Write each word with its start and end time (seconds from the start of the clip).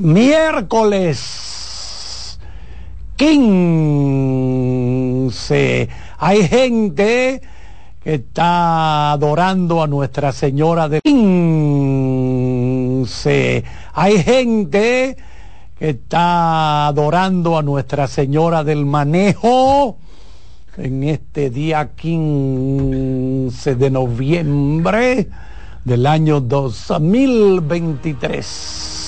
Miércoles 0.00 2.38
15. 3.16 5.88
Hay 6.18 6.48
gente 6.48 7.40
que 8.02 8.14
está 8.14 9.12
adorando 9.12 9.82
a 9.82 9.86
Nuestra 9.86 10.32
Señora 10.32 10.88
de 10.88 11.02
15. 11.02 13.62
Hay 13.92 14.22
gente 14.22 15.18
que 15.78 15.90
está 15.90 16.86
adorando 16.86 17.58
a 17.58 17.62
Nuestra 17.62 18.08
Señora 18.08 18.64
del 18.64 18.86
Manejo 18.86 19.98
en 20.78 21.04
este 21.04 21.50
día 21.50 21.90
15 21.94 23.74
de 23.74 23.90
noviembre 23.90 25.28
del 25.84 26.06
año 26.06 26.40
2023. 26.40 28.99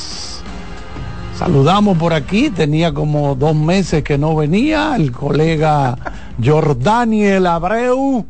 Saludamos 1.42 1.98
por 1.98 2.12
aquí, 2.12 2.50
tenía 2.50 2.94
como 2.94 3.34
dos 3.34 3.56
meses 3.56 4.04
que 4.04 4.16
no 4.16 4.36
venía 4.36 4.94
el 4.94 5.10
colega 5.10 5.98
Jordaniel 6.40 7.48
Abreu 7.48 8.24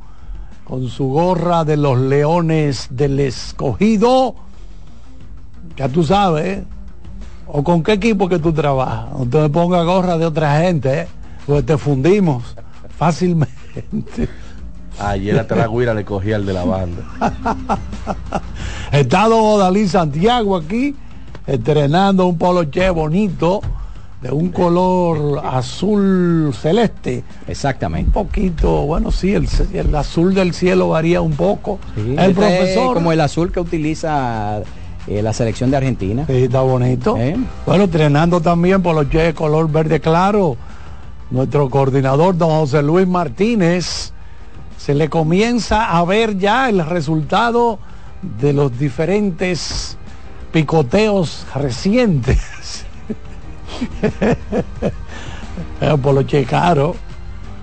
con 0.64 0.88
su 0.88 1.08
gorra 1.08 1.62
de 1.62 1.76
los 1.76 1.98
Leones 1.98 2.86
del 2.88 3.20
Escogido. 3.20 4.34
Ya 5.76 5.90
tú 5.90 6.04
sabes, 6.04 6.60
¿eh? 6.60 6.64
o 7.48 7.62
con 7.62 7.82
qué 7.82 7.92
equipo 7.92 8.30
que 8.30 8.38
tú 8.38 8.50
trabajas. 8.50 9.10
No 9.12 9.26
te 9.26 9.46
ponga 9.50 9.82
gorra 9.82 10.16
de 10.16 10.24
otra 10.24 10.62
gente, 10.62 11.00
¿eh? 11.02 11.08
pues 11.44 11.66
te 11.66 11.76
fundimos 11.76 12.56
fácilmente. 12.96 14.26
Ayer 14.98 15.38
a 15.38 15.46
Taragüira 15.46 15.92
le 15.92 16.06
cogía 16.06 16.36
el 16.36 16.46
de 16.46 16.52
la 16.54 16.64
banda. 16.64 17.02
Está 18.90 19.28
Don 19.28 19.58
Dalí 19.58 19.86
Santiago 19.86 20.56
aquí 20.56 20.96
estrenando 21.46 22.26
un 22.26 22.38
poloche 22.38 22.90
bonito 22.90 23.60
de 24.22 24.30
un 24.30 24.50
color 24.50 25.42
azul 25.44 26.52
celeste. 26.54 27.24
Exactamente. 27.48 28.06
Un 28.06 28.12
poquito, 28.12 28.86
bueno, 28.86 29.10
sí, 29.10 29.34
el, 29.34 29.94
azul 29.96 30.32
del 30.32 30.54
cielo 30.54 30.90
varía 30.90 31.20
un 31.20 31.32
poco. 31.32 31.80
el 31.96 32.32
profesor. 32.32 32.94
Como 32.94 33.10
el 33.10 33.20
azul 33.20 33.50
que 33.50 33.58
utiliza 33.58 34.62
eh, 35.08 35.22
la 35.22 35.32
selección 35.32 35.72
de 35.72 35.76
Argentina. 35.78 36.24
Sí, 36.26 36.44
está 36.44 36.60
bonito. 36.60 37.16
¿Eh? 37.18 37.36
Bueno, 37.66 37.84
estrenando 37.84 38.40
también 38.40 38.80
poloche 38.80 39.18
de 39.18 39.34
color 39.34 39.70
verde 39.70 40.00
claro. 40.00 40.56
Nuestro 41.30 41.68
coordinador, 41.68 42.36
don 42.36 42.50
José 42.50 42.82
Luis 42.82 43.08
Martínez, 43.08 44.12
se 44.76 44.94
le 44.94 45.08
comienza 45.08 45.96
a 45.96 46.04
ver 46.04 46.38
ya 46.38 46.68
el 46.68 46.84
resultado 46.84 47.78
de 48.40 48.52
los 48.52 48.78
diferentes 48.78 49.96
picoteos 50.52 51.46
recientes. 51.54 52.84
por 56.02 56.14
lo 56.14 56.24
caro. 56.46 56.94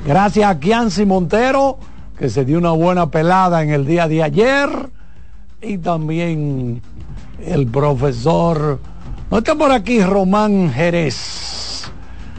Gracias 0.06 0.50
a 0.50 0.60
Kianci 0.60 1.06
Montero, 1.06 1.78
que 2.18 2.30
se 2.30 2.46
dio 2.46 2.58
una 2.58 2.72
buena 2.72 3.10
pelada 3.10 3.64
en 3.64 3.70
el 3.70 3.86
día 3.86 4.08
de 4.08 4.24
ayer. 4.24 4.70
Y 5.62 5.78
también 5.78 6.82
el 7.46 7.68
profesor. 7.68 8.80
No 9.30 9.38
está 9.38 9.56
por 9.56 9.72
aquí 9.72 10.02
Román 10.02 10.72
Jerez. 10.74 11.92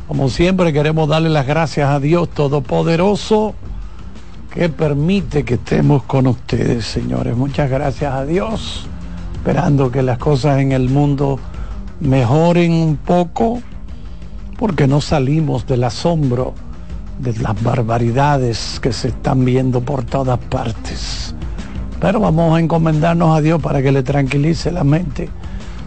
Como 0.08 0.28
siempre 0.28 0.72
queremos 0.72 1.08
darle 1.08 1.28
las 1.28 1.46
gracias 1.46 1.88
a 1.88 2.00
Dios 2.00 2.28
Todopoderoso 2.30 3.54
que 4.52 4.68
permite 4.68 5.44
que 5.44 5.54
estemos 5.54 6.02
con 6.02 6.26
ustedes, 6.26 6.84
señores. 6.84 7.36
Muchas 7.36 7.70
gracias 7.70 8.12
a 8.12 8.24
Dios 8.24 8.89
esperando 9.40 9.90
que 9.90 10.02
las 10.02 10.18
cosas 10.18 10.60
en 10.60 10.72
el 10.72 10.90
mundo 10.90 11.38
mejoren 11.98 12.72
un 12.72 12.96
poco, 12.98 13.62
porque 14.58 14.86
no 14.86 15.00
salimos 15.00 15.66
del 15.66 15.84
asombro 15.84 16.52
de 17.18 17.32
las 17.38 17.62
barbaridades 17.62 18.78
que 18.80 18.92
se 18.92 19.08
están 19.08 19.46
viendo 19.46 19.80
por 19.80 20.04
todas 20.04 20.38
partes. 20.38 21.34
Pero 22.02 22.20
vamos 22.20 22.54
a 22.54 22.60
encomendarnos 22.60 23.34
a 23.34 23.40
Dios 23.40 23.62
para 23.62 23.80
que 23.80 23.92
le 23.92 24.02
tranquilice 24.02 24.70
la 24.70 24.84
mente 24.84 25.30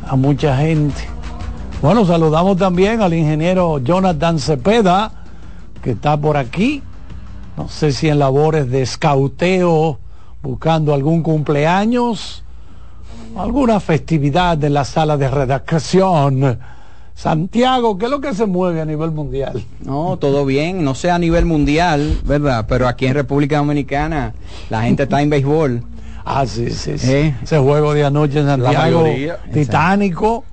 a 0.07 0.15
mucha 0.15 0.57
gente. 0.57 1.03
Bueno, 1.79 2.05
saludamos 2.05 2.57
también 2.57 3.03
al 3.03 3.13
ingeniero 3.13 3.77
Jonathan 3.77 4.39
Cepeda, 4.39 5.11
que 5.83 5.91
está 5.91 6.17
por 6.17 6.37
aquí. 6.37 6.81
No 7.55 7.69
sé 7.69 7.91
si 7.91 8.09
en 8.09 8.17
labores 8.17 8.67
de 8.71 8.81
escauteo, 8.81 9.99
buscando 10.41 10.95
algún 10.95 11.21
cumpleaños 11.21 12.42
alguna 13.37 13.79
festividad 13.79 14.57
de 14.57 14.69
la 14.69 14.85
sala 14.85 15.17
de 15.17 15.29
redacción. 15.29 16.59
Santiago, 17.15 17.97
¿qué 17.97 18.05
es 18.05 18.11
lo 18.11 18.19
que 18.19 18.33
se 18.33 18.45
mueve 18.45 18.81
a 18.81 18.85
nivel 18.85 19.11
mundial? 19.11 19.63
No, 19.81 20.17
todo 20.17 20.45
bien, 20.45 20.83
no 20.83 20.95
sé 20.95 21.11
a 21.11 21.19
nivel 21.19 21.45
mundial, 21.45 22.19
¿verdad? 22.25 22.65
Pero 22.67 22.87
aquí 22.87 23.05
en 23.05 23.13
República 23.13 23.57
Dominicana 23.57 24.33
la 24.69 24.83
gente 24.83 25.03
está 25.03 25.21
en 25.21 25.29
béisbol. 25.29 25.83
Ah, 26.25 26.45
sí, 26.47 26.69
sí, 26.71 26.97
sí. 26.97 27.11
¿Eh? 27.11 27.35
Ese 27.43 27.59
juego 27.59 27.93
de 27.93 28.05
anoche 28.05 28.39
en 28.39 28.45
Santiago, 28.47 29.05
titánico. 29.53 30.45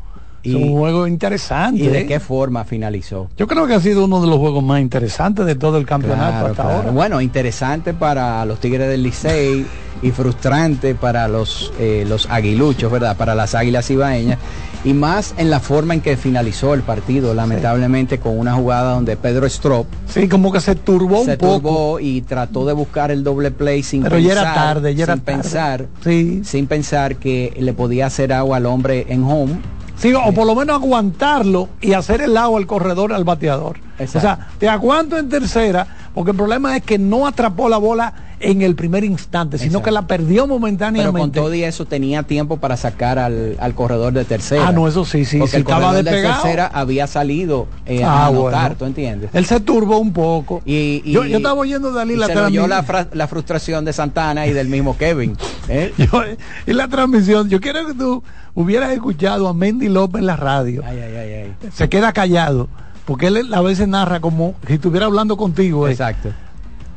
Y, 0.43 0.55
un 0.55 0.73
juego 0.73 1.07
interesante. 1.07 1.83
¿Y 1.83 1.89
de 1.89 2.01
¿eh? 2.01 2.07
qué 2.07 2.21
forma 2.21 2.65
finalizó? 2.65 3.29
Yo 3.37 3.47
creo 3.47 3.67
que 3.67 3.75
ha 3.75 3.81
sido 3.81 4.05
uno 4.05 4.21
de 4.21 4.27
los 4.27 4.39
juegos 4.39 4.65
más 4.65 4.81
interesantes 4.81 5.45
de 5.47 5.55
todo 5.55 5.77
el 5.79 5.87
campeonato 5.87 6.47
hasta 6.47 6.63
ahora. 6.63 6.91
Bueno, 6.91 7.21
interesante 7.21 7.93
para 7.95 8.45
los 8.47 8.59
Tigres 8.61 8.89
del 8.89 9.03
Licey 9.03 9.67
y 10.03 10.11
frustrante 10.13 10.95
para 10.95 11.29
los, 11.29 11.73
eh, 11.79 12.05
los 12.09 12.27
aguiluchos, 12.31 12.91
¿verdad? 12.91 13.17
Para 13.17 13.35
las 13.35 13.55
águilas 13.55 13.91
ibaeñas. 13.91 14.39
Y 14.83 14.95
más 14.95 15.35
en 15.37 15.51
la 15.51 15.61
forma 15.61 15.93
en 15.93 16.01
que 16.01 16.17
finalizó 16.17 16.73
el 16.73 16.81
partido, 16.81 17.35
lamentablemente 17.35 18.19
con 18.19 18.39
una 18.39 18.55
jugada 18.55 18.95
donde 18.95 19.15
Pedro 19.17 19.47
Strop. 19.47 19.87
Sí, 20.09 20.27
como 20.27 20.51
que 20.53 20.61
se 20.61 20.75
turbó 20.75 21.21
un 21.21 21.37
poco. 21.37 22.01
y 22.01 22.23
trató 22.23 22.65
de 22.65 22.73
buscar 22.73 23.11
el 23.11 23.23
doble 23.23 23.51
play 23.51 23.83
sin 23.83 24.03
Pero 24.03 24.17
pensar. 24.17 24.35
Ya 24.35 24.41
era 24.41 24.55
tarde, 24.55 24.95
ya 24.95 25.05
era 25.05 25.15
sin 25.15 25.23
pensar. 25.23 25.87
Sí. 26.03 26.41
Sin 26.45 26.67
pensar 26.67 27.17
que 27.17 27.55
le 27.61 27.75
podía 27.75 28.07
hacer 28.07 28.33
agua 28.33 28.57
al 28.57 28.65
hombre 28.65 29.05
en 29.11 29.23
home 29.23 29.59
Sí, 30.01 30.15
o 30.15 30.33
por 30.33 30.47
lo 30.47 30.55
menos 30.55 30.77
aguantarlo 30.77 31.69
y 31.83 31.93
hacer 31.93 32.23
el 32.23 32.35
agua 32.39 32.59
al 32.59 32.67
corredor 32.67 33.13
al 33.13 33.25
bateador. 33.25 33.79
O 34.03 34.07
sea, 34.07 34.49
te 34.59 34.67
aguanto 34.67 35.19
en 35.19 35.29
tercera, 35.29 35.87
porque 36.15 36.31
el 36.31 36.39
problema 36.39 36.75
es 36.75 36.83
que 36.83 36.99
no 36.99 37.27
atrapó 37.27 37.69
la 37.69 37.77
bola 37.77 38.15
en 38.41 38.63
el 38.63 38.75
primer 38.75 39.05
instante, 39.05 39.59
sino 39.59 39.83
que 39.83 39.91
la 39.91 40.07
perdió 40.07 40.47
momentáneamente. 40.47 41.13
Pero 41.13 41.23
con 41.23 41.33
todo 41.33 41.55
y 41.55 41.63
eso 41.63 41.85
tenía 41.85 42.23
tiempo 42.23 42.57
para 42.57 42.77
sacar 42.77 43.19
al, 43.19 43.75
corredor 43.75 44.13
de 44.13 44.25
tercera. 44.25 44.69
Ah, 44.69 44.73
no, 44.73 44.89
eso 44.89 45.05
sí, 45.05 45.25
sí. 45.25 45.39
Porque 45.39 45.57
el 45.57 45.63
estaba 45.63 45.95
de 45.95 46.05
tercera 46.05 46.67
había 46.67 47.07
salido 47.07 47.69
eh, 47.87 48.03
a 48.03 48.25
ah, 48.25 48.27
anotar, 48.29 48.75
¿tú 48.75 48.87
entiendes? 48.87 49.31
Él 49.33 49.47
se 49.47 49.61
turbó 49.61 49.99
un 49.99 50.13
poco. 50.13 50.63
Y, 50.65 51.03
yo, 51.11 51.25
estaba 51.25 51.61
oyendo 51.61 51.93
de 51.93 52.17
la 52.17 52.27
transmisión. 52.29 52.71
La, 52.71 53.09
la, 53.13 53.29
frustración 53.29 53.85
de 53.85 53.93
Santana 53.93 54.47
y 54.47 54.53
del 54.53 54.69
mismo 54.69 54.97
Kevin. 54.97 55.37
¿eh? 55.69 55.93
y 56.67 56.73
la 56.73 56.89
transmisión, 56.89 57.49
yo 57.49 57.61
quiero 57.61 57.87
que 57.87 57.95
tú 57.95 58.23
hubieras 58.55 58.93
escuchado 58.93 59.49
a 59.49 59.55
Mendy 59.55 59.89
López 59.89 60.21
en 60.21 60.27
la 60.27 60.37
radio. 60.37 60.83
Ay, 60.85 60.99
ay, 60.99 61.17
ay, 61.17 61.55
se 61.73 61.89
queda 61.89 62.13
callado. 62.13 62.69
Porque 63.05 63.27
él 63.27 63.53
a 63.53 63.61
veces 63.61 63.89
narra 63.89 64.21
como 64.21 64.55
si 64.67 64.75
estuviera 64.75 65.07
hablando 65.07 65.37
contigo. 65.37 65.89
Eh. 65.89 65.93
Exacto. 65.93 66.31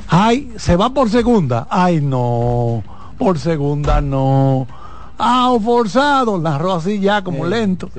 Ay, 0.07 0.51
se 0.57 0.75
va 0.75 0.93
por 0.93 1.09
segunda. 1.09 1.67
Ay, 1.69 2.01
no. 2.01 2.83
Por 3.17 3.39
segunda 3.39 4.01
no. 4.01 4.67
Ah, 5.17 5.55
forzado. 5.63 6.37
Narró 6.39 6.73
así 6.73 6.99
ya 6.99 7.23
como 7.23 7.45
lento. 7.45 7.89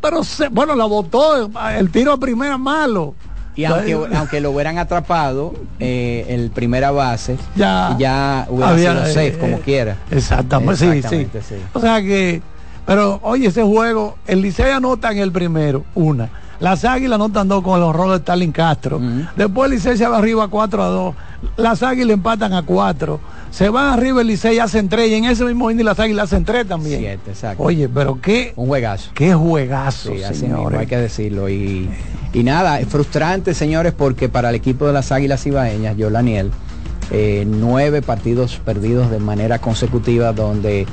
Pero 0.00 0.20
bueno, 0.50 0.74
la 0.74 0.84
botó. 0.84 1.50
El 1.76 1.90
tiro 1.90 2.12
a 2.12 2.16
primera 2.18 2.58
malo. 2.58 3.14
Y 3.54 3.64
aunque, 3.64 3.92
aunque 3.92 4.40
lo 4.40 4.50
hubieran 4.50 4.78
atrapado, 4.78 5.52
eh, 5.78 6.24
el 6.28 6.50
primera 6.50 6.90
base, 6.90 7.36
ya, 7.54 7.94
ya 7.98 8.46
hubiera 8.48 8.76
sido 8.78 9.06
safe, 9.06 9.26
eh, 9.26 9.38
como 9.38 9.58
quiera. 9.60 9.98
Exactamente, 10.10 11.02
sí, 11.02 11.28
sí. 11.42 11.56
O 11.74 11.80
sea 11.80 12.00
que, 12.00 12.40
pero 12.86 13.20
oye, 13.22 13.48
ese 13.48 13.62
juego, 13.62 14.16
el 14.26 14.40
Licey 14.40 14.70
anota 14.70 15.12
en 15.12 15.18
el 15.18 15.32
primero, 15.32 15.84
una 15.94 16.30
Las 16.62 16.84
águilas 16.84 17.18
no 17.18 17.26
están 17.26 17.48
dos 17.48 17.62
con 17.64 17.76
el 17.76 17.82
horror 17.82 18.10
de 18.12 18.16
Stalin 18.18 18.52
Castro. 18.52 19.00
Después 19.36 19.68
el 19.68 19.76
Licey 19.76 19.96
se 19.96 20.06
va 20.06 20.18
arriba 20.18 20.46
4 20.46 20.82
a 20.82 20.86
2. 20.86 21.14
Las 21.56 21.82
águilas 21.82 22.14
empatan 22.14 22.52
a 22.52 22.62
4. 22.62 23.18
Se 23.50 23.68
van 23.68 23.92
arriba 23.92 24.20
el 24.20 24.28
Licey 24.28 24.60
hacen 24.60 24.88
3 24.88 25.10
y 25.10 25.14
en 25.14 25.24
ese 25.24 25.44
mismo 25.44 25.72
inning 25.72 25.84
las 25.84 25.98
águilas 25.98 26.26
hacen 26.32 26.44
3 26.44 26.68
también. 26.68 27.00
Siete, 27.00 27.30
exacto. 27.32 27.64
Oye, 27.64 27.88
pero 27.88 28.20
qué, 28.22 28.52
Un 28.54 28.68
juegazo. 28.68 29.10
qué 29.12 29.34
juegazo, 29.34 30.12
Sí, 30.14 30.22
así 30.22 30.42
mismo, 30.44 30.56
señores. 30.58 30.78
hay 30.80 30.86
que 30.86 30.96
decirlo. 30.98 31.48
Y, 31.48 31.90
y 32.32 32.42
nada, 32.44 32.78
es 32.78 32.86
frustrante, 32.86 33.54
señores, 33.54 33.92
porque 33.92 34.28
para 34.28 34.50
el 34.50 34.54
equipo 34.54 34.86
de 34.86 34.92
las 34.92 35.10
Águilas 35.10 35.44
Ibaeñas, 35.44 35.96
yo, 35.96 36.10
Laniel, 36.10 36.52
eh, 37.10 37.44
nueve 37.44 38.02
partidos 38.02 38.60
perdidos 38.64 39.10
de 39.10 39.18
manera 39.18 39.58
consecutiva, 39.58 40.32
donde 40.32 40.86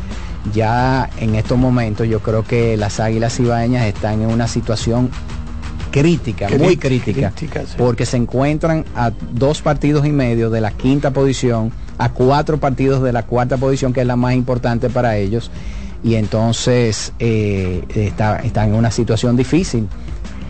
ya 0.54 1.10
en 1.20 1.36
estos 1.36 1.58
momentos 1.60 2.08
yo 2.08 2.22
creo 2.22 2.44
que 2.44 2.76
las 2.76 3.00
Águilas 3.00 3.40
Ibaeñas 3.40 3.86
están 3.86 4.22
en 4.24 4.30
una 4.32 4.48
situación 4.48 5.10
crítica, 5.92 6.48
muy 6.50 6.78
Crítica, 6.78 6.88
crítica, 6.88 7.32
crítica, 7.36 7.62
sí. 7.62 7.76
porque 7.78 8.06
se 8.06 8.18
encuentran 8.18 8.86
a 8.96 9.12
dos 9.34 9.62
partidos 9.62 10.06
y 10.06 10.12
medio 10.12 10.50
de 10.50 10.62
la 10.62 10.72
quinta 10.72 11.12
posición, 11.12 11.72
a 11.98 12.10
cuatro 12.14 12.60
partidos 12.60 13.02
de 13.04 13.12
la 13.14 13.24
cuarta 13.24 13.58
posición, 13.58 13.92
que 13.94 14.02
es 14.02 14.08
la 14.08 14.16
más 14.16 14.34
importante 14.34 14.90
para 14.90 15.18
ellos, 15.18 15.52
y 16.04 16.16
entonces 16.16 17.14
eh, 17.20 17.84
está, 17.94 18.38
están 18.38 18.70
en 18.70 18.76
una 18.76 18.92
situación 18.92 19.36
difícil. 19.36 19.88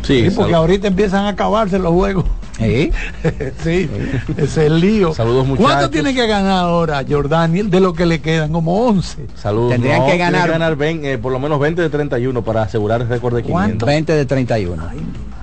Sí, 0.03 0.29
Sí, 0.29 0.35
porque 0.35 0.53
ahorita 0.55 0.87
empiezan 0.87 1.25
a 1.25 1.29
acabarse 1.29 1.77
los 1.77 1.91
juegos. 1.91 2.23
¿Eh? 2.61 2.91
sí, 3.63 3.89
ese 4.35 4.43
es 4.43 4.57
el 4.57 4.79
lío. 4.79 5.13
Saludos, 5.13 5.45
¿Cuánto 5.47 5.63
muchachos. 5.63 5.91
tiene 5.91 6.13
que 6.13 6.27
ganar 6.27 6.59
ahora 6.65 7.03
Jordaniel 7.09 7.69
de 7.69 7.79
lo 7.79 7.93
que 7.93 8.05
le 8.05 8.19
quedan? 8.21 8.51
Como 8.51 8.85
11. 8.87 9.27
Saludos. 9.35 9.71
Tendrían 9.71 10.05
que 10.05 10.17
ganar- 10.17 10.75
20, 10.75 11.13
eh, 11.13 11.17
por 11.17 11.31
lo 11.31 11.39
menos 11.39 11.59
20 11.59 11.81
de 11.81 11.89
31 11.89 12.41
para 12.43 12.63
asegurar 12.63 13.01
el 13.01 13.07
récord 13.09 13.35
de 13.35 13.43
500. 13.43 13.51
¿Cuánto? 13.67 13.85
20 13.85 14.13
de 14.13 14.25
31. 14.25 14.83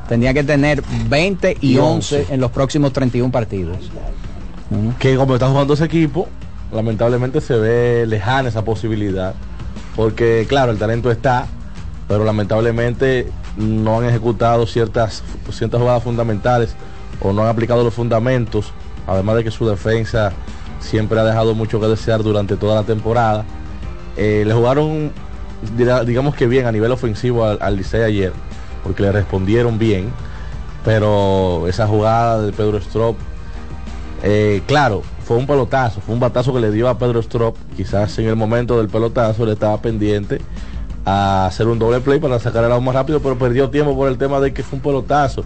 Tendría 0.08 0.32
que 0.34 0.44
tener 0.44 0.82
20 1.08 1.58
y, 1.60 1.72
Y 1.74 1.78
11 1.78 2.20
11. 2.20 2.34
en 2.34 2.40
los 2.40 2.50
próximos 2.50 2.92
31 2.92 3.32
partidos. 3.32 3.78
Que 4.98 5.16
como 5.16 5.34
está 5.34 5.48
jugando 5.48 5.74
ese 5.74 5.84
equipo, 5.84 6.28
lamentablemente 6.72 7.40
se 7.40 7.56
ve 7.56 8.04
lejana 8.06 8.48
esa 8.48 8.64
posibilidad. 8.64 9.34
Porque 9.94 10.46
claro, 10.48 10.72
el 10.72 10.78
talento 10.78 11.10
está, 11.10 11.46
pero 12.08 12.24
lamentablemente 12.24 13.28
no 13.56 13.98
han 13.98 14.06
ejecutado 14.06 14.66
ciertas, 14.66 15.22
ciertas 15.50 15.80
jugadas 15.80 16.02
fundamentales 16.02 16.74
o 17.20 17.32
no 17.32 17.42
han 17.42 17.48
aplicado 17.48 17.82
los 17.82 17.94
fundamentos, 17.94 18.72
además 19.06 19.36
de 19.36 19.44
que 19.44 19.50
su 19.50 19.66
defensa 19.66 20.32
siempre 20.80 21.18
ha 21.18 21.24
dejado 21.24 21.54
mucho 21.54 21.80
que 21.80 21.86
desear 21.86 22.22
durante 22.22 22.56
toda 22.56 22.74
la 22.74 22.82
temporada. 22.82 23.44
Eh, 24.16 24.44
le 24.46 24.52
jugaron, 24.52 25.12
digamos 25.76 26.34
que 26.34 26.46
bien 26.46 26.66
a 26.66 26.72
nivel 26.72 26.92
ofensivo 26.92 27.44
al, 27.44 27.58
al 27.60 27.76
Licey 27.76 28.02
ayer, 28.02 28.32
porque 28.82 29.02
le 29.02 29.12
respondieron 29.12 29.78
bien, 29.78 30.10
pero 30.84 31.66
esa 31.68 31.86
jugada 31.86 32.42
de 32.42 32.52
Pedro 32.52 32.78
Strop 32.78 33.16
eh, 34.22 34.62
claro, 34.66 35.02
fue 35.24 35.36
un 35.36 35.46
pelotazo, 35.46 36.00
fue 36.00 36.14
un 36.14 36.20
batazo 36.20 36.52
que 36.52 36.60
le 36.60 36.70
dio 36.70 36.88
a 36.88 36.98
Pedro 36.98 37.20
Strop. 37.20 37.56
Quizás 37.76 38.18
en 38.18 38.26
el 38.26 38.36
momento 38.36 38.78
del 38.78 38.88
pelotazo 38.88 39.44
le 39.46 39.52
estaba 39.52 39.80
pendiente 39.80 40.40
a 41.04 41.46
hacer 41.46 41.68
un 41.68 41.78
doble 41.78 42.00
play 42.00 42.18
para 42.18 42.38
sacar 42.38 42.64
el 42.64 42.72
out 42.72 42.82
más 42.82 42.94
rápido, 42.94 43.20
pero 43.20 43.38
perdió 43.38 43.70
tiempo 43.70 43.94
por 43.94 44.08
el 44.08 44.18
tema 44.18 44.40
de 44.40 44.52
que 44.52 44.62
fue 44.62 44.78
un 44.78 44.82
pelotazo. 44.82 45.44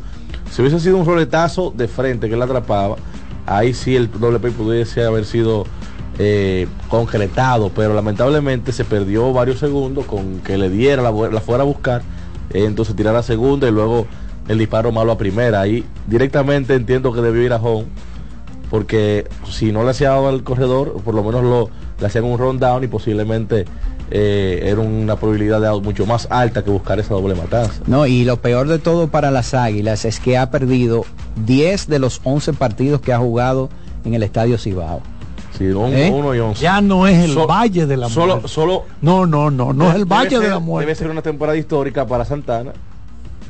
Si 0.50 0.62
hubiese 0.62 0.81
sido 0.81 0.97
un 0.97 1.06
roletazo 1.06 1.73
de 1.76 1.88
frente 1.88 2.29
que 2.29 2.35
él 2.35 2.43
atrapaba, 2.43 2.97
ahí 3.47 3.75
sí 3.75 3.94
el 3.97 4.11
doble 4.11 4.38
play 4.38 4.53
pudiese 4.53 5.05
haber 5.05 5.25
sido 5.25 5.65
eh, 6.19 6.67
concretado, 6.88 7.71
pero 7.75 7.94
lamentablemente 7.94 8.73
se 8.73 8.85
perdió 8.85 9.33
varios 9.33 9.59
segundos 9.59 10.06
con 10.06 10.41
que 10.41 10.56
le 10.56 10.71
diera, 10.71 11.03
la 11.03 11.41
fuera 11.41 11.62
a 11.62 11.67
buscar, 11.67 12.03
eh, 12.52 12.64
entonces 12.64 12.94
tirar 12.97 13.17
a 13.17 13.23
segunda 13.23 13.69
y 13.69 13.73
luego 13.73 14.06
el 14.49 14.58
disparo 14.58 14.93
malo 14.93 15.12
a 15.12 15.19
primera. 15.19 15.61
Ahí 15.61 15.85
directamente 16.06 16.75
entiendo 16.75 17.12
que 17.12 17.20
debió 17.20 17.43
ir 17.43 17.52
a 17.52 17.56
home 17.56 17.87
porque 18.70 19.26
si 19.50 19.73
no 19.73 19.82
le 19.82 19.91
hacía 19.91 20.17
al 20.17 20.44
corredor, 20.44 21.02
por 21.02 21.14
lo 21.14 21.25
menos 21.25 21.43
lo, 21.43 21.70
le 21.99 22.06
hacían 22.06 22.25
un 22.25 22.38
rundown 22.38 22.85
y 22.85 22.87
posiblemente 22.87 23.64
eh, 24.12 24.61
era 24.64 24.81
una 24.81 25.17
probabilidad 25.17 25.61
de 25.61 25.67
out 25.67 25.85
mucho 25.85 26.06
más 26.06 26.29
alta 26.31 26.64
que 26.64 26.70
buscar 26.70 27.00
esa 27.00 27.14
doble 27.14 27.35
matanza. 27.35 27.82
No, 27.87 28.06
y 28.06 28.25
lo 28.25 28.41
peor 28.41 28.69
de 28.69 28.79
todo 28.79 29.08
para 29.08 29.31
las 29.31 29.55
Águilas 29.55 30.05
es 30.05 30.20
que 30.20 30.38
ha 30.38 30.50
perdido 30.50 31.05
10 31.44 31.88
de 31.88 31.99
los 31.99 32.20
11 32.23 32.52
partidos 32.52 33.00
que 33.00 33.12
ha 33.12 33.19
jugado 33.19 33.69
en 34.05 34.14
el 34.14 34.23
Estadio 34.23 34.56
Cibao. 34.56 35.02
Sí, 35.61 36.01
¿Eh? 36.01 36.11
uno 36.15 36.35
y 36.35 36.39
once. 36.41 36.62
Ya 36.62 36.81
no 36.81 37.07
es 37.07 37.19
el 37.25 37.35
So- 37.35 37.47
Valle 37.47 37.87
de 37.87 37.97
la 37.97 38.09
solo, 38.09 38.35
Muerte. 38.35 38.49
Solo 38.49 38.85
No, 39.03 39.27
no, 39.27 39.51
no, 39.51 39.73
no 39.73 39.91
es 39.91 39.97
el 39.97 40.05
Valle 40.07 40.39
de 40.39 40.49
la 40.49 40.59
Muerte. 40.59 40.87
Debe 40.87 40.97
ser 40.97 41.11
una 41.11 41.23
temporada 41.23 41.57
histórica 41.59 42.07
para 42.07 42.25
Santana, 42.25 42.73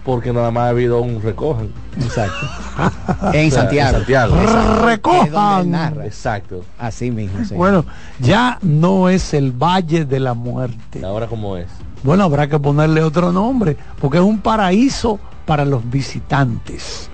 porque 0.05 0.33
nada 0.33 0.51
más 0.51 0.65
ha 0.65 0.69
habido 0.71 1.01
un 1.01 1.23
recojan. 1.23 1.69
Exacto. 2.01 2.47
O 3.23 3.33
en 3.35 3.51
sea, 3.51 3.61
Santiago. 3.63 3.89
En 3.91 3.95
Santiago. 3.97 4.37
Recojan. 4.85 5.71
narra. 5.71 6.07
Exacto. 6.07 6.65
Así 6.79 7.11
mismo. 7.11 7.45
sí. 7.45 7.55
Bueno, 7.55 7.85
ya 8.19 8.59
no 8.63 9.09
es 9.09 9.35
el 9.35 9.53
Valle 9.53 10.05
de 10.07 10.21
la 10.21 10.35
Muerte. 10.35 11.05
Ahora 11.05 11.27
como 11.27 11.57
es. 11.57 11.67
Bueno, 12.03 12.25
habrá 12.25 12.49
que 12.49 12.59
ponerle 12.59 13.03
otro 13.03 13.31
nombre, 13.31 13.77
porque 14.01 14.17
es 14.19 14.25
un 14.25 14.39
paraíso 14.39 15.19
para 15.45 15.65
los 15.67 15.89
visitantes. 15.91 17.11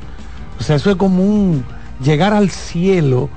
O 0.60 0.62
sea, 0.62 0.76
eso 0.76 0.90
es 0.90 0.96
como 0.96 1.22
un 1.24 1.64
llegar 2.00 2.32
al 2.32 2.50
cielo 2.50 3.28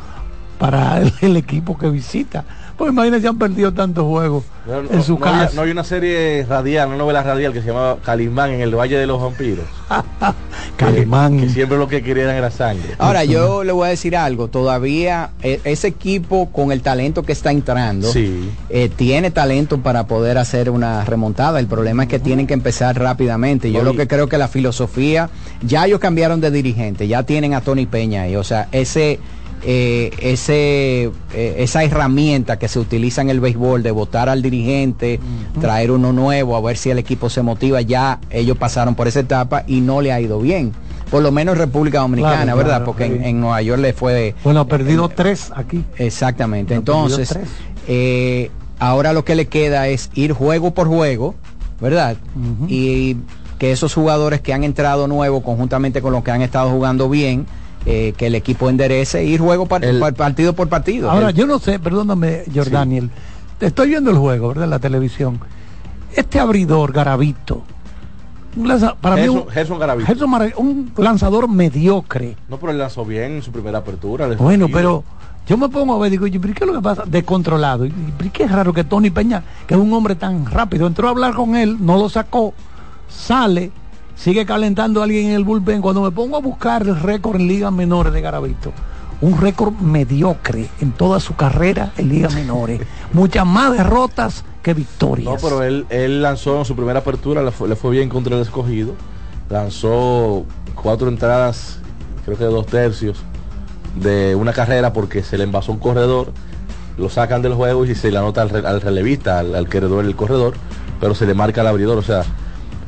para 0.59 1.01
el, 1.01 1.11
el 1.21 1.38
equipo 1.38 1.75
que 1.77 1.89
visita. 1.89 2.45
Pues 2.77 2.91
imagínense, 2.94 3.27
han 3.27 3.38
perdido 3.38 3.73
tantos 3.73 4.06
juegos 4.06 4.45
No, 4.65 4.79
en 4.79 5.03
su 5.03 5.19
no 5.19 5.25
había- 5.25 5.39
casa. 5.47 5.56
no 5.57 5.63
hay 5.63 5.71
una 5.71 5.83
serie 5.83 6.45
radial, 6.47 6.88
una 6.88 6.95
novela 6.97 7.21
radial 7.23 7.51
que 7.51 7.59
se 7.61 7.67
llama 7.67 7.97
Calimán 8.06 8.51
en 8.51 8.61
el 8.61 8.73
Valle 8.73 8.95
de 8.97 9.06
los 9.06 9.21
Vampiros. 9.21 9.65
Calimán. 10.77 11.39
Que, 11.39 11.47
que 11.47 11.50
siempre 11.53 11.77
lo 11.77 11.88
que 11.88 12.01
querían 12.01 12.29
era 12.29 12.51
sangre. 12.51 12.95
Ahora, 12.97 13.25
yo 13.25 13.63
le 13.65 13.71
voy 13.73 13.88
a 13.88 13.89
decir 13.89 14.15
algo. 14.15 14.47
Todavía 14.47 15.31
eh, 15.44 15.59
ese 15.65 15.88
equipo 15.88 16.51
con 16.51 16.71
el 16.71 16.81
talento 16.81 17.23
que 17.23 17.33
está 17.33 17.51
entrando, 17.51 18.11
Sí. 18.11 18.50
eh, 18.69 18.89
tiene 18.95 19.31
talento 19.31 19.79
para 19.81 20.07
poder 20.07 20.38
hacer 20.38 20.69
una 20.69 21.03
remontada. 21.03 21.59
El 21.59 21.67
problema 21.67 22.03
es 22.03 22.09
que 22.09 22.19
tienen 22.19 22.47
que 22.47 22.53
empezar 22.53 22.97
rápidamente. 22.97 23.71
Yo 23.71 23.83
lo 23.83 23.94
que 23.94 24.07
creo 24.07 24.27
que 24.29 24.38
la 24.38 24.47
filosofía, 24.47 25.29
ya 25.61 25.85
ellos 25.85 26.00
cambiaron 26.00 26.39
de 26.39 26.51
dirigente, 26.51 27.07
ya 27.07 27.23
tienen 27.23 27.53
a 27.56 27.61
Tony 27.61 27.85
Peña 27.85 28.21
ahí. 28.23 28.35
O 28.35 28.44
sea, 28.44 28.67
ese... 28.71 29.19
eh, 29.63 30.11
ese 30.19 31.11
eh, 31.33 31.56
esa 31.57 31.83
herramienta 31.83 32.57
que 32.57 32.67
se 32.67 32.79
utiliza 32.79 33.21
en 33.21 33.29
el 33.29 33.39
béisbol 33.39 33.83
de 33.83 33.91
votar 33.91 34.29
al 34.29 34.41
dirigente, 34.41 35.19
traer 35.59 35.91
uno 35.91 36.13
nuevo, 36.13 36.56
a 36.56 36.61
ver 36.61 36.77
si 36.77 36.89
el 36.89 37.00
equipo 37.00 37.29
se 37.29 37.41
motiva, 37.41 37.81
ya 37.81 38.19
ellos 38.29 38.57
pasaron 38.57 38.95
por 38.95 39.07
esa 39.07 39.19
etapa 39.19 39.63
y 39.67 39.81
no 39.81 40.01
le 40.01 40.13
ha 40.13 40.21
ido 40.21 40.39
bien. 40.39 40.71
Por 41.11 41.23
lo 41.23 41.31
menos 41.31 41.53
en 41.53 41.59
República 41.59 42.00
Dominicana, 42.00 42.44
Claro, 42.44 42.57
¿verdad? 42.57 42.71
claro, 42.77 42.85
Porque 42.85 43.06
en, 43.06 43.41
Nueva 43.41 43.61
York 43.61 43.81
le 43.81 43.94
fue 43.94 44.35
Bueno, 44.44 44.59
ha 44.59 44.67
perdido 44.67 45.09
tres 45.09 45.51
aquí. 45.56 45.83
Exactamente. 45.97 46.75
Entonces, 46.75 47.38
eh, 47.88 48.51
ahora 48.77 49.11
lo 49.13 49.25
que 49.25 49.35
le 49.35 49.47
queda 49.47 49.88
es 49.88 50.11
ir 50.13 50.33
juego 50.33 50.71
por 50.71 50.87
juego, 50.87 51.33
¿verdad? 51.81 52.18
Y 52.68 53.18
que 53.57 53.71
esos 53.71 53.94
jugadores 53.94 54.39
que 54.39 54.54
han 54.54 54.63
entrado 54.63 55.07
nuevos, 55.07 55.44
conjuntamente 55.44 56.01
con 56.01 56.13
los 56.13 56.23
que 56.23 56.31
han 56.31 56.42
estado 56.42 56.69
jugando 56.69 57.09
bien, 57.09 57.45
eh, 57.86 58.14
que 58.18 58.28
el 58.28 58.36
equipo 58.36 58.69
enderece, 58.69 59.24
ir 59.24 59.40
juego 59.40 59.66
par- 59.66 59.83
El- 59.86 60.00
par- 60.00 60.14
partido 60.14 60.54
por 60.54 60.68
partido. 60.69 61.09
Ahora, 61.09 61.30
El- 61.30 61.36
yo 61.36 61.48
no 61.48 61.59
sé, 61.59 61.80
perdóname, 61.80 62.44
Jordaniel. 62.54 63.09
Te 63.57 63.68
estoy 63.68 63.90
viendo 63.90 64.12
el 64.12 64.18
juego, 64.18 64.50
¿verdad? 64.50 64.66
En 64.66 64.69
la 64.69 64.80
televisión. 64.80 65.40
Este 66.16 66.40
abridor, 66.40 66.92
Garavito, 66.92 67.64
lanza- 68.57 68.95
para 68.95 69.16
mí 69.16 69.21
Gerson, 69.24 69.42
un, 69.42 69.50
Gerson 69.50 69.80
Garavito. 69.80 70.07
Gerson 70.07 70.54
un 70.57 70.92
lanzador 70.98 71.48
mediocre. 71.48 72.36
No, 72.50 72.57
pero 72.57 72.71
él 72.71 72.78
lanzó 72.80 73.06
bien 73.06 73.33
en 73.33 73.42
su 73.44 73.52
primera 73.52 73.80
apertura. 73.80 74.28
Bueno, 74.38 74.68
pero 74.71 75.04
yo 75.48 75.57
me 75.57 75.69
pongo 75.69 75.95
a 75.95 76.00
ver, 76.00 76.12
digo, 76.12 76.26
¿y 76.28 76.31
qué 76.31 76.64
es 76.64 76.68
lo 76.68 76.74
que 76.74 76.81
pasa? 76.81 77.04
Descontrolado. 77.06 77.86
¿Y 77.86 77.92
qué 78.33 78.44
es 78.44 78.52
raro 78.52 78.74
que 78.74 78.83
Tony 78.83 79.09
Peña, 79.09 79.44
que 79.68 79.74
es 79.76 79.80
un 79.80 79.92
hombre 79.94 80.16
tan 80.16 80.45
rápido, 80.45 80.88
entró 80.88 81.07
a 81.07 81.12
hablar 81.12 81.33
con 81.33 81.56
él, 81.56 81.78
no 81.80 81.98
lo 81.98 82.09
sacó, 82.09 82.54
sale, 83.07 83.71
sigue 84.19 84.45
calentando 84.45 84.99
a 84.99 85.06
alguien 85.06 85.28
en 85.28 85.33
el 85.33 85.44
bullpen. 85.44 85.81
Cuando 85.81 86.02
me 86.02 86.11
pongo 86.11 86.38
a 86.38 86.42
buscar 86.42 86.83
el 86.83 86.99
récord 86.99 87.38
en 87.38 87.47
ligas 87.47 87.71
menores 87.71 88.14
de 88.14 88.21
Garavito, 88.21 88.73
un 89.21 89.40
récord 89.40 89.73
mediocre 89.73 90.69
en 90.81 90.92
toda 90.92 91.19
su 91.19 91.35
carrera 91.35 91.94
en 91.97 92.09
ligas 92.09 92.33
menores. 92.33 92.81
Muchas 93.14 93.45
más 93.45 93.73
derrotas 93.73 94.44
que 94.61 94.73
victorias. 94.73 95.26
No, 95.26 95.38
pero 95.42 95.64
él, 95.64 95.85
él 95.90 96.21
lanzó 96.21 96.59
en 96.59 96.66
su 96.66 96.76
primera 96.76 96.99
apertura, 96.99 97.42
le 97.42 97.52
fue, 97.52 97.69
le 97.69 97.76
fue 97.76 97.92
bien 97.92 98.09
contra 98.09 98.35
el 98.35 98.42
escogido. 98.42 98.94
Lanzó 99.49 100.45
cuatro 100.76 101.07
entradas, 101.07 101.80
creo 102.26 102.38
que 102.38 102.44
de 102.44 102.52
dos 102.52 102.68
tercios, 102.68 103.18
de 103.95 104.35
una 104.35 104.54
carrera 104.54 104.94
porque 104.94 105.23
se 105.23 105.38
le 105.38 105.45
envasó 105.45 105.71
un 105.71 105.80
corredor. 105.80 106.33
Lo 106.97 107.09
sacan 107.09 107.42
del 107.42 107.54
juego 107.54 107.85
y 107.85 107.95
se 107.95 108.11
le 108.11 108.18
anota 108.18 108.42
al 108.42 108.81
relevista, 108.81 109.40
al, 109.40 109.56
al 109.56 109.69
queredor 109.69 110.04
del 110.04 110.18
corredor, 110.18 110.56
pero 110.99 111.16
se 111.16 111.26
le 111.26 111.33
marca 111.33 111.61
al 111.61 111.68
abridor. 111.68 111.97
O 111.97 112.02
sea, 112.02 112.26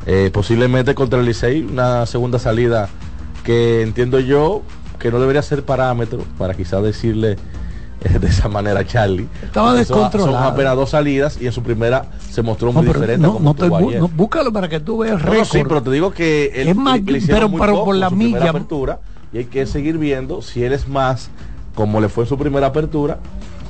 eh, 0.06 0.30
posiblemente 0.34 0.96
contra 0.96 1.20
el 1.20 1.26
Licey 1.26 1.62
una 1.62 2.06
segunda 2.06 2.40
salida 2.40 2.90
que 3.44 3.82
entiendo 3.82 4.20
yo 4.20 4.64
que 5.00 5.12
no 5.12 5.20
debería 5.20 5.42
ser 5.42 5.64
parámetro 5.64 6.24
para 6.38 6.54
quizás 6.54 6.84
decirle 6.84 7.38
de 8.20 8.28
esa 8.28 8.48
manera 8.50 8.86
Charlie. 8.86 9.28
Estaba 9.44 9.74
descontrolado. 9.74 10.32
Son 10.32 10.54
apenas 10.54 10.76
dos 10.76 10.90
salidas 10.90 11.38
y 11.40 11.46
en 11.46 11.52
su 11.52 11.62
primera 11.62 12.06
se 12.30 12.42
mostró 12.42 12.74
muy 12.74 12.86
diferente. 12.86 13.18
No, 13.18 13.40
no, 13.40 13.54
no 13.54 14.08
búscalo 14.08 14.52
para 14.52 14.68
que 14.70 14.80
tú 14.80 15.00
veas 15.00 15.22
el 15.24 15.46
sí, 15.46 15.62
pero 15.64 15.84
te 15.84 15.92
digo 15.92 16.12
que 16.12 16.52
él, 16.56 16.70
es 16.70 16.76
más, 16.76 17.00
pero, 17.28 17.50
por 17.50 17.96
la 17.96 18.10
milla. 18.10 18.50
apertura 18.50 19.00
y 19.34 19.40
hay 19.40 19.46
que 19.46 19.66
seguir 19.66 19.98
viendo 19.98 20.42
si 20.42 20.64
él 20.64 20.74
es 20.74 20.88
más 20.88 21.30
como 21.76 22.02
le 22.02 22.10
fue 22.10 22.26
en 22.26 22.30
su 22.30 22.38
primera 22.38 22.68
apertura 22.68 23.20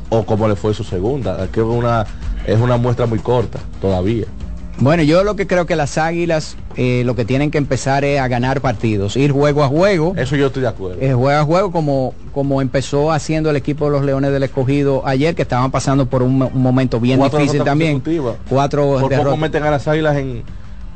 o 0.10 0.26
como 0.26 0.48
le 0.48 0.56
fue 0.56 0.72
en 0.72 0.76
su 0.76 0.84
segunda. 0.84 1.48
Que 1.50 1.62
una, 1.62 2.06
es 2.46 2.60
una 2.60 2.78
muestra 2.78 3.06
muy 3.06 3.20
corta 3.20 3.60
todavía. 3.82 4.26
Bueno, 4.82 5.04
yo 5.04 5.24
lo 5.24 5.36
que 5.36 5.46
creo 5.46 5.68
que 5.68 5.76
las 5.76 6.00
águilas 6.00 6.58
eh, 6.76 7.04
lo 7.06 7.16
que 7.16 7.24
tienen 7.24 7.52
que 7.52 7.60
empezar 7.60 8.04
es 8.04 8.20
a 8.20 8.28
ganar 8.28 8.62
partidos, 8.62 9.16
ir 9.16 9.32
juego 9.32 9.64
a 9.64 9.68
juego. 9.68 10.16
Eso 10.18 10.36
yo 10.36 10.48
estoy 10.48 10.64
de 10.64 10.70
acuerdo. 10.70 11.00
Eh, 11.00 11.14
juego 11.14 11.40
a 11.40 11.44
juego 11.44 11.72
como, 11.72 12.16
como 12.34 12.64
empezó 12.64 13.12
haciendo 13.12 13.52
el 13.52 13.58
equipo 13.58 13.86
de 13.86 13.92
los 13.92 14.04
Leones 14.04 14.32
del 14.32 14.42
Escogido 14.42 15.04
ayer, 15.06 15.36
que 15.36 15.44
estaban 15.44 15.70
pasando 15.70 16.08
por 16.08 16.24
un, 16.24 16.50
momento 16.54 17.00
bien 17.00 17.22
difícil 17.22 17.64
también. 17.64 18.02
Cuatro 18.50 18.98
por 19.00 19.16
poco 19.16 19.38
meten 19.38 19.62
a 19.64 19.70
las 19.70 19.88
águilas 19.88 20.18
en, 20.18 20.42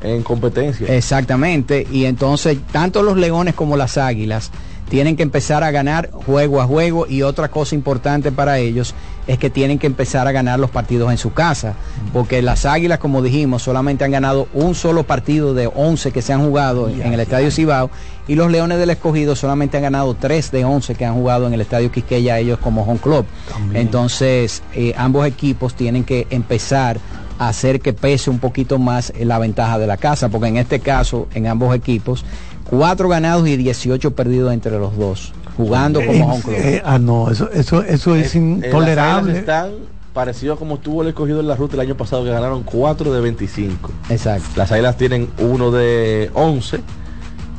en 0.01 0.23
competencia. 0.23 0.87
Exactamente, 0.87 1.85
y 1.91 2.05
entonces 2.05 2.57
tanto 2.71 3.03
los 3.03 3.17
Leones 3.17 3.53
como 3.53 3.77
las 3.77 3.99
águilas 3.99 4.49
tienen 4.89 5.15
que 5.15 5.23
empezar 5.23 5.63
a 5.63 5.71
ganar 5.71 6.11
juego 6.11 6.61
a 6.61 6.65
juego 6.65 7.07
y 7.07 7.23
otra 7.23 7.49
cosa 7.49 7.75
importante 7.75 8.31
para 8.31 8.59
ellos 8.59 8.93
es 9.27 9.39
que 9.39 9.49
tienen 9.49 9.79
que 9.79 9.87
empezar 9.87 10.27
a 10.27 10.31
ganar 10.31 10.59
los 10.59 10.69
partidos 10.69 11.11
en 11.11 11.17
su 11.17 11.33
casa, 11.33 11.73
porque 12.13 12.43
las 12.43 12.65
Águilas, 12.65 12.99
como 12.99 13.23
dijimos, 13.23 13.63
solamente 13.63 14.05
han 14.05 14.11
ganado 14.11 14.47
un 14.53 14.75
solo 14.75 15.03
partido 15.03 15.53
de 15.55 15.67
11 15.67 16.11
que 16.11 16.21
se 16.21 16.31
han 16.31 16.45
jugado 16.45 16.89
en 16.89 17.11
el 17.11 17.19
Estadio 17.19 17.49
Cibao 17.49 17.89
y 18.27 18.35
los 18.35 18.51
Leones 18.51 18.77
del 18.77 18.91
Escogido 18.91 19.35
solamente 19.35 19.77
han 19.77 19.83
ganado 19.83 20.13
3 20.13 20.51
de 20.51 20.65
11 20.65 20.95
que 20.95 21.05
han 21.05 21.15
jugado 21.15 21.47
en 21.47 21.53
el 21.53 21.61
Estadio 21.61 21.91
Quisqueya 21.91 22.37
ellos 22.37 22.59
como 22.59 22.83
home 22.83 22.99
club. 22.99 23.25
Entonces, 23.73 24.61
eh, 24.75 24.93
ambos 24.97 25.25
equipos 25.25 25.73
tienen 25.73 26.03
que 26.03 26.27
empezar 26.29 26.99
a 27.39 27.49
hacer 27.49 27.81
que 27.81 27.93
pese 27.93 28.29
un 28.29 28.39
poquito 28.39 28.79
más 28.79 29.11
la 29.19 29.39
ventaja 29.39 29.77
de 29.77 29.87
la 29.87 29.97
casa, 29.97 30.29
porque 30.29 30.47
en 30.47 30.57
este 30.57 30.79
caso, 30.79 31.27
en 31.33 31.47
ambos 31.47 31.75
equipos, 31.75 32.25
Cuatro 32.69 33.07
ganados 33.09 33.47
y 33.47 33.57
18 33.57 34.15
perdidos 34.15 34.53
entre 34.53 34.77
los 34.79 34.97
dos, 34.97 35.33
jugando 35.55 36.03
como 36.03 36.33
home 36.33 36.41
club. 36.41 36.55
Eh, 36.57 36.81
ah, 36.83 36.97
no, 36.97 37.29
eso, 37.29 37.49
eso, 37.51 37.83
eso 37.83 38.15
es 38.15 38.33
intolerable. 38.35 39.37
están 39.39 39.71
parecidos 40.13 40.57
como 40.57 40.75
estuvo 40.75 41.03
el 41.03 41.09
escogido 41.09 41.41
en 41.41 41.47
la 41.47 41.55
ruta 41.55 41.75
el 41.75 41.81
año 41.81 41.95
pasado, 41.95 42.23
que 42.23 42.31
ganaron 42.31 42.63
4 42.63 43.13
de 43.13 43.21
25. 43.21 43.91
Exacto. 44.09 44.47
Las 44.55 44.71
águilas 44.71 44.97
tienen 44.97 45.29
uno 45.37 45.71
de 45.71 46.31
11. 46.33 46.79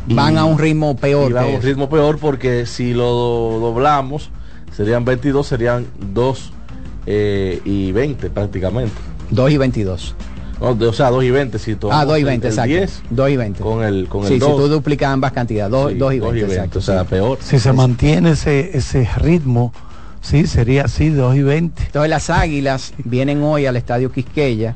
Van 0.09 0.39
a 0.39 0.45
un 0.45 0.59
ritmo 0.59 0.97
peor. 0.97 1.33
van 1.33 1.45
a 1.45 1.49
un 1.49 1.63
ritmo 1.63 1.89
peor 1.89 2.19
porque 2.19 2.67
si 2.67 2.95
lo 2.95 3.59
doblamos, 3.61 4.31
serían 4.73 5.05
22, 5.05 5.47
serían 5.47 5.87
2 6.15 6.53
eh, 7.07 7.61
y 7.65 7.93
20 7.93 8.31
prácticamente. 8.31 8.95
2 9.31 9.51
y 9.53 9.59
22 9.59 10.17
o 10.61 10.93
sea, 10.93 11.11
2 11.11 11.25
y 11.25 11.31
20 11.31 11.59
si 11.59 11.77
Ah, 11.91 12.05
2 12.05 12.19
y 12.19 12.25
20, 12.25 12.49
exacto. 12.49 12.75
2 13.11 13.31
y 13.31 13.37
20. 13.37 13.63
Con 13.63 13.85
el, 13.85 14.09
con 14.09 14.27
sí, 14.27 14.35
el 14.35 14.41
si 14.41 14.47
tú 14.47 14.69
duplicas 14.69 15.11
ambas 15.11 15.33
cantidades, 15.33 15.71
2 15.99 16.15
y 16.15 16.21
20, 16.21 16.41
exacto. 16.41 16.79
O 16.79 16.83
sea, 16.83 17.05
peor. 17.05 17.39
Si 17.43 17.59
se 17.59 17.73
mantiene 17.73 18.31
ese, 18.31 18.77
ese 18.77 19.09
ritmo, 19.19 19.73
sí, 20.21 20.47
sería 20.47 20.85
así, 20.85 21.11
2 21.11 21.37
y 21.37 21.43
20. 21.43 21.83
Entonces 21.85 22.11
las 22.11 22.31
águilas 22.31 22.95
vienen 23.05 23.43
hoy 23.43 23.67
al 23.67 23.77
Estadio 23.77 24.11
Quisqueya. 24.11 24.75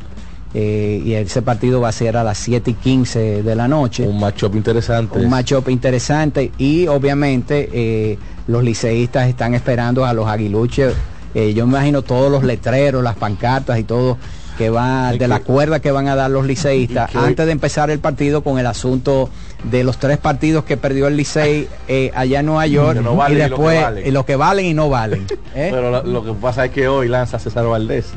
Eh, 0.53 1.01
y 1.05 1.13
ese 1.15 1.43
partido 1.43 1.81
va 1.81 1.91
a 1.91 1.93
ser 1.93 2.17
a 2.17 2.25
las 2.25 2.37
7 2.39 2.73
y 2.73 2.75
15 2.75 3.43
de 3.45 3.55
la 3.55 3.69
noche. 3.69 4.07
Un 4.07 4.19
matchup 4.19 4.57
interesante. 4.57 5.17
Un 5.19 5.31
matchup 5.31 5.69
interesante 5.69 6.51
y 6.59 6.89
obviamente 6.89 7.71
eh, 7.73 8.19
los 8.49 8.65
liceístas 8.65 9.29
están 9.29 9.55
esperando 9.55 10.05
a 10.05 10.13
los 10.13 10.27
aguiluches. 10.27 10.93
Eh, 11.37 11.55
yo 11.55 11.67
me 11.67 11.75
imagino 11.79 12.03
todos 12.03 12.33
los 12.33 12.43
letreros, 12.43 13.05
las 13.05 13.15
pancartas 13.15 13.79
y 13.79 13.85
todo 13.85 14.19
que 14.61 14.69
va 14.69 15.13
de 15.13 15.27
la 15.27 15.41
cuerda 15.41 15.81
que 15.81 15.91
van 15.91 16.07
a 16.09 16.15
dar 16.15 16.31
los 16.31 16.45
liceístas 16.45 17.17
antes 17.17 17.47
de 17.47 17.53
empezar 17.53 17.89
el 17.89 17.99
partido 17.99 18.43
con 18.43 18.59
el 18.59 18.67
asunto 18.67 19.31
de 19.65 19.85
los 19.85 19.97
tres 19.97 20.19
partidos 20.19 20.65
que 20.65 20.77
perdió 20.77 21.07
el 21.07 21.17
Licey 21.17 21.67
eh, 21.89 22.13
allá 22.15 22.41
en 22.41 22.47
Nueva 22.47 22.67
York 22.67 23.01
y 23.31 23.35
después 23.37 23.83
y 24.05 24.11
lo, 24.11 24.27
que 24.27 24.37
valen 24.37 24.67
y 24.67 24.75
no 24.75 24.91
valen. 24.91 25.27
¿eh? 25.55 25.71
Pero 25.73 26.03
lo, 26.03 26.23
que 26.23 26.35
pasa 26.35 26.67
es 26.67 26.73
que 26.73 26.89
hoy 26.89 27.09
lanza 27.09 27.39
César 27.39 27.65
Valdés, 27.69 28.09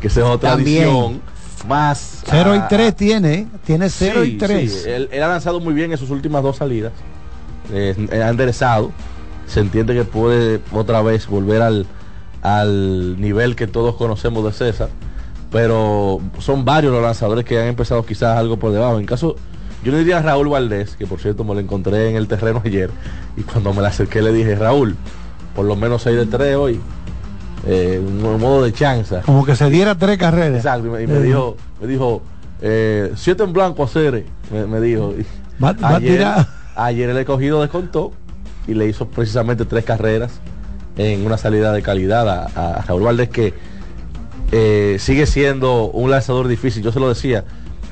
que 0.00 0.06
es 0.06 0.16
otra 0.16 0.52
También. 0.52 1.20
más 1.68 2.22
0 2.24 2.56
y 2.56 2.68
3 2.70 2.96
tiene, 2.96 3.48
tiene 3.66 3.90
0 3.90 4.24
y 4.24 4.38
3. 4.38 4.86
Él, 4.86 5.10
ha 5.22 5.28
lanzado 5.28 5.60
muy 5.60 5.74
bien 5.74 5.92
en 5.92 5.98
sus 5.98 6.08
últimas 6.08 6.42
dos 6.42 6.56
salidas. 6.56 6.92
Eh, 7.70 7.94
ha 8.12 8.30
enderezado. 8.30 8.92
Se 9.46 9.60
entiende 9.60 9.92
que 9.92 10.04
puede 10.04 10.58
otra 10.72 11.02
vez 11.02 11.26
volver 11.26 11.60
al, 11.60 11.86
al 12.40 13.20
nivel 13.20 13.56
que 13.56 13.66
todos 13.66 13.96
conocemos 13.96 14.42
de 14.46 14.52
César 14.52 14.88
pero 15.52 16.20
son 16.38 16.64
varios 16.64 16.92
los 16.92 17.02
lanzadores 17.02 17.44
que 17.44 17.60
han 17.60 17.66
empezado 17.66 18.04
quizás 18.04 18.38
algo 18.38 18.56
por 18.56 18.72
debajo. 18.72 18.98
En 18.98 19.04
caso, 19.04 19.36
yo 19.84 19.92
le 19.92 19.98
diría 19.98 20.18
a 20.18 20.22
Raúl 20.22 20.48
Valdés, 20.48 20.96
que 20.96 21.06
por 21.06 21.20
cierto 21.20 21.44
me 21.44 21.54
lo 21.54 21.60
encontré 21.60 22.08
en 22.08 22.16
el 22.16 22.26
terreno 22.26 22.62
ayer, 22.64 22.90
y 23.36 23.42
cuando 23.42 23.74
me 23.74 23.82
la 23.82 23.88
acerqué 23.88 24.22
le 24.22 24.32
dije, 24.32 24.56
Raúl, 24.56 24.96
por 25.54 25.66
lo 25.66 25.76
menos 25.76 26.02
6 26.02 26.16
de 26.16 26.26
3 26.26 26.56
hoy, 26.56 26.80
eh, 27.66 28.02
un 28.04 28.40
modo 28.40 28.64
de 28.64 28.72
chanza. 28.72 29.20
Como 29.20 29.44
que 29.44 29.54
se 29.54 29.68
diera 29.68 29.94
tres 29.94 30.18
carreras. 30.18 30.56
Exacto, 30.56 30.98
y 30.98 31.06
me, 31.06 31.20
dijo, 31.20 31.56
me 31.80 31.86
dijo, 31.86 32.22
eh, 32.62 33.12
siete 33.14 33.44
en 33.44 33.52
blanco 33.52 33.84
a 33.84 33.88
Cere, 33.88 34.24
me, 34.50 34.80
dijo. 34.80 35.14
ayer, 35.82 36.26
ayer 36.74 37.10
el 37.10 37.16
escogido 37.18 37.60
descontó 37.60 38.12
y 38.66 38.74
le 38.74 38.86
hizo 38.86 39.06
precisamente 39.06 39.64
tres 39.66 39.84
carreras 39.84 40.40
en 40.96 41.26
una 41.26 41.36
salida 41.36 41.72
de 41.72 41.82
calidad 41.82 42.28
a, 42.28 42.78
a 42.78 42.82
Raúl 42.82 43.02
Valdés 43.02 43.28
que 43.28 43.54
eh, 44.52 44.96
sigue 45.00 45.26
siendo 45.26 45.86
un 45.86 46.10
lanzador 46.10 46.46
difícil. 46.46 46.82
Yo 46.82 46.92
se 46.92 47.00
lo 47.00 47.08
decía, 47.08 47.44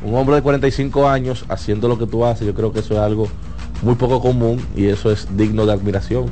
un 0.04 0.14
hombre 0.14 0.36
de 0.36 0.42
45 0.42 1.08
años 1.08 1.44
haciendo 1.48 1.88
lo 1.88 1.98
que 1.98 2.06
tú 2.06 2.24
haces, 2.24 2.46
yo 2.46 2.54
creo 2.54 2.72
que 2.72 2.80
eso 2.80 2.94
es 2.94 3.00
algo 3.00 3.28
muy 3.82 3.94
poco 3.94 4.20
común 4.20 4.64
y 4.76 4.86
eso 4.86 5.10
es 5.10 5.26
digno 5.36 5.66
de 5.66 5.72
admiración 5.72 6.26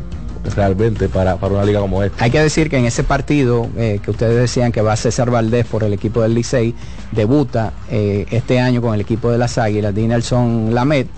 realmente 0.55 1.09
para, 1.09 1.35
una 1.35 1.65
liga 1.65 1.81
como 1.81 2.03
esta. 2.03 2.25
Hay 2.25 2.31
que 2.31 2.41
decir 2.41 2.71
que 2.71 2.79
en 2.79 2.87
ese 2.87 3.05
partido 3.05 3.69
eh, 3.77 4.01
que 4.03 4.11
ustedes 4.11 4.37
decían 4.37 4.73
que 4.73 4.81
va 4.81 4.93
a 4.93 4.97
César 4.97 5.31
Valdés 5.31 5.67
por 5.67 5.85
el 5.85 5.93
equipo 5.93 6.23
del 6.23 6.35
Licey, 6.35 6.75
debuta 7.13 7.73
eh, 7.91 8.27
este 8.31 8.61
año 8.61 8.81
con 8.81 8.95
el 8.95 9.01
equipo 9.01 9.31
de 9.31 9.39
las 9.39 9.59
Águilas, 9.59 9.95
Dinelson 9.95 10.75
Lamet, 10.75 11.09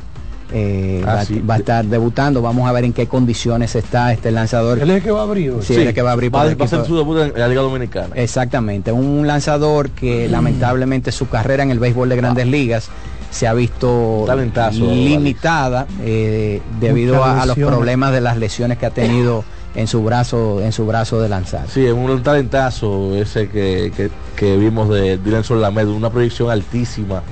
eh, 0.53 1.03
ah, 1.07 1.25
va, 1.49 1.55
a 1.55 1.59
estar 1.59 1.85
debutando. 1.85 2.43
Vamos 2.43 2.69
a 2.69 2.73
ver 2.73 2.85
en 2.85 2.93
qué 2.93 3.07
condiciones 3.07 3.75
está 3.75 4.13
este 4.13 4.31
lanzador. 4.31 4.79
Él 4.79 4.91
es 4.91 4.97
el 4.97 5.03
que 5.03 5.11
va 5.11 5.21
a 5.21 5.23
abrir. 5.25 5.55
Sí, 5.63 5.75
es 5.75 5.87
el 5.87 5.95
que 5.95 6.03
va 6.03 6.11
a 6.11 6.13
abrir. 6.15 6.35
Va, 6.35 6.43
a 6.43 6.45
hacer 6.45 6.85
su 6.85 6.97
debut 6.97 7.19
en 7.19 7.33
la 7.39 7.49
Liga 7.49 7.63
Dominicana. 7.63 8.15
Exactamente. 8.15 8.93
Un 8.93 9.27
lanzador 9.27 9.91
que 9.91 10.29
mm. 10.29 10.33
lamentablemente 10.33 11.13
su 11.13 11.29
carrera 11.29 11.63
en 11.63 11.71
el 11.71 11.79
béisbol 11.79 12.09
de 12.09 12.17
grandes 12.17 12.47
ligas 12.47 12.91
se 13.31 13.47
ha 13.47 13.55
visto 13.55 14.27
limitada 14.73 15.87
eh, 16.01 16.61
debido 16.81 17.25
a, 17.25 17.47
los 17.47 17.57
problemas 17.57 18.13
de 18.13 18.21
las 18.21 18.37
lesiones 18.37 18.77
que 18.77 18.87
ha 18.87 18.91
tenido 18.91 19.45
en 19.77 19.87
su 19.87 20.03
brazo 20.03 20.61
en 20.61 20.73
su 20.73 20.85
brazo 20.85 21.21
de 21.21 21.29
lanzar. 21.29 21.69
Sí, 21.69 21.87
es 21.87 21.93
un 21.93 22.23
talentazo 22.25 23.15
ese 23.15 23.49
que, 23.49 24.11
que, 24.37 24.57
vimos 24.57 24.89
de 24.89 25.17
Dylan 25.17 25.45
Lamed, 25.61 25.87
una 25.87 26.11
proyección 26.11 26.51
altísima 26.51 27.23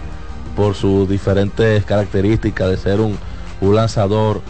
por 0.59 0.75
sus 0.75 1.09
diferentes 1.09 1.85
características 1.85 2.69
de 2.69 2.77
ser 2.79 3.01
un, 3.01 3.17
lanzador 3.61 4.41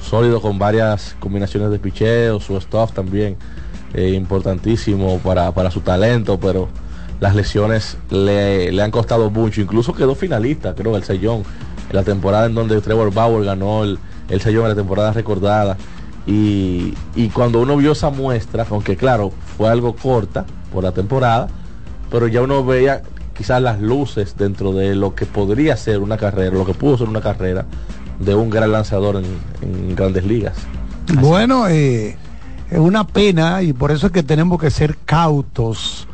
sólido 0.00 0.40
con 0.40 0.60
varias 0.60 1.16
combinaciones 1.18 1.72
de 1.72 1.80
picheo, 1.80 2.38
su 2.38 2.60
stuff 2.60 2.92
también 2.92 3.36
eh, 3.92 4.10
importantísimo 4.10 5.18
para, 5.18 5.70
su 5.72 5.80
talento, 5.80 6.38
pero 6.38 6.68
las 7.18 7.34
lesiones 7.34 7.98
le, 8.10 8.80
han 8.80 8.92
costado 8.92 9.28
mucho, 9.28 9.60
incluso 9.60 9.92
quedó 9.92 10.14
finalista, 10.14 10.72
creo, 10.72 10.96
el 10.96 11.02
sellón, 11.02 11.42
en 11.90 11.96
la 11.96 12.04
temporada 12.04 12.46
en 12.46 12.54
donde 12.54 12.80
Trevor 12.80 13.12
Bauer 13.12 13.44
ganó 13.44 13.82
el, 13.82 13.98
el 14.28 14.40
sellón 14.40 14.62
en 14.66 14.68
la 14.68 14.76
temporada 14.76 15.12
recordada. 15.12 15.76
Y, 16.28 16.94
y, 17.16 17.28
cuando 17.30 17.60
uno 17.60 17.76
vio 17.76 17.90
esa 17.90 18.10
muestra, 18.10 18.64
aunque 18.70 18.96
claro, 18.96 19.32
fue 19.56 19.68
algo 19.68 19.96
corta 19.96 20.44
por 20.72 20.84
la 20.84 20.92
temporada, 20.92 21.48
pero 22.08 22.28
ya 22.28 22.42
uno 22.42 22.64
veía 22.64 23.02
quizás 23.36 23.60
las 23.60 23.80
luces 23.80 24.36
dentro 24.36 24.72
de 24.72 24.94
lo 24.94 25.14
que 25.14 25.26
podría 25.26 25.76
ser 25.76 25.98
una 26.00 26.16
carrera, 26.16 26.56
lo 26.56 26.64
que 26.64 26.74
pudo 26.74 26.98
ser 26.98 27.08
una 27.08 27.20
carrera 27.20 27.66
de 28.18 28.34
un 28.34 28.48
gran 28.50 28.72
lanzador 28.72 29.22
en, 29.62 29.94
grandes 29.94 30.24
ligas. 30.24 30.56
Bueno, 31.20 31.68
eh, 31.68 32.16
es 32.70 32.78
una 32.78 33.06
pena 33.06 33.62
y 33.62 33.72
por 33.72 33.90
eso 33.90 34.06
es 34.06 34.12
que 34.12 34.22
tenemos 34.22 34.60
que 34.60 34.70
ser 34.70 34.96
cautos 35.04 36.08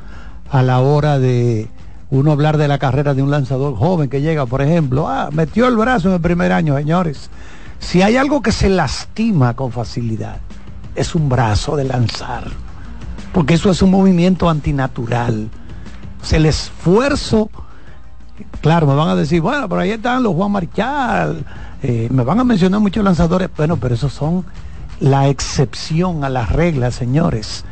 a 0.51 0.63
la 0.63 0.81
hora 0.81 1.19
de 1.19 1.69
uno 2.11 2.33
hablar 2.33 2.59
de 2.59 2.69
la 2.69 2.79
carrera 2.79 3.15
de 3.15 3.23
un 3.23 3.31
lanzador 3.31 3.75
joven 3.77 4.11
que 4.11 4.21
llega, 4.21 4.45
por 4.45 4.61
ejemplo, 4.61 5.09
ah, 5.09 5.31
metió 5.33 5.67
el 5.67 5.77
brazo 5.77 6.09
en 6.09 6.15
el 6.15 6.21
primer 6.21 6.53
año, 6.53 6.77
señores. 6.77 7.31
Si 7.79 8.03
hay 8.03 8.17
algo 8.17 8.43
que 8.43 8.53
se 8.53 8.69
lastima 8.69 9.55
con 9.55 9.73
facilidad, 9.73 10.39
es 10.95 11.15
un 11.15 11.29
brazo 11.29 11.75
de 11.75 11.85
lanzar, 11.85 12.45
porque 13.33 13.55
eso 13.55 13.71
es 13.71 13.81
un 13.81 13.91
movimiento 13.91 14.51
antinatural 14.51 15.49
el 16.31 16.47
esfuerzo, 16.47 17.51
claro, 18.61 18.87
me 18.87 18.95
van 18.95 19.09
a 19.09 19.17
decir, 19.17 19.41
bueno, 19.41 19.69
por 19.69 19.81
ahí 19.81 19.91
están 19.91 20.23
los 20.23 20.35
Juan 20.35 20.53
Marchal, 20.53 21.45
eh, 21.83 22.09
me 22.11 22.23
van 22.23 22.39
a 22.39 22.45
mencionar 22.45 22.81
muchos 22.81 23.03
lanzadores, 23.03 23.51
bueno, 23.57 23.77
pero 23.77 23.95
esos 23.95 24.13
son 24.13 24.45
la 25.01 25.29
excepción 25.29 26.23
a 26.23 26.29
las 26.29 26.51
reglas, 26.53 26.95
señores. 26.95 27.65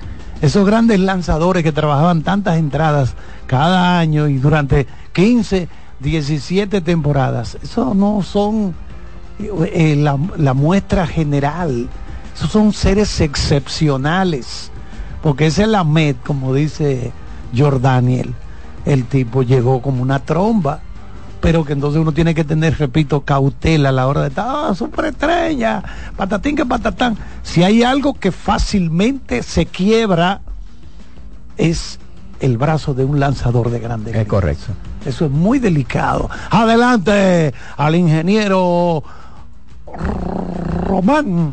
Esos 0.42 0.66
grandes 0.66 0.99
lanzadores 0.99 1.62
que 1.62 1.71
trabajaban 1.71 2.23
tantas 2.23 2.57
entradas 2.57 3.14
cada 3.47 3.99
año 3.99 4.26
y 4.26 4.38
durante 4.38 4.87
15, 5.12 5.69
17 6.00 6.80
temporadas, 6.80 7.57
eso 7.62 7.95
no 7.95 8.23
son 8.23 8.75
eh, 9.38 9.97
la, 9.97 10.19
la 10.37 10.54
muestra 10.54 11.07
general, 11.07 11.88
esos 12.35 12.50
son 12.50 12.73
seres 12.73 13.21
excepcionales, 13.21 14.73
porque 15.23 15.47
ese 15.47 15.62
es 15.62 15.69
la 15.69 15.85
Met, 15.85 16.16
como 16.25 16.54
dice 16.54 17.12
Jordaniel, 17.57 18.35
el 18.85 19.04
tipo 19.04 19.42
llegó 19.42 19.83
como 19.83 20.02
una 20.02 20.21
tromba 20.21 20.80
pero 21.40 21.64
que 21.64 21.73
entonces 21.73 22.00
uno 22.00 22.12
tiene 22.12 22.35
que 22.35 22.45
tener, 22.45 22.78
repito, 22.78 23.23
cautela 23.23 23.88
a 23.88 23.92
la 23.92 24.07
hora 24.07 24.23
de 24.23 24.28
estar, 24.28 24.47
ah, 24.47 24.75
superestrella, 24.75 25.83
patatín 26.16 26.54
que 26.54 26.66
patatán. 26.66 27.16
Si 27.42 27.62
hay 27.62 27.83
algo 27.83 28.14
que 28.14 28.30
fácilmente 28.30 29.42
se 29.42 29.66
quiebra, 29.66 30.42
es 31.57 31.99
el 32.40 32.59
brazo 32.59 32.95
de 32.95 33.04
un 33.04 33.21
lanzador 33.21 33.71
de 33.71 33.80
grande. 33.80 34.19
Es 34.19 34.26
correcto. 34.26 34.73
Eso 35.04 35.25
es 35.25 35.30
muy 35.30 35.59
delicado. 35.59 36.28
Adelante 36.50 37.54
al 37.76 37.95
ingeniero 37.95 39.02
Román. 40.87 41.52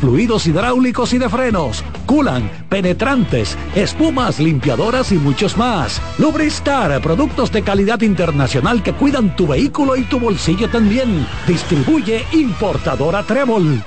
fluidos 0.00 0.46
hidráulicos 0.46 1.12
y 1.12 1.18
de 1.18 1.28
frenos, 1.28 1.84
culan, 2.06 2.50
penetrantes, 2.68 3.56
espumas, 3.74 4.40
limpiadoras 4.40 5.12
y 5.12 5.16
muchos 5.16 5.56
más. 5.56 6.00
Lubristar, 6.18 7.00
productos 7.00 7.52
de 7.52 7.62
calidad 7.62 8.00
internacional 8.00 8.82
que 8.82 8.92
cuidan 8.92 9.36
tu 9.36 9.46
vehículo 9.46 9.96
y 9.96 10.02
tu 10.02 10.18
bolsillo 10.18 10.68
también. 10.68 11.26
Distribuye 11.46 12.24
importadora 12.32 13.22
Trébol. 13.22 13.84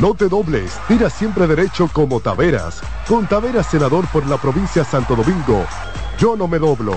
No 0.00 0.14
te 0.14 0.28
dobles, 0.28 0.78
tira 0.88 1.10
siempre 1.10 1.46
derecho 1.46 1.88
como 1.92 2.20
Taveras. 2.20 2.80
Con 3.06 3.26
Taveras, 3.26 3.66
senador 3.66 4.06
por 4.08 4.26
la 4.26 4.38
provincia 4.38 4.84
Santo 4.84 5.14
Domingo. 5.14 5.64
Yo 6.18 6.36
no 6.36 6.48
me 6.48 6.58
doblo. 6.58 6.96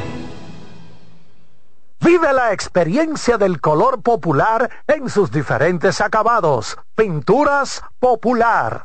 Vive 2.03 2.33
la 2.33 2.51
experiencia 2.51 3.37
del 3.37 3.61
color 3.61 4.01
popular 4.01 4.71
en 4.87 5.07
sus 5.07 5.29
diferentes 5.29 6.01
acabados. 6.01 6.75
Pinturas 6.95 7.83
Popular. 7.99 8.81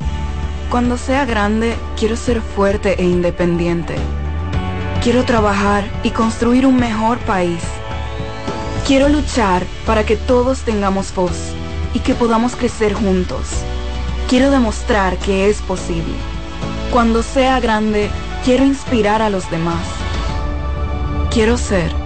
Cuando 0.71 0.99
sea 0.99 1.25
grande, 1.25 1.75
quiero 1.99 2.14
ser 2.14 2.43
fuerte 2.43 3.01
e 3.01 3.05
independiente. 3.05 3.97
Quiero 5.03 5.25
trabajar 5.25 5.85
y 6.03 6.11
construir 6.11 6.67
un 6.67 6.77
mejor 6.77 7.17
país. 7.21 7.62
Quiero 8.87 9.09
luchar 9.09 9.62
para 9.87 10.05
que 10.05 10.19
todos 10.19 10.61
tengamos 10.61 11.14
voz 11.14 11.55
y 11.95 12.01
que 12.01 12.14
podamos 12.14 12.55
crecer 12.55 12.93
juntos. 12.93 13.49
Quiero 14.29 14.51
demostrar 14.51 15.17
que 15.17 15.49
es 15.49 15.62
posible. 15.62 16.17
Cuando 16.93 17.23
sea 17.23 17.61
grande, 17.61 18.11
quiero 18.45 18.67
inspirar 18.67 19.23
a 19.23 19.31
los 19.31 19.51
demás. 19.51 19.87
Quiero 21.31 21.57
ser 21.57 22.06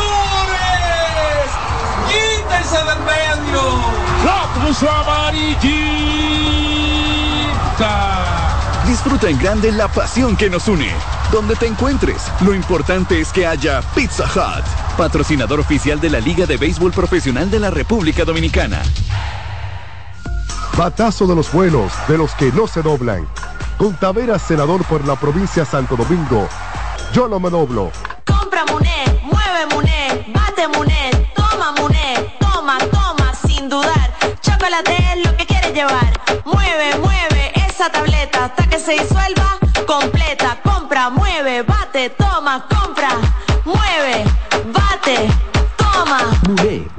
Puso 4.65 4.89
amarillita. 4.89 5.61
Disfruta 8.85 9.29
en 9.29 9.39
grande 9.39 9.71
la 9.71 9.87
pasión 9.87 10.35
que 10.35 10.49
nos 10.49 10.67
une. 10.67 10.91
Donde 11.31 11.55
te 11.55 11.65
encuentres, 11.65 12.23
lo 12.41 12.53
importante 12.53 13.21
es 13.21 13.31
que 13.31 13.47
haya 13.47 13.81
Pizza 13.95 14.25
Hut, 14.25 14.65
patrocinador 14.97 15.59
oficial 15.59 15.99
de 15.99 16.09
la 16.09 16.19
Liga 16.19 16.45
de 16.45 16.57
Béisbol 16.57 16.91
Profesional 16.91 17.49
de 17.49 17.59
la 17.59 17.69
República 17.69 18.25
Dominicana. 18.25 18.81
Batazo 20.77 21.27
de 21.27 21.35
los 21.35 21.51
buenos, 21.51 21.91
de 22.07 22.17
los 22.17 22.33
que 22.35 22.51
no 22.51 22.67
se 22.67 22.81
doblan. 22.81 23.27
Con 23.77 23.95
Taveras, 23.95 24.41
senador 24.41 24.83
por 24.85 25.05
la 25.05 25.15
provincia 25.15 25.65
Santo 25.65 25.95
Domingo. 25.95 26.47
Yo 27.13 27.27
no 27.27 27.39
me 27.39 27.49
doblo. 27.49 27.91
Compra 28.25 28.65
Muné, 28.65 29.21
mueve 29.23 29.65
Muné, 29.73 30.33
bate 30.33 30.67
Muné, 30.67 31.00
llevar. 35.73 36.19
Mueve, 36.45 36.97
mueve 36.99 37.51
esa 37.67 37.89
tableta 37.89 38.45
hasta 38.45 38.67
que 38.67 38.79
se 38.79 38.93
disuelva 38.93 39.57
completa. 39.87 40.57
Compra, 40.63 41.09
mueve, 41.09 41.63
bate, 41.63 42.09
toma, 42.11 42.65
compra, 42.69 43.09
mueve, 43.65 44.23
bate 44.73 45.50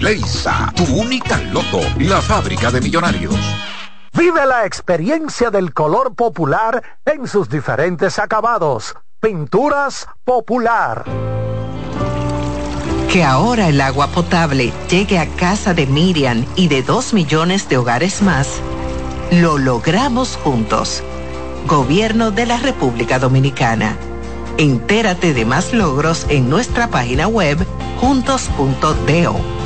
Leisa, 0.00 0.72
tu 0.76 0.84
única 0.84 1.40
loto, 1.52 1.80
la 1.98 2.20
fábrica 2.20 2.70
de 2.70 2.80
millonarios. 2.80 3.34
Vive 4.12 4.44
la 4.46 4.66
experiencia 4.66 5.50
del 5.50 5.72
color 5.72 6.14
popular 6.14 6.82
en 7.04 7.26
sus 7.26 7.48
diferentes 7.48 8.18
acabados. 8.18 8.94
Pinturas 9.20 10.06
Popular. 10.24 11.04
Que 13.10 13.24
ahora 13.24 13.68
el 13.68 13.80
agua 13.80 14.08
potable 14.08 14.72
llegue 14.90 15.18
a 15.18 15.26
casa 15.36 15.72
de 15.72 15.86
Miriam 15.86 16.44
y 16.56 16.68
de 16.68 16.82
dos 16.82 17.14
millones 17.14 17.68
de 17.68 17.78
hogares 17.78 18.20
más, 18.20 18.60
lo 19.30 19.56
logramos 19.56 20.36
juntos. 20.36 21.02
Gobierno 21.66 22.30
de 22.30 22.46
la 22.46 22.58
República 22.58 23.18
Dominicana. 23.18 23.96
Entérate 24.58 25.32
de 25.32 25.44
más 25.44 25.72
logros 25.72 26.26
en 26.28 26.50
nuestra 26.50 26.88
página 26.88 27.26
web 27.28 27.58
juntos.do. 28.00 29.65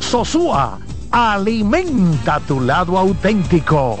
Sosúa, 0.00 0.78
alimenta 1.12 2.40
tu 2.40 2.58
lado 2.58 2.98
auténtico. 2.98 4.00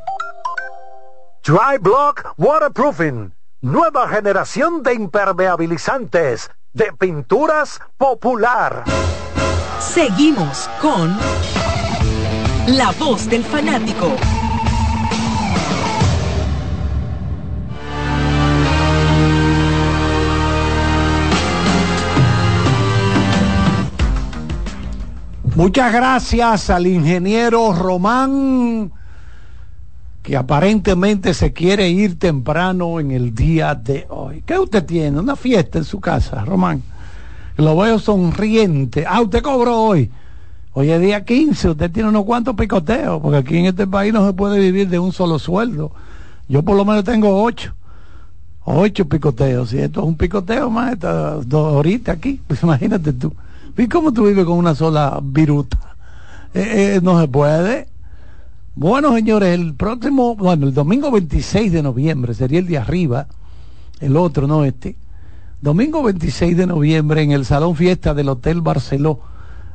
Dry 1.43 1.79
Block 1.81 2.35
Waterproofing. 2.37 3.33
Nueva 3.61 4.07
generación 4.07 4.83
de 4.83 4.93
impermeabilizantes 4.93 6.51
de 6.71 6.93
pinturas 6.93 7.81
popular. 7.97 8.83
Seguimos 9.79 10.69
con 10.79 11.17
La 12.67 12.91
voz 12.99 13.27
del 13.27 13.43
fanático. 13.43 14.15
Muchas 25.55 25.91
gracias 25.91 26.69
al 26.69 26.85
ingeniero 26.85 27.73
Román, 27.73 28.93
que 30.21 30.37
aparentemente 30.37 31.33
se 31.33 31.51
quiere 31.51 31.89
ir 31.89 32.19
temprano 32.19 32.99
en 32.99 33.11
el 33.11 33.33
día 33.33 33.73
de 33.75 34.05
hoy. 34.09 34.43
¿Qué 34.45 34.57
usted 34.59 34.85
tiene? 34.85 35.19
Una 35.19 35.35
fiesta 35.35 35.79
en 35.79 35.83
su 35.83 35.99
casa, 35.99 36.45
Román. 36.45 36.83
Lo 37.57 37.75
veo 37.77 37.99
sonriente. 37.99 39.05
Ah, 39.07 39.21
usted 39.21 39.41
cobró 39.41 39.77
hoy. 39.77 40.11
Hoy 40.73 40.89
es 40.89 41.01
día 41.01 41.25
15, 41.25 41.71
usted 41.71 41.91
tiene 41.91 42.09
unos 42.09 42.23
cuantos 42.23 42.55
picoteos, 42.55 43.21
porque 43.21 43.37
aquí 43.37 43.57
en 43.57 43.65
este 43.65 43.87
país 43.87 44.13
no 44.13 44.25
se 44.25 44.33
puede 44.33 44.57
vivir 44.59 44.87
de 44.87 44.99
un 44.99 45.11
solo 45.11 45.37
sueldo. 45.37 45.91
Yo 46.47 46.63
por 46.63 46.77
lo 46.77 46.85
menos 46.85 47.03
tengo 47.03 47.43
ocho. 47.43 47.73
Ocho 48.63 49.05
picoteos. 49.09 49.73
Y 49.73 49.79
esto 49.79 50.01
es 50.01 50.05
un 50.05 50.15
picoteo 50.15 50.69
más, 50.69 50.97
dos 50.99 51.73
horitas 51.73 52.17
aquí. 52.17 52.39
Pues 52.47 52.63
imagínate 52.63 53.11
tú. 53.13 53.33
¿Y 53.77 53.87
cómo 53.87 54.13
tú 54.13 54.25
vives 54.25 54.45
con 54.45 54.57
una 54.57 54.75
sola 54.75 55.19
viruta? 55.21 55.77
Eh, 56.53 56.95
eh, 56.95 56.99
no 57.01 57.19
se 57.19 57.27
puede. 57.27 57.87
Bueno, 58.73 59.13
señores, 59.13 59.59
el 59.59 59.73
próximo, 59.73 60.35
bueno, 60.35 60.65
el 60.65 60.73
domingo 60.73 61.11
26 61.11 61.73
de 61.73 61.83
noviembre 61.83 62.33
sería 62.33 62.59
el 62.59 62.67
de 62.67 62.77
arriba, 62.77 63.27
el 63.99 64.15
otro, 64.15 64.47
no 64.47 64.63
este. 64.63 64.95
Domingo 65.61 66.01
26 66.03 66.55
de 66.55 66.67
noviembre 66.67 67.21
en 67.21 67.31
el 67.31 67.43
Salón 67.43 67.75
Fiesta 67.75 68.13
del 68.13 68.29
Hotel 68.29 68.61
Barceló, 68.61 69.19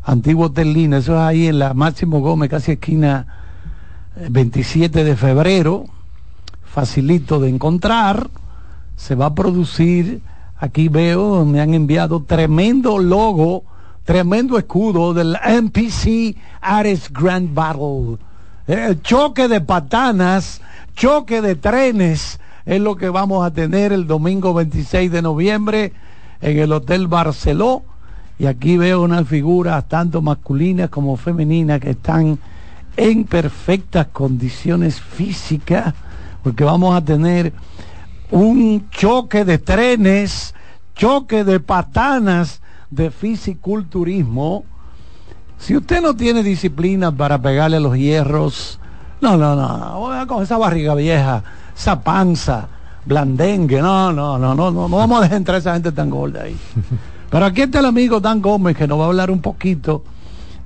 antiguo 0.02 0.46
Hotel 0.46 0.72
Lina, 0.72 0.98
eso 0.98 1.14
es 1.14 1.20
ahí 1.20 1.46
en 1.46 1.58
la 1.58 1.74
Máximo 1.74 2.20
Gómez, 2.20 2.48
casi 2.48 2.72
esquina 2.72 3.26
27 4.30 5.04
de 5.04 5.14
febrero, 5.14 5.84
facilito 6.64 7.38
de 7.38 7.50
encontrar. 7.50 8.30
Se 8.96 9.14
va 9.14 9.26
a 9.26 9.34
producir, 9.34 10.22
aquí 10.56 10.88
veo, 10.88 11.44
me 11.44 11.60
han 11.60 11.74
enviado 11.74 12.22
tremendo 12.22 12.98
logo 12.98 13.64
tremendo 14.06 14.56
escudo 14.56 15.12
del 15.12 15.36
NPC 15.44 16.36
Ares 16.62 17.12
Grand 17.12 17.52
Battle. 17.52 18.18
El 18.66 19.00
choque 19.00 19.46
de 19.46 19.60
patanas, 19.60 20.60
choque 20.96 21.40
de 21.40 21.54
trenes, 21.54 22.40
es 22.64 22.80
lo 22.80 22.96
que 22.96 23.08
vamos 23.08 23.46
a 23.46 23.52
tener 23.52 23.92
el 23.92 24.08
domingo 24.08 24.54
26 24.54 25.12
de 25.12 25.22
noviembre 25.22 25.92
en 26.40 26.58
el 26.58 26.72
Hotel 26.72 27.06
Barceló. 27.06 27.84
Y 28.40 28.46
aquí 28.46 28.76
veo 28.76 29.02
unas 29.02 29.28
figuras 29.28 29.86
tanto 29.86 30.20
masculinas 30.20 30.90
como 30.90 31.16
femeninas 31.16 31.80
que 31.80 31.90
están 31.90 32.40
en 32.96 33.24
perfectas 33.24 34.08
condiciones 34.08 35.00
físicas, 35.00 35.94
porque 36.42 36.64
vamos 36.64 36.96
a 36.96 37.04
tener 37.04 37.52
un 38.32 38.90
choque 38.90 39.44
de 39.44 39.58
trenes, 39.58 40.56
choque 40.96 41.44
de 41.44 41.60
patanas, 41.60 42.60
de 42.90 43.12
fisiculturismo, 43.12 44.64
si 45.58 45.76
usted 45.76 46.00
no 46.00 46.14
tiene 46.14 46.42
disciplina 46.42 47.10
para 47.12 47.40
pegarle 47.40 47.78
a 47.78 47.80
los 47.80 47.96
hierros, 47.96 48.78
no, 49.20 49.36
no, 49.36 49.56
no, 49.56 50.26
con 50.26 50.42
esa 50.42 50.58
barriga 50.58 50.94
vieja, 50.94 51.42
esa 51.76 52.00
panza, 52.00 52.68
blandengue, 53.04 53.80
no, 53.80 54.12
no, 54.12 54.38
no, 54.38 54.54
no, 54.54 54.70
no, 54.70 54.88
no 54.88 54.96
vamos 54.96 55.18
a 55.18 55.22
dejar 55.22 55.36
entrar 55.38 55.54
a 55.56 55.58
esa 55.58 55.72
gente 55.74 55.92
tan 55.92 56.10
gorda 56.10 56.42
ahí. 56.42 56.56
Pero 57.30 57.44
aquí 57.44 57.62
está 57.62 57.80
el 57.80 57.86
amigo 57.86 58.20
Dan 58.20 58.40
Gómez 58.40 58.76
que 58.76 58.86
nos 58.86 58.98
va 58.98 59.04
a 59.04 59.06
hablar 59.08 59.30
un 59.30 59.40
poquito 59.40 60.04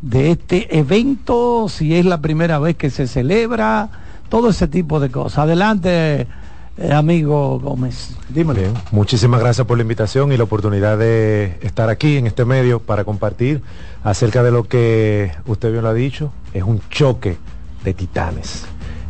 de 0.03 0.33
este 0.33 0.79
evento, 0.79 1.69
si 1.69 1.95
es 1.95 2.05
la 2.05 2.21
primera 2.21 2.59
vez 2.59 2.77
que 2.77 2.91
se 2.91 3.07
celebra, 3.07 3.89
todo 4.29 4.51
ese 4.51 4.69
tipo 4.69 5.01
de 5.01 5.11
cosas. 5.11 5.41
Adelante, 5.41 6.27
amigo 6.89 7.59
Gómez. 7.61 8.17
Dímelo. 8.29 8.61
muchísimas 8.91 9.41
gracias 9.41 9.67
por 9.67 9.77
la 9.77 9.83
invitación 9.83 10.33
y 10.33 10.37
la 10.37 10.45
oportunidad 10.45 10.97
de 10.99 11.59
estar 11.63 11.91
aquí 11.91 12.17
en 12.17 12.27
este 12.27 12.45
medio 12.45 12.81
para 12.81 13.05
compartir 13.05 13.61
acerca 14.03 14.43
de 14.43 14.51
lo 14.51 14.65
que 14.65 15.33
usted 15.47 15.71
bien 15.71 15.83
lo 15.83 15.91
ha 15.91 15.95
dicho. 15.95 16.33
Es 16.55 16.63
un 16.63 16.81
choque 16.89 17.37
de 17.85 17.95
titanes. 17.95 18.65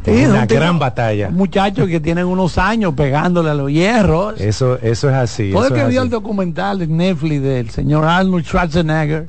es 0.05 0.29
una 0.29 0.47
gran 0.47 0.79
batalla. 0.79 1.31
Muchachos 1.31 1.89
que 1.89 2.01
tienen 2.01 2.27
unos 2.27 2.59
años 2.59 2.95
pegándole 2.95 3.51
a 3.51 3.55
los 3.55 3.71
hierros. 3.71 4.41
Eso, 4.41 4.79
eso 4.81 5.09
es 5.09 5.15
así. 5.15 5.53
Todo 5.53 5.69
el 5.69 5.75
que 5.75 5.87
vio 5.87 6.03
el 6.03 6.11
documental 6.11 6.81
de 6.81 6.87
Netflix 6.89 7.43
del 7.43 7.71
señor 7.71 8.05
Arnold 8.05 8.45
Schwarzenegger, 8.45 9.29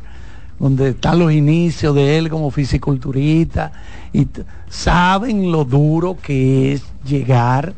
donde 0.57 0.89
están 0.89 1.19
los 1.19 1.31
inicios 1.31 1.93
de 1.93 2.17
él 2.17 2.29
como 2.29 2.49
fisiculturista, 2.49 3.71
y 4.13 4.27
saben 4.69 5.51
lo 5.51 5.63
duro 5.63 6.17
que 6.21 6.73
es 6.73 6.83
llegar 7.05 7.73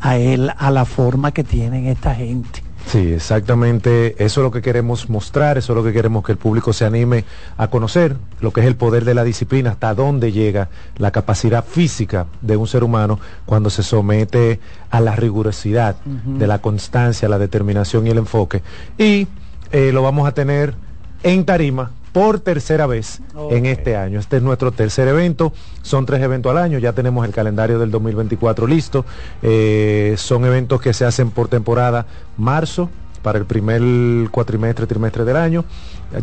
a 0.00 0.16
él 0.16 0.52
a 0.56 0.70
la 0.70 0.84
forma 0.84 1.32
que 1.32 1.44
tienen 1.44 1.86
esta 1.86 2.14
gente. 2.14 2.62
Sí, 2.86 3.12
exactamente. 3.12 4.16
Eso 4.24 4.40
es 4.40 4.44
lo 4.44 4.50
que 4.50 4.62
queremos 4.62 5.08
mostrar, 5.08 5.58
eso 5.58 5.72
es 5.72 5.76
lo 5.76 5.84
que 5.84 5.92
queremos 5.92 6.24
que 6.24 6.32
el 6.32 6.38
público 6.38 6.72
se 6.72 6.84
anime 6.84 7.24
a 7.56 7.68
conocer, 7.68 8.16
lo 8.40 8.52
que 8.52 8.60
es 8.60 8.66
el 8.66 8.76
poder 8.76 9.04
de 9.04 9.14
la 9.14 9.22
disciplina, 9.22 9.70
hasta 9.70 9.94
dónde 9.94 10.32
llega 10.32 10.70
la 10.96 11.10
capacidad 11.10 11.64
física 11.64 12.26
de 12.40 12.56
un 12.56 12.66
ser 12.66 12.82
humano 12.82 13.20
cuando 13.46 13.70
se 13.70 13.82
somete 13.82 14.60
a 14.90 15.00
la 15.00 15.14
rigurosidad 15.14 15.96
de 16.04 16.46
la 16.46 16.58
constancia, 16.60 17.28
la 17.28 17.38
determinación 17.38 18.06
y 18.06 18.10
el 18.10 18.18
enfoque. 18.18 18.62
Y 18.98 19.28
eh, 19.70 19.92
lo 19.92 20.02
vamos 20.02 20.26
a 20.26 20.32
tener 20.32 20.74
en 21.22 21.44
tarima 21.44 21.92
por 22.12 22.40
tercera 22.40 22.86
vez 22.86 23.20
en 23.50 23.66
este 23.66 23.96
año. 23.96 24.18
Este 24.18 24.38
es 24.38 24.42
nuestro 24.42 24.72
tercer 24.72 25.08
evento. 25.08 25.52
Son 25.82 26.06
tres 26.06 26.20
eventos 26.22 26.50
al 26.50 26.58
año. 26.58 26.78
Ya 26.78 26.92
tenemos 26.92 27.24
el 27.26 27.32
calendario 27.32 27.78
del 27.78 27.90
2024 27.90 28.66
listo. 28.66 29.04
Eh, 29.42 30.14
son 30.18 30.44
eventos 30.44 30.80
que 30.80 30.92
se 30.92 31.04
hacen 31.04 31.30
por 31.30 31.48
temporada. 31.48 32.06
Marzo 32.36 32.88
para 33.22 33.38
el 33.38 33.44
primer 33.44 34.30
cuatrimestre, 34.30 34.86
trimestre 34.86 35.24
del 35.24 35.36
año. 35.36 35.64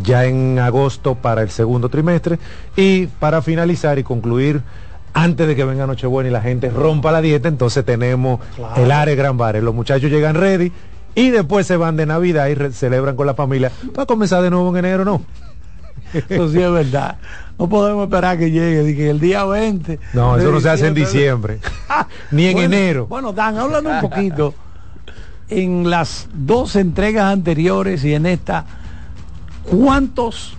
Ya 0.02 0.24
en 0.26 0.58
agosto 0.58 1.14
para 1.14 1.42
el 1.42 1.50
segundo 1.50 1.88
trimestre. 1.88 2.38
Y 2.76 3.06
para 3.06 3.40
finalizar 3.42 3.98
y 3.98 4.02
concluir 4.02 4.62
antes 5.14 5.48
de 5.48 5.56
que 5.56 5.64
venga 5.64 5.86
Nochebuena 5.86 6.28
y 6.28 6.32
la 6.32 6.42
gente 6.42 6.68
rompa 6.70 7.10
la 7.10 7.20
dieta, 7.22 7.48
entonces 7.48 7.84
tenemos 7.84 8.40
Claro. 8.56 8.82
el 8.84 8.90
Are 8.92 9.14
Gran 9.16 9.36
Bar. 9.38 9.56
Los 9.62 9.74
muchachos 9.74 10.10
llegan 10.10 10.34
ready 10.34 10.70
y 11.14 11.30
después 11.30 11.66
se 11.66 11.76
van 11.76 11.96
de 11.96 12.06
Navidad 12.06 12.46
y 12.48 12.72
celebran 12.72 13.16
con 13.16 13.26
la 13.26 13.34
familia 13.34 13.72
para 13.94 14.06
comenzar 14.06 14.42
de 14.42 14.50
nuevo 14.50 14.68
en 14.70 14.84
enero, 14.84 15.04
¿no? 15.04 15.22
Eso 16.14 16.48
sí 16.50 16.60
es 16.60 16.70
verdad. 16.70 17.16
No 17.58 17.68
podemos 17.68 18.04
esperar 18.04 18.38
que 18.38 18.50
llegue, 18.50 18.82
de 18.82 18.96
que 18.96 19.10
el 19.10 19.20
día 19.20 19.44
20. 19.44 19.98
No, 20.12 20.36
eso 20.36 20.52
no 20.52 20.60
se 20.60 20.70
hace 20.70 20.86
en 20.86 20.94
diciembre, 20.94 21.58
ni 22.30 22.46
en 22.46 22.52
Bueno, 22.54 22.74
enero. 22.74 23.06
Bueno, 23.06 23.32
Dan, 23.32 23.58
háblame 23.58 23.90
un 23.90 24.00
poquito. 24.00 24.54
En 25.48 25.88
las 25.88 26.28
dos 26.32 26.76
entregas 26.76 27.32
anteriores 27.32 28.04
y 28.04 28.14
en 28.14 28.26
esta, 28.26 28.64
¿cuántos 29.64 30.58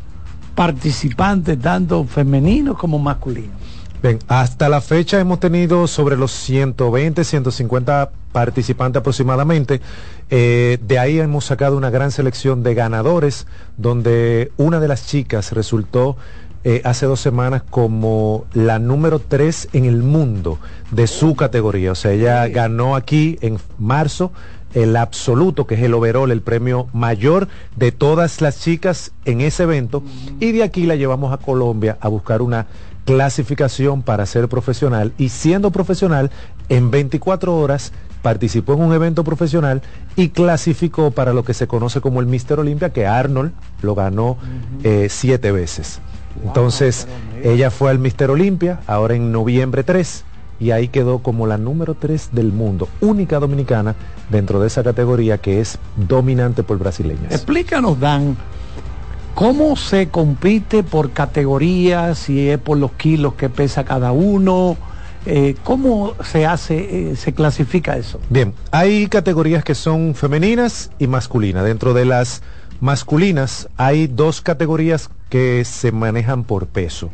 participantes, 0.60 1.58
tanto 1.58 2.04
femeninos 2.04 2.78
como 2.78 3.00
masculinos. 3.00 3.59
Bien, 4.02 4.18
hasta 4.30 4.70
la 4.70 4.80
fecha 4.80 5.20
hemos 5.20 5.42
tenido 5.42 5.86
sobre 5.86 6.16
los 6.16 6.32
120, 6.32 7.22
150 7.26 8.12
participantes 8.32 9.02
aproximadamente. 9.02 9.82
Eh, 10.30 10.78
de 10.82 11.00
ahí 11.00 11.20
hemos 11.20 11.44
sacado 11.44 11.76
una 11.76 11.90
gran 11.90 12.12
selección 12.12 12.64
de 12.64 12.76
ganadores, 12.76 13.46
donde 13.76 14.54
una 14.56 14.80
de 14.80 14.88
las 14.88 15.06
chicas 15.06 15.52
resultó 15.52 16.16
eh, 16.64 16.82
hace 16.86 17.08
dos 17.08 17.20
semanas 17.20 17.62
como 17.70 18.46
la 18.54 18.80
número 18.80 19.20
3 19.20 19.70
en 19.74 19.84
el 19.84 20.02
mundo 20.02 20.60
de 20.92 21.06
su 21.06 21.36
categoría. 21.36 21.92
O 21.92 21.96
sea, 21.96 22.14
ella 22.14 22.48
ganó 22.48 22.96
aquí 22.96 23.38
en 23.42 23.58
marzo 23.78 24.32
el 24.74 24.96
absoluto, 24.96 25.68
que 25.68 25.76
es 25.76 25.82
el 25.82 25.94
overall, 25.94 26.32
el 26.32 26.42
premio 26.42 26.88
mayor 26.94 27.48
de 27.76 27.92
todas 27.92 28.40
las 28.40 28.62
chicas 28.62 29.12
en 29.26 29.42
ese 29.42 29.64
evento. 29.64 30.04
Y 30.40 30.52
de 30.52 30.64
aquí 30.64 30.86
la 30.86 30.96
llevamos 30.96 31.34
a 31.34 31.38
Colombia 31.38 31.98
a 32.00 32.08
buscar 32.08 32.42
una 32.42 32.68
clasificación 33.10 34.04
para 34.04 34.26
ser 34.26 34.48
profesional. 34.48 35.14
Y 35.18 35.30
siendo 35.30 35.72
profesional, 35.72 36.30
en 36.70 36.92
24 36.92 37.58
horas 37.58 37.92
participó 38.22 38.74
en 38.74 38.82
un 38.82 38.94
evento 38.94 39.24
profesional 39.24 39.82
y 40.16 40.30
clasificó 40.30 41.10
para 41.12 41.34
lo 41.34 41.44
que 41.44 41.54
se 41.56 41.68
conoce 41.68 42.02
como 42.02 42.20
el 42.20 42.28
Mister 42.28 42.60
Olympia, 42.60 42.92
que 42.92 43.08
Arnold 43.08 43.52
lo 43.82 43.96
ganó 43.96 44.38
eh, 44.84 45.08
siete 45.10 45.52
veces. 45.52 46.02
Entonces, 46.46 47.08
ella 47.44 47.72
fue 47.72 47.90
al 47.90 47.98
Mister 47.98 48.30
Olympia, 48.30 48.82
ahora 48.86 49.16
en 49.16 49.32
noviembre 49.32 49.84
3, 49.84 50.24
y 50.60 50.72
ahí 50.72 50.90
quedó 50.90 51.20
como 51.20 51.48
la 51.48 51.58
número 51.58 51.96
3 51.96 52.30
del 52.34 52.52
mundo, 52.52 52.88
única 53.02 53.40
dominicana 53.40 53.96
dentro 54.30 54.60
de 54.60 54.68
esa 54.68 54.84
categoría 54.84 55.40
que 55.40 55.60
es 55.62 55.80
dominante 55.96 56.64
por 56.64 56.78
brasileñas. 56.78 57.32
Explícanos, 57.32 58.00
Dan, 58.00 58.38
¿cómo 59.40 59.78
se 59.78 60.10
compite 60.10 60.84
por 60.84 61.12
categorías, 61.12 62.20
si 62.20 62.50
es 62.50 62.60
por 62.60 62.78
los 62.78 62.92
kilos 62.92 63.36
que 63.36 63.48
pesa 63.48 63.86
cada 63.86 64.12
uno? 64.12 64.76
Eh, 65.26 65.56
¿Cómo 65.64 66.14
se 66.26 66.46
hace, 66.46 67.12
eh, 67.12 67.16
se 67.16 67.32
clasifica 67.32 67.96
eso? 67.96 68.20
Bien, 68.30 68.54
hay 68.72 69.08
categorías 69.08 69.64
que 69.64 69.76
son 69.76 70.14
femeninas 70.14 70.92
y 71.00 71.08
masculinas. 71.08 71.64
Dentro 71.64 71.94
de 71.94 72.04
las 72.04 72.42
masculinas 72.82 73.70
hay 73.78 74.08
dos 74.08 74.42
categorías 74.42 75.10
que 75.30 75.64
se 75.64 75.94
manejan 75.94 76.44
por 76.44 76.68
peso. 76.68 77.10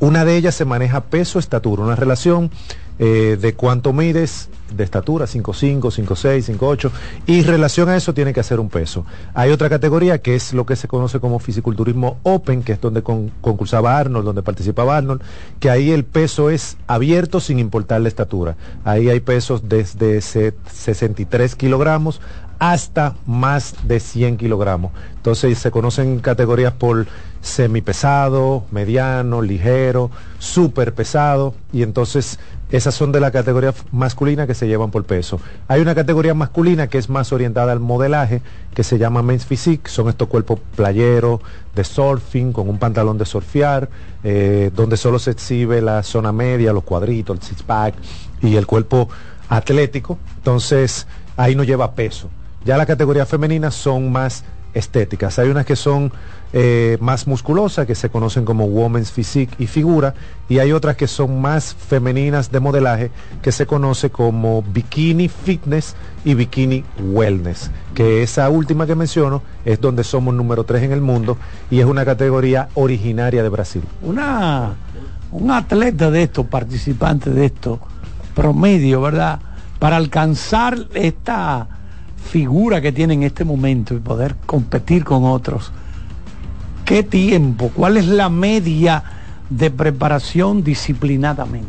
Una 0.00 0.24
de 0.24 0.36
ellas 0.36 0.56
se 0.56 0.64
maneja 0.64 1.04
peso-estatura, 1.04 1.84
una 1.84 1.94
relación 1.94 2.50
eh, 2.98 3.38
de 3.40 3.54
cuánto 3.54 3.92
mides 3.92 4.48
de 4.74 4.84
estatura, 4.84 5.26
5'5, 5.26 5.80
5'6, 5.80 6.58
5'8, 6.58 6.90
y 7.26 7.42
relación 7.42 7.88
a 7.88 7.96
eso 7.96 8.14
tiene 8.14 8.32
que 8.32 8.40
hacer 8.40 8.60
un 8.60 8.68
peso. 8.68 9.04
Hay 9.34 9.50
otra 9.50 9.68
categoría 9.68 10.18
que 10.18 10.34
es 10.34 10.52
lo 10.52 10.66
que 10.66 10.76
se 10.76 10.88
conoce 10.88 11.20
como 11.20 11.38
fisiculturismo 11.38 12.18
open, 12.22 12.62
que 12.62 12.72
es 12.72 12.80
donde 12.80 13.02
concursaba 13.02 13.98
Arnold, 13.98 14.24
donde 14.24 14.42
participaba 14.42 14.96
Arnold, 14.96 15.22
que 15.60 15.70
ahí 15.70 15.90
el 15.90 16.04
peso 16.04 16.50
es 16.50 16.76
abierto 16.86 17.40
sin 17.40 17.58
importar 17.58 18.00
la 18.00 18.08
estatura. 18.08 18.56
Ahí 18.84 19.08
hay 19.08 19.20
pesos 19.20 19.68
desde 19.68 20.20
63 20.20 21.54
kilogramos 21.54 22.20
hasta 22.62 23.16
más 23.26 23.74
de 23.88 23.98
100 23.98 24.36
kilogramos. 24.36 24.92
Entonces 25.16 25.58
se 25.58 25.72
conocen 25.72 26.20
categorías 26.20 26.72
por 26.72 27.08
semipesado, 27.40 28.64
mediano, 28.70 29.42
ligero, 29.42 30.12
súper 30.38 30.94
pesado 30.94 31.54
y 31.72 31.82
entonces 31.82 32.38
esas 32.72 32.94
son 32.94 33.12
de 33.12 33.20
la 33.20 33.30
categoría 33.30 33.74
masculina 33.92 34.46
que 34.46 34.54
se 34.54 34.66
llevan 34.66 34.90
por 34.90 35.04
peso. 35.04 35.38
Hay 35.68 35.82
una 35.82 35.94
categoría 35.94 36.32
masculina 36.32 36.88
que 36.88 36.96
es 36.96 37.10
más 37.10 37.32
orientada 37.32 37.70
al 37.70 37.80
modelaje 37.80 38.40
que 38.74 38.82
se 38.82 38.98
llama 38.98 39.22
Men's 39.22 39.44
Physique, 39.44 39.90
son 39.90 40.08
estos 40.08 40.26
cuerpos 40.26 40.58
playeros 40.74 41.40
de 41.74 41.84
surfing 41.84 42.52
con 42.52 42.70
un 42.70 42.78
pantalón 42.78 43.18
de 43.18 43.26
surfear, 43.26 43.90
eh, 44.24 44.70
donde 44.74 44.96
solo 44.96 45.18
se 45.18 45.32
exhibe 45.32 45.82
la 45.82 46.02
zona 46.02 46.32
media, 46.32 46.72
los 46.72 46.82
cuadritos, 46.82 47.36
el 47.36 47.42
six 47.42 47.62
pack 47.62 47.94
y 48.40 48.56
el 48.56 48.66
cuerpo 48.66 49.08
atlético. 49.50 50.18
Entonces 50.36 51.06
ahí 51.36 51.54
no 51.54 51.64
lleva 51.64 51.92
peso. 51.92 52.30
Ya 52.64 52.78
la 52.78 52.86
categoría 52.86 53.26
femenina 53.26 53.70
son 53.70 54.10
más 54.10 54.44
estéticas. 54.72 55.38
Hay 55.38 55.48
unas 55.48 55.66
que 55.66 55.76
son 55.76 56.10
eh, 56.52 56.98
más 57.00 57.26
musculosas, 57.26 57.86
que 57.86 57.94
se 57.94 58.10
conocen 58.10 58.44
como 58.44 58.66
Women's 58.66 59.10
Physique 59.10 59.54
y 59.58 59.66
Figura, 59.66 60.14
y 60.48 60.58
hay 60.58 60.72
otras 60.72 60.96
que 60.96 61.06
son 61.06 61.40
más 61.40 61.74
femeninas 61.74 62.50
de 62.52 62.60
modelaje, 62.60 63.10
que 63.40 63.52
se 63.52 63.66
conoce 63.66 64.10
como 64.10 64.62
Bikini 64.62 65.28
Fitness 65.28 65.96
y 66.24 66.34
Bikini 66.34 66.84
Wellness, 67.00 67.70
que 67.94 68.22
esa 68.22 68.50
última 68.50 68.86
que 68.86 68.94
menciono 68.94 69.42
es 69.64 69.80
donde 69.80 70.04
somos 70.04 70.34
número 70.34 70.64
3 70.64 70.82
en 70.82 70.92
el 70.92 71.00
mundo 71.00 71.38
y 71.70 71.80
es 71.80 71.86
una 71.86 72.04
categoría 72.04 72.68
originaria 72.74 73.42
de 73.42 73.48
Brasil. 73.48 73.82
Una, 74.02 74.74
un 75.30 75.50
atleta 75.50 76.10
de 76.10 76.24
esto, 76.24 76.44
participante 76.44 77.30
de 77.30 77.46
esto, 77.46 77.80
promedio, 78.34 79.00
¿verdad? 79.00 79.40
Para 79.78 79.96
alcanzar 79.96 80.76
esta 80.94 81.66
figura 82.30 82.80
que 82.80 82.92
tiene 82.92 83.14
en 83.14 83.22
este 83.22 83.44
momento 83.44 83.94
y 83.94 83.98
poder 83.98 84.36
competir 84.46 85.04
con 85.04 85.24
otros. 85.24 85.72
¿Qué 86.84 87.02
tiempo? 87.02 87.70
¿Cuál 87.74 87.96
es 87.96 88.06
la 88.06 88.28
media 88.28 89.02
de 89.50 89.70
preparación 89.70 90.64
disciplinadamente? 90.64 91.68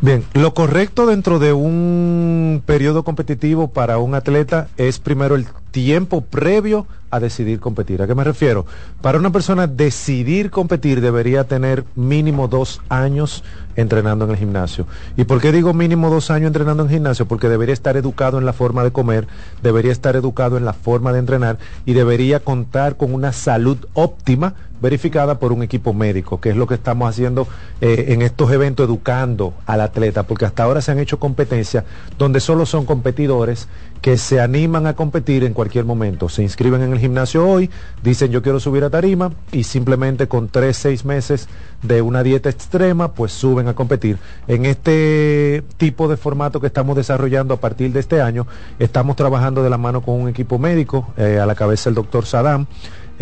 Bien, 0.00 0.24
lo 0.32 0.54
correcto 0.54 1.06
dentro 1.06 1.38
de 1.38 1.52
un 1.52 2.62
periodo 2.64 3.04
competitivo 3.04 3.68
para 3.68 3.98
un 3.98 4.14
atleta 4.14 4.68
es 4.78 4.98
primero 4.98 5.34
el 5.34 5.46
tiempo 5.70 6.22
previo 6.22 6.86
a 7.10 7.20
decidir 7.20 7.60
competir. 7.60 8.02
¿A 8.02 8.06
qué 8.06 8.14
me 8.14 8.24
refiero? 8.24 8.66
Para 9.02 9.18
una 9.18 9.30
persona 9.30 9.66
decidir 9.66 10.50
competir 10.50 11.00
debería 11.00 11.44
tener 11.44 11.84
mínimo 11.96 12.48
dos 12.48 12.80
años 12.88 13.42
entrenando 13.76 14.24
en 14.24 14.32
el 14.32 14.36
gimnasio. 14.36 14.86
¿Y 15.16 15.24
por 15.24 15.40
qué 15.40 15.52
digo 15.52 15.74
mínimo 15.74 16.10
dos 16.10 16.30
años 16.30 16.48
entrenando 16.48 16.82
en 16.82 16.88
el 16.88 16.94
gimnasio? 16.94 17.26
Porque 17.26 17.48
debería 17.48 17.72
estar 17.72 17.96
educado 17.96 18.38
en 18.38 18.46
la 18.46 18.52
forma 18.52 18.84
de 18.84 18.92
comer, 18.92 19.26
debería 19.62 19.92
estar 19.92 20.16
educado 20.16 20.56
en 20.56 20.64
la 20.64 20.72
forma 20.72 21.12
de 21.12 21.18
entrenar 21.18 21.58
y 21.84 21.94
debería 21.94 22.40
contar 22.40 22.96
con 22.96 23.12
una 23.12 23.32
salud 23.32 23.78
óptima 23.94 24.54
verificada 24.80 25.38
por 25.38 25.52
un 25.52 25.62
equipo 25.62 25.92
médico, 25.92 26.40
que 26.40 26.50
es 26.50 26.56
lo 26.56 26.66
que 26.66 26.74
estamos 26.74 27.08
haciendo 27.08 27.46
eh, 27.80 28.06
en 28.08 28.22
estos 28.22 28.50
eventos 28.52 28.86
educando 28.86 29.54
al 29.66 29.80
atleta, 29.80 30.22
porque 30.24 30.46
hasta 30.46 30.62
ahora 30.62 30.80
se 30.80 30.92
han 30.92 30.98
hecho 30.98 31.18
competencias 31.18 31.84
donde 32.18 32.40
solo 32.40 32.66
son 32.66 32.84
competidores 32.86 33.68
que 34.00 34.16
se 34.16 34.40
animan 34.40 34.86
a 34.86 34.94
competir 34.94 35.44
en 35.44 35.52
cualquier 35.52 35.84
momento. 35.84 36.28
Se 36.28 36.42
inscriben 36.42 36.82
en 36.82 36.92
el 36.92 36.98
gimnasio 36.98 37.46
hoy, 37.46 37.70
dicen 38.02 38.30
yo 38.30 38.42
quiero 38.42 38.58
subir 38.58 38.84
a 38.84 38.90
tarima 38.90 39.32
y 39.52 39.64
simplemente 39.64 40.26
con 40.26 40.48
tres, 40.48 40.76
seis 40.76 41.04
meses 41.04 41.48
de 41.82 42.02
una 42.02 42.22
dieta 42.22 42.48
extrema, 42.48 43.12
pues 43.12 43.32
suben 43.32 43.68
a 43.68 43.74
competir. 43.74 44.18
En 44.48 44.64
este 44.64 45.62
tipo 45.76 46.08
de 46.08 46.16
formato 46.16 46.60
que 46.60 46.66
estamos 46.66 46.96
desarrollando 46.96 47.54
a 47.54 47.60
partir 47.60 47.92
de 47.92 48.00
este 48.00 48.20
año, 48.20 48.46
estamos 48.78 49.16
trabajando 49.16 49.62
de 49.62 49.70
la 49.70 49.78
mano 49.78 50.00
con 50.00 50.20
un 50.20 50.28
equipo 50.28 50.58
médico, 50.58 51.12
eh, 51.16 51.38
a 51.38 51.46
la 51.46 51.54
cabeza 51.54 51.88
el 51.88 51.94
doctor 51.94 52.26
Saddam, 52.26 52.66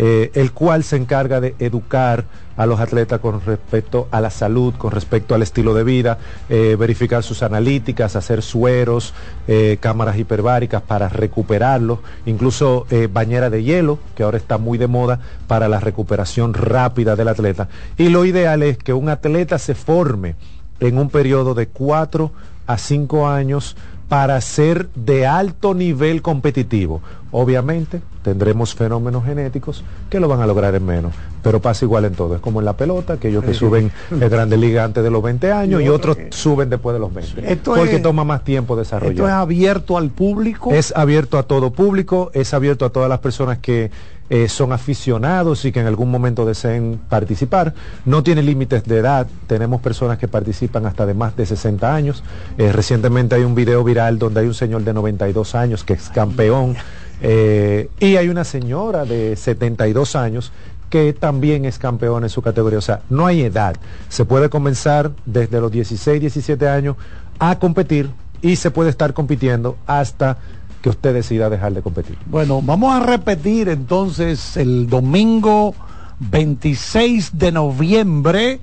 eh, 0.01 0.31
el 0.33 0.53
cual 0.53 0.85
se 0.85 0.95
encarga 0.95 1.41
de 1.41 1.55
educar 1.59 2.23
a 2.55 2.65
los 2.65 2.79
atletas 2.79 3.19
con 3.19 3.41
respecto 3.45 4.07
a 4.11 4.21
la 4.21 4.29
salud, 4.29 4.73
con 4.77 4.91
respecto 4.91 5.35
al 5.35 5.41
estilo 5.41 5.73
de 5.73 5.83
vida, 5.83 6.17
eh, 6.47 6.77
verificar 6.79 7.21
sus 7.21 7.43
analíticas, 7.43 8.15
hacer 8.15 8.41
sueros, 8.41 9.13
eh, 9.49 9.77
cámaras 9.81 10.17
hiperbáricas 10.17 10.81
para 10.81 11.09
recuperarlos, 11.09 11.99
incluso 12.25 12.85
bañera 13.11 13.49
de 13.49 13.61
hielo, 13.61 13.99
que 14.15 14.23
ahora 14.23 14.37
está 14.37 14.57
muy 14.57 14.77
de 14.77 14.87
moda 14.87 15.19
para 15.47 15.67
la 15.67 15.81
recuperación 15.81 16.53
rápida 16.53 17.17
del 17.17 17.27
atleta. 17.27 17.67
Y 17.97 18.07
lo 18.07 18.23
ideal 18.23 18.63
es 18.63 18.77
que 18.77 18.93
un 18.93 19.09
atleta 19.09 19.59
se 19.59 19.75
forme 19.75 20.35
en 20.79 20.97
un 20.97 21.09
periodo 21.09 21.53
de 21.55 21.67
cuatro 21.67 22.31
a 22.67 22.77
cinco 22.77 23.27
años 23.27 23.75
para 24.09 24.41
ser 24.41 24.89
de 24.95 25.27
alto 25.27 25.75
nivel 25.75 26.23
competitivo. 26.23 26.99
Obviamente 27.31 28.01
tendremos 28.23 28.73
fenómenos 28.73 29.23
genéticos 29.23 29.83
que 30.09 30.19
lo 30.19 30.27
van 30.27 30.41
a 30.41 30.47
lograr 30.47 30.73
en 30.73 30.83
menos, 30.83 31.13
pero 31.43 31.61
pasa 31.61 31.85
igual 31.85 32.05
en 32.05 32.15
todo. 32.15 32.35
Es 32.35 32.41
como 32.41 32.59
en 32.59 32.65
la 32.65 32.73
pelota, 32.73 33.13
aquellos 33.13 33.43
que 33.43 33.53
suben 33.53 33.91
de 34.09 34.27
Grande 34.27 34.57
Liga 34.57 34.83
antes 34.83 35.03
de 35.03 35.11
los 35.11 35.21
20 35.21 35.51
años 35.51 35.81
y 35.83 35.89
otros 35.89 36.17
suben 36.31 36.71
después 36.71 36.95
de 36.95 36.99
los 36.99 37.13
20. 37.13 37.57
porque 37.63 37.99
toma 37.99 38.23
más 38.23 38.43
tiempo 38.43 38.75
desarrollar. 38.75 39.13
¿Esto 39.13 39.27
es 39.27 39.33
abierto 39.33 39.95
al 39.95 40.09
público? 40.09 40.71
Es 40.71 40.91
abierto 40.95 41.37
a 41.37 41.43
todo 41.43 41.71
público, 41.71 42.31
es 42.33 42.55
abierto 42.55 42.85
a 42.85 42.89
todas 42.89 43.09
las 43.09 43.19
personas 43.19 43.59
que 43.59 43.91
eh, 44.29 44.47
son 44.47 44.71
aficionados 44.71 45.65
y 45.65 45.71
que 45.71 45.79
en 45.79 45.87
algún 45.87 46.11
momento 46.11 46.45
deseen 46.45 46.99
participar. 47.09 47.73
No 48.05 48.21
tiene 48.21 48.43
límites 48.43 48.83
de 48.83 48.97
edad, 48.97 49.27
tenemos 49.47 49.81
personas 49.81 50.19
que 50.19 50.27
participan 50.27 50.85
hasta 50.85 51.05
de 51.05 51.13
más 51.13 51.35
de 51.35 51.45
60 51.45 51.93
años. 51.95 52.23
Eh, 52.57 52.71
recientemente 52.71 53.35
hay 53.35 53.43
un 53.43 53.55
video 53.55 53.83
viral 53.83 54.19
donde 54.19 54.41
hay 54.41 54.47
un 54.47 54.53
señor 54.53 54.83
de 54.83 54.93
92 54.93 55.55
años 55.55 55.83
que 55.83 55.93
es 55.93 56.09
campeón. 56.09 56.75
Eh, 57.21 57.89
y 57.99 58.15
hay 58.15 58.29
una 58.29 58.43
señora 58.43 59.03
de 59.03 59.35
72 59.35 60.15
años 60.15 60.51
que 60.89 61.13
también 61.13 61.65
es 61.65 61.79
campeón 61.79 62.23
en 62.23 62.29
su 62.29 62.41
categoría. 62.41 62.79
O 62.79 62.83
sea, 62.83 63.01
no 63.09 63.25
hay 63.25 63.41
edad. 63.41 63.75
Se 64.09 64.25
puede 64.25 64.49
comenzar 64.49 65.11
desde 65.25 65.59
los 65.59 65.71
16, 65.71 66.21
17 66.21 66.67
años 66.67 66.97
a 67.39 67.57
competir 67.57 68.09
y 68.41 68.55
se 68.55 68.71
puede 68.71 68.89
estar 68.89 69.13
compitiendo 69.13 69.77
hasta 69.85 70.37
que 70.81 70.89
usted 70.89 71.13
decida 71.13 71.49
dejar 71.49 71.73
de 71.73 71.81
competir. 71.81 72.17
Bueno, 72.25 72.61
vamos 72.61 72.93
a 72.93 72.99
repetir 72.99 73.69
entonces 73.69 74.55
el 74.57 74.87
domingo 74.87 75.75
26 76.19 77.37
de 77.37 77.51
noviembre, 77.51 78.59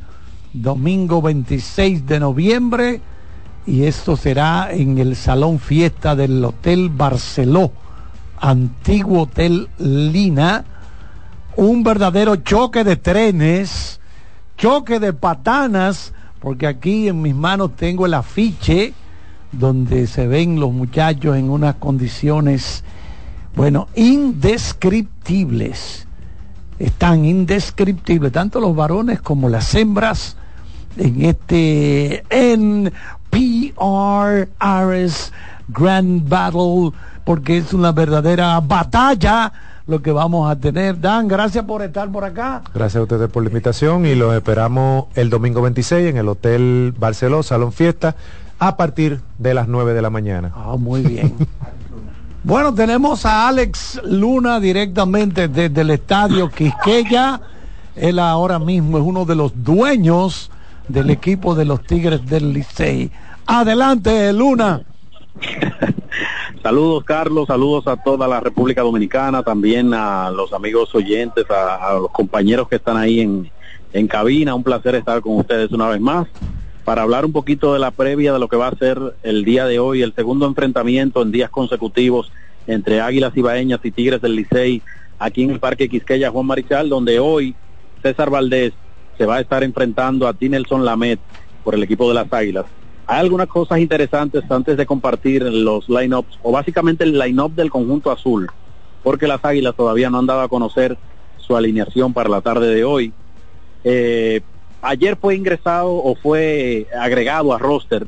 domingo 0.52 1.20
26 1.20 2.06
de 2.06 2.20
noviembre, 2.20 3.00
y 3.66 3.84
esto 3.84 4.16
será 4.16 4.72
en 4.72 4.98
el 4.98 5.16
Salón 5.16 5.58
Fiesta 5.58 6.14
del 6.14 6.44
Hotel 6.44 6.88
Barceló, 6.88 7.72
antiguo 8.38 9.22
Hotel 9.22 9.68
Lina, 9.78 10.64
un 11.56 11.82
verdadero 11.82 12.36
choque 12.36 12.84
de 12.84 12.96
trenes, 12.96 14.00
choque 14.56 15.00
de 15.00 15.12
patanas, 15.12 16.12
porque 16.38 16.66
aquí 16.66 17.08
en 17.08 17.20
mis 17.20 17.34
manos 17.34 17.74
tengo 17.76 18.06
el 18.06 18.14
afiche 18.14 18.94
donde 19.52 20.06
se 20.06 20.26
ven 20.26 20.60
los 20.60 20.72
muchachos 20.72 21.36
en 21.36 21.50
unas 21.50 21.74
condiciones, 21.76 22.84
bueno, 23.54 23.88
indescriptibles. 23.94 26.06
Están 26.78 27.24
indescriptibles, 27.24 28.32
tanto 28.32 28.60
los 28.60 28.76
varones 28.76 29.20
como 29.20 29.48
las 29.48 29.74
hembras, 29.74 30.36
en 30.98 31.24
este 31.24 32.24
NPRRS 32.30 32.92
Grand 35.68 36.28
Battle, 36.28 36.92
porque 37.24 37.58
es 37.58 37.72
una 37.72 37.92
verdadera 37.92 38.58
batalla 38.60 39.52
lo 39.86 40.02
que 40.02 40.12
vamos 40.12 40.50
a 40.50 40.56
tener. 40.56 41.00
Dan, 41.00 41.28
gracias 41.28 41.64
por 41.64 41.82
estar 41.82 42.10
por 42.10 42.24
acá. 42.24 42.62
Gracias 42.74 43.00
a 43.00 43.02
ustedes 43.02 43.30
por 43.30 43.42
la 43.42 43.48
invitación 43.48 44.06
y 44.06 44.14
los 44.14 44.34
esperamos 44.34 45.06
el 45.14 45.30
domingo 45.30 45.62
26 45.62 46.10
en 46.10 46.16
el 46.16 46.28
Hotel 46.28 46.94
Barceló, 46.98 47.42
Salón 47.42 47.72
Fiesta, 47.72 48.16
a 48.58 48.76
partir 48.76 49.20
de 49.38 49.54
las 49.54 49.68
9 49.68 49.94
de 49.94 50.02
la 50.02 50.10
mañana. 50.10 50.52
Ah, 50.54 50.76
muy 50.78 51.02
bien. 51.02 51.34
bueno, 52.44 52.74
tenemos 52.74 53.26
a 53.26 53.48
Alex 53.48 54.00
Luna 54.04 54.60
directamente 54.60 55.48
desde 55.48 55.80
el 55.80 55.90
estadio 55.90 56.50
Quisqueya. 56.50 57.40
Él 57.94 58.18
ahora 58.18 58.58
mismo 58.58 58.98
es 58.98 59.04
uno 59.04 59.24
de 59.24 59.34
los 59.34 59.52
dueños 59.62 60.50
del 60.88 61.10
equipo 61.10 61.54
de 61.54 61.64
los 61.64 61.82
Tigres 61.82 62.24
del 62.26 62.52
Licey. 62.52 63.10
Adelante, 63.46 64.32
Luna. 64.32 64.82
Saludos 66.62 67.04
Carlos, 67.04 67.46
saludos 67.46 67.86
a 67.86 67.96
toda 67.96 68.26
la 68.26 68.40
República 68.40 68.82
Dominicana, 68.82 69.44
también 69.44 69.94
a 69.94 70.30
los 70.30 70.52
amigos 70.52 70.92
oyentes, 70.96 71.48
a, 71.48 71.90
a 71.90 71.94
los 71.94 72.10
compañeros 72.10 72.68
que 72.68 72.76
están 72.76 72.96
ahí 72.96 73.20
en, 73.20 73.48
en 73.92 74.08
cabina. 74.08 74.52
Un 74.52 74.64
placer 74.64 74.96
estar 74.96 75.20
con 75.20 75.36
ustedes 75.36 75.70
una 75.70 75.88
vez 75.88 76.00
más 76.00 76.26
para 76.86 77.02
hablar 77.02 77.24
un 77.24 77.32
poquito 77.32 77.72
de 77.72 77.80
la 77.80 77.90
previa 77.90 78.32
de 78.32 78.38
lo 78.38 78.46
que 78.46 78.54
va 78.54 78.68
a 78.68 78.76
ser 78.76 79.16
el 79.24 79.44
día 79.44 79.66
de 79.66 79.80
hoy, 79.80 80.02
el 80.02 80.14
segundo 80.14 80.46
enfrentamiento 80.46 81.20
en 81.20 81.32
días 81.32 81.50
consecutivos 81.50 82.30
entre 82.68 83.00
Águilas 83.00 83.36
Ibaeñas 83.36 83.80
y 83.82 83.90
Tigres 83.90 84.22
del 84.22 84.36
Licey 84.36 84.82
aquí 85.18 85.42
en 85.42 85.50
el 85.50 85.58
Parque 85.58 85.88
Quisqueya 85.88 86.30
Juan 86.30 86.46
Marichal, 86.46 86.88
donde 86.88 87.18
hoy 87.18 87.56
César 88.02 88.30
Valdés 88.30 88.72
se 89.18 89.26
va 89.26 89.34
a 89.34 89.40
estar 89.40 89.64
enfrentando 89.64 90.28
a 90.28 90.34
Tinelson 90.34 90.84
Lamet 90.84 91.18
por 91.64 91.74
el 91.74 91.82
equipo 91.82 92.06
de 92.06 92.14
las 92.14 92.32
Águilas. 92.32 92.66
Hay 93.08 93.18
algunas 93.18 93.48
cosas 93.48 93.80
interesantes 93.80 94.48
antes 94.48 94.76
de 94.76 94.86
compartir 94.86 95.42
los 95.42 95.88
lineups, 95.88 96.38
o 96.44 96.52
básicamente 96.52 97.02
el 97.02 97.18
lineup 97.18 97.52
del 97.56 97.68
conjunto 97.68 98.12
azul, 98.12 98.48
porque 99.02 99.26
las 99.26 99.44
Águilas 99.44 99.74
todavía 99.74 100.08
no 100.08 100.20
han 100.20 100.26
dado 100.26 100.42
a 100.42 100.48
conocer 100.48 100.96
su 101.36 101.56
alineación 101.56 102.12
para 102.12 102.28
la 102.28 102.42
tarde 102.42 102.72
de 102.72 102.84
hoy. 102.84 103.12
Eh, 103.82 104.40
ayer 104.82 105.16
fue 105.16 105.34
ingresado 105.36 105.90
o 105.90 106.14
fue 106.14 106.86
agregado 106.98 107.52
a 107.52 107.58
roster 107.58 108.06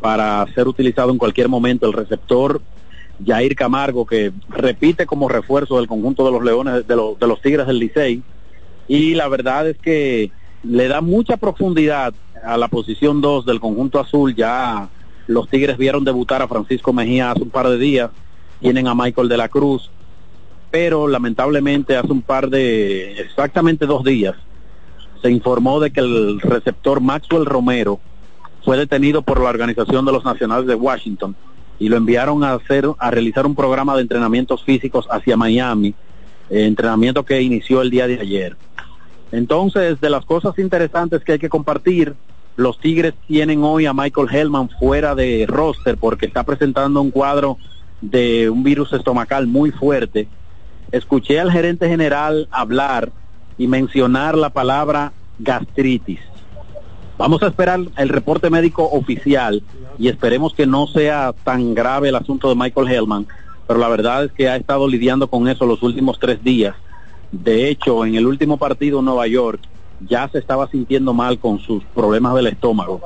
para 0.00 0.46
ser 0.54 0.66
utilizado 0.68 1.10
en 1.10 1.18
cualquier 1.18 1.48
momento 1.48 1.86
el 1.86 1.92
receptor 1.92 2.60
Jair 3.24 3.54
Camargo, 3.54 4.04
que 4.06 4.32
repite 4.48 5.06
como 5.06 5.28
refuerzo 5.28 5.76
del 5.76 5.86
conjunto 5.86 6.24
de 6.24 6.32
los 6.32 6.42
Leones, 6.42 6.86
de, 6.86 6.96
los 6.96 7.18
de 7.18 7.26
los 7.26 7.40
Tigres 7.40 7.66
del 7.66 7.78
Licey. 7.78 8.22
Y 8.88 9.14
la 9.14 9.28
verdad 9.28 9.68
es 9.68 9.78
que 9.78 10.30
le 10.64 10.88
da 10.88 11.00
mucha 11.00 11.36
profundidad 11.36 12.14
a 12.44 12.56
la 12.56 12.68
posición 12.68 13.20
2 13.20 13.46
del 13.46 13.60
conjunto 13.60 14.00
azul. 14.00 14.34
Ya 14.34 14.88
los 15.26 15.48
Tigres 15.48 15.78
vieron 15.78 16.04
debutar 16.04 16.42
a 16.42 16.48
Francisco 16.48 16.92
Mejía 16.92 17.30
hace 17.30 17.42
un 17.42 17.50
par 17.50 17.68
de 17.68 17.78
días, 17.78 18.10
tienen 18.60 18.88
a 18.88 18.94
Michael 18.94 19.28
de 19.28 19.36
la 19.36 19.48
Cruz, 19.48 19.90
pero 20.70 21.06
lamentablemente 21.06 21.96
hace 21.96 22.12
un 22.12 22.22
par 22.22 22.48
de, 22.48 23.20
exactamente 23.20 23.86
dos 23.86 24.04
días, 24.04 24.34
se 25.22 25.30
informó 25.30 25.78
de 25.80 25.92
que 25.92 26.00
el 26.00 26.40
receptor 26.40 27.00
Maxwell 27.00 27.46
Romero 27.46 28.00
fue 28.64 28.76
detenido 28.76 29.22
por 29.22 29.40
la 29.40 29.50
Organización 29.50 30.04
de 30.04 30.12
los 30.12 30.24
Nacionales 30.24 30.66
de 30.66 30.74
Washington 30.74 31.36
y 31.78 31.88
lo 31.88 31.96
enviaron 31.96 32.44
a 32.44 32.54
hacer 32.54 32.88
a 32.98 33.10
realizar 33.10 33.46
un 33.46 33.54
programa 33.54 33.94
de 33.94 34.02
entrenamientos 34.02 34.62
físicos 34.64 35.06
hacia 35.10 35.36
Miami, 35.36 35.94
eh, 36.50 36.66
entrenamiento 36.66 37.24
que 37.24 37.40
inició 37.40 37.82
el 37.82 37.90
día 37.90 38.06
de 38.06 38.20
ayer. 38.20 38.56
Entonces, 39.30 40.00
de 40.00 40.10
las 40.10 40.24
cosas 40.24 40.58
interesantes 40.58 41.24
que 41.24 41.32
hay 41.32 41.38
que 41.38 41.48
compartir, 41.48 42.14
los 42.56 42.78
Tigres 42.78 43.14
tienen 43.26 43.64
hoy 43.64 43.86
a 43.86 43.94
Michael 43.94 44.28
Hellman 44.30 44.68
fuera 44.78 45.14
de 45.14 45.46
roster 45.48 45.96
porque 45.96 46.26
está 46.26 46.44
presentando 46.44 47.00
un 47.00 47.10
cuadro 47.10 47.56
de 48.00 48.50
un 48.50 48.62
virus 48.62 48.92
estomacal 48.92 49.46
muy 49.46 49.70
fuerte. 49.70 50.28
Escuché 50.90 51.40
al 51.40 51.50
gerente 51.50 51.88
general 51.88 52.48
hablar 52.50 53.10
y 53.62 53.68
mencionar 53.68 54.36
la 54.36 54.50
palabra 54.50 55.12
gastritis. 55.38 56.18
Vamos 57.16 57.44
a 57.44 57.46
esperar 57.46 57.78
el 57.96 58.08
reporte 58.08 58.50
médico 58.50 58.88
oficial 58.90 59.62
y 60.00 60.08
esperemos 60.08 60.52
que 60.52 60.66
no 60.66 60.88
sea 60.88 61.32
tan 61.44 61.72
grave 61.72 62.08
el 62.08 62.16
asunto 62.16 62.48
de 62.48 62.56
Michael 62.56 62.88
Hellman, 62.88 63.28
pero 63.68 63.78
la 63.78 63.88
verdad 63.88 64.24
es 64.24 64.32
que 64.32 64.48
ha 64.48 64.56
estado 64.56 64.88
lidiando 64.88 65.28
con 65.28 65.46
eso 65.46 65.64
los 65.64 65.80
últimos 65.84 66.18
tres 66.18 66.42
días. 66.42 66.74
De 67.30 67.68
hecho, 67.68 68.04
en 68.04 68.16
el 68.16 68.26
último 68.26 68.56
partido 68.56 68.98
en 68.98 69.04
Nueva 69.04 69.28
York 69.28 69.60
ya 70.08 70.28
se 70.28 70.38
estaba 70.38 70.66
sintiendo 70.66 71.14
mal 71.14 71.38
con 71.38 71.60
sus 71.60 71.84
problemas 71.94 72.34
del 72.34 72.48
estómago. 72.48 73.00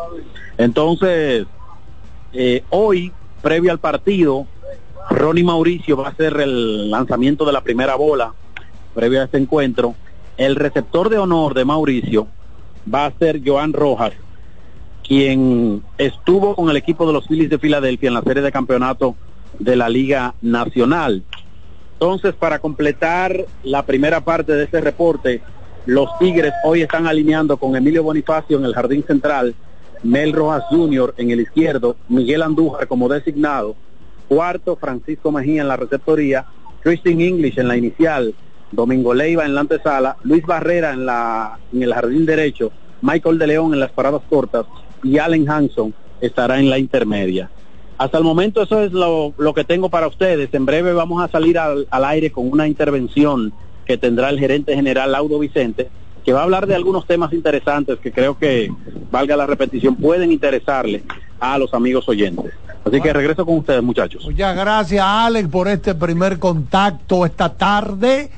Entonces, 0.56 1.46
eh, 2.32 2.64
hoy, 2.70 3.12
previo 3.42 3.72
al 3.72 3.78
partido, 3.78 4.46
Ronnie 5.10 5.44
Mauricio 5.44 5.98
va 5.98 6.06
a 6.06 6.10
hacer 6.12 6.40
el 6.40 6.90
lanzamiento 6.90 7.44
de 7.44 7.52
la 7.52 7.60
primera 7.60 7.94
bola, 7.94 8.32
previo 8.94 9.20
a 9.20 9.24
este 9.24 9.36
encuentro. 9.36 9.94
El 10.36 10.54
receptor 10.56 11.08
de 11.08 11.18
honor 11.18 11.54
de 11.54 11.64
Mauricio 11.64 12.28
va 12.92 13.06
a 13.06 13.12
ser 13.12 13.40
Joan 13.44 13.72
Rojas, 13.72 14.12
quien 15.06 15.82
estuvo 15.96 16.54
con 16.54 16.68
el 16.68 16.76
equipo 16.76 17.06
de 17.06 17.14
los 17.14 17.26
Phillies 17.26 17.48
de 17.48 17.58
Filadelfia 17.58 18.08
en 18.08 18.14
la 18.14 18.22
serie 18.22 18.42
de 18.42 18.52
campeonato 18.52 19.16
de 19.58 19.76
la 19.76 19.88
Liga 19.88 20.34
Nacional. 20.42 21.22
Entonces, 21.94 22.34
para 22.34 22.58
completar 22.58 23.46
la 23.62 23.86
primera 23.86 24.20
parte 24.20 24.52
de 24.52 24.64
este 24.64 24.82
reporte, 24.82 25.40
los 25.86 26.10
Tigres 26.18 26.52
hoy 26.64 26.82
están 26.82 27.06
alineando 27.06 27.56
con 27.56 27.74
Emilio 27.74 28.02
Bonifacio 28.02 28.58
en 28.58 28.66
el 28.66 28.74
jardín 28.74 29.04
central, 29.06 29.54
Mel 30.02 30.34
Rojas 30.34 30.64
Jr. 30.68 31.14
en 31.16 31.30
el 31.30 31.40
izquierdo, 31.40 31.96
Miguel 32.10 32.42
Andújar 32.42 32.86
como 32.86 33.08
designado, 33.08 33.74
cuarto 34.28 34.76
Francisco 34.76 35.32
Mejía 35.32 35.62
en 35.62 35.68
la 35.68 35.76
receptoría, 35.76 36.44
Christian 36.82 37.22
English 37.22 37.58
en 37.58 37.68
la 37.68 37.76
inicial, 37.78 38.34
Domingo 38.72 39.14
Leiva 39.14 39.44
en 39.44 39.54
la 39.54 39.62
antesala, 39.62 40.16
Luis 40.22 40.44
Barrera 40.44 40.92
en, 40.92 41.06
la, 41.06 41.58
en 41.72 41.82
el 41.82 41.94
jardín 41.94 42.26
derecho, 42.26 42.72
Michael 43.02 43.38
de 43.38 43.46
León 43.46 43.74
en 43.74 43.80
las 43.80 43.90
paradas 43.90 44.22
cortas 44.28 44.66
y 45.02 45.18
Allen 45.18 45.48
Hanson 45.48 45.94
estará 46.20 46.58
en 46.58 46.70
la 46.70 46.78
intermedia. 46.78 47.50
Hasta 47.98 48.18
el 48.18 48.24
momento 48.24 48.62
eso 48.62 48.82
es 48.82 48.92
lo, 48.92 49.32
lo 49.38 49.54
que 49.54 49.64
tengo 49.64 49.88
para 49.88 50.06
ustedes. 50.06 50.52
En 50.52 50.66
breve 50.66 50.92
vamos 50.92 51.22
a 51.22 51.28
salir 51.28 51.58
al, 51.58 51.86
al, 51.90 52.04
aire 52.04 52.30
con 52.30 52.50
una 52.50 52.66
intervención 52.66 53.52
que 53.86 53.96
tendrá 53.96 54.28
el 54.28 54.38
gerente 54.38 54.74
general 54.74 55.12
Laudo 55.12 55.38
Vicente, 55.38 55.88
que 56.24 56.32
va 56.32 56.40
a 56.40 56.44
hablar 56.44 56.66
de 56.66 56.74
algunos 56.74 57.06
temas 57.06 57.32
interesantes 57.32 57.98
que 58.00 58.12
creo 58.12 58.36
que, 58.36 58.70
valga 59.10 59.36
la 59.36 59.46
repetición, 59.46 59.96
pueden 59.96 60.32
interesarle 60.32 61.04
a 61.38 61.56
los 61.56 61.72
amigos 61.72 62.08
oyentes. 62.08 62.52
Así 62.84 63.00
que 63.00 63.12
regreso 63.12 63.46
con 63.46 63.58
ustedes, 63.58 63.82
muchachos. 63.82 64.24
Muchas 64.24 64.56
gracias, 64.56 65.04
Alex, 65.04 65.48
por 65.48 65.68
este 65.68 65.94
primer 65.94 66.38
contacto 66.38 67.24
esta 67.24 67.54
tarde 67.54 68.30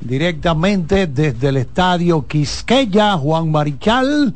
directamente 0.00 1.06
desde 1.06 1.48
el 1.48 1.56
estadio 1.56 2.26
Quisqueya, 2.26 3.16
Juan 3.16 3.50
Marichal, 3.50 4.34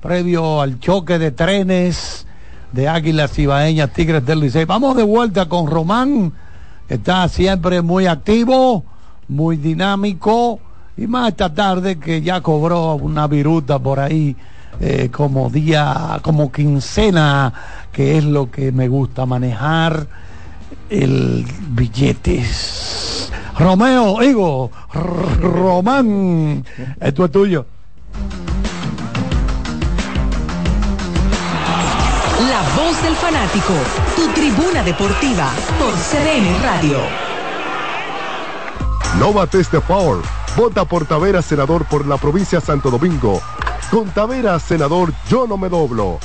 previo 0.00 0.60
al 0.60 0.80
choque 0.80 1.18
de 1.18 1.30
trenes 1.30 2.26
de 2.72 2.88
Águilas 2.88 3.38
Ibaeñas, 3.38 3.92
Tigres 3.92 4.24
del 4.24 4.40
Licey. 4.40 4.64
Vamos 4.64 4.96
de 4.96 5.02
vuelta 5.02 5.48
con 5.48 5.66
Román, 5.66 6.32
está 6.88 7.28
siempre 7.28 7.82
muy 7.82 8.06
activo, 8.06 8.84
muy 9.28 9.56
dinámico, 9.56 10.58
y 10.96 11.06
más 11.06 11.28
esta 11.28 11.54
tarde 11.54 11.98
que 11.98 12.22
ya 12.22 12.40
cobró 12.40 12.94
una 12.94 13.26
viruta 13.26 13.78
por 13.78 14.00
ahí, 14.00 14.36
eh, 14.80 15.10
como 15.12 15.50
día, 15.50 16.18
como 16.22 16.50
quincena, 16.50 17.52
que 17.92 18.18
es 18.18 18.24
lo 18.24 18.50
que 18.50 18.72
me 18.72 18.88
gusta 18.88 19.26
manejar 19.26 20.06
el 20.92 21.46
billetes. 21.70 23.32
Romeo, 23.58 24.18
digo, 24.20 24.70
Román, 25.40 26.64
esto 27.00 27.24
es 27.24 27.32
tuyo. 27.32 27.66
La 32.50 32.62
voz 32.76 33.02
del 33.02 33.14
fanático, 33.14 33.72
tu 34.16 34.28
tribuna 34.32 34.82
deportiva 34.82 35.50
por 35.78 35.92
CDN 35.94 36.62
Radio. 36.62 36.98
No 39.18 39.32
bates 39.32 39.70
de 39.70 39.80
Power, 39.80 40.22
Vota 40.56 40.84
por 40.84 41.06
Taveras, 41.06 41.46
senador 41.46 41.86
por 41.86 42.06
la 42.06 42.18
provincia 42.18 42.60
de 42.60 42.66
Santo 42.66 42.90
Domingo. 42.90 43.40
Con 43.90 44.10
Taveras, 44.10 44.62
senador, 44.62 45.12
yo 45.28 45.46
no 45.46 45.56
me 45.56 45.68
doblo. 45.70 46.18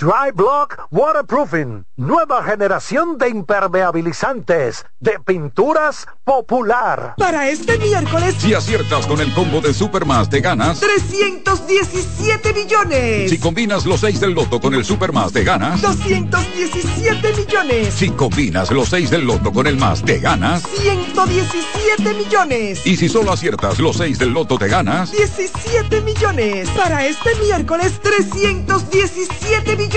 Dry 0.00 0.32
Block 0.34 0.88
Waterproofing, 0.90 1.84
nueva 1.96 2.42
generación 2.42 3.18
de 3.18 3.28
impermeabilizantes 3.28 4.86
de 4.98 5.20
pinturas 5.20 6.06
popular. 6.24 7.16
Para 7.18 7.50
este 7.50 7.76
miércoles, 7.76 8.34
Si 8.38 8.54
aciertas 8.54 9.06
con 9.06 9.20
el 9.20 9.30
combo 9.34 9.60
de 9.60 9.74
Supermas, 9.74 10.30
te 10.30 10.40
ganas. 10.40 10.80
317 10.80 12.54
millones. 12.54 13.30
Si 13.30 13.38
combinas 13.38 13.84
los 13.84 14.00
6 14.00 14.20
del 14.20 14.32
loto 14.32 14.58
con 14.58 14.72
el 14.72 14.86
Supermas, 14.86 15.34
te 15.34 15.44
ganas. 15.44 15.82
217 15.82 17.34
millones. 17.34 17.92
Si 17.92 18.08
combinas 18.08 18.70
los 18.70 18.88
6 18.88 19.10
del 19.10 19.26
loto 19.26 19.52
con 19.52 19.66
el 19.66 19.76
más, 19.76 20.02
te 20.02 20.18
ganas. 20.18 20.62
117 20.62 22.14
millones. 22.14 22.86
Y 22.86 22.96
si 22.96 23.10
solo 23.10 23.32
aciertas 23.32 23.78
los 23.78 23.98
6 23.98 24.18
del 24.18 24.30
loto, 24.30 24.56
te 24.56 24.68
ganas. 24.68 25.12
17 25.12 26.00
millones. 26.00 26.70
Para 26.70 27.04
este 27.04 27.34
miércoles, 27.34 28.00
317 28.00 29.76
millones. 29.76 29.89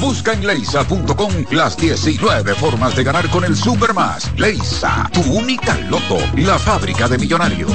Busca 0.00 0.32
en 0.32 0.46
leisa.com 0.46 1.32
las 1.50 1.76
19 1.76 2.54
formas 2.54 2.94
de 2.94 3.04
ganar 3.04 3.28
con 3.30 3.44
el 3.44 3.56
Supermas. 3.56 4.30
Leisa, 4.36 5.10
tu 5.12 5.20
única 5.22 5.76
loto, 5.88 6.18
la 6.36 6.58
fábrica 6.58 7.08
de 7.08 7.18
millonarios. 7.18 7.72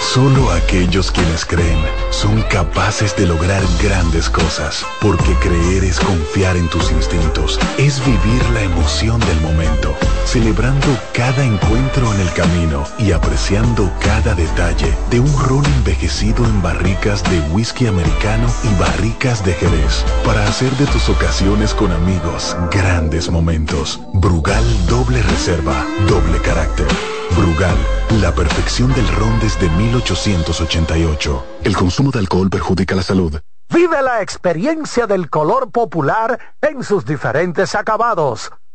Solo 0.00 0.50
aquellos 0.52 1.10
quienes 1.10 1.44
creen 1.44 1.78
son 2.10 2.42
capaces 2.42 3.14
de 3.16 3.26
lograr 3.26 3.62
grandes 3.82 4.30
cosas, 4.30 4.84
porque 5.00 5.34
creer 5.34 5.84
es 5.84 6.00
confiar 6.00 6.56
en 6.56 6.68
tus 6.68 6.90
instintos, 6.90 7.58
es 7.76 8.04
vivir 8.04 8.42
la 8.54 8.62
emoción 8.62 9.20
del 9.20 9.40
momento, 9.40 9.96
celebrando 10.28 10.86
cada 11.14 11.42
encuentro 11.42 12.12
en 12.12 12.20
el 12.20 12.30
camino 12.34 12.84
y 12.98 13.12
apreciando 13.12 13.90
cada 13.98 14.34
detalle 14.34 14.94
de 15.10 15.20
un 15.20 15.38
ron 15.48 15.64
envejecido 15.64 16.44
en 16.44 16.60
barricas 16.60 17.24
de 17.30 17.40
whisky 17.50 17.86
americano 17.86 18.46
y 18.62 18.78
barricas 18.78 19.42
de 19.42 19.54
Jerez, 19.54 20.04
para 20.26 20.46
hacer 20.46 20.70
de 20.72 20.84
tus 20.86 21.08
ocasiones 21.08 21.72
con 21.72 21.90
amigos 21.92 22.54
grandes 22.70 23.30
momentos. 23.30 24.00
Brugal 24.12 24.64
doble 24.86 25.22
reserva, 25.22 25.86
doble 26.06 26.38
carácter. 26.42 26.86
Brugal, 27.34 27.76
la 28.20 28.34
perfección 28.34 28.92
del 28.92 29.08
ron 29.08 29.40
desde 29.40 29.70
1888. 29.70 31.46
El 31.64 31.74
consumo 31.74 32.10
de 32.10 32.18
alcohol 32.18 32.50
perjudica 32.50 32.94
la 32.94 33.02
salud. 33.02 33.40
Vive 33.72 34.02
la 34.02 34.20
experiencia 34.20 35.06
del 35.06 35.30
color 35.30 35.70
popular 35.70 36.38
en 36.60 36.84
sus 36.84 37.06
diferentes 37.06 37.74
acabados. 37.74 38.50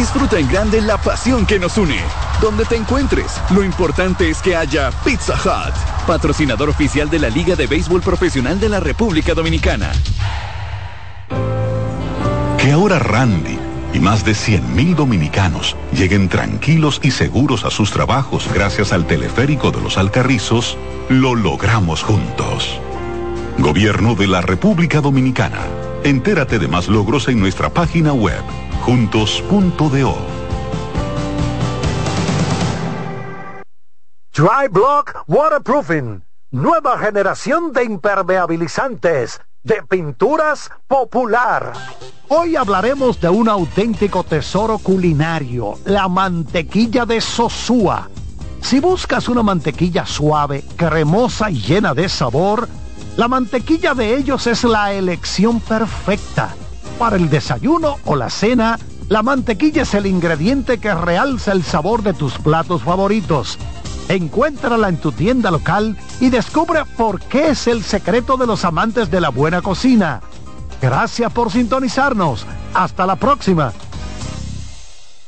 Disfruta 0.00 0.38
en 0.38 0.48
grande 0.48 0.80
la 0.80 0.96
pasión 0.96 1.44
que 1.44 1.58
nos 1.58 1.76
une. 1.76 2.00
Donde 2.40 2.64
te 2.64 2.74
encuentres, 2.74 3.38
lo 3.50 3.62
importante 3.62 4.30
es 4.30 4.40
que 4.40 4.56
haya 4.56 4.90
Pizza 5.04 5.34
Hut, 5.34 5.74
patrocinador 6.06 6.70
oficial 6.70 7.10
de 7.10 7.18
la 7.18 7.28
Liga 7.28 7.54
de 7.54 7.66
Béisbol 7.66 8.00
Profesional 8.00 8.58
de 8.58 8.70
la 8.70 8.80
República 8.80 9.34
Dominicana. 9.34 9.92
Que 12.56 12.72
ahora 12.72 12.98
Randy 12.98 13.58
y 13.92 14.00
más 14.00 14.24
de 14.24 14.32
100.000 14.32 14.94
dominicanos 14.94 15.76
lleguen 15.92 16.30
tranquilos 16.30 16.98
y 17.02 17.10
seguros 17.10 17.66
a 17.66 17.70
sus 17.70 17.90
trabajos 17.90 18.48
gracias 18.54 18.94
al 18.94 19.06
teleférico 19.06 19.70
de 19.70 19.82
los 19.82 19.98
Alcarrizos, 19.98 20.78
lo 21.10 21.34
logramos 21.34 22.02
juntos. 22.02 22.80
Gobierno 23.58 24.14
de 24.14 24.28
la 24.28 24.40
República 24.40 25.02
Dominicana. 25.02 25.60
Entérate 26.04 26.58
de 26.58 26.68
más 26.68 26.88
logros 26.88 27.28
en 27.28 27.38
nuestra 27.38 27.68
página 27.68 28.14
web, 28.14 28.42
juntos.do. 28.80 30.14
Dry 34.32 34.68
Block 34.70 35.24
Waterproofing, 35.26 36.24
nueva 36.50 36.98
generación 36.98 37.72
de 37.72 37.84
impermeabilizantes 37.84 39.40
de 39.62 39.82
pinturas 39.82 40.70
popular. 40.86 41.72
Hoy 42.28 42.56
hablaremos 42.56 43.20
de 43.20 43.28
un 43.28 43.48
auténtico 43.48 44.24
tesoro 44.24 44.78
culinario, 44.78 45.74
la 45.84 46.08
mantequilla 46.08 47.04
de 47.04 47.20
Sosúa. 47.20 48.08
Si 48.62 48.80
buscas 48.80 49.28
una 49.28 49.42
mantequilla 49.42 50.06
suave, 50.06 50.64
cremosa 50.76 51.50
y 51.50 51.60
llena 51.60 51.92
de 51.92 52.08
sabor, 52.08 52.68
la 53.16 53.28
mantequilla 53.28 53.94
de 53.94 54.16
ellos 54.16 54.46
es 54.46 54.64
la 54.64 54.92
elección 54.92 55.60
perfecta. 55.60 56.54
Para 57.00 57.16
el 57.16 57.30
desayuno 57.30 57.96
o 58.04 58.14
la 58.14 58.28
cena, 58.28 58.78
la 59.08 59.22
mantequilla 59.22 59.84
es 59.84 59.94
el 59.94 60.04
ingrediente 60.04 60.76
que 60.76 60.92
realza 60.92 61.52
el 61.52 61.62
sabor 61.62 62.02
de 62.02 62.12
tus 62.12 62.34
platos 62.34 62.82
favoritos. 62.82 63.56
Encuéntrala 64.10 64.90
en 64.90 64.98
tu 64.98 65.10
tienda 65.10 65.50
local 65.50 65.96
y 66.20 66.28
descubre 66.28 66.80
por 66.98 67.18
qué 67.22 67.48
es 67.48 67.66
el 67.68 67.82
secreto 67.84 68.36
de 68.36 68.46
los 68.46 68.66
amantes 68.66 69.10
de 69.10 69.22
la 69.22 69.30
buena 69.30 69.62
cocina. 69.62 70.20
Gracias 70.82 71.32
por 71.32 71.50
sintonizarnos. 71.50 72.44
Hasta 72.74 73.06
la 73.06 73.16
próxima. 73.16 73.72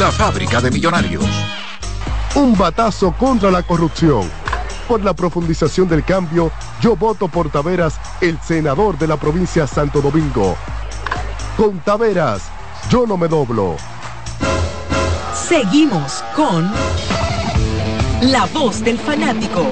la 0.00 0.10
fábrica 0.10 0.62
de 0.62 0.70
millonarios. 0.70 1.22
Un 2.34 2.56
batazo 2.56 3.12
contra 3.12 3.50
la 3.50 3.62
corrupción. 3.62 4.30
Por 4.88 5.04
la 5.04 5.12
profundización 5.12 5.90
del 5.90 6.02
cambio, 6.02 6.50
yo 6.80 6.96
voto 6.96 7.28
por 7.28 7.50
Taveras, 7.50 8.00
el 8.22 8.40
senador 8.40 8.96
de 8.96 9.06
la 9.06 9.18
provincia 9.18 9.62
de 9.62 9.68
Santo 9.68 10.00
Domingo. 10.00 10.56
Con 11.54 11.80
Taveras, 11.80 12.44
yo 12.88 13.06
no 13.06 13.18
me 13.18 13.28
doblo. 13.28 13.76
Seguimos 15.34 16.24
con 16.34 16.70
La 18.22 18.46
Voz 18.54 18.82
del 18.82 18.98
Fanático. 18.98 19.70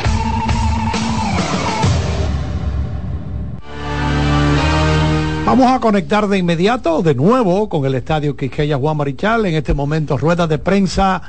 Vamos 5.51 5.72
a 5.72 5.80
conectar 5.80 6.28
de 6.28 6.36
inmediato, 6.36 7.01
de 7.01 7.14
nuevo, 7.14 7.70
con 7.70 7.86
el 7.86 7.94
estadio 7.94 8.36
Quisqueya 8.36 8.76
Juan 8.76 8.99
Marichal. 8.99 9.46
En 9.46 9.55
este 9.55 9.72
momento, 9.72 10.18
rueda 10.18 10.46
de 10.46 10.59
prensa 10.59 11.22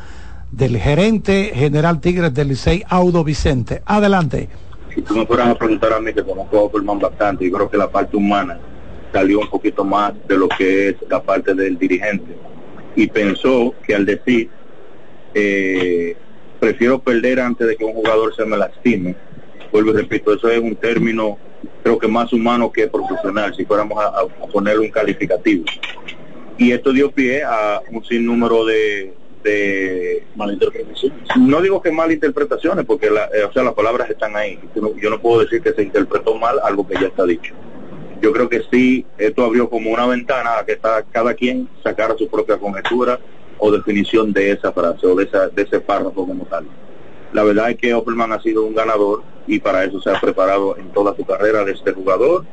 del 0.51 0.77
gerente 0.77 1.53
general 1.55 2.01
Tigres 2.01 2.33
del 2.33 2.49
Licey, 2.49 2.83
Audo 2.89 3.23
Vicente. 3.23 3.81
Adelante. 3.85 4.49
si 4.93 5.01
tú 5.03 5.15
me 5.15 5.25
fueras 5.25 5.47
a 5.47 5.55
preguntar 5.55 5.93
a 5.93 6.01
mí 6.01 6.13
que 6.13 6.21
conozco 6.21 6.69
a 6.69 6.95
bastante, 6.95 7.45
yo 7.45 7.55
creo 7.55 7.69
que 7.69 7.77
la 7.77 7.89
parte 7.89 8.17
humana 8.17 8.59
salió 9.13 9.39
un 9.39 9.49
poquito 9.49 9.85
más 9.85 10.11
de 10.27 10.37
lo 10.37 10.49
que 10.49 10.89
es 10.89 10.95
la 11.09 11.23
parte 11.23 11.53
del 11.53 11.79
dirigente. 11.79 12.35
Y 12.97 13.07
pensó 13.07 13.73
que 13.87 13.95
al 13.95 14.05
decir, 14.05 14.49
eh, 15.33 16.17
prefiero 16.59 16.99
perder 16.99 17.39
antes 17.39 17.65
de 17.65 17.77
que 17.77 17.85
un 17.85 17.93
jugador 17.93 18.35
se 18.35 18.43
me 18.43 18.57
lastime, 18.57 19.15
vuelvo 19.71 19.91
y 19.91 19.93
repito, 19.93 20.33
eso 20.33 20.49
es 20.49 20.59
un 20.59 20.75
término 20.75 21.37
creo 21.83 21.97
que 21.97 22.07
más 22.07 22.31
humano 22.33 22.71
que 22.71 22.87
profesional, 22.87 23.53
si 23.55 23.65
fuéramos 23.65 23.97
a, 24.03 24.07
a 24.07 24.47
ponerle 24.51 24.85
un 24.85 24.91
calificativo. 24.91 25.65
Y 26.57 26.71
esto 26.71 26.91
dio 26.91 27.11
pie 27.11 27.43
a 27.43 27.81
un 27.91 28.03
sinnúmero 28.03 28.65
de, 28.65 29.13
de 29.43 30.23
malinterpretaciones. 30.35 31.17
No 31.37 31.61
digo 31.61 31.81
que 31.81 31.91
malinterpretaciones, 31.91 32.85
porque 32.85 33.09
la, 33.09 33.25
eh, 33.25 33.43
o 33.43 33.53
sea, 33.53 33.63
las 33.63 33.73
palabras 33.73 34.09
están 34.09 34.35
ahí. 34.35 34.59
Yo 34.75 34.81
no, 34.81 34.95
yo 34.97 35.09
no 35.09 35.21
puedo 35.21 35.41
decir 35.41 35.61
que 35.61 35.71
se 35.71 35.83
interpretó 35.83 36.35
mal 36.35 36.59
algo 36.63 36.85
que 36.87 36.95
ya 36.95 37.07
está 37.07 37.25
dicho. 37.25 37.53
Yo 38.21 38.33
creo 38.33 38.49
que 38.49 38.61
sí, 38.69 39.05
esto 39.17 39.45
abrió 39.45 39.69
como 39.69 39.91
una 39.91 40.05
ventana 40.05 40.59
a 40.59 40.65
que 40.65 40.73
está, 40.73 41.03
cada 41.03 41.33
quien 41.33 41.69
sacara 41.81 42.17
su 42.17 42.27
propia 42.27 42.57
conjetura 42.57 43.19
o 43.57 43.71
definición 43.71 44.33
de 44.33 44.51
esa 44.51 44.73
frase 44.73 45.07
o 45.07 45.15
de, 45.15 45.23
esa, 45.23 45.47
de 45.47 45.61
ese 45.61 45.79
párrafo 45.79 46.25
como 46.25 46.45
tal. 46.45 46.65
La 47.31 47.43
verdad 47.43 47.69
es 47.69 47.77
que 47.77 47.93
Opelman 47.93 48.33
ha 48.33 48.41
sido 48.41 48.65
un 48.65 48.75
ganador 48.75 49.23
y 49.49 49.59
para 49.59 49.83
eso 49.83 49.99
se 49.99 50.11
ha 50.11 50.19
preparado 50.19 50.77
en 50.77 50.89
toda 50.91 51.15
su 51.15 51.25
carrera 51.25 51.65
de 51.65 51.71
este 51.71 51.91
jugador, 51.91 52.45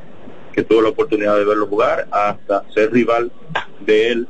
que 0.51 0.63
tuvo 0.63 0.81
la 0.81 0.89
oportunidad 0.89 1.37
de 1.37 1.45
verlo 1.45 1.67
jugar 1.67 2.07
hasta 2.09 2.63
ser 2.73 2.91
rival 2.91 3.31
de 3.85 4.11
él, 4.11 4.27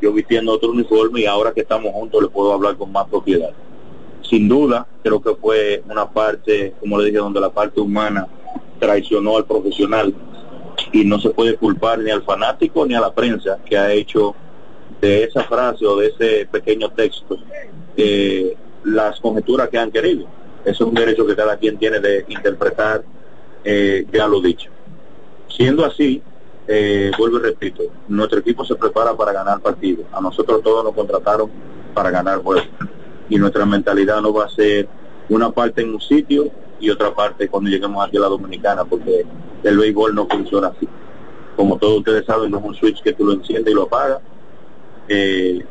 yo 0.00 0.12
vistiendo 0.12 0.52
otro 0.52 0.70
uniforme 0.70 1.20
y 1.20 1.26
ahora 1.26 1.52
que 1.52 1.60
estamos 1.60 1.92
juntos 1.92 2.22
le 2.22 2.28
puedo 2.28 2.52
hablar 2.52 2.76
con 2.76 2.90
más 2.90 3.06
propiedad. 3.06 3.50
Sin 4.22 4.48
duda, 4.48 4.84
creo 5.04 5.22
que 5.22 5.36
fue 5.36 5.84
una 5.88 6.10
parte, 6.10 6.74
como 6.80 6.98
le 6.98 7.06
dije, 7.06 7.18
donde 7.18 7.40
la 7.40 7.50
parte 7.50 7.80
humana 7.80 8.26
traicionó 8.80 9.36
al 9.36 9.44
profesional 9.44 10.12
y 10.90 11.04
no 11.04 11.20
se 11.20 11.30
puede 11.30 11.56
culpar 11.56 12.00
ni 12.00 12.10
al 12.10 12.24
fanático 12.24 12.84
ni 12.84 12.94
a 12.94 13.00
la 13.00 13.12
prensa 13.12 13.58
que 13.64 13.78
ha 13.78 13.92
hecho 13.92 14.34
de 15.00 15.24
esa 15.24 15.44
frase 15.44 15.86
o 15.86 15.96
de 15.96 16.08
ese 16.08 16.48
pequeño 16.50 16.90
texto 16.90 17.38
eh, 17.96 18.56
las 18.84 19.20
conjeturas 19.20 19.68
que 19.68 19.78
han 19.78 19.92
querido. 19.92 20.26
Eso 20.64 20.84
es 20.84 20.88
un 20.88 20.94
derecho 20.94 21.26
que 21.26 21.34
cada 21.34 21.56
quien 21.56 21.78
tiene 21.78 21.98
de 21.98 22.24
interpretar 22.28 23.02
eh, 23.64 24.06
ya 24.12 24.26
lo 24.26 24.40
dicho. 24.40 24.70
Siendo 25.48 25.84
así, 25.84 26.22
eh, 26.66 27.10
vuelvo 27.18 27.38
y 27.38 27.42
repito, 27.42 27.82
nuestro 28.08 28.38
equipo 28.38 28.64
se 28.64 28.74
prepara 28.76 29.14
para 29.14 29.32
ganar 29.32 29.60
partidos. 29.60 30.06
A 30.12 30.20
nosotros 30.20 30.62
todos 30.62 30.84
nos 30.84 30.94
contrataron 30.94 31.50
para 31.94 32.10
ganar 32.10 32.38
juegos. 32.42 32.68
Y 33.28 33.36
nuestra 33.36 33.66
mentalidad 33.66 34.20
no 34.20 34.32
va 34.32 34.46
a 34.46 34.48
ser 34.48 34.88
una 35.28 35.50
parte 35.50 35.82
en 35.82 35.94
un 35.94 36.00
sitio 36.00 36.50
y 36.80 36.90
otra 36.90 37.14
parte 37.14 37.48
cuando 37.48 37.70
lleguemos 37.70 38.04
aquí 38.04 38.16
a 38.16 38.20
la 38.20 38.28
Dominicana, 38.28 38.84
porque 38.84 39.24
el 39.62 39.78
béisbol 39.78 40.14
no 40.14 40.26
funciona 40.26 40.68
así. 40.68 40.88
Como 41.56 41.78
todos 41.78 41.98
ustedes 41.98 42.24
saben, 42.26 42.50
no 42.50 42.58
es 42.58 42.64
un 42.64 42.74
switch 42.74 43.02
que 43.02 43.12
tú 43.12 43.24
lo 43.24 43.32
enciendes 43.32 43.72
y 43.72 43.74
lo 43.74 43.84
apagas. 43.84 44.20
Eh, 45.08 45.64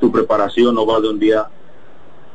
tu 0.00 0.12
preparación 0.12 0.74
no 0.74 0.86
va 0.86 1.00
de 1.00 1.08
un 1.08 1.18
día 1.18 1.48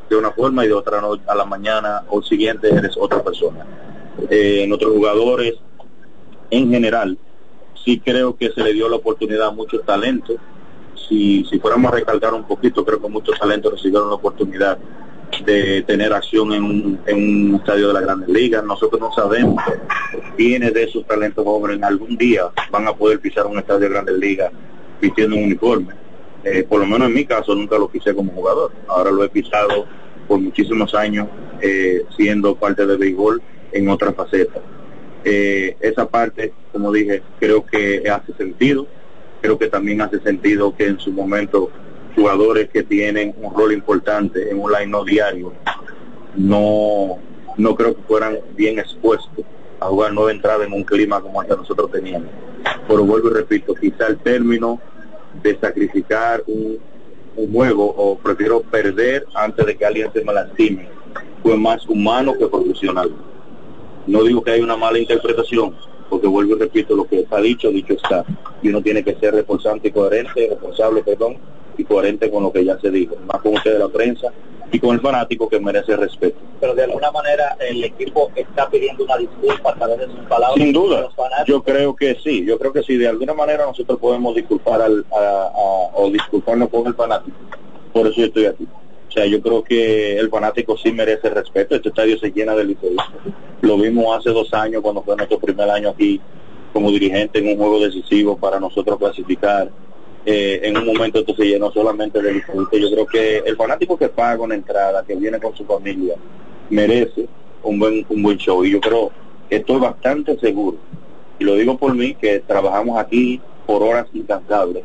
de 0.09 0.15
una 0.15 0.31
forma 0.31 0.65
y 0.65 0.67
de 0.67 0.73
otra 0.73 1.01
no, 1.01 1.17
a 1.27 1.35
la 1.35 1.45
mañana 1.45 2.03
o 2.09 2.21
siguiente 2.21 2.69
eres 2.73 2.95
otra 2.97 3.23
persona. 3.23 3.65
Eh, 4.29 4.65
nuestros 4.67 4.93
jugadores 4.93 5.55
en 6.49 6.69
general 6.69 7.17
sí 7.83 7.99
creo 7.99 8.35
que 8.35 8.51
se 8.51 8.61
le 8.61 8.73
dio 8.73 8.87
la 8.87 8.97
oportunidad 8.97 9.47
a 9.47 9.51
muchos 9.51 9.83
talentos. 9.85 10.37
Si, 11.07 11.43
si 11.45 11.59
fuéramos 11.59 11.91
a 11.91 11.95
recalcar 11.95 12.33
un 12.33 12.43
poquito, 12.43 12.85
creo 12.85 13.01
que 13.01 13.09
muchos 13.09 13.37
talentos 13.37 13.73
recibieron 13.73 14.09
la 14.09 14.15
oportunidad 14.15 14.77
de 15.45 15.81
tener 15.81 16.13
acción 16.13 16.53
en 16.53 16.63
un, 16.63 16.99
en 17.05 17.17
un 17.17 17.55
estadio 17.55 17.87
de 17.87 17.93
la 17.93 18.01
Grandes 18.01 18.29
Ligas. 18.29 18.63
Nosotros 18.63 19.01
no 19.01 19.11
sabemos 19.11 19.61
quiénes 20.37 20.73
de 20.73 20.83
esos 20.83 21.05
talentos 21.05 21.43
jóvenes 21.43 21.77
en 21.77 21.83
algún 21.83 22.15
día 22.17 22.43
van 22.71 22.87
a 22.87 22.93
poder 22.93 23.19
pisar 23.19 23.47
un 23.47 23.57
estadio 23.57 23.81
de 23.81 23.89
Grandes 23.89 24.17
Ligas 24.17 24.51
vistiendo 25.01 25.35
un 25.35 25.43
uniforme. 25.43 25.93
Eh, 26.43 26.63
por 26.63 26.79
lo 26.79 26.85
menos 26.85 27.07
en 27.07 27.13
mi 27.13 27.25
caso 27.25 27.55
nunca 27.55 27.77
lo 27.77 27.87
pisé 27.87 28.13
como 28.13 28.31
jugador. 28.31 28.71
Ahora 28.87 29.11
lo 29.11 29.23
he 29.23 29.29
pisado 29.29 29.85
por 30.27 30.39
muchísimos 30.39 30.93
años 30.93 31.27
eh, 31.61 32.03
siendo 32.15 32.55
parte 32.55 32.85
del 32.85 32.97
béisbol 32.97 33.41
en 33.71 33.89
otra 33.89 34.11
faceta. 34.13 34.61
Eh, 35.23 35.77
esa 35.79 36.07
parte, 36.07 36.53
como 36.71 36.91
dije, 36.91 37.21
creo 37.39 37.65
que 37.65 38.03
hace 38.09 38.33
sentido. 38.33 38.87
Creo 39.41 39.57
que 39.57 39.67
también 39.67 40.01
hace 40.01 40.19
sentido 40.21 40.75
que 40.75 40.87
en 40.87 40.99
su 40.99 41.11
momento 41.11 41.69
jugadores 42.15 42.69
que 42.69 42.83
tienen 42.83 43.33
un 43.41 43.53
rol 43.53 43.73
importante 43.73 44.49
en 44.49 44.59
un 44.59 44.71
line 44.71 44.87
no 44.87 45.03
diario 45.03 45.51
no, 46.35 47.17
no 47.57 47.75
creo 47.75 47.95
que 47.95 48.01
fueran 48.03 48.37
bien 48.55 48.79
expuestos 48.79 49.45
a 49.79 49.87
jugar 49.87 50.13
nueva 50.13 50.31
entrada 50.31 50.63
en 50.63 50.73
un 50.73 50.83
clima 50.83 51.21
como 51.21 51.41
que 51.41 51.49
nosotros 51.49 51.91
teníamos. 51.91 52.29
Pero 52.87 53.03
vuelvo 53.03 53.29
y 53.29 53.33
repito, 53.33 53.73
quizá 53.75 54.07
el 54.07 54.17
término 54.19 54.79
de 55.41 55.57
sacrificar 55.59 56.43
un, 56.47 56.77
un 57.35 57.51
juego 57.51 57.85
o 57.85 58.17
prefiero 58.17 58.61
perder 58.61 59.25
antes 59.33 59.65
de 59.65 59.75
que 59.75 59.85
alguien 59.85 60.11
se 60.13 60.23
me 60.23 60.33
lastime 60.33 60.87
fue 61.41 61.57
más 61.57 61.87
humano 61.87 62.33
que 62.37 62.47
profesional. 62.47 63.11
No 64.07 64.23
digo 64.23 64.41
que 64.41 64.51
hay 64.51 64.61
una 64.61 64.77
mala 64.77 64.97
interpretación, 64.97 65.75
porque 66.09 66.27
vuelvo 66.27 66.55
y 66.55 66.59
repito, 66.59 66.95
lo 66.95 67.05
que 67.05 67.19
está 67.19 67.39
dicho, 67.41 67.69
dicho 67.69 67.93
está. 67.93 68.25
Y 68.61 68.69
uno 68.69 68.81
tiene 68.81 69.03
que 69.03 69.15
ser 69.15 69.33
responsable 69.33 69.81
y 69.83 69.91
coherente, 69.91 70.47
responsable, 70.49 71.03
perdón, 71.03 71.37
y 71.77 71.83
coherente 71.83 72.29
con 72.29 72.43
lo 72.43 72.51
que 72.51 72.65
ya 72.65 72.77
se 72.79 72.89
dijo, 72.89 73.15
más 73.31 73.41
con 73.41 73.55
usted 73.55 73.73
de 73.73 73.79
la 73.79 73.89
prensa 73.89 74.31
y 74.71 74.79
con 74.79 74.95
el 74.95 75.01
fanático 75.01 75.47
que 75.47 75.59
merece 75.59 75.95
respeto. 75.95 76.37
Pero 76.59 76.73
de 76.73 76.83
alguna 76.83 77.11
manera 77.11 77.55
el 77.59 77.83
equipo 77.83 78.31
está 78.35 78.69
pidiendo 78.69 79.03
una 79.03 79.17
disculpa 79.17 79.71
a 79.71 79.75
través 79.75 79.99
de 79.99 80.05
sus 80.07 80.25
palabras. 80.25 80.57
Sin 80.57 80.73
duda, 80.73 81.09
yo 81.45 81.61
creo 81.61 81.95
que 81.95 82.15
sí, 82.23 82.43
yo 82.45 82.57
creo 82.57 82.73
que 82.73 82.81
sí, 82.81 82.97
de 82.97 83.07
alguna 83.07 83.33
manera 83.33 83.65
nosotros 83.65 83.99
podemos 83.99 84.35
disculpar 84.35 84.81
al, 84.81 85.05
a, 85.11 85.15
a, 85.15 85.97
o 85.97 86.09
disculparnos 86.09 86.69
con 86.69 86.87
el 86.87 86.95
fanático, 86.95 87.37
por 87.91 88.07
eso 88.07 88.15
yo 88.17 88.25
estoy 88.25 88.45
aquí. 88.45 88.67
O 89.07 89.11
sea, 89.11 89.27
yo 89.27 89.39
creo 89.43 89.63
que 89.63 90.17
el 90.17 90.27
fanático 90.31 90.75
sí 90.75 90.91
merece 90.91 91.29
respeto, 91.29 91.75
este 91.75 91.89
estadio 91.89 92.17
se 92.17 92.31
llena 92.31 92.55
de 92.55 92.63
liceístas. 92.63 93.09
Lo 93.61 93.77
vimos 93.77 94.17
hace 94.17 94.31
dos 94.31 94.51
años 94.55 94.81
cuando 94.81 95.03
fue 95.03 95.15
nuestro 95.15 95.37
primer 95.37 95.69
año 95.69 95.89
aquí 95.89 96.19
como 96.73 96.89
dirigente 96.89 97.37
en 97.37 97.49
un 97.49 97.57
juego 97.57 97.79
decisivo 97.79 98.35
para 98.35 98.59
nosotros 98.59 98.97
clasificar 98.97 99.69
eh, 100.25 100.61
en 100.63 100.77
un 100.77 100.85
momento 100.85 101.19
esto 101.19 101.35
se 101.35 101.45
llenó 101.45 101.71
solamente 101.71 102.21
de 102.21 102.33
disfrute. 102.33 102.79
Yo 102.79 102.89
creo 102.91 103.05
que 103.05 103.37
el 103.39 103.55
fanático 103.55 103.97
que 103.97 104.09
paga 104.09 104.43
una 104.43 104.55
entrada, 104.55 105.03
que 105.05 105.15
viene 105.15 105.39
con 105.39 105.55
su 105.55 105.65
familia, 105.65 106.15
merece 106.69 107.27
un 107.63 107.79
buen, 107.79 108.05
un 108.09 108.23
buen 108.23 108.37
show. 108.37 108.63
Y 108.63 108.71
yo 108.71 108.79
creo, 108.79 109.11
estoy 109.49 109.79
bastante 109.79 110.37
seguro, 110.39 110.77
y 111.39 111.43
lo 111.43 111.55
digo 111.55 111.77
por 111.77 111.93
mí, 111.93 112.15
que 112.15 112.39
trabajamos 112.39 112.97
aquí 112.97 113.41
por 113.65 113.83
horas 113.83 114.07
incansables, 114.13 114.83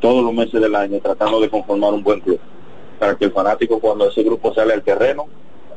todos 0.00 0.24
los 0.24 0.32
meses 0.32 0.60
del 0.60 0.74
año, 0.74 0.98
tratando 1.00 1.40
de 1.40 1.48
conformar 1.48 1.92
un 1.94 2.02
buen 2.02 2.20
club, 2.20 2.40
para 2.98 3.16
que 3.16 3.26
el 3.26 3.32
fanático 3.32 3.78
cuando 3.78 4.08
ese 4.08 4.22
grupo 4.22 4.52
sale 4.54 4.74
al 4.74 4.82
terreno, 4.82 5.26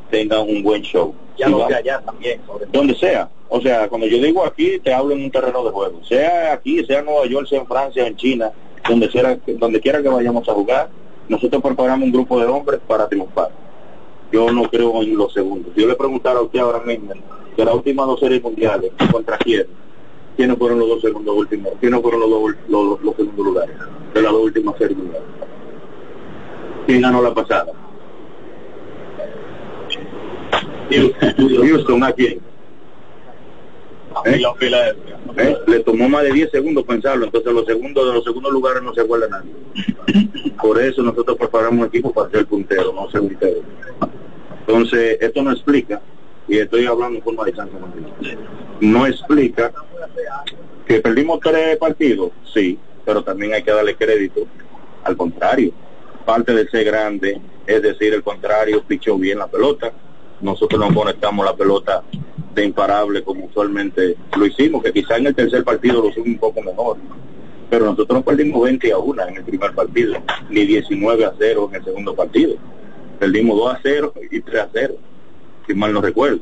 tenga 0.10 0.42
un 0.42 0.64
buen 0.64 0.82
show. 0.82 1.14
Ya 1.38 1.48
lo 1.48 1.68
que 1.68 1.76
allá 1.76 2.02
también. 2.02 2.42
Donde 2.72 2.96
sea. 2.96 3.30
O 3.48 3.62
sea, 3.62 3.88
cuando 3.88 4.08
yo 4.08 4.18
digo 4.18 4.46
aquí, 4.46 4.80
te 4.80 4.94
hablo 4.94 5.14
en 5.14 5.24
un 5.24 5.32
terreno 5.32 5.64
de 5.64 5.72
juego. 5.72 6.04
Sea 6.04 6.54
aquí, 6.54 6.84
sea 6.86 7.00
en 7.00 7.06
Nueva 7.06 7.26
York, 7.26 7.48
sea 7.48 7.60
en 7.60 7.68
Francia, 7.68 8.06
en 8.06 8.16
China, 8.16 8.52
donde 8.90 9.08
quiera, 9.08 9.38
donde 9.58 9.80
quiera 9.80 10.02
que 10.02 10.10
vayamos 10.10 10.48
a 10.50 10.54
jugar, 10.54 10.90
nosotros 11.28 11.62
preparamos 11.62 12.06
un 12.06 12.12
grupo 12.12 12.40
de 12.40 12.48
hombres 12.48 12.80
para 12.88 13.08
triunfar. 13.08 13.50
Yo 14.32 14.52
no 14.52 14.64
creo 14.64 15.02
en 15.02 15.16
los 15.16 15.32
segundos. 15.34 15.72
Yo 15.76 15.88
le 15.88 15.96
preguntara 15.96 16.40
a 16.40 16.42
usted 16.42 16.60
ahora 16.60 16.82
mismo, 16.82 17.14
de 17.56 17.66
las 17.66 17.74
últimas 17.74 18.08
dos 18.08 18.20
series 18.20 18.42
mundiales, 18.44 18.92
¿contra 19.12 19.38
quién? 19.38 19.68
¿Quiénes 20.36 20.58
fueron 20.58 20.80
los 20.80 20.88
dos 20.88 21.02
segundos 21.02 21.36
últimos? 21.36 21.74
¿Quiénes 21.80 22.02
fueron 22.02 22.20
los, 22.22 22.30
dos, 22.30 22.56
los, 22.68 23.02
los 23.02 23.16
segundos 23.16 23.46
lugares 23.46 23.76
de 24.14 24.22
las 24.22 24.32
dos 24.32 24.42
últimas 24.42 24.78
series 24.78 24.98
mundiales? 24.98 25.28
¿Quién 26.88 27.02
ganó 27.02 27.22
la 27.22 27.34
pasada? 27.34 27.72
Houston, 31.38 32.04
¿a 32.04 32.12
quién? 32.14 32.40
¿Eh? 34.26 34.41
¿Eh? 35.38 35.57
Le 35.67 35.80
tomó 35.80 36.09
más 36.09 36.24
de 36.24 36.32
10 36.32 36.51
segundos 36.51 36.86
pensarlo, 36.86 37.26
entonces 37.26 37.53
los 37.53 37.65
segundos 37.65 38.07
de 38.07 38.13
los 38.13 38.24
segundos 38.24 38.51
lugares 38.51 38.82
no 38.84 38.93
se 38.93 39.01
acuerda 39.01 39.28
nadie. 39.28 39.51
Por 40.61 40.82
eso 40.82 41.01
nosotros 41.01 41.38
preparamos 41.38 41.80
un 41.80 41.86
equipo 41.86 42.13
para 42.13 42.30
ser 42.30 42.45
puntero, 42.45 42.93
no 42.93 43.09
ser 43.09 43.22
puntero. 43.22 43.61
Entonces, 44.61 45.17
esto 45.20 45.41
no 45.41 45.51
explica, 45.51 46.01
y 46.47 46.57
estoy 46.57 46.86
hablando 46.86 47.17
en 47.17 47.24
forma 47.24 47.45
de 47.45 47.53
no 48.82 49.05
explica 49.05 49.72
que 50.88 50.99
perdimos 50.99 51.39
tres 51.39 51.78
partidos, 51.78 52.32
sí, 52.53 52.80
pero 53.05 53.24
también 53.24 53.53
hay 53.53 53.63
que 53.63 53.72
darle 53.72 53.95
crédito 53.95 54.47
al 55.03 55.15
contrario. 55.15 55.72
Parte 56.26 56.53
de 56.53 56.67
ser 56.70 56.86
grande, 56.86 57.39
es 57.65 57.82
decir, 57.82 58.13
el 58.13 58.24
contrario, 58.24 58.84
pichó 58.88 59.17
bien 59.17 59.39
la 59.39 59.47
pelota, 59.47 59.91
nosotros 60.42 60.80
no 60.80 60.94
conectamos 60.94 61.46
la 61.46 61.56
pelota 61.56 62.04
de 62.54 62.66
imparable 62.66 63.24
como 63.24 63.46
usualmente 63.46 64.16
lo 64.38 64.46
hicimos, 64.46 64.84
que 64.84 64.92
quizá 64.92 65.18
en 65.18 65.28
el 65.28 65.36
tercer 65.36 65.64
partido 65.64 66.02
lo 66.02 66.10
hicimos 66.10 66.28
un 66.28 66.38
poco 66.38 66.62
mejor. 66.62 66.98
Pero 67.70 67.86
nosotros 67.86 68.20
no 68.20 68.24
perdimos 68.24 68.64
20 68.64 68.92
a 68.92 68.98
1 68.98 69.28
en 69.28 69.38
el 69.38 69.44
primer 69.44 69.74
partido, 69.74 70.16
ni 70.50 70.66
19 70.66 71.26
a 71.26 71.34
0 71.38 71.70
en 71.70 71.76
el 71.76 71.84
segundo 71.84 72.16
partido. 72.16 72.56
Perdimos 73.20 73.58
2 73.58 73.74
a 73.74 73.80
0 73.84 74.14
y 74.32 74.42
3 74.42 74.62
a 74.62 74.70
0, 74.74 74.96
si 75.68 75.74
mal 75.76 75.94
no 75.94 76.02
recuerdo. 76.02 76.40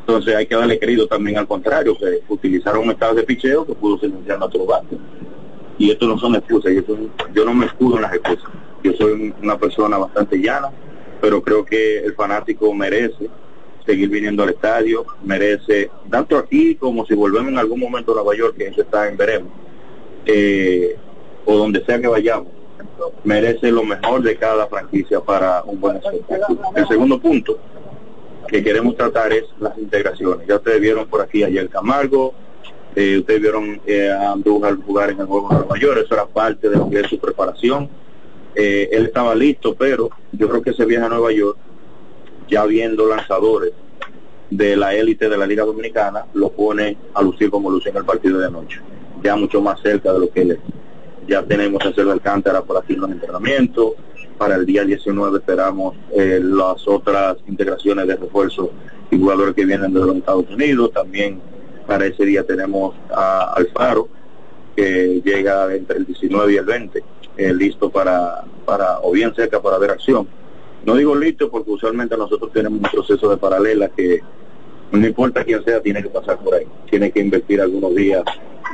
Entonces 0.00 0.34
hay 0.34 0.46
que 0.46 0.56
darle 0.56 0.78
crédito 0.78 1.06
también 1.06 1.38
al 1.38 1.46
contrario, 1.46 1.96
que 1.96 2.22
utilizaron 2.28 2.84
un 2.84 2.90
estado 2.90 3.14
de 3.14 3.22
picheo 3.22 3.66
que 3.66 3.74
pudo 3.74 3.98
silenciar 3.98 4.38
nuestro 4.38 4.64
bate. 4.66 4.96
Y 5.78 5.90
esto 5.90 6.06
no 6.06 6.18
son 6.18 6.34
excusas, 6.34 6.72
yo, 6.72 6.82
yo 7.34 7.44
no 7.44 7.54
me 7.54 7.66
escudo 7.66 7.96
en 7.96 8.02
las 8.02 8.14
excusas. 8.14 8.50
Yo 8.82 8.92
soy 8.94 9.32
una 9.40 9.56
persona 9.56 9.98
bastante 9.98 10.38
llana, 10.38 10.70
pero 11.22 11.40
creo 11.40 11.64
que 11.64 12.00
el 12.00 12.14
fanático 12.14 12.74
merece 12.74 13.30
seguir 13.86 14.08
viniendo 14.08 14.42
al 14.42 14.50
estadio, 14.50 15.06
merece, 15.22 15.88
tanto 16.10 16.36
aquí 16.36 16.74
como 16.74 17.06
si 17.06 17.14
volvemos 17.14 17.52
en 17.52 17.58
algún 17.58 17.78
momento 17.78 18.10
a 18.10 18.16
Nueva 18.16 18.36
York, 18.36 18.56
que 18.56 18.66
eso 18.66 18.82
está 18.82 19.08
en 19.08 19.16
veremos, 19.16 19.52
eh, 20.26 20.96
o 21.44 21.56
donde 21.56 21.84
sea 21.84 22.00
que 22.00 22.08
vayamos, 22.08 22.48
merece 23.22 23.70
lo 23.70 23.84
mejor 23.84 24.22
de 24.22 24.36
cada 24.36 24.66
franquicia 24.66 25.20
para 25.20 25.62
un 25.62 25.80
buen 25.80 25.96
espectáculo. 25.98 26.60
El 26.74 26.88
segundo 26.88 27.20
punto 27.20 27.56
que 28.48 28.62
queremos 28.64 28.96
tratar 28.96 29.32
es 29.32 29.44
las 29.60 29.78
integraciones. 29.78 30.44
Ya 30.48 30.56
ustedes 30.56 30.80
vieron 30.80 31.06
por 31.06 31.20
aquí 31.20 31.44
ayer 31.44 31.68
Camargo, 31.68 32.34
eh, 32.96 33.18
ustedes 33.18 33.40
vieron 33.40 33.80
eh, 33.86 34.10
a 34.10 34.32
Andújar 34.32 34.74
jugar 34.84 35.10
en 35.10 35.20
el 35.20 35.26
juego 35.26 35.50
de 35.50 35.54
Nueva 35.54 35.78
York, 35.78 36.00
eso 36.04 36.14
era 36.14 36.26
parte 36.26 36.68
de 36.68 36.76
lo 36.76 36.90
que 36.90 36.98
es 36.98 37.06
su 37.06 37.20
preparación. 37.20 38.01
Eh, 38.54 38.88
él 38.92 39.06
estaba 39.06 39.34
listo, 39.34 39.74
pero 39.74 40.10
yo 40.32 40.48
creo 40.48 40.62
que 40.62 40.70
ese 40.70 40.84
viaje 40.84 41.06
a 41.06 41.08
Nueva 41.08 41.32
York 41.32 41.56
ya 42.48 42.64
viendo 42.66 43.06
lanzadores 43.06 43.72
de 44.50 44.76
la 44.76 44.94
élite 44.94 45.28
de 45.28 45.38
la 45.38 45.46
Liga 45.46 45.64
Dominicana 45.64 46.26
lo 46.34 46.50
pone 46.50 46.98
a 47.14 47.22
lucir 47.22 47.50
como 47.50 47.70
luce 47.70 47.88
en 47.88 47.96
el 47.96 48.04
partido 48.04 48.38
de 48.38 48.46
anoche, 48.46 48.80
ya 49.22 49.34
mucho 49.36 49.62
más 49.62 49.80
cerca 49.80 50.12
de 50.12 50.20
lo 50.20 50.30
que 50.30 50.42
él 50.42 50.50
es. 50.52 50.58
Ya 51.26 51.42
tenemos 51.42 51.80
a 51.82 51.94
Sergio 51.94 52.12
Alcántara 52.12 52.62
por 52.62 52.76
aquí 52.76 52.92
en 52.92 53.00
los 53.00 53.10
entrenamientos, 53.10 53.92
para 54.36 54.56
el 54.56 54.66
día 54.66 54.84
19 54.84 55.38
esperamos 55.38 55.94
eh, 56.10 56.40
las 56.42 56.86
otras 56.88 57.36
integraciones 57.46 58.06
de 58.08 58.16
refuerzo 58.16 58.70
y 59.10 59.18
jugadores 59.18 59.54
que 59.54 59.64
vienen 59.64 59.94
de 59.94 60.00
los 60.00 60.16
Estados 60.16 60.50
Unidos, 60.50 60.90
también 60.92 61.40
para 61.86 62.06
ese 62.06 62.24
día 62.24 62.42
tenemos 62.42 62.94
a 63.14 63.52
Alfaro, 63.54 64.08
que 64.74 65.22
llega 65.24 65.74
entre 65.74 65.98
el 65.98 66.06
19 66.06 66.52
y 66.52 66.56
el 66.56 66.64
20, 66.64 67.04
eh, 67.36 67.52
listo 67.54 67.90
para, 67.90 68.44
para, 68.64 69.00
o 69.00 69.12
bien 69.12 69.34
cerca 69.34 69.60
para 69.60 69.78
ver 69.78 69.90
acción. 69.90 70.26
No 70.84 70.96
digo 70.96 71.14
listo 71.14 71.50
porque 71.50 71.70
usualmente 71.70 72.16
nosotros 72.16 72.52
tenemos 72.52 72.80
un 72.80 72.90
proceso 72.90 73.28
de 73.30 73.36
paralela 73.36 73.88
que 73.88 74.20
no 74.90 75.06
importa 75.06 75.44
quién 75.44 75.64
sea, 75.64 75.80
tiene 75.80 76.02
que 76.02 76.10
pasar 76.10 76.38
por 76.38 76.54
ahí. 76.54 76.66
Tiene 76.90 77.10
que 77.10 77.20
invertir 77.20 77.60
algunos 77.60 77.94
días 77.94 78.22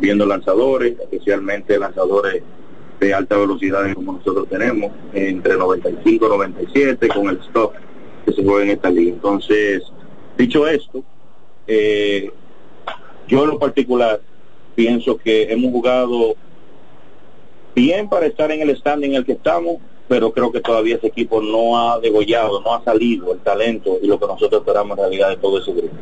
viendo 0.01 0.27
lanzadores, 0.27 0.99
especialmente 0.99 1.79
lanzadores 1.79 2.43
de 2.99 3.15
alta 3.15 3.37
velocidad 3.37 3.93
como 3.95 4.15
nosotros 4.15 4.49
tenemos, 4.49 4.91
entre 5.13 5.57
95 5.57 6.27
y 6.27 6.29
97 6.29 7.09
con 7.09 7.29
el 7.29 7.39
stop 7.39 7.73
que 8.27 8.33
se 8.33 8.43
juega 8.43 8.65
en 8.65 8.71
esta 8.71 8.91
liga. 8.91 9.13
Entonces, 9.13 9.83
dicho 10.37 10.67
esto, 10.67 11.05
eh, 11.67 12.31
yo 13.29 13.45
en 13.45 13.51
lo 13.51 13.59
particular 13.59 14.21
pienso 14.75 15.17
que 15.17 15.53
hemos 15.53 15.71
jugado 15.71 16.35
bien 17.79 18.09
para 18.09 18.27
estar 18.27 18.51
en 18.51 18.61
el 18.63 18.71
stand 18.71 19.05
en 19.05 19.15
el 19.15 19.25
que 19.25 19.33
estamos, 19.33 19.77
pero 20.09 20.33
creo 20.33 20.51
que 20.51 20.61
todavía 20.61 20.97
ese 20.97 21.07
equipo 21.07 21.41
no 21.41 21.79
ha 21.79 22.01
degollado, 22.01 22.61
no 22.61 22.75
ha 22.75 22.83
salido 22.83 23.33
el 23.33 23.39
talento 23.41 23.99
y 24.03 24.07
lo 24.09 24.19
que 24.19 24.27
nosotros 24.27 24.63
esperamos 24.63 24.99
en 24.99 25.05
realidad 25.05 25.31
de 25.31 25.37
todo 25.37 25.61
ese 25.61 25.73
grupo. 25.73 25.95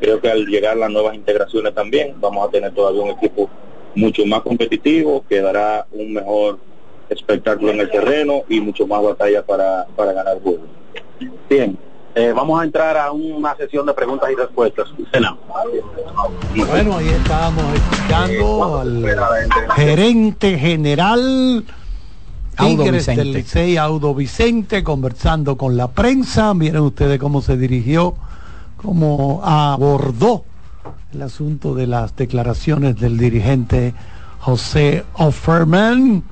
Creo 0.00 0.20
que 0.20 0.30
al 0.30 0.46
llegar 0.46 0.76
las 0.76 0.90
nuevas 0.90 1.14
integraciones 1.14 1.74
también 1.74 2.14
vamos 2.20 2.46
a 2.46 2.50
tener 2.50 2.74
todavía 2.74 3.02
un 3.02 3.10
equipo 3.10 3.48
mucho 3.94 4.26
más 4.26 4.42
competitivo, 4.42 5.24
que 5.28 5.40
dará 5.40 5.86
un 5.92 6.12
mejor 6.12 6.58
espectáculo 7.08 7.70
en 7.70 7.80
el 7.80 7.90
terreno 7.90 8.42
y 8.48 8.60
mucho 8.60 8.86
más 8.86 9.02
batalla 9.02 9.42
para, 9.44 9.86
para 9.96 10.12
ganar 10.12 10.40
juegos. 10.42 10.66
Bien, 11.48 11.78
eh, 12.14 12.32
vamos 12.34 12.60
a 12.60 12.64
entrar 12.64 12.96
a 12.96 13.10
una 13.12 13.56
sesión 13.56 13.86
de 13.86 13.94
preguntas 13.94 14.30
y 14.30 14.34
respuestas. 14.34 14.88
Bueno, 16.54 16.96
ahí 16.98 17.08
estábamos 17.08 17.64
escuchando 17.74 18.78
al 18.80 19.16
gerente 19.74 20.58
general 20.58 21.64
Tigres 22.58 23.06
del 23.06 23.32
Licey, 23.32 23.76
Audo 23.76 24.14
Vicente, 24.14 24.84
conversando 24.84 25.56
con 25.56 25.76
la 25.76 25.88
prensa. 25.88 26.52
Miren 26.54 26.82
ustedes 26.82 27.18
cómo 27.18 27.40
se 27.40 27.56
dirigió, 27.56 28.14
cómo 28.76 29.40
abordó 29.42 30.44
el 31.14 31.22
asunto 31.22 31.74
de 31.74 31.86
las 31.86 32.14
declaraciones 32.16 32.98
del 32.98 33.16
dirigente 33.16 33.94
José 34.40 35.04
Offerman 35.14 36.24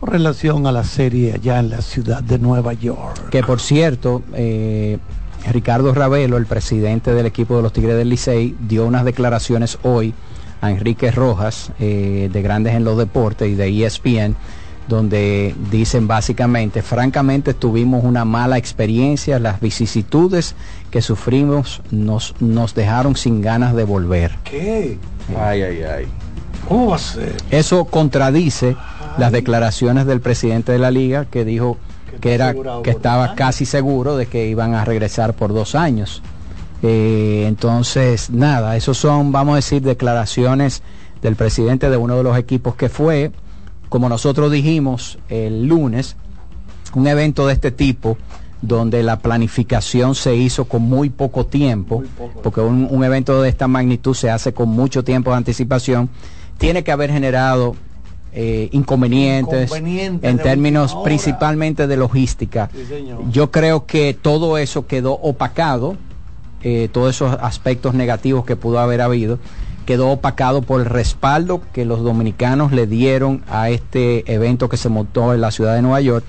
con 0.00 0.08
relación 0.08 0.66
a 0.66 0.72
la 0.72 0.82
serie 0.82 1.34
allá 1.34 1.58
en 1.58 1.68
la 1.68 1.82
ciudad 1.82 2.22
de 2.22 2.38
Nueva 2.38 2.72
York. 2.72 3.28
Que 3.30 3.42
por 3.42 3.60
cierto, 3.60 4.22
eh, 4.34 4.98
Ricardo 5.52 5.92
Ravelo, 5.92 6.38
el 6.38 6.46
presidente 6.46 7.12
del 7.12 7.26
equipo 7.26 7.56
de 7.56 7.62
los 7.62 7.72
Tigres 7.72 7.96
del 7.96 8.08
Licey, 8.08 8.56
dio 8.60 8.86
unas 8.86 9.04
declaraciones 9.04 9.78
hoy 9.82 10.14
a 10.62 10.70
Enrique 10.70 11.10
Rojas 11.10 11.72
eh, 11.78 12.30
de 12.32 12.42
Grandes 12.42 12.74
en 12.74 12.84
los 12.84 12.96
Deportes 12.96 13.50
y 13.50 13.54
de 13.54 13.86
ESPN 13.86 14.36
donde 14.88 15.54
dicen 15.70 16.08
básicamente, 16.08 16.82
francamente 16.82 17.54
tuvimos 17.54 18.02
una 18.02 18.24
mala 18.24 18.58
experiencia, 18.58 19.38
las 19.38 19.60
vicisitudes 19.60 20.56
que 20.90 21.00
sufrimos 21.00 21.80
nos, 21.92 22.34
nos 22.40 22.74
dejaron 22.74 23.14
sin 23.14 23.40
ganas 23.40 23.76
de 23.76 23.84
volver. 23.84 24.32
¿Qué? 24.42 24.98
Ay, 25.38 25.62
ay, 25.62 25.82
ay. 25.82 26.06
¿Cómo 26.68 26.88
va 26.88 26.96
a 26.96 26.98
ser? 26.98 27.36
Eso 27.50 27.84
contradice 27.84 28.76
las 29.20 29.32
declaraciones 29.32 30.06
del 30.06 30.20
presidente 30.20 30.72
de 30.72 30.78
la 30.78 30.90
liga 30.90 31.26
que 31.26 31.44
dijo 31.44 31.76
que, 32.20 32.32
era, 32.34 32.54
que 32.82 32.90
estaba 32.90 33.34
casi 33.34 33.66
seguro 33.66 34.16
de 34.16 34.26
que 34.26 34.48
iban 34.48 34.74
a 34.74 34.84
regresar 34.84 35.34
por 35.34 35.52
dos 35.52 35.74
años. 35.74 36.22
Eh, 36.82 37.44
entonces, 37.46 38.30
nada, 38.30 38.76
esos 38.76 38.96
son, 38.96 39.30
vamos 39.30 39.52
a 39.52 39.56
decir, 39.56 39.82
declaraciones 39.82 40.82
del 41.20 41.36
presidente 41.36 41.90
de 41.90 41.98
uno 41.98 42.16
de 42.16 42.22
los 42.22 42.38
equipos 42.38 42.74
que 42.74 42.88
fue, 42.88 43.30
como 43.90 44.08
nosotros 44.08 44.50
dijimos 44.50 45.18
el 45.28 45.66
lunes, 45.66 46.16
un 46.94 47.06
evento 47.06 47.46
de 47.46 47.52
este 47.52 47.70
tipo 47.70 48.16
donde 48.62 49.02
la 49.02 49.18
planificación 49.18 50.14
se 50.14 50.34
hizo 50.34 50.64
con 50.64 50.82
muy 50.82 51.10
poco 51.10 51.44
tiempo, 51.44 52.02
porque 52.42 52.60
un, 52.62 52.88
un, 52.90 53.04
evento 53.04 53.40
de 53.42 53.50
esta 53.50 53.68
magnitud 53.68 54.14
se 54.14 54.30
hace 54.30 54.52
con 54.52 54.70
mucho 54.70 55.04
tiempo 55.04 55.30
de 55.30 55.36
anticipación, 55.36 56.08
tiene 56.58 56.84
que 56.84 56.92
haber 56.92 57.10
generado 57.10 57.74
eh, 58.32 58.68
inconvenientes 58.72 59.72
en 59.72 60.38
términos 60.38 60.96
principalmente 61.02 61.86
de 61.86 61.96
logística. 61.96 62.70
Yo 63.30 63.50
creo 63.50 63.86
que 63.86 64.14
todo 64.14 64.56
eso 64.58 64.86
quedó 64.86 65.14
opacado, 65.14 65.96
eh, 66.62 66.88
todos 66.92 67.16
esos 67.16 67.36
aspectos 67.40 67.94
negativos 67.94 68.44
que 68.44 68.54
pudo 68.54 68.78
haber 68.78 69.00
habido, 69.00 69.38
quedó 69.84 70.10
opacado 70.10 70.62
por 70.62 70.80
el 70.80 70.86
respaldo 70.86 71.60
que 71.72 71.84
los 71.84 72.04
dominicanos 72.04 72.70
le 72.70 72.86
dieron 72.86 73.42
a 73.48 73.70
este 73.70 74.32
evento 74.32 74.68
que 74.68 74.76
se 74.76 74.88
montó 74.88 75.34
en 75.34 75.40
la 75.40 75.50
ciudad 75.50 75.74
de 75.74 75.82
Nueva 75.82 76.00
York. 76.00 76.24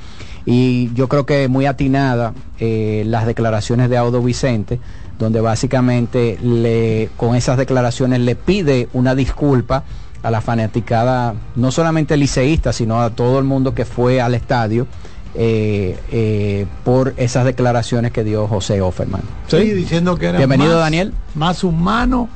Y 0.45 0.91
yo 0.95 1.07
creo 1.07 1.27
que 1.27 1.47
muy 1.47 1.67
atinada 1.67 2.33
eh, 2.59 3.03
las 3.05 3.27
declaraciones 3.27 3.91
de 3.91 3.97
Audo 3.97 4.23
Vicente, 4.23 4.79
donde 5.19 5.39
básicamente 5.39 6.39
le, 6.41 7.09
con 7.15 7.35
esas 7.35 7.57
declaraciones 7.57 8.21
le 8.21 8.35
pide 8.35 8.89
una 8.93 9.13
disculpa 9.13 9.83
a 10.23 10.31
la 10.31 10.41
fanaticada, 10.41 11.33
no 11.55 11.71
solamente 11.71 12.17
liceísta, 12.17 12.73
sino 12.73 13.01
a 13.01 13.09
todo 13.09 13.39
el 13.39 13.45
mundo 13.45 13.73
que 13.73 13.85
fue 13.85 14.21
al 14.21 14.35
estadio 14.35 14.87
eh, 15.33 15.97
eh, 16.11 16.65
por 16.83 17.13
esas 17.17 17.45
declaraciones 17.45 18.11
que 18.11 18.23
dio 18.23 18.47
José 18.47 18.81
Offerman. 18.81 19.21
Sí, 19.47 19.57
diciendo 19.71 20.17
que 20.17 20.27
era 20.27 20.37
Bienvenido, 20.37 20.73
más, 20.73 20.79
Daniel. 20.79 21.13
más 21.35 21.63
humano 21.63 22.29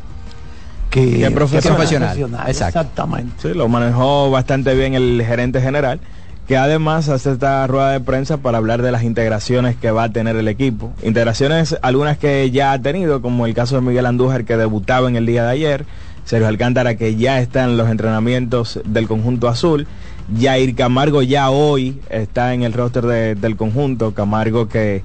que, 0.90 1.20
que 1.20 1.32
profesional. 1.32 1.78
profesional. 1.78 2.48
Exacto. 2.48 2.80
Exactamente. 2.80 3.34
Sí, 3.42 3.54
lo 3.54 3.68
manejó 3.68 4.32
bastante 4.32 4.74
bien 4.76 4.94
el 4.94 5.24
gerente 5.26 5.62
general 5.62 6.00
que 6.48 6.58
además 6.58 7.10
hace 7.10 7.32
esta 7.32 7.66
rueda 7.66 7.92
de 7.92 8.00
prensa 8.00 8.38
para 8.38 8.60
hablar 8.60 8.82
de 8.82 8.92
las 8.92 9.04
integraciones 9.04 9.76
que 9.76 9.92
va 9.92 10.04
a 10.04 10.10
tener 10.12 10.36
el 10.36 10.48
equipo. 10.48 10.94
Integraciones, 11.02 11.76
algunas 11.82 12.18
que 12.18 12.52
ya 12.52 12.72
ha 12.72 12.82
tenido, 12.82 13.22
como 13.22 13.46
el 13.46 13.54
caso 13.54 13.76
de 13.76 13.82
Miguel 13.82 14.06
Andújar, 14.06 14.46
que 14.46 14.56
debutaba 14.56 15.10
en 15.10 15.16
el 15.16 15.26
día 15.26 15.44
de 15.44 15.50
ayer, 15.50 15.86
Sergio 16.26 16.48
Alcántara, 16.48 16.96
que 16.96 17.16
ya 17.16 17.40
está 17.40 17.64
en 17.64 17.78
los 17.78 17.90
entrenamientos 17.90 18.82
del 18.84 19.08
conjunto 19.08 19.48
azul, 19.48 19.88
Jair 20.40 20.76
Camargo 20.76 21.22
ya 21.22 21.50
hoy 21.52 22.00
está 22.10 22.54
en 22.54 22.64
el 22.64 22.74
roster 22.74 23.06
de, 23.06 23.36
del 23.36 23.56
conjunto, 23.56 24.14
Camargo 24.14 24.68
que 24.68 25.04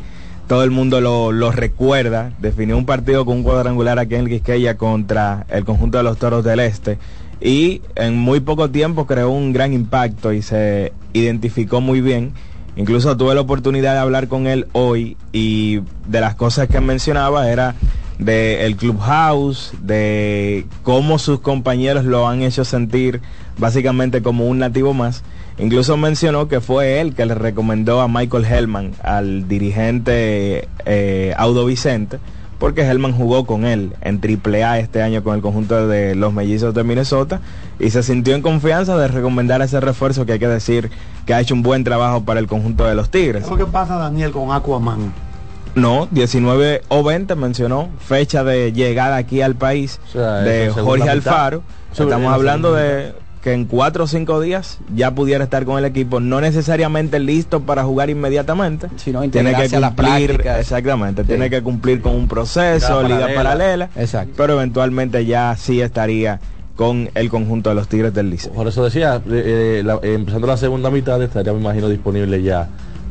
todo 0.48 0.64
el 0.64 0.70
mundo 0.70 1.00
lo, 1.00 1.30
lo, 1.30 1.52
recuerda, 1.52 2.32
definió 2.40 2.76
un 2.76 2.86
partido 2.86 3.24
con 3.24 3.36
un 3.36 3.42
cuadrangular 3.44 3.98
aquí 3.98 4.16
en 4.16 4.22
el 4.22 4.28
Quisqueya 4.28 4.76
contra 4.76 5.46
el 5.48 5.64
conjunto 5.64 5.98
de 5.98 6.04
los 6.04 6.18
Toros 6.18 6.42
del 6.42 6.58
Este. 6.58 6.98
Y 7.40 7.82
en 7.94 8.18
muy 8.18 8.40
poco 8.40 8.70
tiempo 8.70 9.06
creó 9.06 9.30
un 9.30 9.52
gran 9.52 9.72
impacto 9.72 10.32
y 10.32 10.42
se 10.42 10.92
identificó 11.12 11.80
muy 11.80 12.00
bien. 12.00 12.32
Incluso 12.76 13.16
tuve 13.16 13.34
la 13.34 13.42
oportunidad 13.42 13.92
de 13.94 14.00
hablar 14.00 14.26
con 14.26 14.46
él 14.46 14.66
hoy 14.72 15.16
y 15.32 15.80
de 16.08 16.20
las 16.20 16.34
cosas 16.34 16.66
que 16.68 16.80
mencionaba 16.80 17.50
era 17.50 17.74
de 18.20 18.66
el 18.66 18.76
clubhouse, 18.76 19.72
de 19.82 20.66
cómo 20.82 21.18
sus 21.18 21.40
compañeros 21.40 22.04
lo 22.04 22.28
han 22.28 22.42
hecho 22.42 22.64
sentir 22.64 23.20
básicamente 23.58 24.22
como 24.22 24.46
un 24.46 24.58
nativo 24.58 24.94
más. 24.94 25.22
Incluso 25.58 25.96
mencionó 25.96 26.48
que 26.48 26.60
fue 26.60 27.00
él 27.00 27.14
que 27.14 27.26
le 27.26 27.34
recomendó 27.34 28.00
a 28.00 28.08
Michael 28.08 28.44
Hellman, 28.44 28.92
al 29.02 29.48
dirigente 29.48 30.68
eh, 30.86 31.34
Audo 31.36 31.66
Vicente, 31.66 32.18
porque 32.58 32.82
Hellman 32.82 33.12
jugó 33.12 33.46
con 33.46 33.64
él 33.64 33.92
en 34.00 34.20
AAA 34.22 34.78
este 34.78 35.02
año 35.02 35.22
con 35.22 35.34
el 35.34 35.42
conjunto 35.42 35.86
de 35.86 36.14
los 36.14 36.32
mellizos 36.32 36.74
de 36.74 36.84
Minnesota 36.84 37.40
y 37.78 37.90
se 37.90 38.02
sintió 38.02 38.34
en 38.34 38.42
confianza 38.42 38.96
de 38.96 39.08
recomendar 39.08 39.62
ese 39.62 39.80
refuerzo 39.80 40.24
que 40.26 40.32
hay 40.32 40.38
que 40.38 40.48
decir 40.48 40.90
que 41.26 41.34
ha 41.34 41.40
hecho 41.40 41.54
un 41.54 41.62
buen 41.62 41.84
trabajo 41.84 42.22
para 42.24 42.40
el 42.40 42.46
conjunto 42.46 42.84
de 42.84 42.94
los 42.94 43.10
Tigres. 43.10 43.46
¿Qué 43.56 43.66
pasa, 43.66 43.96
Daniel, 43.96 44.30
con 44.30 44.52
Aquaman? 44.52 45.29
No, 45.74 46.08
19 46.10 46.82
o 46.88 47.02
20 47.02 47.34
mencionó, 47.36 47.88
fecha 47.98 48.44
de 48.44 48.72
llegada 48.72 49.16
aquí 49.16 49.40
al 49.40 49.54
país 49.54 50.00
o 50.08 50.12
sea, 50.12 50.34
de 50.36 50.70
Jorge 50.70 51.08
Alfaro. 51.08 51.62
Estamos 51.92 52.32
hablando 52.32 52.72
de 52.72 53.12
que 53.42 53.54
en 53.54 53.64
cuatro 53.64 54.04
o 54.04 54.06
cinco 54.06 54.40
días 54.40 54.78
ya 54.94 55.14
pudiera 55.14 55.44
estar 55.44 55.64
con 55.64 55.78
el 55.78 55.84
equipo, 55.84 56.20
no 56.20 56.40
necesariamente 56.40 57.18
listo 57.18 57.60
para 57.60 57.84
jugar 57.84 58.10
inmediatamente, 58.10 58.88
sino 58.96 59.28
tiene 59.30 59.54
que 59.54 59.68
cumplir, 59.70 60.42
exactamente, 60.58 61.22
sí. 61.22 61.28
tiene 61.28 61.48
que 61.48 61.62
cumplir 61.62 62.02
con 62.02 62.14
un 62.14 62.28
proceso, 62.28 63.02
liga 63.02 63.20
paralela, 63.20 63.34
paralela 63.34 63.90
exacto. 63.96 64.34
pero 64.36 64.54
eventualmente 64.54 65.24
ya 65.24 65.56
sí 65.56 65.80
estaría 65.80 66.38
con 66.76 67.10
el 67.14 67.28
conjunto 67.28 67.70
de 67.70 67.76
los 67.76 67.88
Tigres 67.88 68.14
del 68.14 68.30
Liceo. 68.30 68.52
Por 68.52 68.66
eso 68.66 68.84
decía, 68.84 69.20
eh, 69.30 69.82
la, 69.84 69.96
eh, 69.96 70.14
empezando 70.14 70.46
la 70.46 70.56
segunda 70.56 70.90
mitad 70.90 71.22
estaría, 71.22 71.52
me 71.52 71.60
imagino, 71.60 71.88
disponible 71.88 72.42
ya 72.42 72.68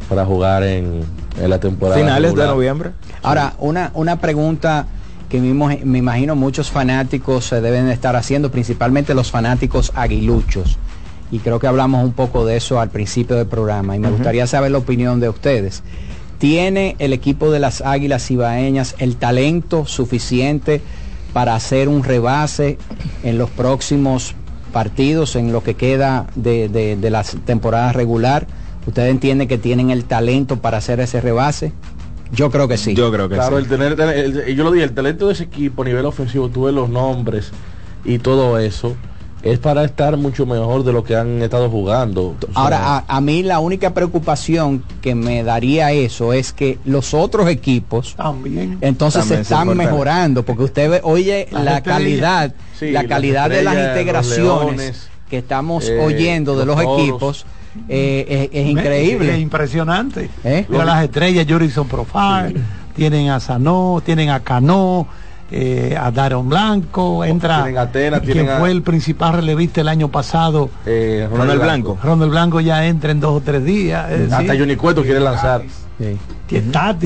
para 0.10 0.26
jugar 0.26 0.64
en, 0.64 1.02
en 1.40 1.50
la 1.50 1.60
temporada. 1.60 2.00
Finales 2.00 2.32
regular. 2.32 2.48
de 2.48 2.54
noviembre. 2.54 2.92
Ahora, 3.22 3.54
una, 3.60 3.92
una 3.94 4.20
pregunta 4.20 4.88
que 5.30 5.40
mismo, 5.40 5.70
me 5.84 6.00
imagino 6.00 6.36
muchos 6.36 6.72
fanáticos 6.72 7.46
se 7.46 7.62
deben 7.62 7.88
estar 7.90 8.16
haciendo, 8.16 8.50
principalmente 8.50 9.14
los 9.14 9.30
fanáticos 9.30 9.92
aguiluchos. 9.96 10.78
Y 11.32 11.38
creo 11.40 11.60
que 11.60 11.68
hablamos 11.68 12.04
un 12.04 12.14
poco 12.14 12.46
de 12.46 12.58
eso 12.58 12.80
al 12.82 12.90
principio 12.90 13.36
del 13.36 13.46
programa 13.46 13.96
y 13.96 14.00
me 14.00 14.10
gustaría 14.10 14.48
saber 14.48 14.72
la 14.72 14.80
opinión 14.80 15.20
de 15.20 15.30
ustedes. 15.30 15.84
¿Tiene 16.40 16.96
el 16.98 17.14
equipo 17.14 17.52
de 17.52 17.60
las 17.60 17.82
Águilas 17.82 18.32
Ibaeñas 18.32 18.96
el 18.98 19.18
talento 19.18 19.86
suficiente 19.86 20.82
para 21.34 21.54
hacer 21.54 21.88
un 21.88 22.04
rebase 22.04 22.80
en 23.24 23.38
los 23.38 23.52
próximos 23.52 24.34
partidos, 24.74 25.36
en 25.36 25.52
lo 25.52 25.62
que 25.62 25.76
queda 25.76 26.26
de, 26.34 26.68
de, 26.70 26.96
de 26.96 27.10
la 27.12 27.24
temporada 27.24 27.92
regular? 27.92 28.48
¿Ustedes 28.90 29.12
entienden 29.12 29.48
que 29.48 29.60
tienen 29.60 29.92
el 29.92 30.06
talento 30.06 30.58
para 30.58 30.80
hacer 30.80 31.00
ese 31.00 31.22
rebase? 31.22 31.74
Yo 32.32 32.50
creo 32.50 32.68
que 32.68 32.76
sí. 32.76 32.96
Yo 32.96 33.12
creo 33.12 33.30
que 33.30 33.36
claro, 33.36 33.58
sí. 33.58 33.64
el 33.64 33.70
tener, 33.70 34.00
el, 34.02 34.56
yo 34.56 34.64
lo 34.64 34.72
dije, 34.72 34.84
el 34.84 34.94
talento 34.94 35.28
de 35.28 35.34
ese 35.34 35.44
equipo 35.44 35.84
a 35.84 35.86
nivel 35.86 36.08
ofensivo, 36.08 36.50
tuve 36.50 36.72
los 36.72 36.90
nombres 36.90 37.52
y 38.04 38.18
todo 38.18 38.58
eso, 38.58 38.96
es 39.44 39.60
para 39.60 39.84
estar 39.84 40.18
mucho 40.18 40.48
mejor 40.48 40.84
de 40.84 40.92
lo 40.92 41.04
que 41.04 41.16
han 41.16 41.40
estado 41.44 41.70
jugando. 41.70 42.36
Ahora, 42.56 42.98
a, 42.98 43.06
a, 43.08 43.22
mí 43.22 43.44
la 43.44 43.60
única 43.60 43.94
preocupación 43.94 44.84
que 45.04 45.14
me 45.14 45.44
daría 45.44 45.92
eso 45.92 46.34
es 46.34 46.52
que 46.52 46.80
los 46.84 47.14
otros 47.14 47.48
equipos 47.48 48.16
también 48.16 48.80
entonces 48.82 49.22
también 49.22 49.46
se 49.46 49.54
están 49.54 49.78
mejorando, 49.78 50.44
porque 50.44 50.64
usted 50.64 50.90
ve, 50.90 51.02
oye 51.04 51.48
la 51.52 51.82
calidad, 51.82 52.56
Sí, 52.80 52.90
la 52.90 53.04
las 53.04 53.10
calidad 53.10 53.52
de 53.52 53.62
las 53.62 53.76
integraciones 53.76 54.78
leones, 54.78 55.10
que 55.30 55.38
estamos 55.38 55.88
eh, 55.88 56.00
oyendo 56.00 56.58
de 56.58 56.66
los 56.66 56.76
los 56.76 57.20
toros. 57.20 57.46
Eh, 57.88 58.50
es, 58.52 58.60
es 58.62 58.68
increíble. 58.70 59.34
Es 59.36 59.40
impresionante. 59.40 60.30
¿Eh? 60.44 60.66
Mira 60.70 60.86
las 60.86 61.04
estrellas, 61.04 61.46
Jurison 61.50 61.88
Profile, 61.88 62.56
tienen 62.96 63.30
a 63.30 63.40
Sanó, 63.40 64.02
tienen 64.06 64.30
a 64.30 64.40
Cano, 64.42 65.08
eh, 65.52 65.98
a 66.00 66.12
Daron 66.12 66.48
Blanco, 66.50 67.24
entra 67.26 67.64
Tienen 67.64 67.78
a 67.80 67.82
Atena, 67.84 68.20
quien 68.20 68.34
tienen 68.34 68.52
a- 68.54 68.60
fue 68.60 68.72
el 68.72 68.82
principal 68.84 69.34
relevista 69.34 69.82
el 69.82 69.88
año 69.88 70.10
pasado. 70.10 70.70
Eh, 70.86 71.28
Ronald 71.32 71.62
Blanco. 71.62 71.98
Ronald 72.04 72.32
Blanco 72.32 72.60
ya 72.60 72.86
entra 72.86 73.12
en 73.12 73.20
dos 73.20 73.32
o 73.38 73.42
tres 73.42 73.64
días. 73.66 74.06
Hasta 74.32 74.56
Johnny 74.58 74.76
Cueto 74.76 75.02
quiere 75.04 75.20
lanzar. 75.20 75.64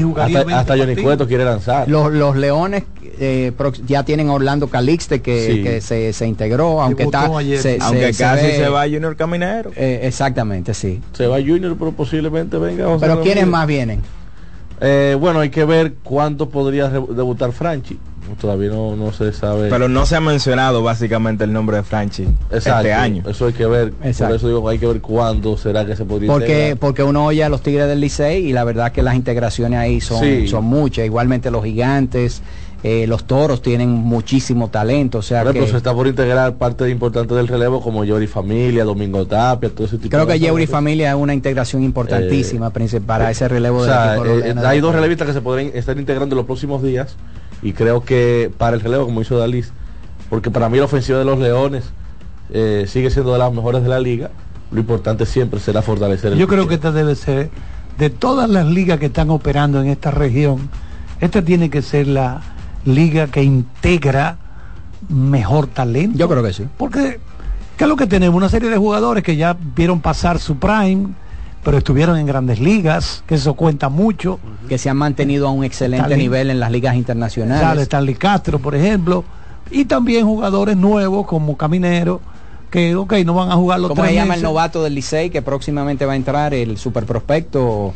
Jugaría 0.04 0.40
Hasta, 0.40 0.48
20 0.48 0.54
hasta 0.54 0.78
Johnny. 0.78 0.96
Cueto 1.04 1.28
quiere 1.28 1.46
lanzar. 1.46 1.90
Los, 1.90 2.12
los 2.14 2.36
Leones 2.36 2.84
eh, 3.20 3.52
ya 3.86 4.04
tienen 4.04 4.30
a 4.30 4.34
Orlando 4.34 4.68
Calixte 4.68 5.22
que, 5.22 5.48
Sí. 5.48 5.64
que 5.64 5.82
se, 5.82 6.14
se 6.14 6.28
integró, 6.28 6.82
aunque 6.82 7.04
está 7.04 7.28
se- 7.60 7.78
Aunque 7.82 8.14
se- 8.14 8.24
casi 8.24 8.46
ve- 8.48 8.56
se 8.58 8.70
va 8.70 8.84
Junior 8.84 9.16
Caminero. 9.16 9.72
eh, 9.76 10.02
exactamente, 10.04 10.74
sí. 10.74 11.02
Se 11.14 11.28
va 11.28 11.38
Junior, 11.38 11.76
pero 11.78 11.92
posiblemente 11.92 12.58
venga. 12.58 12.86
José 12.86 13.06
Pero 13.08 13.22
¿quiénes 13.22 13.48
más 13.48 13.66
vienen? 13.68 14.02
Eh, 14.82 15.16
bueno, 15.20 15.40
hay 15.40 15.50
que 15.50 15.64
ver 15.66 15.94
cuándo 16.04 16.50
podría 16.50 16.90
debutar 16.90 17.52
Franchi. 17.52 17.98
Todavía 18.40 18.70
no, 18.70 18.96
no 18.96 19.12
se 19.14 19.32
sabe. 19.34 19.70
Pero 19.70 19.88
no 19.90 20.06
se 20.06 20.16
ha 20.16 20.22
mencionado 20.22 20.84
básicamente 20.84 21.44
el 21.44 21.54
nombre 21.54 21.78
de 21.78 21.84
Franchi 21.84 22.24
Exacto, 22.52 22.80
este 22.82 22.94
año. 22.94 23.24
Eso 23.28 23.48
hay 23.48 23.54
que 23.54 23.66
ver. 23.66 23.94
Exacto. 24.04 24.26
Por 24.34 24.36
eso 24.38 24.48
digo, 24.48 24.70
hay 24.70 24.80
que 24.80 24.88
ver 24.88 25.02
cuándo 25.02 25.58
será 25.58 25.86
que 25.86 25.96
se 25.96 26.06
podría 26.06 26.30
Porque, 26.32 26.52
integrar. 26.54 26.78
porque 26.78 27.04
uno 27.04 27.26
oye 27.26 27.44
a 27.44 27.50
los 27.50 27.62
Tigres 27.62 27.88
del 27.88 28.00
Licey 28.00 28.46
y 28.48 28.54
la 28.54 28.64
verdad 28.64 28.92
que 28.92 29.02
las 29.04 29.16
integraciones 29.16 29.80
ahí 29.80 30.02
son, 30.02 30.20
Sí. 30.24 30.48
son 30.48 30.66
muchas. 30.66 31.06
Igualmente 31.06 31.52
los 31.52 31.64
gigantes, 31.64 32.42
eh, 32.86 33.08
los 33.08 33.24
toros 33.24 33.62
tienen 33.62 33.90
muchísimo 33.90 34.68
talento. 34.70 35.20
O 35.20 35.22
sea 35.22 35.40
Por 35.44 35.52
ejemplo, 35.52 35.66
que 35.68 35.72
se 35.72 35.78
está 35.78 35.94
por 35.94 36.06
integrar 36.06 36.56
parte 36.56 36.90
importante 36.90 37.34
del 37.34 37.48
relevo 37.48 37.82
como 37.82 38.04
Yori 38.04 38.28
Familia, 38.28 38.84
Domingo 38.84 39.26
Tapia, 39.26 39.70
todo 39.70 39.88
ese 39.88 39.98
tipo 39.98 40.10
creo 40.10 40.26
de 40.26 40.38
que 40.40 40.50
cosas. 40.50 40.70
Familia 40.70 41.10
es 41.12 41.16
una 41.16 41.34
integración 41.34 41.82
importantísima 41.84 42.74
princip- 42.74 43.06
para 43.06 43.32
ese 43.32 43.48
relevo 43.48 43.78
O 43.80 43.86
sea, 43.86 44.16
equipo 44.16 44.26
eh, 44.26 44.40
Leones 44.40 44.66
hay 44.66 44.78
de 44.78 44.82
dos 44.82 44.94
relevistas 44.96 45.28
que 45.28 45.34
se 45.34 45.40
podrían 45.42 45.72
estar 45.74 45.98
integrando 45.98 46.34
en 46.36 46.38
los 46.38 46.46
próximos 46.46 46.84
días 46.84 47.16
y 47.64 47.74
creo 47.74 48.04
que 48.04 48.52
para 48.58 48.76
el 48.76 48.82
relevo, 48.82 49.06
como 49.06 49.22
hizo 49.22 49.38
Dalis, 49.38 49.72
porque 50.30 50.52
para 50.52 50.70
mí 50.70 50.78
la 50.78 50.86
ofensiva 50.86 51.18
de 51.18 51.26
los 51.26 51.40
Leones 51.40 51.86
eh, 52.52 52.86
sigue 52.88 53.10
siendo 53.10 53.32
de 53.32 53.40
las 53.40 53.54
mejores 53.54 53.82
de 53.84 53.90
la 53.90 54.00
liga, 54.00 54.30
lo 54.72 54.80
importante 54.80 55.26
siempre 55.26 55.60
será 55.60 55.82
fortalecer 55.82 56.34
el 56.34 56.40
Yo 56.40 56.48
creo 56.48 56.68
que 56.68 56.76
esta 56.76 56.92
debe 56.92 57.16
ser, 57.16 57.50
de 57.98 58.10
todas 58.10 58.50
las 58.50 58.66
ligas 58.66 59.00
que 59.00 59.06
están 59.06 59.30
operando 59.30 59.82
en 59.82 59.88
esta 59.88 60.12
región, 60.12 60.70
esta 61.22 61.42
tiene 61.42 61.70
que 61.70 61.82
ser 61.82 62.08
la 62.08 62.42
liga 62.86 63.28
que 63.28 63.44
integra 63.44 64.38
mejor 65.08 65.68
talento. 65.68 66.18
Yo 66.18 66.28
creo 66.28 66.44
que 66.44 66.52
sí. 66.52 66.68
Porque, 66.78 67.20
¿qué 67.78 67.84
es 67.86 67.88
lo 67.88 67.96
que 67.96 68.08
tenemos? 68.08 68.36
Una 68.36 68.50
serie 68.50 68.70
de 68.70 68.78
jugadores 68.78 69.24
que 69.24 69.38
ya 69.38 69.56
vieron 69.76 70.02
pasar 70.02 70.40
su 70.40 70.58
prime, 70.58 71.14
pero 71.64 71.78
estuvieron 71.78 72.18
en 72.18 72.26
grandes 72.26 72.60
ligas, 72.60 73.24
que 73.26 73.36
eso 73.36 73.54
cuenta 73.54 73.90
mucho. 73.90 74.40
que 74.68 74.78
se 74.78 74.90
han 74.90 74.98
mantenido 74.98 75.48
a 75.48 75.52
un 75.52 75.64
excelente 75.64 76.08
Stanley- 76.10 76.18
nivel 76.18 76.50
en 76.50 76.60
las 76.60 76.72
ligas 76.72 76.92
Sale 76.92 77.00
internacionales. 77.00 77.84
Stanley 77.84 78.16
Castro, 78.16 78.60
por 78.60 78.76
ejemplo, 78.76 79.24
y 79.72 79.86
también 79.86 80.26
jugadores 80.26 80.76
nuevos 80.78 81.26
como 81.26 81.56
Caminero, 81.58 82.22
que, 82.70 82.96
ok, 82.96 83.14
no 83.26 83.34
van 83.36 83.52
a 83.52 83.56
jugar 83.56 83.80
los 83.80 83.90
¿Cómo 83.90 84.02
tres 84.02 84.14
se 84.14 84.20
llama 84.20 84.36
el 84.36 84.42
novato 84.42 84.84
del 84.84 84.96
Licey 84.96 85.30
que 85.30 85.42
próximamente 85.42 86.06
va 86.06 86.14
a 86.14 86.16
entrar, 86.16 86.54
el 86.54 86.78
super 86.78 87.06
prospecto? 87.06 87.94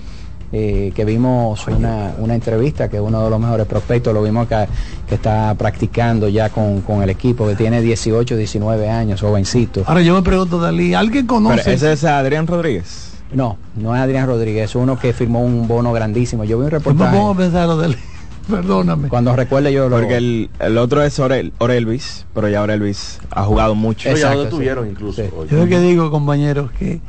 eh, 0.53 0.93
que 0.95 1.03
vimos 1.03 1.67
una, 1.67 2.13
una 2.19 2.33
entrevista 2.33 2.87
que 2.87 2.95
es 2.95 3.01
uno 3.01 3.21
de 3.21 3.29
los 3.29 3.37
mejores 3.37 3.65
prospectos, 3.67 4.13
lo 4.13 4.23
vimos 4.23 4.47
que, 4.47 4.65
que 5.09 5.15
está 5.15 5.53
practicando 5.55 6.29
ya 6.29 6.49
con, 6.49 6.79
con 6.81 7.03
el 7.03 7.09
equipo, 7.09 7.45
que 7.45 7.55
tiene 7.55 7.81
18, 7.81 8.37
19 8.37 8.89
años, 8.89 9.19
jovencito. 9.19 9.83
Ahora 9.85 10.01
yo 10.03 10.13
me 10.15 10.21
pregunto, 10.21 10.57
Dalí, 10.57 10.93
¿alguien 10.93 11.27
conoce? 11.27 11.63
Pero 11.65 11.75
ese 11.75 11.91
es 11.91 12.03
Adrián 12.05 12.47
Rodríguez. 12.47 13.06
No, 13.33 13.57
no 13.75 13.95
es 13.95 14.01
Adrián 14.01 14.27
Rodríguez, 14.27 14.69
es 14.69 14.75
uno 14.75 14.97
que 14.97 15.13
firmó 15.13 15.41
un 15.41 15.67
bono 15.67 15.91
grandísimo. 15.91 16.43
Yo 16.43 16.57
vi 16.59 16.65
un 16.65 16.71
reportaje. 16.71 17.15
pongo 17.15 17.31
a 17.31 17.37
pensar, 17.37 17.67
Dalí, 17.67 17.95
perdóname. 18.49 19.09
Cuando 19.09 19.35
recuerde 19.35 19.73
yo 19.73 19.89
lo... 19.89 19.97
Porque 19.97 20.17
el, 20.17 20.49
el 20.59 20.77
otro 20.77 21.03
es 21.03 21.19
Orel, 21.19 21.53
Orelvis, 21.57 22.25
pero 22.33 22.47
ya 22.47 22.61
Orelvis 22.61 23.19
ha 23.31 23.43
jugado 23.43 23.75
mucho. 23.75 24.09
No, 24.09 24.15
ya 24.15 24.21
Exacto, 24.21 24.37
lo 24.37 24.43
detuvieron 24.45 24.85
sí. 24.85 24.91
incluso. 24.91 25.21
Sí. 25.21 25.29
Yo 25.51 25.57
lo 25.57 25.67
que 25.67 25.79
digo, 25.79 26.09
compañeros, 26.09 26.71
que 26.71 27.01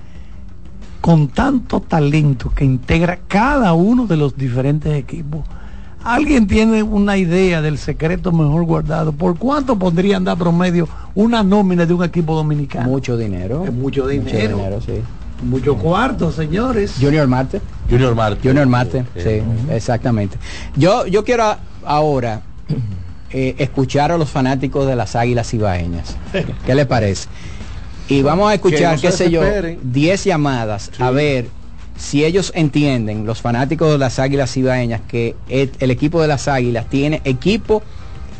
con 1.00 1.28
tanto 1.28 1.80
talento 1.80 2.52
que 2.54 2.64
integra 2.64 3.20
cada 3.28 3.72
uno 3.72 4.06
de 4.06 4.16
los 4.16 4.36
diferentes 4.36 4.92
equipos, 4.94 5.42
¿alguien 6.02 6.48
tiene 6.48 6.82
una 6.82 7.16
idea 7.16 7.62
del 7.62 7.78
secreto 7.78 8.32
mejor 8.32 8.64
guardado? 8.64 9.12
¿Por 9.12 9.38
cuánto 9.38 9.78
podrían 9.78 10.24
dar 10.24 10.36
promedio 10.36 10.88
una 11.14 11.44
nómina 11.44 11.86
de 11.86 11.94
un 11.94 12.02
equipo 12.02 12.34
dominicano? 12.34 12.88
Mucho 12.88 13.16
dinero. 13.16 13.64
Es 13.64 13.72
mucho 13.72 14.06
dinero. 14.08 14.80
sí. 14.80 15.00
Mucho 15.42 15.76
cuarto, 15.76 16.32
señores. 16.32 16.94
Junior 17.00 17.26
Marte. 17.28 17.60
Junior 17.88 18.14
Marte. 18.14 18.46
Junior 18.48 18.66
Marte, 18.66 19.04
Eh, 19.14 19.42
sí, 19.68 19.72
exactamente. 19.72 20.36
Yo, 20.76 21.06
yo 21.06 21.24
quiero 21.24 21.44
a- 21.44 21.58
ahora 21.84 22.42
eh, 23.30 23.54
escuchar 23.58 24.10
a 24.12 24.18
los 24.18 24.30
fanáticos 24.30 24.86
de 24.86 24.96
las 24.96 25.14
Águilas 25.16 25.52
Ibaeñas. 25.54 26.16
¿Qué 26.66 26.74
les 26.74 26.86
parece? 26.86 27.28
Y 28.08 28.22
vamos 28.22 28.50
a 28.50 28.54
escuchar, 28.54 28.96
no 28.96 29.00
qué 29.02 29.12
sé 29.12 29.30
yo, 29.30 29.40
desesperen. 29.42 29.78
10 29.82 30.24
llamadas 30.24 30.90
a 30.98 31.10
ver 31.10 31.48
si 31.96 32.24
ellos 32.24 32.52
entienden, 32.54 33.26
los 33.26 33.40
fanáticos 33.42 33.90
de 33.92 33.98
las 33.98 34.18
Águilas 34.18 34.56
Ibaeñas, 34.56 35.00
que 35.08 35.34
el, 35.48 35.72
el 35.78 35.90
equipo 35.90 36.22
de 36.22 36.28
las 36.28 36.48
Águilas 36.48 36.86
tiene 36.88 37.20
equipo 37.24 37.82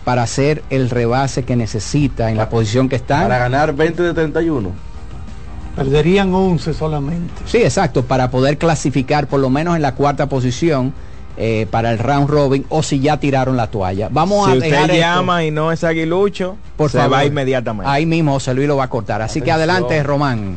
para 0.05 0.23
hacer 0.23 0.63
el 0.71 0.89
rebase 0.89 1.43
que 1.43 1.55
necesita 1.57 2.31
en 2.31 2.37
la 2.39 2.49
posición 2.49 2.89
que 2.89 2.97
está. 2.97 3.23
Para 3.23 3.39
ganar 3.39 3.75
20 3.75 4.03
de 4.03 4.15
31. 4.15 4.71
Perderían 5.79 6.35
11 6.35 6.75
solamente. 6.75 7.35
Sí, 7.47 7.59
exacto, 7.59 8.05
para 8.05 8.31
poder 8.31 8.59
clasificar 8.59 9.27
por 9.29 9.41
lo 9.41 9.49
menos 9.51 9.77
en 9.77 9.83
la 9.83 9.95
cuarta 9.95 10.29
posición 10.29 10.93
eh, 11.37 11.67
para 11.71 11.93
el 11.93 11.99
round 11.99 12.29
robin 12.29 12.67
o 12.69 12.83
si 12.83 12.99
ya 12.99 13.19
tiraron 13.21 13.57
la 13.57 13.69
toalla. 13.69 14.09
Vamos 14.11 14.47
si 14.47 14.51
a 14.51 14.55
usted 14.55 14.71
dejar 14.71 14.91
esto, 14.91 15.01
llama 15.01 15.45
y 15.45 15.51
no 15.53 15.71
es 15.71 15.85
aguilucho, 15.85 16.57
por 16.77 16.91
se 16.91 16.99
favor. 16.99 17.13
va 17.19 17.25
inmediatamente. 17.25 17.89
Ahí 17.91 18.07
mismo 18.07 18.33
José 18.33 18.55
Luis 18.55 18.67
lo 18.67 18.77
va 18.77 18.85
a 18.85 18.91
cortar. 18.91 19.23
Así 19.23 19.41
que 19.41 19.53
adelante, 19.53 20.03
Román. 20.03 20.57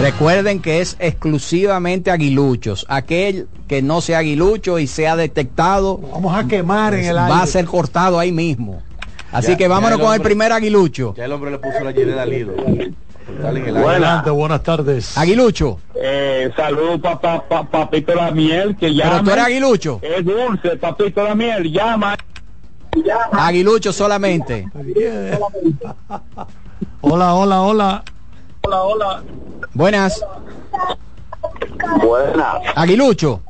Recuerden 0.00 0.60
que 0.62 0.80
es 0.80 0.96
exclusivamente 1.00 2.10
aguiluchos. 2.10 2.86
Aquel 2.88 3.48
que 3.66 3.82
no 3.82 4.00
sea 4.00 4.18
aguilucho 4.18 4.78
y 4.78 4.86
sea 4.86 5.16
detectado 5.16 5.98
Vamos 5.98 6.36
a 6.36 6.46
quemar 6.46 6.94
en 6.94 7.04
el 7.06 7.18
aire. 7.18 7.30
va 7.32 7.42
a 7.42 7.46
ser 7.46 7.64
cortado 7.66 8.18
ahí 8.18 8.30
mismo. 8.32 8.82
Así 9.32 9.52
Ya- 9.52 9.56
que 9.56 9.68
vámonos 9.68 9.98
el 9.98 10.04
con 10.04 10.14
el 10.14 10.20
hombre- 10.20 10.28
primer 10.30 10.52
aguilucho. 10.52 11.14
Ya 11.16 11.24
el 11.24 11.32
hombre 11.32 11.50
le 11.50 11.58
puso 11.58 11.80
la 11.82 11.90
llenera 11.90 12.22
al 12.22 12.32
hilo. 12.32 12.52
El. 12.66 12.94
Adelante, 13.76 14.30
buenas 14.30 14.62
tardes. 14.62 15.18
Aguilucho. 15.18 15.80
Eh, 15.94 16.50
salud, 16.56 16.98
papá, 17.00 17.44
pa, 17.46 17.68
papito 17.68 18.14
la 18.14 18.30
miel, 18.30 18.74
que 18.76 18.86
Pero 18.86 18.94
llama. 18.94 19.22
tú 19.24 19.30
eres 19.32 19.44
aguilucho. 19.44 20.00
Es 20.00 20.24
dulce, 20.24 20.76
papito 20.76 21.24
la 21.24 21.34
miel, 21.34 21.70
llama. 21.70 22.16
Aguilucho 23.32 23.92
solamente. 23.92 24.66
Hola, 27.00 27.34
hola, 27.34 27.62
hola. 27.62 28.04
Hola, 28.68 28.82
hola. 28.82 29.22
Buenas. 29.72 30.22
Buenas. 32.02 32.60
Aguilucho. 32.74 33.40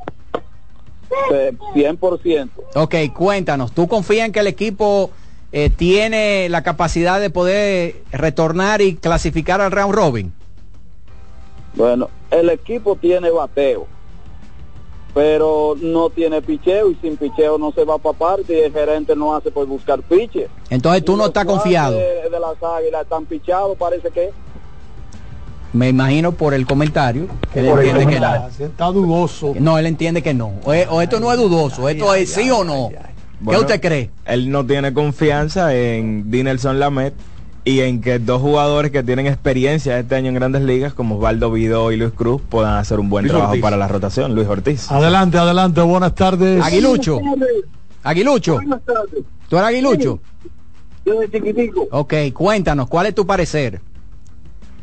100%. 1.75 2.49
Ok, 2.75 2.95
cuéntanos. 3.13 3.73
¿Tú 3.73 3.89
confías 3.89 4.27
en 4.27 4.31
que 4.31 4.39
el 4.39 4.47
equipo 4.47 5.11
eh, 5.51 5.69
tiene 5.69 6.47
la 6.47 6.63
capacidad 6.63 7.19
de 7.19 7.29
poder 7.29 7.95
retornar 8.13 8.81
y 8.81 8.95
clasificar 8.95 9.59
al 9.59 9.71
round 9.73 9.93
robin? 9.93 10.33
Bueno, 11.73 12.09
el 12.31 12.49
equipo 12.49 12.95
tiene 12.95 13.29
bateo, 13.29 13.87
pero 15.13 15.75
no 15.81 16.09
tiene 16.11 16.41
picheo 16.41 16.91
y 16.91 16.95
sin 16.95 17.17
picheo 17.17 17.57
no 17.57 17.73
se 17.73 17.83
va 17.83 17.97
para 17.97 18.17
parte 18.17 18.53
y 18.53 18.59
el 18.61 18.71
gerente 18.71 19.17
no 19.17 19.35
hace 19.35 19.51
por 19.51 19.67
buscar 19.67 20.01
piche. 20.01 20.47
Entonces 20.69 21.03
tú 21.03 21.17
no 21.17 21.25
estás 21.25 21.43
confiado. 21.43 21.97
De, 21.97 22.29
de 22.29 22.39
las 22.39 22.63
águilas 22.63 23.01
están 23.01 23.25
pichados, 23.25 23.77
parece 23.77 24.09
que. 24.11 24.31
Me 25.71 25.89
imagino 25.89 26.31
por 26.31 26.53
el 26.53 26.65
comentario 26.65 27.27
que 27.53 27.59
él 27.59 27.67
entiende 27.67 28.07
que 28.07 28.19
no. 28.19 28.47
Está 28.59 28.85
dudoso. 28.87 29.53
No, 29.59 29.77
él 29.77 29.85
entiende 29.85 30.21
que 30.23 30.33
no. 30.33 30.53
O, 30.63 30.71
o 30.71 31.01
esto 31.01 31.19
no 31.19 31.31
es 31.31 31.37
dudoso, 31.37 31.87
esto 31.89 32.13
es 32.15 32.31
sí 32.33 32.49
o 32.49 32.63
no. 32.63 32.89
¿Qué 33.47 33.57
usted 33.57 33.79
cree? 33.79 34.09
Él 34.25 34.49
no 34.49 34.65
tiene 34.65 34.93
confianza 34.93 35.73
en 35.75 36.29
Dinelson 36.29 36.79
Lamet 36.79 37.13
y 37.63 37.81
en 37.81 38.01
que 38.01 38.19
dos 38.19 38.41
jugadores 38.41 38.91
que 38.91 39.03
tienen 39.03 39.27
experiencia 39.27 39.99
este 39.99 40.15
año 40.15 40.29
en 40.29 40.35
grandes 40.35 40.63
ligas, 40.63 40.93
como 40.93 41.15
Osvaldo 41.17 41.51
Vidó 41.51 41.91
y 41.91 41.97
Luis 41.97 42.11
Cruz, 42.13 42.41
puedan 42.49 42.77
hacer 42.77 42.99
un 42.99 43.09
buen 43.09 43.23
Luis 43.25 43.31
trabajo 43.31 43.51
Ortiz. 43.51 43.61
para 43.61 43.77
la 43.77 43.87
rotación. 43.87 44.33
Luis 44.33 44.47
Ortiz. 44.47 44.91
Adelante, 44.91 45.37
adelante, 45.37 45.81
buenas 45.81 46.15
tardes. 46.15 46.63
Aguilucho. 46.63 47.19
Aguilucho. 48.03 48.55
Buenas 48.55 48.81
tardes. 48.81 49.23
¿Tú 49.47 49.57
eres 49.57 49.67
Aguilucho? 49.69 50.19
Desde 51.05 51.29
chiquitico. 51.31 51.87
Ok, 51.91 52.13
cuéntanos, 52.33 52.87
¿cuál 52.89 53.05
es 53.07 53.15
tu 53.15 53.25
parecer? 53.25 53.81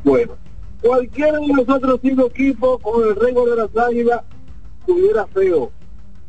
Bueno, 0.05 0.33
cualquiera 0.83 1.39
de 1.39 1.47
los 1.49 1.69
otros 1.69 2.01
cinco 2.03 2.27
equipos 2.27 2.81
con 2.83 3.03
el 3.09 3.17
récord 3.17 3.51
de 3.51 3.57
las 3.57 3.87
águilas 3.87 4.21
estuviera 4.81 5.27
feo. 5.29 5.71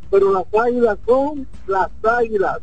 Pero 0.10 0.32
las 0.32 0.46
águilas 0.60 0.98
son 1.06 1.48
las 1.68 1.90
águilas. 2.04 2.58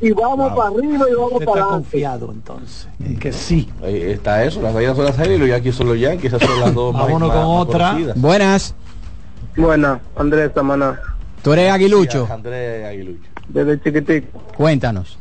Y 0.00 0.10
vamos 0.10 0.52
para 0.52 0.68
arriba 0.70 1.06
y 1.08 1.14
vamos 1.14 1.32
Usted 1.34 1.46
para 1.46 1.60
está 1.60 1.64
adelante. 1.64 1.72
confiado 1.90 2.32
entonces. 2.32 2.88
En 2.98 3.18
que 3.18 3.32
sí. 3.32 3.70
Ahí 3.82 4.02
está 4.02 4.44
eso, 4.44 4.60
las 4.60 4.74
Águilas 4.74 4.96
son 4.96 5.04
las 5.04 5.18
Águilas 5.18 5.36
y 5.36 5.40
los 5.40 5.48
Yankees 5.48 5.74
son 5.76 5.86
los 5.88 6.00
Yankees, 6.00 6.32
esas 6.32 6.48
son 6.48 6.60
las 6.60 6.74
dos 6.74 6.92
más- 6.92 7.02
Vámonos 7.06 7.28
más- 7.28 7.36
con 7.38 7.46
más 7.48 7.60
otra. 7.62 7.88
conocidas. 7.92 8.20
Buenas. 8.20 8.74
Buenas, 9.56 10.00
Andrés 10.16 10.50
Samaná, 10.54 11.00
¿Tú 11.42 11.52
eres 11.52 11.70
Aguilucho? 11.72 12.26
Andrés 12.30 12.84
Aguilucho. 12.86 13.28
desde 13.48 13.80
chiquitico. 13.80 14.38
Cuéntanos. 14.56 15.18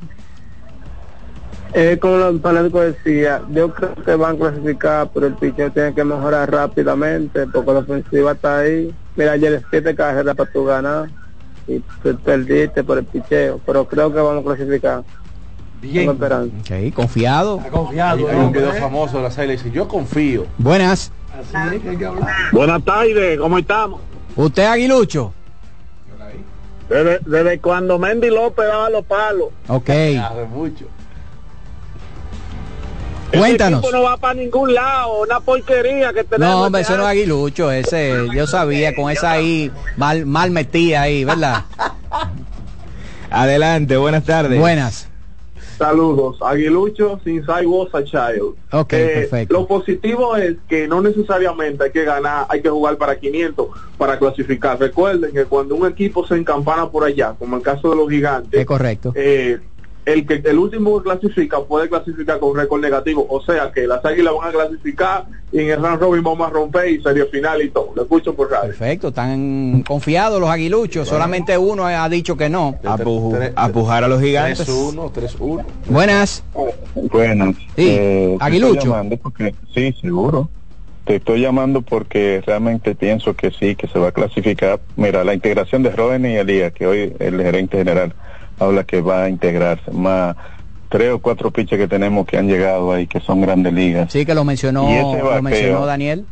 Eh, 1.74 1.98
como 2.02 2.18
los 2.18 2.42
fanáticos 2.42 2.84
decía, 2.84 3.42
yo 3.50 3.74
creo 3.74 3.96
que 3.96 4.16
van 4.16 4.36
a 4.36 4.40
clasificar, 4.40 5.10
pero 5.14 5.28
el 5.28 5.36
picheo 5.36 5.72
tiene 5.72 5.94
que 5.94 6.04
mejorar 6.04 6.52
rápidamente 6.52 7.48
porque 7.48 7.72
la 7.72 7.80
ofensiva 7.80 8.34
está 8.34 8.60
ahí. 8.60 8.94
Mira, 9.16 9.34
ayer 9.34 9.64
siete 9.70 9.96
carreras 9.96 10.36
para 10.36 10.52
tu 10.52 10.66
ganar 10.66 11.10
y 11.68 11.80
te 12.04 12.14
perdiste 12.14 12.84
por 12.84 12.98
el 12.98 13.06
picheo, 13.06 13.62
pero 13.66 13.88
creo 13.88 14.12
que 14.12 14.20
vamos 14.20 14.42
a 14.42 14.48
clasificar. 14.56 15.04
Bien. 15.82 15.96
Tengo 15.96 16.12
esperanza. 16.12 16.56
Ok, 16.60 16.94
confiado. 16.94 17.58
Está 17.58 17.70
confiado. 17.70 18.28
Hay, 18.28 18.36
hay 18.36 18.46
un 18.46 18.52
video 18.52 18.74
famoso 18.74 19.18
de 19.18 19.24
las 19.24 19.38
Águilas 19.38 19.62
y 19.62 19.64
dice, 19.64 19.76
yo 19.76 19.88
confío. 19.88 20.46
Buenas. 20.58 21.12
Así 21.34 21.76
es 21.76 21.82
que 21.82 21.90
hay 21.90 21.98
que 21.98 22.06
hablar. 22.06 22.28
Buenas 22.52 22.84
tardes, 22.84 23.40
¿cómo 23.40 23.58
estamos? 23.58 24.02
¿Usted 24.36 24.64
Aguilucho? 24.64 25.34
Desde, 26.90 27.20
desde 27.26 27.60
cuando 27.60 27.98
Mendy 27.98 28.30
López 28.30 28.66
daba 28.66 28.90
los 28.90 29.06
palos. 29.06 29.48
Ok. 29.70 29.90
Hace 29.90 30.46
mucho. 30.52 30.86
Cuéntanos. 33.38 33.84
Ese 33.84 33.94
no 33.94 34.04
va 34.04 34.18
para 34.18 34.34
ningún 34.34 34.74
lado, 34.74 35.22
una 35.22 35.40
porquería 35.40 36.12
que 36.14 36.24
tenemos. 36.24 36.54
No, 36.56 36.64
hombre, 36.64 36.82
eso 36.82 36.98
no 36.98 37.04
es. 37.04 37.10
Aguilucho, 37.10 37.72
ese, 37.72 38.28
yo 38.34 38.46
sabía, 38.48 38.94
con 38.96 39.10
esa 39.12 39.32
ahí, 39.32 39.72
mal, 39.98 40.26
mal 40.26 40.52
metida 40.52 41.02
ahí, 41.04 41.24
¿verdad? 41.24 41.64
Adelante, 43.30 43.96
buenas 43.98 44.24
tardes. 44.26 44.60
Buenas. 44.60 45.08
Saludos, 45.78 46.38
Aguilucho 46.44 47.20
sin 47.24 47.38
I 47.38 47.66
was 47.66 47.90
a 47.96 48.04
child. 48.04 48.56
Ok, 48.72 48.94
Eh, 48.94 49.12
perfecto. 49.30 49.54
Lo 49.56 49.66
positivo 49.66 50.36
es 50.36 50.58
que 50.70 50.88
no 50.88 51.02
necesariamente 51.02 51.86
hay 51.86 51.92
que 51.92 52.04
ganar, 52.04 52.46
hay 52.50 52.62
que 52.62 52.70
jugar 52.70 52.98
para 52.98 53.18
500 53.18 53.68
para 53.98 54.20
clasificar. 54.20 54.80
Recuerden 54.80 55.32
que 55.32 55.46
cuando 55.46 55.74
un 55.74 55.88
equipo 55.88 56.28
se 56.28 56.36
encampana 56.36 56.88
por 56.90 57.04
allá, 57.04 57.34
como 57.40 57.56
el 57.58 57.64
caso 57.64 57.90
de 57.90 57.96
los 57.96 58.08
gigantes, 58.12 58.60
Es 58.60 58.66
correcto. 58.68 59.12
eh, 59.16 59.60
el 60.06 60.26
que 60.26 60.42
el 60.50 60.58
último 60.58 60.98
que 60.98 61.04
clasifica 61.10 61.60
puede 61.62 61.88
clasificar 61.88 62.40
con 62.40 62.56
récord 62.58 62.82
negativo, 62.82 63.26
o 63.30 63.42
sea 63.44 63.72
que 63.72 63.86
las 63.86 64.04
águilas 64.04 64.34
van 64.36 64.50
a 64.50 64.52
clasificar 64.52 65.26
y 65.52 65.60
en 65.60 65.70
el 65.70 65.82
round 65.82 66.00
robin 66.02 66.24
vamos 66.24 66.48
a 66.48 66.50
romper 66.50 66.90
y 66.90 67.02
serie 67.04 67.26
final 67.26 67.62
y 67.62 67.70
todo. 67.70 67.92
Lo 67.96 68.02
escucho 68.04 68.34
por 68.34 68.50
radio. 68.50 68.68
Perfecto, 68.70 69.10
están 69.10 69.84
confiados 69.88 70.40
los 70.42 70.50
aguiluchos, 70.50 71.08
solamente 71.08 71.58
uno 71.58 71.86
ha 71.86 72.10
dicho 72.10 72.36
que 72.36 72.50
no. 72.50 72.80
Apu- 72.84 73.52
apujar 73.56 74.04
a 74.04 74.08
los 74.08 74.22
gigantes. 74.22 74.68
3-1, 74.68 75.12
3-1. 75.12 75.64
Buenas. 75.88 76.44
Buenas. 76.96 77.56
Sí, 77.76 77.88
Eh, 77.90 78.38
Aguilucho. 78.40 78.96
porque, 79.22 79.54
sí, 79.74 79.94
seguro. 80.02 80.50
Te 81.06 81.16
estoy 81.16 81.42
llamando 81.42 81.82
porque 81.82 82.44
realmente 82.46 82.94
pienso 82.96 83.36
que 83.36 83.52
sí, 83.52 83.76
que 83.76 83.88
se 83.88 83.98
va 84.00 84.10
a 84.10 84.12
clasificar. 84.12 84.80
Mira, 84.96 85.24
la 85.24 85.34
integración 85.34 85.82
de 85.84 85.90
Robin 85.92 86.26
y 86.26 86.36
Elías, 86.38 86.72
que 86.74 86.86
hoy 86.86 87.14
el 87.20 87.42
gerente 87.42 87.78
general 87.78 88.14
habla 88.62 88.84
que 88.84 89.02
va 89.02 89.24
a 89.24 89.30
integrarse, 89.30 89.92
más 89.92 90.36
tres 90.90 91.14
o 91.14 91.20
cuatro 91.20 91.52
piches 91.52 91.80
que 91.80 91.88
tenemos 91.88 92.28
que 92.28 92.38
han 92.38 92.48
llegado 92.48 92.92
ahí, 92.92 93.08
que 93.08 93.22
son 93.22 93.42
grandes 93.42 93.74
ligas. 93.74 94.12
Sí, 94.12 94.26
que 94.26 94.36
lo 94.36 94.44
mencionó, 94.44 94.88
lo 95.24 95.42
mencionó 95.42 95.86
Daniel. 95.86 96.26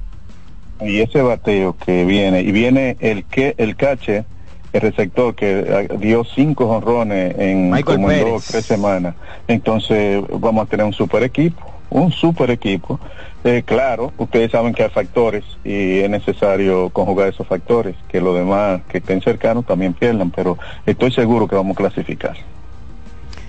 Y 0.82 1.00
ese 1.00 1.22
bateo 1.22 1.76
que 1.78 2.06
viene, 2.06 2.42
y 2.42 2.52
viene 2.52 2.98
el 3.00 3.24
que 3.26 3.56
el 3.58 3.76
cache, 3.76 4.26
el 4.74 4.82
receptor 4.82 5.34
que 5.34 5.88
ah, 5.92 5.96
dio 5.96 6.24
cinco 6.24 6.66
honrones 6.70 7.36
en 7.38 7.70
Michael 7.72 7.98
como 7.98 8.12
en 8.12 8.26
dos 8.26 8.46
tres 8.46 8.66
semanas. 8.66 9.16
Entonces 9.48 10.24
vamos 10.40 10.66
a 10.66 10.70
tener 10.70 10.86
un 10.86 10.94
super 10.94 11.24
equipo, 11.24 11.66
un 11.90 12.12
super 12.12 12.52
equipo. 12.52 13.00
Eh, 13.44 13.64
claro, 13.66 14.12
ustedes 14.18 14.52
saben 14.52 14.74
que 14.74 14.84
hay 14.84 14.90
factores 14.90 15.46
y 15.64 16.00
es 16.00 16.10
necesario 16.10 16.90
conjugar 16.90 17.30
esos 17.30 17.48
factores, 17.48 17.96
que 18.10 18.20
los 18.20 18.36
demás 18.36 18.82
que 18.90 18.98
estén 18.98 19.22
cercanos 19.22 19.66
también 19.66 19.94
pierdan, 19.94 20.30
pero 20.30 20.58
estoy 20.86 21.12
seguro 21.14 21.48
que 21.48 21.56
vamos 21.56 21.76
a 21.76 21.78
clasificar. 21.78 22.36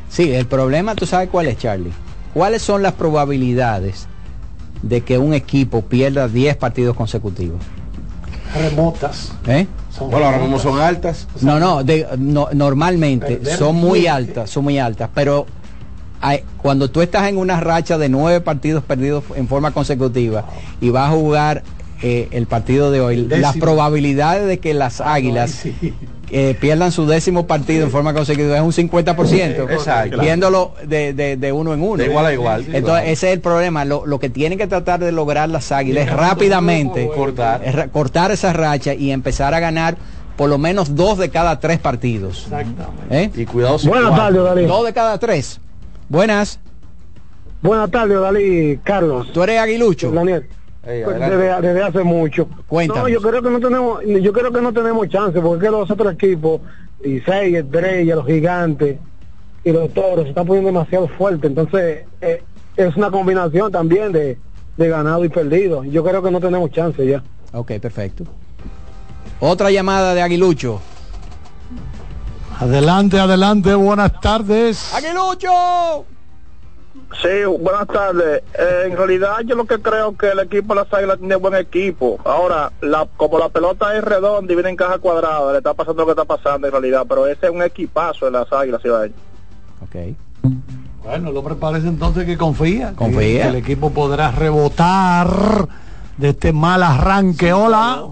Sí, 0.09 0.33
el 0.33 0.47
problema, 0.47 0.95
tú 0.95 1.07
sabes 1.07 1.29
cuál 1.29 1.47
es, 1.49 1.59
Charlie. 1.59 1.93
¿Cuáles 2.35 2.63
son 2.63 2.83
las 2.83 2.93
probabilidades 2.93 4.07
de 4.83 5.01
que 5.01 5.19
un 5.19 5.35
equipo 5.35 5.83
pierda 5.83 6.29
10 6.29 6.57
partidos 6.57 6.97
consecutivos? 6.97 7.61
Remotas. 8.55 9.33
¿Eh? 9.49 9.67
Son 9.91 10.09
Bueno, 10.11 10.27
ahora 10.27 10.39
mismo 10.39 10.59
son 10.61 10.81
altas. 10.81 11.27
No, 11.43 11.59
no, 11.59 11.83
de- 11.83 12.07
no, 12.17 12.49
normalmente 12.53 13.37
Perder 13.37 13.57
son 13.59 13.77
muy 13.77 14.07
altas, 14.07 14.51
son 14.51 14.65
muy 14.65 14.79
altas, 14.79 15.11
pero 15.13 15.47
cuando 16.59 16.91
tú 16.91 17.01
estás 17.03 17.29
en 17.29 17.37
una 17.39 17.61
racha 17.61 17.99
de 17.99 18.09
nueve 18.09 18.41
partidos 18.41 18.85
perdidos 18.85 19.25
en 19.37 19.49
forma 19.49 19.71
consecutiva 19.73 20.45
y 20.81 20.91
vas 20.91 21.11
a 21.11 21.15
jugar 21.15 21.63
eh, 22.03 22.29
el 22.31 22.47
partido 22.47 22.91
de 22.91 23.01
hoy, 23.01 23.17
las 23.29 23.57
probabilidades 23.59 24.47
de 24.47 24.59
que 24.59 24.73
las 24.75 25.01
águilas 25.03 25.51
Sí. 25.51 25.95
eh, 26.31 26.57
pierdan 26.61 26.93
su 26.93 27.07
décimo 27.07 27.47
partido 27.47 27.85
en 27.85 27.91
forma 27.91 28.15
consecutiva 28.15 28.57
es 28.57 28.63
un 28.63 28.73
50%, 28.73 29.71
Exacto. 29.71 30.19
viéndolo 30.19 30.73
de, 30.87 31.13
de- 31.13 31.37
de 31.37 31.53
uno 31.53 31.75
en 31.75 31.83
uno. 31.83 31.97
De 31.97 32.07
igual 32.07 32.25
a 32.27 32.33
igual. 32.33 32.65
Entonces, 32.73 33.09
ese 33.09 33.29
es 33.29 33.33
el 33.35 33.41
problema. 33.41 33.85
Lo, 33.85 34.07
lo 34.07 34.19
que 34.19 34.31
tienen 34.31 34.57
que 34.57 34.67
tratar 34.67 35.01
de 35.01 35.13
lograr 35.13 35.49
las 35.51 35.73
águilas 35.73 36.07
es 36.07 36.13
rápidamente 36.13 37.07
Cortar. 37.15 37.63
es 37.65 37.75
cortar 37.89 38.31
esa 38.31 38.53
racha 38.55 38.95
y 38.95 39.11
empezar 39.11 39.53
a 39.55 39.61
ganar 39.61 39.97
por 40.37 40.49
lo 40.49 40.57
menos 40.57 40.95
dos 40.95 41.19
de 41.19 41.29
cada 41.29 41.61
tres 41.61 41.79
partidos. 41.81 42.45
Exactamente. 42.45 43.25
¿Eh? 43.25 43.31
Y 43.37 43.45
cuidado 43.45 43.79
si 43.79 43.89
Buenas 43.89 44.11
cuatro. 44.11 44.45
tardes. 44.45 44.69
Dos 44.69 44.87
de 44.87 44.93
cada 44.95 45.19
tres. 45.19 45.61
Buenas. 46.11 46.59
Buenas 47.63 47.89
tardes, 47.91 48.21
Dalí 48.21 48.79
Carlos. 48.83 49.33
¿Tú 49.33 49.45
eres 49.45 49.61
aguilucho? 49.61 50.11
Daniel. 50.11 50.45
Pues 50.83 51.07
desde, 51.07 51.61
desde 51.61 51.83
hace 51.83 52.03
mucho. 52.03 52.49
Cuéntanos. 52.67 53.05
No, 53.05 53.09
yo 53.09 53.21
creo 53.23 53.41
que 53.41 53.51
no 53.51 53.61
tenemos, 53.61 54.01
yo 54.05 54.33
creo 54.33 54.51
que 54.51 54.61
no 54.61 54.73
tenemos 54.73 55.09
chance 55.09 55.41
porque 55.41 55.71
los 55.71 55.89
otros 55.89 56.15
equipos, 56.15 56.63
y 57.05 57.21
seis, 57.21 57.55
Estrella, 57.59 58.17
los 58.17 58.27
gigantes 58.27 58.99
y 59.63 59.71
los 59.71 59.95
toros 59.95 60.25
se 60.25 60.31
están 60.31 60.47
poniendo 60.47 60.69
demasiado 60.73 61.07
fuerte. 61.07 61.47
Entonces 61.47 62.07
eh, 62.21 62.43
es 62.77 62.97
una 62.97 63.11
combinación 63.13 63.71
también 63.71 64.11
de, 64.11 64.37
de 64.77 64.89
ganado 64.89 65.25
y 65.25 65.29
perdido. 65.29 65.85
Yo 65.85 66.03
creo 66.03 66.23
que 66.25 66.31
no 66.33 66.41
tenemos 66.41 66.73
chance 66.73 67.07
ya. 67.07 67.23
Ok, 67.53 67.73
perfecto. 67.81 68.25
Otra 69.39 69.71
llamada 69.71 70.13
de 70.15 70.23
Aguilucho. 70.23 70.81
Adelante, 72.61 73.19
adelante, 73.19 73.75
buenas 73.75 74.21
tardes. 74.21 74.93
¡Aguilucho! 74.95 76.05
Sí, 77.23 77.45
buenas 77.59 77.87
tardes. 77.89 78.43
Eh, 78.53 78.83
en 78.85 78.99
realidad 78.99 79.39
yo 79.47 79.55
lo 79.55 79.65
que 79.65 79.79
creo 79.79 80.15
que 80.15 80.29
el 80.29 80.41
equipo 80.41 80.75
de 80.75 80.83
las 80.83 80.93
Águilas 80.93 81.19
tiene 81.19 81.37
buen 81.37 81.55
equipo. 81.55 82.19
Ahora, 82.23 82.71
la, 82.83 83.09
como 83.17 83.39
la 83.39 83.49
pelota 83.49 83.97
es 83.97 84.05
redonda 84.05 84.53
y 84.53 84.57
viene 84.57 84.69
en 84.69 84.77
caja 84.77 84.99
cuadrada, 84.99 85.53
le 85.53 85.59
está 85.59 85.73
pasando 85.73 86.03
lo 86.03 86.07
que 86.07 86.21
está 86.21 86.27
pasando 86.27 86.67
en 86.67 86.73
realidad, 86.73 87.07
pero 87.09 87.27
ese 87.27 87.47
es 87.47 87.53
un 87.53 87.63
equipazo 87.63 88.27
de 88.27 88.33
las 88.33 88.53
Águilas, 88.53 88.85
Ibaeñas. 88.85 89.19
Ok. 89.83 89.97
Bueno, 91.03 91.31
el 91.31 91.37
hombre 91.39 91.55
parece 91.55 91.89
entonces 91.89 92.27
que 92.27 92.37
confía. 92.37 92.93
Confía. 92.95 93.45
Que 93.45 93.49
el 93.49 93.57
equipo 93.57 93.91
podrá 93.91 94.33
rebotar 94.33 95.67
de 96.19 96.29
este 96.29 96.53
mal 96.53 96.83
arranque. 96.83 97.55
Hola. 97.55 98.05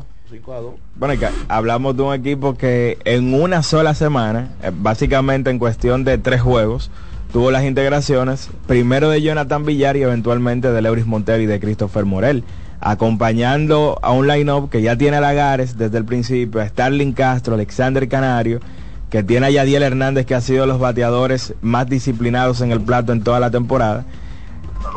Bueno, 0.99 1.16
que 1.16 1.28
hablamos 1.46 1.96
de 1.96 2.03
un 2.03 2.12
equipo 2.12 2.57
que 2.57 2.99
en 3.05 3.32
una 3.32 3.62
sola 3.62 3.94
semana, 3.94 4.49
eh, 4.64 4.72
básicamente 4.74 5.49
en 5.49 5.61
cuestión 5.61 6.03
de 6.03 6.18
tres 6.18 6.40
juegos, 6.40 6.90
tuvo 7.32 7.53
las 7.53 7.62
integraciones, 7.62 8.51
primero 8.66 9.09
de 9.09 9.22
Jonathan 9.22 9.64
Villar 9.64 9.96
y 9.96 10.03
eventualmente 10.03 10.72
de 10.72 10.82
Leuris 10.82 11.07
Montero 11.07 11.40
y 11.40 11.46
de 11.46 11.61
Christopher 11.61 12.05
Morel, 12.05 12.42
acompañando 12.80 14.01
a 14.03 14.11
un 14.11 14.26
line-up 14.26 14.70
que 14.70 14.82
ya 14.82 14.99
tiene 14.99 15.18
a 15.18 15.20
Lagares 15.20 15.78
desde 15.78 15.99
el 15.99 16.05
principio, 16.05 16.61
a 16.61 16.66
Starling 16.66 17.12
Castro, 17.12 17.55
Alexander 17.55 18.09
Canario, 18.09 18.59
que 19.09 19.22
tiene 19.22 19.46
a 19.46 19.51
Yadiel 19.51 19.84
Hernández, 19.84 20.26
que 20.26 20.34
ha 20.34 20.40
sido 20.40 20.66
los 20.66 20.80
bateadores 20.80 21.55
más 21.62 21.88
disciplinados 21.88 22.61
en 22.61 22.72
el 22.72 22.80
plato 22.80 23.12
en 23.12 23.22
toda 23.22 23.38
la 23.38 23.53
temporada. 23.53 24.05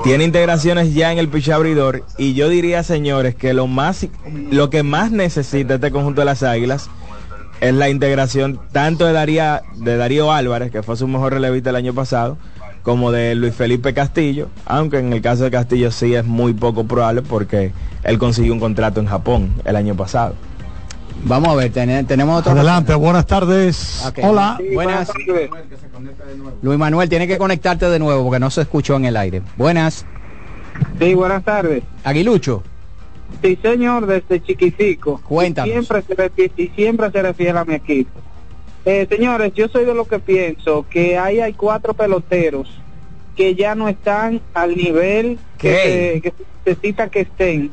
Tiene 0.03 0.23
integraciones 0.23 0.93
ya 0.93 1.11
en 1.11 1.19
el 1.19 1.29
pitch 1.29 1.49
abridor 1.49 2.03
y 2.17 2.33
yo 2.33 2.49
diría, 2.49 2.83
señores, 2.83 3.35
que 3.35 3.53
lo 3.53 3.67
más 3.67 4.07
lo 4.49 4.69
que 4.69 4.83
más 4.83 5.11
necesita 5.11 5.75
este 5.75 5.91
conjunto 5.91 6.21
de 6.21 6.25
las 6.25 6.43
Águilas 6.43 6.89
es 7.61 7.73
la 7.75 7.89
integración 7.89 8.59
tanto 8.71 9.05
de, 9.05 9.13
Daría, 9.13 9.61
de 9.75 9.95
Darío 9.95 10.31
Álvarez, 10.31 10.71
que 10.71 10.81
fue 10.81 10.97
su 10.97 11.07
mejor 11.07 11.33
relevista 11.33 11.69
el 11.69 11.75
año 11.75 11.93
pasado, 11.93 12.37
como 12.81 13.11
de 13.11 13.35
Luis 13.35 13.53
Felipe 13.53 13.93
Castillo, 13.93 14.49
aunque 14.65 14.97
en 14.97 15.13
el 15.13 15.21
caso 15.21 15.43
de 15.43 15.51
Castillo 15.51 15.91
sí 15.91 16.15
es 16.15 16.25
muy 16.25 16.53
poco 16.53 16.85
probable 16.85 17.21
porque 17.21 17.71
él 18.03 18.17
consiguió 18.17 18.53
un 18.53 18.59
contrato 18.59 18.99
en 18.99 19.05
Japón 19.05 19.53
el 19.65 19.75
año 19.75 19.95
pasado. 19.95 20.33
Vamos 21.23 21.49
a 21.49 21.55
ver, 21.55 21.71
tenemos 21.71 22.39
otro. 22.39 22.51
Adelante, 22.51 22.95
buenas 22.95 23.25
tardes. 23.25 24.03
Ok. 24.07 24.19
Hola. 24.23 24.59
buenas. 24.73 25.11
Luis 26.61 26.77
Manuel, 26.77 27.09
tiene 27.09 27.27
que 27.27 27.37
conectarte 27.37 27.89
de 27.89 27.99
nuevo 27.99 28.23
porque 28.23 28.39
no 28.39 28.49
se 28.49 28.61
escuchó 28.61 28.95
en 28.95 29.05
el 29.05 29.17
aire. 29.17 29.41
Buenas. 29.57 30.05
Sí, 30.99 31.13
buenas 31.13 31.43
tardes. 31.43 31.83
Aguilucho. 32.03 32.63
Sí, 33.41 33.57
señor, 33.61 34.07
desde 34.07 34.41
Chiquicico. 34.41 35.21
Cuéntanos. 35.27 35.69
Y 35.69 35.71
siempre 35.71 36.01
se 36.01 36.15
refiere, 36.15 36.53
y 36.57 36.67
siempre 36.69 37.11
se 37.11 37.21
refiere 37.21 37.57
a 37.57 37.65
mi 37.65 37.75
equipo. 37.75 38.19
Eh, 38.83 39.07
señores, 39.09 39.53
yo 39.53 39.67
soy 39.67 39.85
de 39.85 39.93
lo 39.93 40.05
que 40.05 40.19
pienso 40.19 40.85
que 40.89 41.17
ahí 41.17 41.39
hay 41.39 41.53
cuatro 41.53 41.93
peloteros 41.93 42.67
que 43.35 43.55
ya 43.55 43.75
no 43.75 43.87
están 43.87 44.41
al 44.53 44.75
nivel 44.75 45.39
que 45.57 45.75
se, 45.75 46.21
que 46.21 46.29
se 46.31 46.45
necesita 46.65 47.09
que 47.09 47.21
estén 47.21 47.71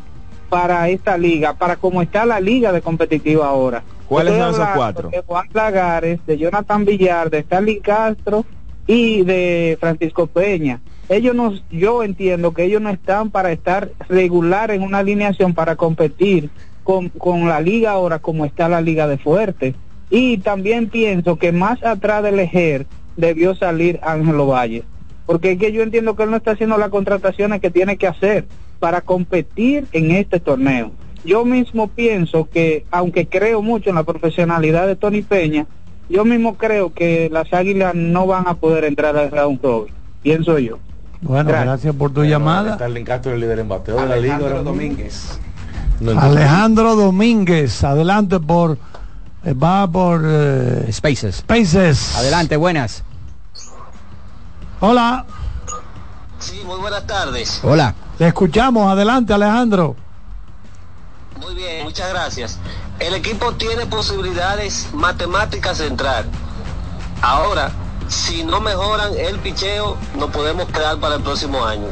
para 0.48 0.88
esta 0.88 1.16
liga, 1.18 1.54
para 1.54 1.76
como 1.76 2.02
está 2.02 2.26
la 2.26 2.40
liga 2.40 2.72
de 2.72 2.80
competitiva 2.80 3.48
ahora. 3.48 3.82
¿Cuáles 4.08 4.38
son 4.38 4.50
esos 4.50 4.68
cuatro? 4.74 5.10
De 5.10 5.22
Juan 5.22 5.48
Lagares, 5.52 6.20
de 6.26 6.38
Jonathan 6.38 6.84
Villar, 6.84 7.30
de 7.30 7.38
Stanley 7.38 7.80
Castro 7.80 8.44
y 8.86 9.22
de 9.22 9.76
Francisco 9.78 10.26
Peña. 10.26 10.80
Ellos 11.08 11.34
no, 11.34 11.52
yo 11.70 12.02
entiendo 12.02 12.52
que 12.52 12.64
ellos 12.64 12.80
no 12.80 12.90
están 12.90 13.30
para 13.30 13.52
estar 13.52 13.90
regular 14.08 14.70
en 14.70 14.82
una 14.82 14.98
alineación 14.98 15.54
para 15.54 15.76
competir 15.76 16.50
con, 16.84 17.10
con 17.10 17.48
la 17.48 17.60
liga 17.60 17.92
ahora 17.92 18.18
como 18.18 18.44
está 18.44 18.68
la 18.68 18.80
liga 18.80 19.06
de 19.06 19.18
fuerte. 19.18 19.74
Y 20.10 20.38
también 20.38 20.88
pienso 20.88 21.36
que 21.36 21.52
más 21.52 21.82
atrás 21.84 22.22
del 22.22 22.40
Ejer 22.40 22.86
debió 23.16 23.54
salir 23.54 24.00
Ángelo 24.02 24.46
Valle. 24.46 24.84
Porque 25.26 25.52
es 25.52 25.58
que 25.58 25.72
yo 25.72 25.82
entiendo 25.82 26.16
que 26.16 26.22
él 26.22 26.30
no 26.30 26.38
está 26.38 26.52
haciendo 26.52 26.78
las 26.78 26.88
contrataciones 26.88 27.60
que 27.60 27.70
tiene 27.70 27.98
que 27.98 28.06
hacer 28.06 28.46
para 28.78 29.00
competir 29.00 29.86
en 29.92 30.10
este 30.12 30.40
torneo. 30.40 30.92
Yo 31.24 31.44
mismo 31.44 31.88
pienso 31.88 32.48
que, 32.48 32.86
aunque 32.90 33.26
creo 33.26 33.60
mucho 33.62 33.90
en 33.90 33.96
la 33.96 34.04
profesionalidad 34.04 34.86
de 34.86 34.96
Tony 34.96 35.22
Peña, 35.22 35.66
yo 36.08 36.24
mismo 36.24 36.56
creo 36.56 36.92
que 36.92 37.28
las 37.30 37.52
águilas 37.52 37.94
no 37.94 38.26
van 38.26 38.46
a 38.48 38.54
poder 38.54 38.84
entrar 38.84 39.16
al 39.16 39.30
round 39.30 39.60
robin. 39.62 39.92
Pienso 40.22 40.58
yo. 40.58 40.78
Bueno, 41.20 41.50
gracias, 41.50 41.94
por 41.94 42.12
tu 42.12 42.24
llamada. 42.24 42.74
Starling 42.76 43.04
Castro 43.04 43.32
el 43.32 43.40
líder 43.40 43.58
en 43.58 43.68
bateo 43.68 44.00
de 44.00 44.06
la 44.06 44.16
liga. 44.16 44.38
No, 44.38 46.12
entonces- 46.12 46.22
Alejandro 46.22 46.94
Domínguez, 46.94 47.82
adelante 47.82 48.38
por 48.38 48.78
eh, 49.44 49.52
va 49.52 49.86
por 49.90 50.22
eh, 50.24 50.88
Spaces. 50.92 51.36
Spaces. 51.36 52.16
Adelante, 52.16 52.56
buenas. 52.56 53.02
Hola, 54.80 55.26
Sí, 56.38 56.62
muy 56.64 56.78
buenas 56.78 57.04
tardes. 57.06 57.60
Hola. 57.64 57.94
Te 58.18 58.26
escuchamos. 58.26 58.90
Adelante, 58.90 59.32
Alejandro. 59.32 59.96
Muy 61.40 61.54
bien, 61.54 61.84
muchas 61.84 62.08
gracias. 62.10 62.58
El 62.98 63.14
equipo 63.14 63.52
tiene 63.52 63.86
posibilidades 63.86 64.88
matemáticas 64.92 65.78
de 65.78 65.86
entrar. 65.86 66.24
Ahora, 67.22 67.70
si 68.08 68.42
no 68.44 68.60
mejoran 68.60 69.12
el 69.16 69.38
picheo, 69.38 69.96
nos 70.18 70.30
podemos 70.30 70.66
quedar 70.68 70.98
para 70.98 71.16
el 71.16 71.22
próximo 71.22 71.64
año. 71.64 71.86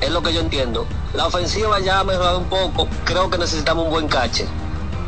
Es 0.00 0.10
lo 0.10 0.22
que 0.22 0.32
yo 0.34 0.40
entiendo. 0.40 0.86
La 1.14 1.26
ofensiva 1.26 1.78
ya 1.80 2.00
ha 2.00 2.04
mejorado 2.04 2.38
un 2.38 2.46
poco. 2.46 2.88
Creo 3.04 3.30
que 3.30 3.38
necesitamos 3.38 3.84
un 3.86 3.90
buen 3.90 4.08
cache. 4.08 4.46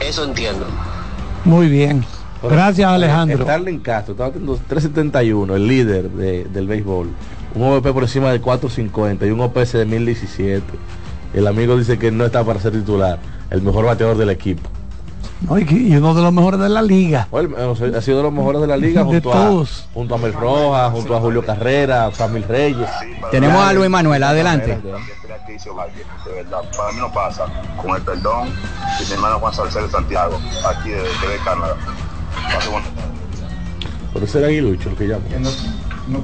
Eso 0.01 0.25
entiendo. 0.25 0.67
Muy 1.45 1.69
bien. 1.69 2.05
Gracias, 2.43 2.89
Alejandro. 2.89 3.45
Starling 3.45 3.81
Castro 3.81 4.13
estaba 4.13 4.31
teniendo 4.31 4.57
371, 4.69 5.57
el 5.57 5.67
líder 5.67 6.11
de- 6.11 6.45
del 6.45 6.67
béisbol. 6.67 7.09
Un 7.55 7.63
OVP 7.63 7.93
por 7.93 8.03
encima 8.03 8.33
de 8.33 8.41
450 8.41 9.27
y 9.27 9.31
un 9.31 9.41
OPS 9.41 9.73
de 9.73 9.85
1017. 9.85 10.63
El 11.35 11.47
amigo 11.47 11.77
dice 11.77 11.99
que 11.99 12.11
no 12.11 12.25
está 12.25 12.45
para 12.45 12.61
ser 12.61 12.73
titular, 12.73 13.19
el 13.51 13.63
mejor 13.63 13.85
bateador 13.85 14.17
del 14.17 14.31
equipo. 14.31 14.69
No, 15.41 15.59
y, 15.59 15.97
uno 15.97 16.15
de 16.15 16.23
los 16.23 16.33
mejores 16.33 16.59
de 16.59 16.69
la 16.69 16.81
liga. 16.81 17.29
Bueno, 17.31 17.55
ha 17.57 18.01
sido 18.01 18.17
de 18.19 18.23
los 18.23 18.33
mejores 18.33 18.61
de 18.63 18.67
la 18.67 18.77
liga 18.77 19.03
De 19.03 19.07
junto, 19.07 19.31
todos. 19.31 19.89
A, 19.91 19.95
junto 19.95 20.15
a 20.15 20.19
Mel 20.19 20.33
Rojas, 20.33 20.93
junto 20.93 21.17
a 21.17 21.21
Julio 21.21 21.45
Carrera, 21.45 22.07
a 22.07 22.13
Samil 22.13 22.45
Reyes. 22.45 22.89
Tenemos 23.31 23.63
a 23.63 23.73
Luis 23.73 23.91
Manuel, 23.91 24.23
adelante. 24.23 24.79
De 24.79 26.33
verdad, 26.33 26.63
para 26.77 26.93
mí 26.93 26.99
no 26.99 27.13
pasa. 27.13 27.47
Con 27.81 27.95
el 27.95 28.03
perdón 28.03 28.49
de 28.99 29.07
mi 29.07 29.13
hermano 29.13 29.39
Juan 29.39 29.53
Salcedo 29.53 29.89
Santiago, 29.91 30.39
aquí 30.67 30.91
de, 30.91 31.03
de 31.03 31.39
Canadá. 31.45 31.77
Por 34.13 34.23
eso 34.23 34.39
era 34.39 34.49
Aguilucho 34.49 34.91
el 34.91 34.97
que 34.97 35.09
llamó. 36.09 36.23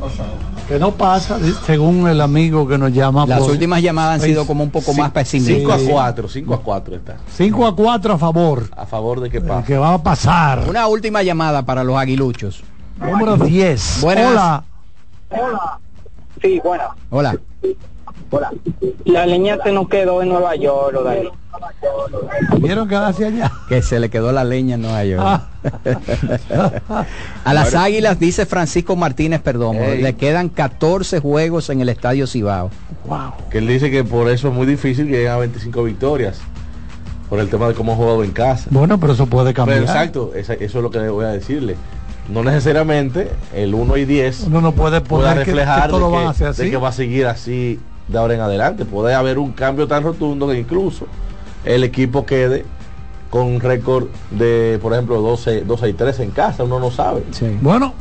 Que 0.69 0.79
no 0.79 0.93
pasa, 0.93 1.39
según 1.67 2.09
el 2.09 2.21
amigo 2.21 2.67
que 2.69 2.79
nos 2.79 2.93
llama. 2.93 3.27
Las 3.27 3.41
por- 3.41 3.51
últimas 3.53 3.83
llamadas 3.83 4.15
han 4.21 4.21
sido 4.27 4.47
como 4.47 4.63
un 4.63 4.71
poco 4.71 4.93
más 4.95 5.11
pesimistas. 5.11 5.57
5 5.57 5.73
a 5.73 5.79
4, 5.93 6.29
5 6.29 6.55
a 6.55 6.61
4 6.63 6.97
está. 6.97 7.17
5 7.35 7.67
a 7.67 7.75
4 7.75 8.15
a 8.15 8.19
favor. 8.19 8.69
A 8.77 8.87
favor 8.87 9.21
de 9.21 9.31
que 9.31 9.41
pase. 9.41 9.67
que 9.67 9.79
va 9.79 9.95
a 9.95 10.03
pasar. 10.03 10.69
Una 10.69 10.87
última 10.87 11.23
llamada 11.23 11.63
para 11.65 11.83
los 11.85 11.97
aguiluchos. 11.97 12.63
Número 12.99 13.37
10. 13.37 13.99
Buenas. 14.03 14.31
Hola. 14.31 14.65
Hola. 15.31 15.79
Sí, 16.41 16.61
buena. 16.63 16.89
Hola. 17.11 17.37
Hola. 18.31 18.53
La 19.05 19.27
leña 19.27 19.59
se 19.63 19.73
nos 19.73 19.89
quedó 19.89 20.23
en 20.23 20.29
Nueva 20.29 20.55
York. 20.55 20.97
¿Vieron 22.61 22.89
que 22.89 22.95
hacia 22.95 23.27
allá? 23.27 23.53
Que 23.69 23.83
se 23.83 23.99
le 23.99 24.09
quedó 24.09 24.31
la 24.31 24.45
leña 24.45 24.77
en 24.77 24.83
Nueva 24.83 25.05
York. 25.05 25.23
Ah. 25.25 27.05
a 27.45 27.55
las 27.55 27.75
águilas, 27.75 28.19
dice 28.21 28.47
Francisco 28.47 28.97
Martínez 28.97 29.43
Ey. 29.45 30.03
le 30.03 30.15
quedan 30.15 30.49
14 30.49 31.19
juegos 31.21 31.71
en 31.71 31.81
el 31.81 31.89
Estadio 31.89 32.27
Cibao. 32.27 32.71
Wow. 33.07 33.33
Que 33.51 33.59
él 33.59 33.67
dice 33.67 33.91
que 33.91 34.05
por 34.05 34.29
eso 34.31 34.49
es 34.49 34.55
muy 34.55 34.67
difícil 34.67 35.07
que 35.07 35.13
lleguen 35.13 35.33
a 35.33 35.37
25 35.39 35.83
victorias. 35.85 36.41
Por 37.29 37.39
el 37.39 37.49
tema 37.49 37.69
de 37.69 37.75
cómo 37.75 37.93
ha 37.93 37.97
jugado 37.97 38.25
en 38.25 38.33
casa. 38.33 38.67
Bueno, 38.71 38.99
pero 38.99 39.13
eso 39.13 39.27
puede 39.27 39.55
cambiar. 39.55 39.81
Pero 39.81 39.91
exacto, 39.91 40.33
eso 40.35 40.53
es 40.55 40.75
lo 40.75 40.91
que 40.91 40.99
voy 41.09 41.25
a 41.25 41.29
decirle. 41.29 41.77
No 42.29 42.45
necesariamente 42.45 43.29
el 43.55 43.75
1 43.75 43.97
y 43.97 44.05
10 44.05 44.45
Uno 44.47 44.61
no 44.61 44.73
puede 44.73 45.03
que, 45.03 45.09
que 45.09 45.35
reflejar 45.35 45.91
todo 45.91 46.11
de, 46.11 46.17
van 46.17 46.27
a 46.29 46.35
ser 46.35 46.39
que, 46.39 46.57
de 46.57 46.63
así. 46.63 46.71
que 46.71 46.77
va 46.77 46.89
a 46.89 46.93
seguir 46.93 47.27
así 47.27 47.81
de 48.11 48.19
ahora 48.19 48.35
en 48.35 48.41
adelante. 48.41 48.85
Puede 48.85 49.15
haber 49.15 49.39
un 49.39 49.53
cambio 49.53 49.87
tan 49.87 50.03
rotundo 50.03 50.49
que 50.49 50.59
incluso 50.59 51.07
el 51.65 51.85
equipo 51.85 52.27
quede 52.27 52.65
con 53.31 53.47
un 53.47 53.61
récord 53.61 54.09
de, 54.31 54.79
por 54.83 54.93
ejemplo, 54.93 55.21
12, 55.21 55.63
12 55.63 55.89
y 55.89 55.93
13 55.93 56.23
en 56.25 56.31
casa. 56.33 56.65
Uno 56.65 56.81
no 56.81 56.91
sabe. 56.91 57.25
Bueno, 57.61 57.95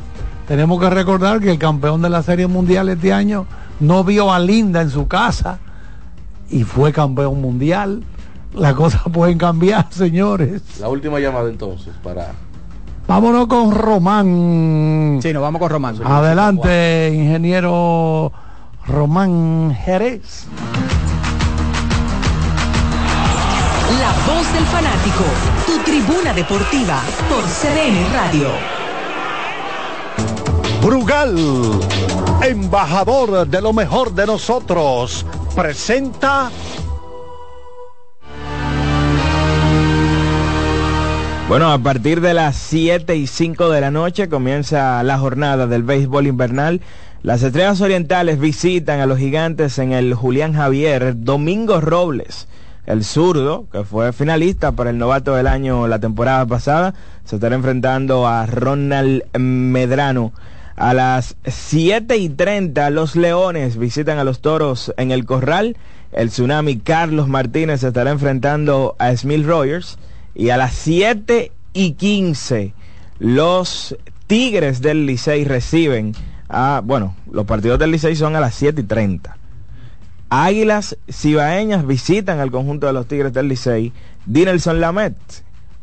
tenemos 0.47 0.79
que 0.79 0.89
recordar 0.89 1.39
que 1.39 1.51
el 1.51 1.59
campeón 1.59 2.01
de 2.01 2.09
la 2.09 2.23
Serie 2.23 2.47
Mundial 2.47 2.89
este 2.89 3.13
año 3.13 3.45
no 3.79 4.03
vio 4.03 4.33
a 4.33 4.39
Linda 4.39 4.81
en 4.81 4.89
su 4.89 5.07
casa 5.07 5.59
y 6.49 6.63
fue 6.63 6.91
campeón 6.91 7.41
mundial. 7.41 8.03
Las 8.53 8.73
cosas 8.73 9.01
pueden 9.13 9.37
cambiar, 9.37 9.87
señores. 9.91 10.61
La 10.79 10.89
última 10.89 11.19
llamada 11.19 11.49
entonces 11.49 11.93
para... 12.03 12.31
Vámonos 13.07 13.47
con 13.47 13.71
Román. 13.71 15.19
Sí, 15.21 15.33
nos 15.33 15.41
vamos 15.41 15.59
con 15.59 15.71
Román. 15.71 15.95
Adelante, 16.03 17.11
ingeniero 17.11 18.31
Román 18.87 19.75
Jerez. 19.85 20.45
La 23.99 24.33
voz 24.33 24.53
del 24.53 24.65
fanático, 24.65 25.23
tu 25.65 25.79
tribuna 25.83 26.33
deportiva 26.33 27.01
por 27.29 27.43
CDN 27.43 28.13
Radio. 28.13 28.49
Brugal, 30.81 31.37
embajador 32.41 33.47
de 33.47 33.61
lo 33.61 33.73
mejor 33.73 34.13
de 34.13 34.25
nosotros, 34.25 35.25
presenta 35.55 36.49
Bueno, 41.49 41.71
a 41.71 41.79
partir 41.79 42.21
de 42.21 42.35
las 42.35 42.55
7 42.57 43.15
y 43.15 43.25
5 43.25 43.69
de 43.69 43.81
la 43.81 43.89
noche 43.89 44.29
comienza 44.29 45.01
la 45.01 45.17
jornada 45.17 45.65
del 45.65 45.81
béisbol 45.81 46.27
invernal 46.27 46.79
Las 47.21 47.43
Estrellas 47.43 47.81
Orientales 47.81 48.39
visitan 48.39 49.01
a 49.01 49.05
los 49.05 49.17
gigantes 49.17 49.77
en 49.77 49.91
el 49.91 50.13
Julián 50.13 50.53
Javier. 50.53 51.15
Domingo 51.17 51.81
Robles, 51.81 52.47
el 52.85 53.03
zurdo, 53.03 53.67
que 53.73 53.83
fue 53.83 54.13
finalista 54.13 54.71
para 54.71 54.91
el 54.91 54.97
novato 54.97 55.35
del 55.35 55.47
año 55.47 55.89
la 55.89 55.99
temporada 55.99 56.45
pasada, 56.45 56.93
se 57.25 57.35
estará 57.35 57.55
enfrentando 57.55 58.25
a 58.25 58.45
Ronald 58.45 59.23
Medrano. 59.37 60.31
A 60.77 60.93
las 60.93 61.35
7 61.43 62.15
y 62.15 62.29
30 62.29 62.89
los 62.89 63.17
Leones 63.17 63.75
visitan 63.75 64.17
a 64.17 64.23
los 64.23 64.39
Toros 64.39 64.93
en 64.95 65.11
el 65.11 65.25
Corral. 65.25 65.75
El 66.13 66.29
Tsunami 66.29 66.77
Carlos 66.77 67.27
Martínez 67.27 67.81
se 67.81 67.89
estará 67.89 68.11
enfrentando 68.11 68.95
a 68.97 69.13
Smith 69.17 69.45
Rogers. 69.45 69.99
Y 70.35 70.51
a 70.51 70.57
las 70.57 70.73
7 70.73 71.51
y 71.73 71.91
15 71.91 72.73
los 73.19 73.97
Tigres 74.27 74.81
del 74.81 75.05
Licey 75.05 75.43
reciben 75.43 76.13
a, 76.49 76.81
bueno, 76.83 77.15
los 77.31 77.45
partidos 77.45 77.79
del 77.79 77.91
Licey 77.91 78.15
son 78.15 78.35
a 78.35 78.39
las 78.39 78.55
7 78.55 78.81
y 78.81 78.83
30. 78.83 79.37
Águilas 80.29 80.97
Cibaeñas 81.09 81.85
visitan 81.85 82.39
al 82.39 82.51
conjunto 82.51 82.87
de 82.87 82.93
los 82.93 83.07
Tigres 83.07 83.33
del 83.33 83.47
Licey. 83.47 83.93
Dinelson 84.25 84.81
Lamet 84.81 85.15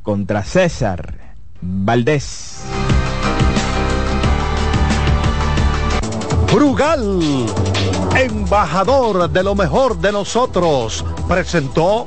contra 0.03 0.43
César 0.43 1.15
Valdés. 1.61 2.63
Brugal, 6.53 7.47
embajador 8.17 9.29
de 9.31 9.43
lo 9.43 9.55
mejor 9.55 9.99
de 9.99 10.13
nosotros, 10.13 11.05
presentó 11.29 12.07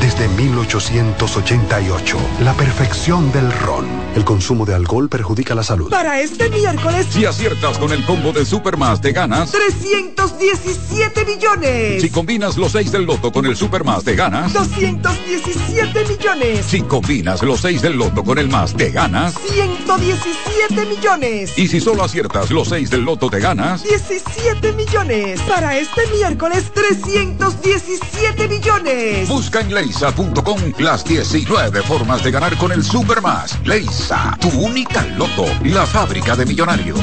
desde 0.00 0.28
1888, 0.28 2.18
la 2.40 2.54
perfección 2.54 3.30
del 3.32 3.50
ron. 3.52 3.86
El 4.14 4.24
consumo 4.24 4.64
de 4.64 4.74
alcohol 4.74 5.08
perjudica 5.08 5.54
la 5.54 5.62
salud. 5.62 5.90
Para 5.90 6.20
este 6.20 6.48
miércoles, 6.50 7.06
si 7.10 7.24
aciertas 7.24 7.78
con 7.78 7.92
el 7.92 8.04
combo 8.04 8.32
de 8.32 8.44
Supermas, 8.44 9.00
te 9.00 9.12
ganas 9.12 9.52
317 9.52 11.24
millones. 11.24 12.02
Si 12.02 12.10
combinas 12.10 12.56
los 12.56 12.72
6 12.72 12.92
del 12.92 13.04
loto 13.04 13.32
con 13.32 13.46
el 13.46 13.56
Supermas, 13.56 14.04
te 14.04 14.14
ganas 14.16 14.52
217 14.52 16.04
millones. 16.04 16.66
Si 16.66 16.82
combinas 16.82 17.42
los 17.42 17.60
6 17.60 17.82
del 17.82 17.96
loto 17.96 18.24
con 18.24 18.38
el 18.38 18.48
más, 18.48 18.74
te 18.74 18.90
ganas 18.90 19.34
117 19.34 20.86
millones. 20.86 21.56
Y 21.56 21.68
si 21.68 21.80
solo 21.80 22.04
aciertas 22.04 22.50
los 22.50 22.68
6 22.68 22.90
del 22.90 23.02
loto, 23.02 23.30
te 23.30 23.40
ganas 23.40 23.82
17 23.82 24.72
millones. 24.72 25.40
Para 25.42 25.78
este 25.78 26.06
miércoles, 26.12 26.70
317 26.72 28.48
millones. 28.48 29.28
Busca 29.28 29.60
en 29.60 29.74
leisa.com 29.88 30.58
las 30.80 31.02
19 31.02 31.82
formas 31.82 32.22
de 32.22 32.30
ganar 32.30 32.56
con 32.58 32.72
el 32.72 32.84
Supermas. 32.84 33.58
Leisa, 33.66 34.36
tu 34.38 34.48
única 34.48 35.02
loto, 35.16 35.46
la 35.64 35.86
fábrica 35.86 36.36
de 36.36 36.44
millonarios. 36.44 37.00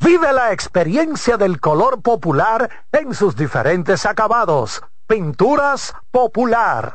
Vive 0.00 0.32
la 0.32 0.52
experiencia 0.52 1.36
del 1.36 1.60
color 1.60 2.02
popular 2.02 2.68
en 2.90 3.14
sus 3.14 3.36
diferentes 3.36 4.06
acabados. 4.06 4.82
Pinturas 5.06 5.94
Popular. 6.10 6.94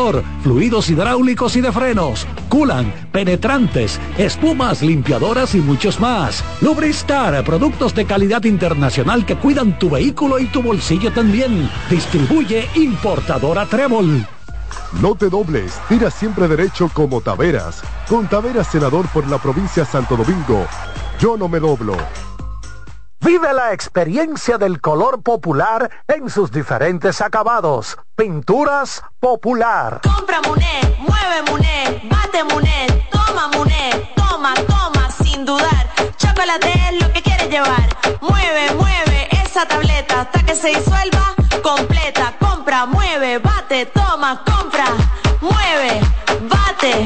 fluidos 0.43 0.89
hidráulicos 0.89 1.55
y 1.55 1.61
de 1.61 1.71
frenos, 1.71 2.25
culan, 2.49 2.91
penetrantes, 3.11 3.99
espumas, 4.17 4.81
limpiadoras 4.81 5.53
y 5.53 5.59
muchos 5.59 5.99
más. 5.99 6.43
Lubristar, 6.61 7.43
productos 7.43 7.93
de 7.93 8.05
calidad 8.05 8.43
internacional 8.43 9.25
que 9.25 9.35
cuidan 9.35 9.77
tu 9.77 9.89
vehículo 9.89 10.39
y 10.39 10.45
tu 10.45 10.61
bolsillo 10.61 11.11
también. 11.11 11.69
Distribuye 11.89 12.67
importadora 12.75 13.65
Trébol. 13.65 14.25
No 15.01 15.15
te 15.15 15.29
dobles, 15.29 15.79
tira 15.87 16.09
siempre 16.09 16.47
derecho 16.47 16.89
como 16.93 17.21
Taveras. 17.21 17.81
Con 18.09 18.27
Taveras, 18.27 18.67
senador 18.67 19.07
por 19.09 19.27
la 19.27 19.37
provincia 19.37 19.85
Santo 19.85 20.17
Domingo. 20.17 20.65
Yo 21.19 21.37
no 21.37 21.47
me 21.47 21.59
doblo. 21.59 21.95
Vive 23.23 23.53
la 23.53 23.71
experiencia 23.71 24.57
del 24.57 24.81
color 24.81 25.21
popular 25.21 25.91
en 26.07 26.27
sus 26.27 26.51
diferentes 26.51 27.21
acabados. 27.21 27.99
Pinturas 28.15 29.03
Popular. 29.19 30.01
Compra 30.01 30.41
Muné, 30.41 30.97
mueve 30.97 31.51
Muné, 31.51 32.01
bate 32.09 32.43
Muné, 32.43 33.07
toma 33.11 33.47
Muné, 33.49 34.11
toma, 34.15 34.55
toma, 34.67 35.11
sin 35.11 35.45
dudar. 35.45 35.87
Chocolate 36.17 36.73
es 36.89 36.99
lo 36.99 37.13
que 37.13 37.21
quieres 37.21 37.47
llevar. 37.47 37.95
Mueve, 38.21 38.73
mueve 38.73 39.27
esa 39.45 39.67
tableta 39.67 40.21
hasta 40.21 40.43
que 40.43 40.55
se 40.55 40.69
disuelva 40.69 41.35
completa. 41.61 42.33
Compra, 42.39 42.87
mueve, 42.87 43.37
bate, 43.37 43.85
toma, 43.85 44.43
compra, 44.43 44.87
mueve, 45.41 46.01
bate, 46.49 47.05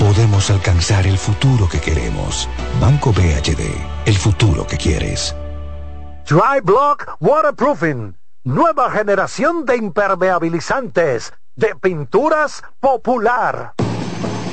podemos 0.00 0.48
alcanzar 0.50 1.06
el 1.06 1.18
futuro 1.18 1.68
que 1.68 1.78
queremos. 1.78 2.48
Banco 2.80 3.12
BHD, 3.12 3.60
el 4.06 4.16
futuro 4.16 4.66
que 4.66 4.78
quieres. 4.78 5.36
Dry 6.26 6.60
Block 6.62 7.16
Waterproofing, 7.20 8.16
nueva 8.44 8.90
generación 8.90 9.66
de 9.66 9.76
impermeabilizantes, 9.76 11.34
de 11.54 11.74
pinturas 11.76 12.62
popular. 12.80 13.74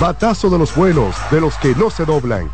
Batazo 0.00 0.50
de 0.50 0.58
los 0.58 0.74
buenos, 0.74 1.14
de 1.30 1.40
los 1.40 1.54
que 1.56 1.74
no 1.74 1.88
se 1.88 2.04
doblan. 2.04 2.50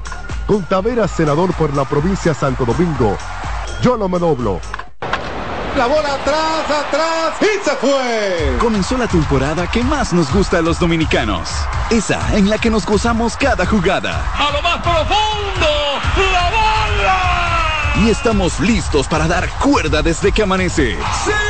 Con 0.47 0.63
Taveras, 0.65 1.11
senador 1.11 1.53
por 1.55 1.75
la 1.75 1.85
provincia 1.85 2.35
Santo 2.35 2.65
Domingo. 2.65 3.17
Yo 3.83 3.97
no 3.97 4.09
me 4.09 4.19
doblo. 4.19 4.61
La 5.77 5.87
bola 5.87 6.15
atrás, 6.15 6.65
atrás 6.69 7.35
y 7.41 7.65
se 7.65 7.71
fue. 7.77 8.57
Comenzó 8.59 8.99
la 8.99 9.07
temporada 9.07 9.67
que 9.69 9.83
más 9.83 10.13
nos 10.13 10.33
gusta 10.33 10.59
a 10.59 10.63
los 10.63 10.79
dominicanos. 10.79 11.49
esa 11.91 12.37
en 12.37 12.51
la 12.51 12.59
que 12.59 12.71
nos 12.71 12.85
gozamos 12.85 13.37
cada 13.37 13.65
jugada. 13.65 14.23
A 14.37 14.51
lo 14.53 14.63
más 14.63 14.83
profundo, 14.83 15.69
la 16.33 16.51
bola. 16.51 18.05
Y 18.05 18.11
estamos 18.11 18.61
listos 18.61 19.07
para 19.07 19.27
dar 19.27 19.49
cuerda 19.61 20.03
desde 20.03 20.33
que 20.33 20.43
amanece. 20.43 20.99
¡Señores! 21.25 21.50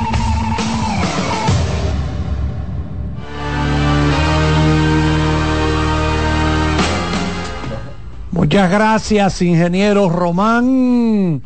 Muchas 8.31 8.71
gracias, 8.71 9.41
ingeniero 9.41 10.09
Román. 10.09 11.41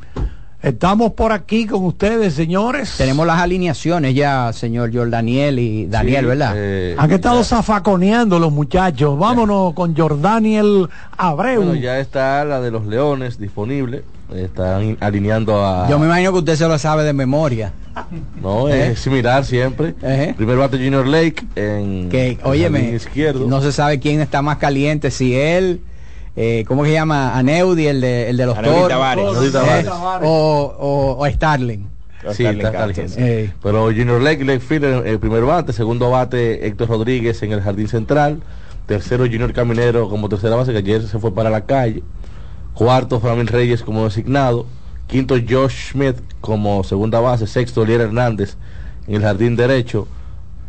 Estamos 0.62 1.12
por 1.14 1.32
aquí 1.32 1.68
con 1.68 1.84
ustedes, 1.86 2.34
señores. 2.34 2.96
Tenemos 2.98 3.26
las 3.28 3.40
alineaciones 3.40 4.16
ya, 4.16 4.52
señor 4.52 4.92
Jordaniel 4.94 5.60
y 5.60 5.86
Daniel, 5.86 6.22
Sí, 6.22 6.26
¿verdad? 6.26 6.54
eh, 6.56 6.96
Han 6.98 7.12
estado 7.12 7.44
zafaconeando 7.44 8.40
los 8.40 8.52
muchachos. 8.52 9.18
Vámonos 9.18 9.74
con 9.74 9.96
Jordaniel 9.96 10.88
Abreu. 11.18 11.62
Bueno, 11.64 11.76
ya 11.76 12.00
está 12.00 12.44
la 12.46 12.62
de 12.62 12.72
los 12.72 12.86
Leones 12.88 13.38
disponible. 13.40 14.04
Están 14.34 14.98
alineando 15.02 15.64
a. 15.64 15.88
Yo 15.88 16.00
me 16.00 16.08
imagino 16.08 16.32
que 16.34 16.40
usted 16.40 16.56
se 16.56 16.68
lo 16.68 16.80
sabe 16.80 17.04
de 17.04 17.14
memoria. 17.14 17.72
No, 18.42 18.68
¿Eh? 18.70 18.92
es 18.92 19.00
similar 19.00 19.46
siempre. 19.46 19.94
Primer 20.36 20.58
bate 20.58 20.78
Junior 20.78 21.06
Lake 21.06 21.46
en. 21.56 22.10
Que, 22.10 22.30
en 22.32 22.40
óyeme, 22.44 22.80
jardín 22.80 22.96
izquierdo. 22.96 23.48
no 23.48 23.62
se 23.62 23.72
sabe 23.72 24.00
quién 24.00 24.20
está 24.20 24.42
más 24.42 24.58
caliente, 24.58 25.12
si 25.12 25.36
él, 25.36 25.82
eh, 26.36 26.66
¿cómo 26.68 26.84
que 26.84 26.90
se 26.90 26.96
llama? 26.96 27.38
Aneudi, 27.38 27.88
el 27.88 28.02
de, 28.02 28.30
el 28.30 28.38
de 28.38 28.46
los 28.46 28.62
toros. 28.62 28.92
Eh, 28.92 29.90
o, 30.22 30.76
o, 30.80 31.18
o 31.18 31.30
Starling. 31.30 31.88
Sí, 32.34 32.46
está 32.46 32.72
caliente. 32.72 33.14
Eh. 33.18 33.54
Pero 33.62 33.86
Junior 33.86 34.22
Lake, 34.22 34.44
Lake 34.44 34.60
Field 34.60 34.84
en 34.86 35.08
el 35.08 35.20
primer 35.20 35.44
bate, 35.44 35.74
segundo 35.74 36.10
bate 36.10 36.66
Héctor 36.68 36.90
Rodríguez 36.90 37.42
en 37.44 37.52
el 37.52 37.62
jardín 37.62 37.88
central, 37.88 38.42
tercero 38.88 39.26
Junior 39.26 39.54
Caminero 39.54 40.10
como 40.10 40.28
tercera 40.28 40.56
base, 40.56 40.72
que 40.72 40.80
ayer 40.80 41.04
se 41.04 41.20
fue 41.20 41.34
para 41.34 41.50
la 41.50 41.66
calle, 41.66 42.04
cuarto 42.74 43.20
Framil 43.20 43.48
Reyes 43.48 43.84
como 43.84 44.04
designado, 44.06 44.66
quinto 45.08 45.36
Josh 45.36 45.92
Smith 45.92 46.18
como 46.42 46.84
segunda 46.84 47.20
base, 47.20 47.48
sexto 47.48 47.84
Elier 47.84 48.02
Hernández 48.02 48.58
en 49.08 49.16
el 49.16 49.22
jardín 49.22 49.56
derecho, 49.56 50.08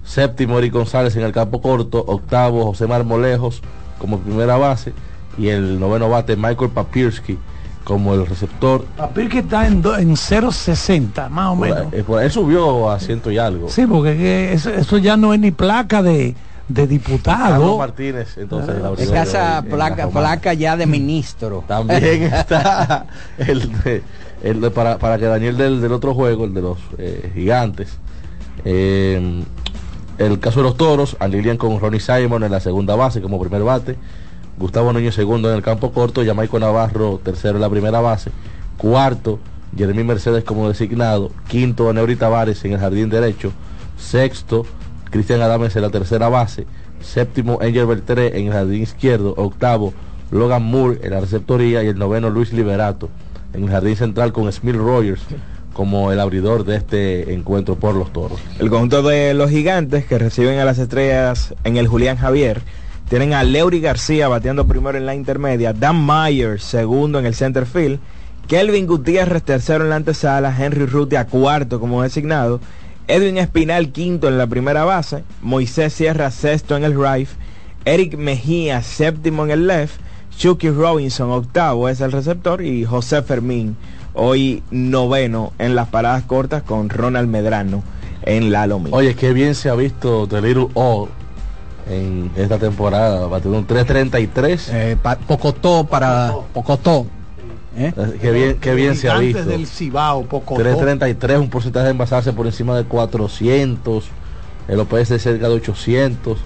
séptimo 0.05 0.59
Eric 0.59 0.75
González 0.75 1.17
en 1.17 1.23
el 1.23 1.33
campo 1.33 1.63
corto, 1.63 2.05
octavo 2.07 2.65
José 2.67 2.87
Marmolejos 2.87 3.63
como 3.99 4.21
primera 4.21 4.57
base 4.59 4.93
y 5.39 5.49
el 5.49 5.79
noveno 5.81 6.09
bate 6.09 6.37
Michael 6.37 6.71
Papirski 6.71 7.39
como 7.85 8.15
el 8.15 8.27
receptor. 8.27 8.85
Que 9.31 9.39
está 9.39 9.67
en, 9.67 9.81
do- 9.83 9.97
en 9.97 10.11
0.60, 10.17 11.29
más 11.31 11.49
o 11.53 11.57
menos. 11.57 11.93
Eh, 11.93 12.03
por- 12.05 12.23
Él 12.23 12.31
subió 12.31 12.91
a 12.91 12.99
ciento 12.99 13.31
y 13.31 13.39
algo. 13.39 13.69
Sí, 13.69 13.87
porque 13.87 14.13
es 14.13 14.17
que 14.19 14.53
eso, 14.55 14.71
eso 14.71 14.99
ya 14.99 15.17
no 15.17 15.33
es 15.35 15.39
ni 15.41 15.51
placa 15.53 16.03
de, 16.03 16.35
de 16.69 16.87
diputado. 16.89 17.51
Carlos 17.53 17.79
Martínez, 17.79 18.37
entonces. 18.39 18.77
Es 18.77 18.83
abridor 18.85 19.15
casa 19.15 19.59
hoy 19.61 19.67
en 19.67 19.73
placa, 19.77 20.09
placa 20.09 20.55
ya 20.55 20.77
de 20.77 20.87
ministro. 20.87 21.63
También 21.69 22.23
está 22.33 23.07
el 23.39 23.71
de, 23.83 24.03
el 24.43 24.61
de- 24.61 24.71
para, 24.71 24.99
para 24.99 25.17
que 25.19 25.27
Daniel 25.27 25.57
del, 25.57 25.81
del 25.81 25.93
otro 25.93 26.13
juego, 26.15 26.45
el 26.45 26.55
de 26.55 26.63
los 26.63 26.79
eh, 26.99 27.31
gigantes. 27.35 27.99
Eh, 28.65 29.45
el 30.19 30.41
caso 30.41 30.61
de 30.61 30.65
los 30.65 30.77
toros, 30.77 31.17
a 31.21 31.29
Lilian 31.29 31.57
con 31.59 31.79
Ronnie 31.79 32.01
Simon 32.01 32.43
en 32.43 32.51
la 32.51 32.59
segunda 32.61 32.97
base 32.97 33.21
como 33.21 33.39
primer 33.39 33.63
bate. 33.63 33.97
Gustavo 34.59 34.93
Núñez 34.93 35.15
segundo 35.15 35.51
en 35.51 35.57
el 35.57 35.63
campo 35.63 35.93
corto, 35.93 36.25
Jamaico 36.25 36.59
Navarro 36.59 37.21
tercero 37.23 37.57
en 37.57 37.63
la 37.63 37.71
primera 37.71 38.01
base. 38.01 38.31
Cuarto, 38.79 39.39
Jeremy 39.77 40.05
Mercedes 40.05 40.45
como 40.45 40.69
designado. 40.69 41.31
Quinto, 41.49 41.91
Aneuri 41.91 42.17
Tavares 42.17 42.65
en 42.65 42.73
el 42.73 42.79
jardín 42.79 43.11
derecho. 43.11 43.53
Sexto, 43.99 44.65
Cristian 45.11 45.43
Adames 45.43 45.77
en 45.77 45.83
la 45.83 45.91
tercera 45.91 46.29
base. 46.29 46.67
Séptimo, 47.01 47.59
Angel 47.61 47.87
Beltré 47.87 48.39
en 48.39 48.47
el 48.47 48.53
jardín 48.53 48.83
izquierdo. 48.83 49.35
Octavo, 49.37 49.93
Logan 50.31 50.63
Moore 50.63 51.01
en 51.03 51.11
la 51.11 51.21
receptoría. 51.21 51.83
Y 51.83 51.89
el 51.89 51.99
noveno, 51.99 52.31
Luis 52.31 52.53
Liberato 52.53 53.11
en 53.53 53.65
el 53.65 53.71
jardín 53.71 53.97
central 53.97 54.33
con 54.33 54.51
Smith 54.53 54.77
Rogers 54.77 55.23
como 55.73 56.11
el 56.11 56.21
abridor 56.21 56.65
de 56.65 56.77
este 56.77 57.35
encuentro 57.35 57.77
por 57.77 57.95
los 57.95 58.11
toros. 58.11 58.41
El 58.59 58.71
conjunto 58.71 59.03
de 59.03 59.35
los 59.35 59.51
gigantes 59.51 60.07
que 60.07 60.19
reciben 60.19 60.59
a 60.59 60.65
las 60.65 60.79
estrellas 60.79 61.55
en 61.65 61.77
el 61.77 61.87
Julián 61.87 62.17
Javier 62.17 62.63
tienen 63.09 63.35
a 63.35 63.45
Leury 63.45 63.81
García 63.81 64.29
bateando 64.29 64.67
primero 64.67 64.99
en 64.99 65.07
la 65.07 65.15
intermedia, 65.15 65.73
Dan 65.73 66.05
Myers 66.05 66.63
segundo 66.63 67.19
en 67.19 67.27
el 67.27 67.35
center 67.35 67.67
field, 67.67 68.01
Kelvin 68.49 68.87
Gutiérrez 68.87 69.43
tercero 69.43 69.85
en 69.85 69.91
la 69.91 69.97
antesala, 69.97 70.55
Henry 70.57 70.87
Rutia 70.87 71.27
cuarto 71.27 71.79
como 71.79 72.03
designado, 72.03 72.61
Edwin 73.07 73.39
Espinal 73.39 73.91
quinto 73.93 74.29
en 74.29 74.39
la 74.39 74.47
primera 74.47 74.85
base, 74.85 75.23
Moisés 75.41 75.93
Sierra 75.93 76.31
sexto 76.31 76.77
en 76.77 76.85
el 76.85 77.01
right, 77.01 77.29
Eric 77.85 78.17
Mejía 78.17 78.83
séptimo 78.83 79.45
en 79.45 79.53
el 79.53 79.67
left, 79.67 80.01
Chucky 80.37 80.71
Robinson 80.71 81.31
octavo 81.31 81.89
es 81.89 82.01
el 82.01 82.13
receptor 82.13 82.61
y 82.61 82.85
José 82.85 83.23
Fermín 83.23 83.77
hoy 84.15 84.63
noveno 84.71 85.53
en 85.59 85.77
las 85.77 85.89
paradas 85.89 86.25
cortas 86.25 86.63
con 86.63 86.89
Ronald 86.89 87.29
Medrano 87.29 87.83
en 88.23 88.51
la 88.51 88.67
lomita. 88.67 88.97
Oye, 88.97 89.15
qué 89.15 89.33
bien 89.33 89.55
se 89.55 89.69
ha 89.69 89.75
visto 89.75 90.27
The 90.27 90.43
Little 90.43 90.69
All 90.75 91.09
en 91.89 92.31
esta 92.37 92.59
temporada. 92.59 93.27
Batiendo 93.27 93.59
un 93.59 93.67
333. 93.67 94.69
Eh, 94.73 94.97
pa- 95.03 95.17
Pocotó 95.17 95.85
para 95.87 96.33
Pocotó. 96.53 97.07
¿eh? 97.77 97.93
Qué 98.21 98.31
bien, 98.31 98.57
qué 98.61 98.75
bien 98.75 98.97
se 98.97 99.09
ha 99.11 99.19
visto. 99.19 99.45
del 99.45 99.67
Cibao, 99.67 100.23
poco 100.25 100.55
333, 100.55 101.39
un 101.39 101.51
porcentaje 101.51 101.85
de 101.87 101.91
envasarse 101.93 102.33
por 102.33 102.47
encima 102.47 102.77
de 102.77 102.85
400. 102.85 104.05
El 104.69 104.81
OPS 104.81 105.09
de 105.11 105.19
cerca 105.19 105.49
de 105.49 105.55
800. 105.55 106.39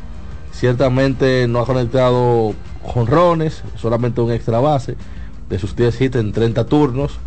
Ciertamente 0.52 1.46
no 1.48 1.60
ha 1.60 1.66
conectado 1.66 2.54
jonrones, 2.82 3.62
solamente 3.76 4.20
un 4.20 4.32
extra 4.32 4.58
base 4.60 4.96
de 5.48 5.58
sus 5.58 5.74
10 5.76 6.00
hits 6.00 6.16
en 6.16 6.32
30 6.32 6.64
turnos. 6.66 7.18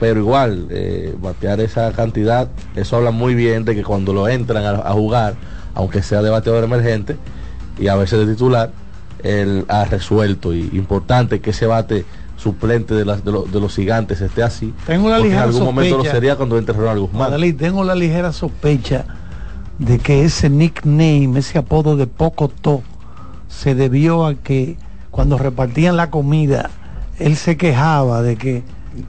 Pero 0.00 0.18
igual, 0.18 0.66
eh, 0.70 1.14
batear 1.20 1.60
esa 1.60 1.92
cantidad, 1.92 2.48
eso 2.74 2.96
habla 2.96 3.12
muy 3.12 3.36
bien 3.36 3.64
de 3.64 3.76
que 3.76 3.84
cuando 3.84 4.12
lo 4.12 4.26
entran 4.26 4.64
a, 4.64 4.70
a 4.80 4.92
jugar, 4.94 5.34
aunque 5.74 6.02
sea 6.02 6.22
de 6.22 6.30
bateador 6.30 6.64
emergente 6.64 7.16
y 7.78 7.88
a 7.88 7.96
veces 7.96 8.26
de 8.26 8.32
titular, 8.32 8.70
él 9.22 9.64
ha 9.68 9.84
resuelto. 9.84 10.52
Y 10.54 10.70
importante 10.72 11.40
que 11.40 11.50
ese 11.50 11.66
bate 11.66 12.04
suplente 12.36 12.94
de, 12.94 13.04
las- 13.04 13.24
de, 13.24 13.32
los- 13.32 13.50
de 13.52 13.60
los 13.60 13.74
gigantes 13.74 14.20
esté 14.20 14.42
así. 14.42 14.74
Tengo 14.86 15.08
en 15.14 15.32
algún 15.34 15.62
momento 15.64 15.96
lo 15.98 16.04
sería 16.10 16.36
cuando 16.36 16.58
entre 16.58 16.74
Ronald 16.74 17.00
Guzmán. 17.00 17.20
Madalí, 17.30 17.52
tengo 17.52 17.84
la 17.84 17.94
ligera 17.94 18.32
sospecha 18.32 19.04
de 19.78 19.98
que 19.98 20.24
ese 20.24 20.50
nickname, 20.50 21.38
ese 21.38 21.58
apodo 21.58 21.96
de 21.96 22.06
Pocotó, 22.06 22.82
se 23.48 23.74
debió 23.74 24.26
a 24.26 24.34
que 24.34 24.76
cuando 25.10 25.38
repartían 25.38 25.96
la 25.96 26.10
comida, 26.10 26.70
él 27.18 27.36
se 27.36 27.56
quejaba 27.56 28.22
de 28.22 28.36
que 28.36 28.62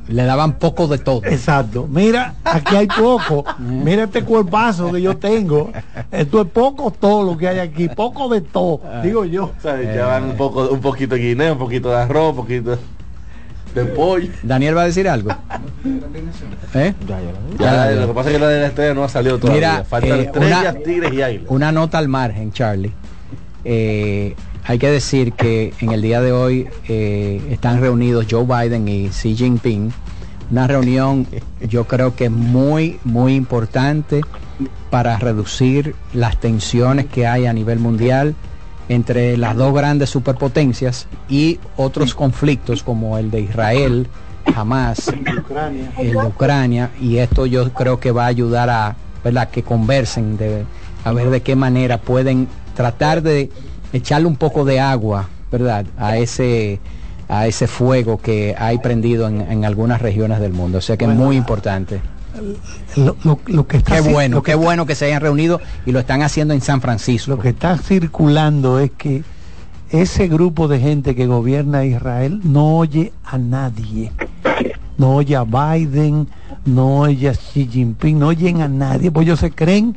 le 0.07 0.23
daban 0.23 0.53
poco 0.53 0.87
de 0.87 0.97
todo. 0.97 1.21
Exacto. 1.25 1.87
Mira, 1.89 2.35
aquí 2.43 2.75
hay 2.75 2.87
poco. 2.87 3.43
Mira 3.59 4.03
este 4.05 4.23
cuerpazo 4.23 4.91
que 4.91 5.01
yo 5.01 5.17
tengo. 5.17 5.71
Esto 6.11 6.41
es 6.41 6.47
poco 6.47 6.91
todo 6.91 7.23
lo 7.23 7.37
que 7.37 7.47
hay 7.47 7.59
aquí, 7.59 7.89
poco 7.89 8.29
de 8.29 8.41
todo, 8.41 8.81
digo 9.01 9.25
yo. 9.25 9.51
O 9.57 9.61
sea, 9.61 9.75
le 9.75 9.91
echaban 9.93 10.23
un, 10.23 10.37
poco, 10.37 10.69
un 10.69 10.79
poquito 10.79 11.15
de 11.15 11.21
guineo, 11.21 11.53
un 11.53 11.59
poquito 11.59 11.89
de 11.89 11.95
arroz, 11.97 12.29
un 12.31 12.35
poquito 12.35 12.77
de 13.75 13.85
pollo. 13.85 14.29
Daniel 14.43 14.77
va 14.77 14.83
a 14.83 14.85
decir 14.85 15.09
algo. 15.09 15.31
¿Eh? 16.75 16.93
Ya, 17.59 17.91
lo 17.91 18.07
que 18.07 18.13
pasa 18.13 18.29
es 18.29 18.35
que 18.35 18.39
la 18.39 18.47
de 18.49 18.59
la 18.61 18.67
estrella 18.67 18.93
no 18.93 19.03
ha 19.03 19.09
salido 19.09 19.39
todavía. 19.39 19.69
Mira, 19.71 19.83
Faltan 19.83 20.19
eh, 20.19 20.21
estrellas, 20.23 20.61
una- 20.61 20.83
tigres 20.83 21.13
y 21.13 21.21
águilas. 21.21 21.45
Una 21.49 21.71
nota 21.71 21.97
al 21.97 22.07
margen, 22.07 22.51
Charlie. 22.51 22.93
Eh, 23.65 24.35
hay 24.65 24.79
que 24.79 24.89
decir 24.89 25.33
que 25.33 25.73
en 25.79 25.91
el 25.91 26.01
día 26.01 26.21
de 26.21 26.31
hoy 26.31 26.67
eh, 26.87 27.41
están 27.49 27.81
reunidos 27.81 28.27
Joe 28.29 28.45
Biden 28.45 28.87
y 28.87 29.09
Xi 29.09 29.35
Jinping. 29.35 29.91
Una 30.51 30.67
reunión 30.67 31.27
yo 31.67 31.85
creo 31.85 32.15
que 32.15 32.29
muy, 32.29 32.99
muy 33.03 33.35
importante 33.35 34.21
para 34.89 35.17
reducir 35.17 35.95
las 36.13 36.39
tensiones 36.39 37.07
que 37.07 37.27
hay 37.27 37.45
a 37.45 37.53
nivel 37.53 37.79
mundial 37.79 38.35
entre 38.89 39.37
las 39.37 39.55
dos 39.55 39.73
grandes 39.73 40.09
superpotencias 40.09 41.07
y 41.27 41.59
otros 41.77 42.13
conflictos 42.13 42.83
como 42.83 43.17
el 43.17 43.31
de 43.31 43.41
Israel, 43.41 44.07
Hamas, 44.55 45.07
el 45.97 46.11
de 46.11 46.17
Ucrania 46.17 46.91
y 47.01 47.17
esto 47.17 47.45
yo 47.45 47.71
creo 47.73 47.99
que 47.99 48.11
va 48.11 48.25
a 48.25 48.27
ayudar 48.27 48.69
a 48.69 48.95
¿verdad? 49.23 49.49
que 49.49 49.63
conversen 49.63 50.37
de, 50.37 50.65
a 51.03 51.11
ver 51.13 51.29
de 51.29 51.41
qué 51.41 51.55
manera 51.55 51.97
pueden 51.99 52.47
tratar 52.75 53.21
de 53.21 53.49
echarle 53.93 54.27
un 54.27 54.35
poco 54.35 54.65
de 54.65 54.79
agua 54.79 55.29
verdad 55.51 55.85
a 55.97 56.17
ese 56.17 56.79
a 57.29 57.47
ese 57.47 57.67
fuego 57.67 58.17
que 58.17 58.55
hay 58.57 58.79
prendido 58.79 59.27
en, 59.27 59.65
algunas 59.65 60.01
regiones 60.01 60.39
del 60.39 60.51
mundo. 60.51 60.79
O 60.79 60.81
sea 60.81 60.97
que 60.97 61.05
es 61.05 61.11
muy 61.11 61.37
importante. 61.37 62.01
Lo, 62.95 63.67
que 63.67 63.77
está 63.77 63.95
qué 63.95 64.01
bueno, 64.01 64.43
qué 64.43 64.55
bueno 64.55 64.85
que 64.85 64.93
se 64.93 65.05
hayan 65.05 65.21
reunido 65.21 65.61
y 65.85 65.91
lo 65.91 65.99
están 65.99 66.21
haciendo 66.21 66.53
en 66.53 66.61
San 66.61 66.81
Francisco. 66.81 67.31
Lo 67.31 67.39
que 67.39 67.49
está 67.49 67.77
circulando 67.77 68.79
es 68.79 68.91
que 68.91 69.23
ese 69.89 70.27
grupo 70.27 70.67
de 70.67 70.79
gente 70.79 71.15
que 71.15 71.27
gobierna 71.27 71.85
Israel 71.85 72.41
no 72.43 72.77
oye 72.77 73.13
a 73.23 73.37
nadie. 73.37 74.11
No 74.97 75.15
oye 75.15 75.35
a 75.35 75.43
Biden, 75.43 76.27
no 76.65 76.99
oye 76.99 77.29
a 77.29 77.33
Xi 77.33 77.67
Jinping, 77.67 78.19
no 78.19 78.27
oyen 78.27 78.61
a 78.61 78.67
nadie, 78.67 79.11
pues 79.11 79.25
ellos 79.25 79.39
se 79.39 79.51
creen 79.51 79.95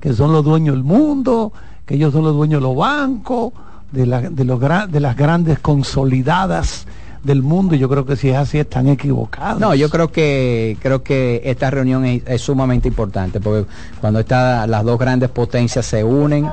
que 0.00 0.12
son 0.12 0.32
los 0.32 0.44
dueños 0.44 0.76
del 0.76 0.84
mundo, 0.84 1.52
que 1.86 1.94
ellos 1.94 2.12
son 2.12 2.24
los 2.24 2.34
dueños 2.34 2.60
de 2.60 2.66
los 2.66 2.76
bancos, 2.76 3.52
de, 3.92 4.06
la, 4.06 4.20
de, 4.22 4.44
los, 4.44 4.60
de 4.60 5.00
las 5.00 5.16
grandes 5.16 5.60
consolidadas 5.60 6.86
del 7.22 7.42
mundo 7.42 7.74
y 7.74 7.78
yo 7.78 7.88
creo 7.88 8.06
que 8.06 8.16
si 8.16 8.30
es 8.30 8.36
así 8.36 8.58
están 8.58 8.88
equivocados. 8.88 9.60
No, 9.60 9.74
yo 9.74 9.90
creo 9.90 10.10
que 10.10 10.76
creo 10.80 11.02
que 11.02 11.42
esta 11.44 11.70
reunión 11.70 12.04
es, 12.04 12.40
sumamente 12.40 12.88
importante 12.88 13.40
porque 13.40 13.68
cuando 14.00 14.20
está, 14.20 14.66
las 14.66 14.84
dos 14.84 14.98
grandes 14.98 15.28
potencias 15.30 15.84
se 15.86 16.04
unen, 16.04 16.48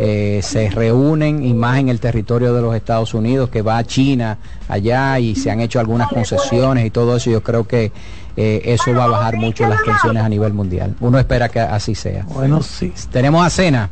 eh, 0.00 0.40
se 0.42 0.70
reúnen 0.70 1.44
y 1.44 1.52
más 1.52 1.78
en 1.78 1.90
el 1.90 2.00
territorio 2.00 2.54
de 2.54 2.62
los 2.62 2.74
Estados 2.74 3.12
Unidos 3.12 3.50
que 3.50 3.60
va 3.62 3.76
a 3.76 3.84
China 3.84 4.38
allá 4.68 5.18
y 5.18 5.34
se 5.34 5.50
han 5.50 5.60
hecho 5.60 5.78
algunas 5.78 6.08
concesiones 6.08 6.86
y 6.86 6.90
todo 6.90 7.16
eso, 7.16 7.30
yo 7.30 7.42
creo 7.42 7.66
que 7.68 7.92
eh, 8.36 8.62
eso 8.64 8.92
va 8.94 9.04
a 9.04 9.08
bajar 9.08 9.36
mucho 9.36 9.68
las 9.68 9.82
tensiones 9.84 10.22
a 10.22 10.28
nivel 10.28 10.54
mundial. 10.54 10.96
Uno 11.00 11.18
espera 11.18 11.48
que 11.48 11.60
así 11.60 11.94
sea. 11.94 12.24
Bueno, 12.24 12.62
sí. 12.62 12.92
Tenemos 13.12 13.46
a 13.46 13.50
Cena. 13.50 13.90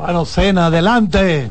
Bueno, 0.00 0.24
Cena, 0.24 0.66
adelante. 0.66 1.50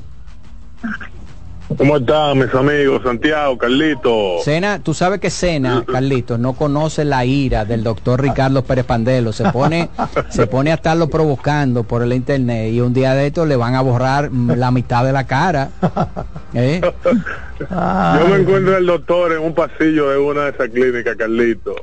¿Cómo 1.77 1.97
están 1.97 2.39
mis 2.39 2.51
amigos? 2.55 3.03
Santiago, 3.03 3.55
Carlito. 3.59 4.39
Cena, 4.43 4.81
tú 4.81 4.95
sabes 4.95 5.19
que 5.19 5.29
Cena, 5.29 5.85
Carlito, 5.91 6.39
no 6.39 6.53
conoce 6.53 7.05
la 7.05 7.25
ira 7.25 7.63
del 7.63 7.83
doctor 7.83 8.19
Ricardo 8.23 8.63
Pérez 8.63 8.85
Pandelo. 8.85 9.33
Se 9.33 9.51
pone, 9.51 9.89
se 10.29 10.47
pone 10.47 10.71
a 10.71 10.75
estarlo 10.75 11.09
provocando 11.09 11.83
por 11.83 12.01
el 12.01 12.11
internet 12.11 12.73
y 12.73 12.81
un 12.81 12.91
día 12.91 13.13
de 13.13 13.27
esto 13.27 13.45
le 13.45 13.55
van 13.55 13.75
a 13.75 13.81
borrar 13.81 14.31
la 14.31 14.71
mitad 14.71 15.05
de 15.05 15.11
la 15.11 15.27
cara. 15.27 15.69
¿Eh? 16.55 16.81
Yo 16.81 18.27
me 18.29 18.37
encuentro 18.37 18.77
el 18.77 18.85
doctor 18.87 19.33
en 19.33 19.43
un 19.43 19.53
pasillo 19.53 20.09
de 20.09 20.17
una 20.17 20.45
de 20.45 20.49
esas 20.49 20.69
clínicas, 20.69 21.15
Carlito. 21.15 21.75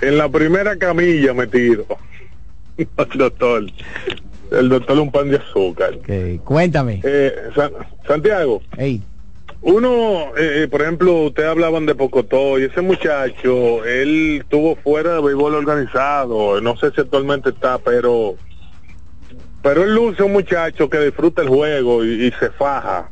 En 0.00 0.18
la 0.18 0.28
primera 0.28 0.76
camilla 0.76 1.34
me 1.34 1.48
tiro. 1.48 1.84
doctor 3.16 3.64
el 4.52 4.68
doctor 4.68 4.98
un 4.98 5.10
pan 5.10 5.30
de 5.30 5.36
azúcar. 5.36 5.98
Cuéntame. 6.44 7.00
Eh, 7.02 7.34
Santiago. 8.06 8.62
Uno, 9.62 10.36
eh, 10.36 10.62
eh, 10.62 10.68
por 10.68 10.82
ejemplo, 10.82 11.26
ustedes 11.26 11.48
hablaban 11.48 11.86
de 11.86 11.94
Pocotó 11.94 12.58
y 12.58 12.64
ese 12.64 12.80
muchacho, 12.80 13.84
él 13.84 14.38
estuvo 14.40 14.74
fuera 14.76 15.14
de 15.14 15.22
béisbol 15.22 15.54
organizado, 15.54 16.60
no 16.60 16.76
sé 16.76 16.90
si 16.90 17.00
actualmente 17.00 17.50
está, 17.50 17.78
pero 17.78 18.34
pero 19.62 19.84
él 19.84 19.94
luce 19.94 20.24
un 20.24 20.32
muchacho 20.32 20.90
que 20.90 20.98
disfruta 20.98 21.42
el 21.42 21.48
juego 21.48 22.04
y, 22.04 22.32
se 22.40 22.50
faja. 22.50 23.08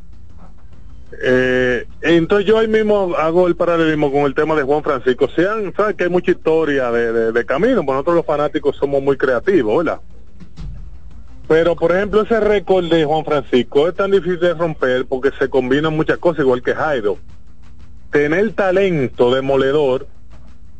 entonces 2.02 2.44
yo 2.44 2.58
ahí 2.58 2.66
mismo 2.66 3.14
hago 3.16 3.46
el 3.46 3.54
paralelismo 3.54 4.10
con 4.10 4.22
el 4.22 4.34
tema 4.34 4.56
de 4.56 4.64
Juan 4.64 4.82
Francisco. 4.82 5.28
Sean, 5.28 5.72
saben 5.76 5.96
que 5.96 6.04
hay 6.04 6.10
mucha 6.10 6.32
historia 6.32 6.90
de, 6.90 7.30
de 7.30 7.46
camino, 7.46 7.84
pues 7.84 7.94
nosotros 7.94 8.16
los 8.16 8.26
fanáticos 8.26 8.76
somos 8.76 9.00
muy 9.00 9.16
creativos, 9.16 9.84
¿verdad? 9.84 10.00
Pero, 11.50 11.74
por 11.74 11.90
ejemplo, 11.90 12.22
ese 12.22 12.38
récord 12.38 12.84
de 12.88 13.04
Juan 13.04 13.24
Francisco 13.24 13.88
es 13.88 13.96
tan 13.96 14.12
difícil 14.12 14.38
de 14.38 14.54
romper 14.54 15.04
porque 15.06 15.32
se 15.36 15.50
combinan 15.50 15.96
muchas 15.96 16.18
cosas, 16.18 16.42
igual 16.44 16.62
que 16.62 16.76
Jairo. 16.76 17.18
Tener 18.12 18.52
talento 18.52 19.34
demoledor, 19.34 20.06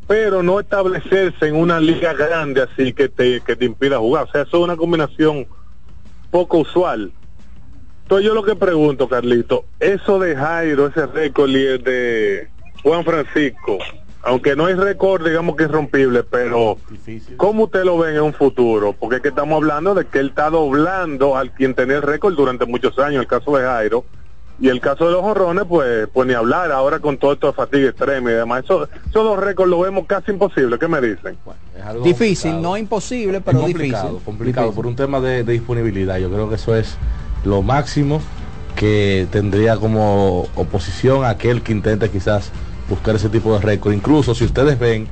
pero 0.07 0.41
no 0.43 0.61
establecerse 0.61 1.45
en 1.45 1.57
una 1.57 1.81
liga 1.81 2.13
grande 2.13 2.61
así 2.61 2.93
que 2.93 3.09
te, 3.09 3.41
que 3.41 3.57
te 3.57 3.65
impida 3.65 3.97
jugar. 3.97 4.29
O 4.29 4.31
sea, 4.31 4.43
eso 4.43 4.59
es 4.59 4.63
una 4.63 4.77
combinación 4.77 5.45
poco 6.31 6.59
usual. 6.59 7.11
Entonces 8.03 8.25
yo 8.25 8.33
lo 8.33 8.43
que 8.43 8.55
pregunto, 8.55 9.09
Carlito, 9.09 9.65
eso 9.77 10.19
de 10.19 10.37
Jairo, 10.37 10.87
ese 10.87 11.05
récord 11.05 11.49
y 11.49 11.65
el 11.65 11.83
de 11.83 12.47
Juan 12.81 13.03
Francisco, 13.03 13.77
aunque 14.23 14.55
no 14.55 14.65
hay 14.65 14.75
récord, 14.75 15.25
digamos 15.25 15.55
que 15.55 15.63
es 15.63 15.71
rompible, 15.71 16.23
pero 16.23 16.77
¿cómo 17.37 17.63
usted 17.65 17.83
lo 17.83 17.97
ve 17.97 18.15
en 18.15 18.21
un 18.21 18.33
futuro? 18.33 18.93
Porque 18.93 19.17
es 19.17 19.21
que 19.21 19.29
estamos 19.29 19.57
hablando 19.57 19.95
de 19.95 20.05
que 20.05 20.19
él 20.19 20.27
está 20.29 20.49
doblando 20.49 21.35
al 21.35 21.51
quien 21.51 21.73
tenía 21.73 21.97
el 21.97 22.01
récord 22.03 22.35
durante 22.35 22.65
muchos 22.65 22.97
años, 22.99 23.21
el 23.21 23.27
caso 23.27 23.57
de 23.57 23.63
Jairo, 23.63 24.05
y 24.59 24.69
el 24.69 24.79
caso 24.79 25.07
de 25.07 25.13
los 25.13 25.21
jorrones, 25.21 25.65
pues, 25.67 26.07
pues 26.13 26.27
ni 26.27 26.35
hablar, 26.35 26.71
ahora 26.71 26.99
con 26.99 27.17
todo 27.17 27.33
esto 27.33 27.47
de 27.47 27.53
fatiga 27.53 27.89
extrema 27.89 28.29
y 28.29 28.33
demás, 28.35 28.63
eso, 28.63 28.83
esos 28.83 29.23
dos 29.23 29.39
récords 29.39 29.71
lo 29.71 29.79
vemos 29.79 30.05
casi 30.05 30.29
imposible, 30.29 30.77
¿qué 30.77 30.87
me 30.87 31.01
dicen? 31.01 31.35
difícil, 32.03 32.61
no 32.61 32.77
imposible, 32.77 33.41
pero 33.41 33.61
complicado, 33.61 34.03
difícil. 34.03 34.25
Complicado, 34.25 34.71
por 34.71 34.85
un 34.85 34.95
tema 34.95 35.19
de, 35.19 35.43
de 35.43 35.53
disponibilidad, 35.53 36.19
yo 36.19 36.29
creo 36.29 36.47
que 36.47 36.55
eso 36.55 36.75
es 36.75 36.95
lo 37.43 37.63
máximo 37.63 38.21
que 38.75 39.27
tendría 39.31 39.77
como 39.77 40.47
oposición 40.55 41.25
a 41.25 41.29
aquel 41.29 41.63
que 41.63 41.71
intente 41.71 42.09
quizás 42.09 42.51
buscar 42.91 43.15
ese 43.15 43.29
tipo 43.29 43.53
de 43.53 43.59
récord. 43.59 43.93
Incluso 43.93 44.35
si 44.35 44.43
ustedes 44.43 44.77
ven, 44.77 45.07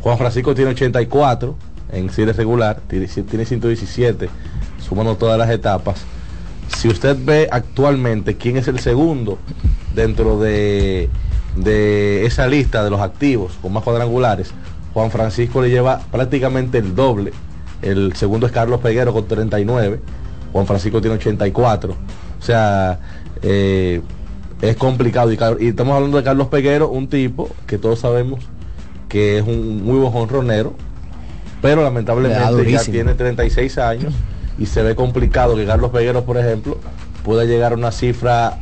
Juan 0.00 0.18
Francisco 0.18 0.54
tiene 0.54 0.72
84 0.72 1.54
en 1.92 2.10
serie 2.10 2.32
regular, 2.32 2.80
tiene, 2.88 3.06
117, 3.06 4.28
sumando 4.80 5.16
todas 5.16 5.38
las 5.38 5.50
etapas. 5.50 6.04
Si 6.76 6.88
usted 6.88 7.16
ve 7.18 7.48
actualmente 7.50 8.36
quién 8.36 8.56
es 8.56 8.68
el 8.68 8.78
segundo 8.78 9.38
dentro 9.94 10.38
de, 10.38 11.08
de 11.56 12.26
esa 12.26 12.46
lista 12.46 12.84
de 12.84 12.90
los 12.90 13.00
activos 13.00 13.58
con 13.62 13.72
más 13.72 13.84
cuadrangulares, 13.84 14.52
Juan 14.94 15.10
Francisco 15.10 15.62
le 15.62 15.70
lleva 15.70 16.00
prácticamente 16.10 16.78
el 16.78 16.94
doble. 16.94 17.32
El 17.82 18.14
segundo 18.16 18.46
es 18.46 18.52
Carlos 18.52 18.80
Peguero 18.80 19.12
con 19.12 19.26
39. 19.26 20.00
Juan 20.52 20.66
Francisco 20.66 21.00
tiene 21.00 21.16
84. 21.16 21.92
O 21.92 22.42
sea, 22.42 22.98
eh, 23.42 24.00
es 24.62 24.76
complicado. 24.76 25.30
Y, 25.30 25.68
estamos 25.68 25.94
hablando 25.94 26.16
de 26.16 26.24
Carlos 26.24 26.48
Peguero, 26.48 26.88
un 26.88 27.08
tipo 27.08 27.48
que 27.66 27.78
todos 27.78 28.00
sabemos 28.00 28.40
que 29.08 29.38
es 29.38 29.46
un 29.46 29.84
muy 29.84 29.98
buen 29.98 30.14
honronero, 30.14 30.74
pero 31.62 31.82
lamentablemente 31.82 32.70
ya 32.70 32.82
tiene 32.84 33.14
36 33.14 33.78
años 33.78 34.12
y 34.58 34.66
se 34.66 34.82
ve 34.82 34.94
complicado 34.94 35.56
que 35.56 35.64
Carlos 35.64 35.90
Peguero, 35.90 36.24
por 36.24 36.36
ejemplo, 36.36 36.78
pueda 37.24 37.44
llegar 37.44 37.72
a 37.72 37.76
una 37.76 37.92
cifra 37.92 38.58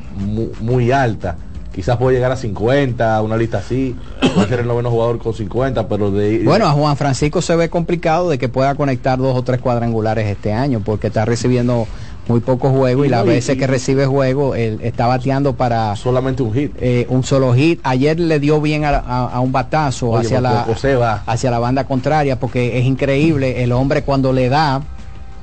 muy, 0.61 0.93
alta. 0.93 1.37
Quizás 1.75 1.99
puede 1.99 2.17
llegar 2.17 2.33
a 2.33 2.37
50, 2.37 3.21
una 3.21 3.37
lista 3.37 3.59
así, 3.59 3.95
puede 4.35 4.49
ser 4.49 4.61
el 4.61 4.67
noveno 4.67 4.91
jugador 4.91 5.19
con 5.19 5.35
50, 5.35 5.89
pero 5.89 6.11
de... 6.11 6.43
Bueno, 6.43 6.67
a 6.67 6.73
Juan 6.73 6.97
Francisco 6.97 7.43
se 7.43 7.55
ve 7.55 7.69
complicado 7.69 8.31
de 8.31 8.39
que 8.39 8.49
pueda 8.49 8.75
conectar 8.77 9.19
dos 9.19 9.37
o 9.37 9.43
tres 9.43 9.61
cuadrangulares 9.61 10.27
este 10.27 10.55
año, 10.55 10.81
porque 10.83 11.09
está 11.09 11.27
recibiendo 11.27 11.87
muy 12.29 12.41
pocos 12.41 12.73
juegos 12.73 13.07
y, 13.07 13.09
las 13.09 13.25
veces 13.25 13.57
que 13.57 13.67
recibe 13.67 14.07
juego 14.07 14.55
él 14.55 14.79
está 14.83 15.07
bateando 15.07 15.55
para 15.55 15.95
solamente 15.97 16.43
un 16.43 16.53
hit. 16.53 16.73
eh, 16.81 17.07
un 17.09 17.23
solo 17.23 17.55
hit. 17.55 17.81
Ayer 17.83 18.19
le 18.19 18.41
dio 18.41 18.61
bien 18.61 18.85
a, 18.85 19.41
un 19.41 19.53
batazo 19.53 20.17
hacia 20.17 20.41
la 20.41 20.67
hacia 21.27 21.51
la 21.51 21.59
banda 21.59 21.85
contraria 21.85 22.39
porque 22.39 22.79
es 22.79 22.85
increíble 22.85 23.63
el 23.63 23.73
hombre 23.73 24.03
cuando 24.03 24.33
le 24.33 24.49
da 24.49 24.83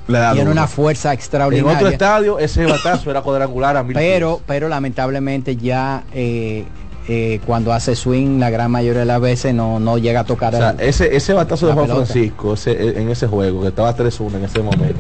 tiene 0.08 0.52
una 0.52 0.68
fuerza 0.68 1.14
extraordinaria. 1.14 1.72
En 1.72 1.78
otro 1.78 1.88
estadio 1.90 2.40
ese 2.40 2.66
batazo 2.66 3.10
era 3.10 3.22
cuadrangular 3.22 3.78
a 3.78 3.84
mil 3.84 3.94
Pero, 3.94 4.42
pero 4.46 4.68
lamentablemente 4.68 5.56
ya 5.56 6.04
eh, 6.14 6.66
eh, 7.08 7.40
cuando 7.46 7.74
hace 7.74 7.96
swing 7.96 8.40
la 8.40 8.50
gran 8.50 8.72
mayoría 8.72 9.02
de 9.02 9.06
las 9.06 9.20
veces 9.20 9.54
no, 9.54 9.80
no 9.80 9.98
llega 9.98 10.22
a 10.22 10.24
tocar. 10.24 10.76
ese, 10.80 11.16
ese 11.16 11.34
batazo 11.34 11.68
de 11.68 11.74
Juan 11.74 11.88
Francisco 11.88 12.56
en 12.66 13.10
ese 13.10 13.28
juego, 13.28 13.62
que 13.62 13.68
estaba 13.70 13.96
3-1 13.96 14.36
en 14.36 14.46
ese 14.46 14.62
momento, 14.62 15.00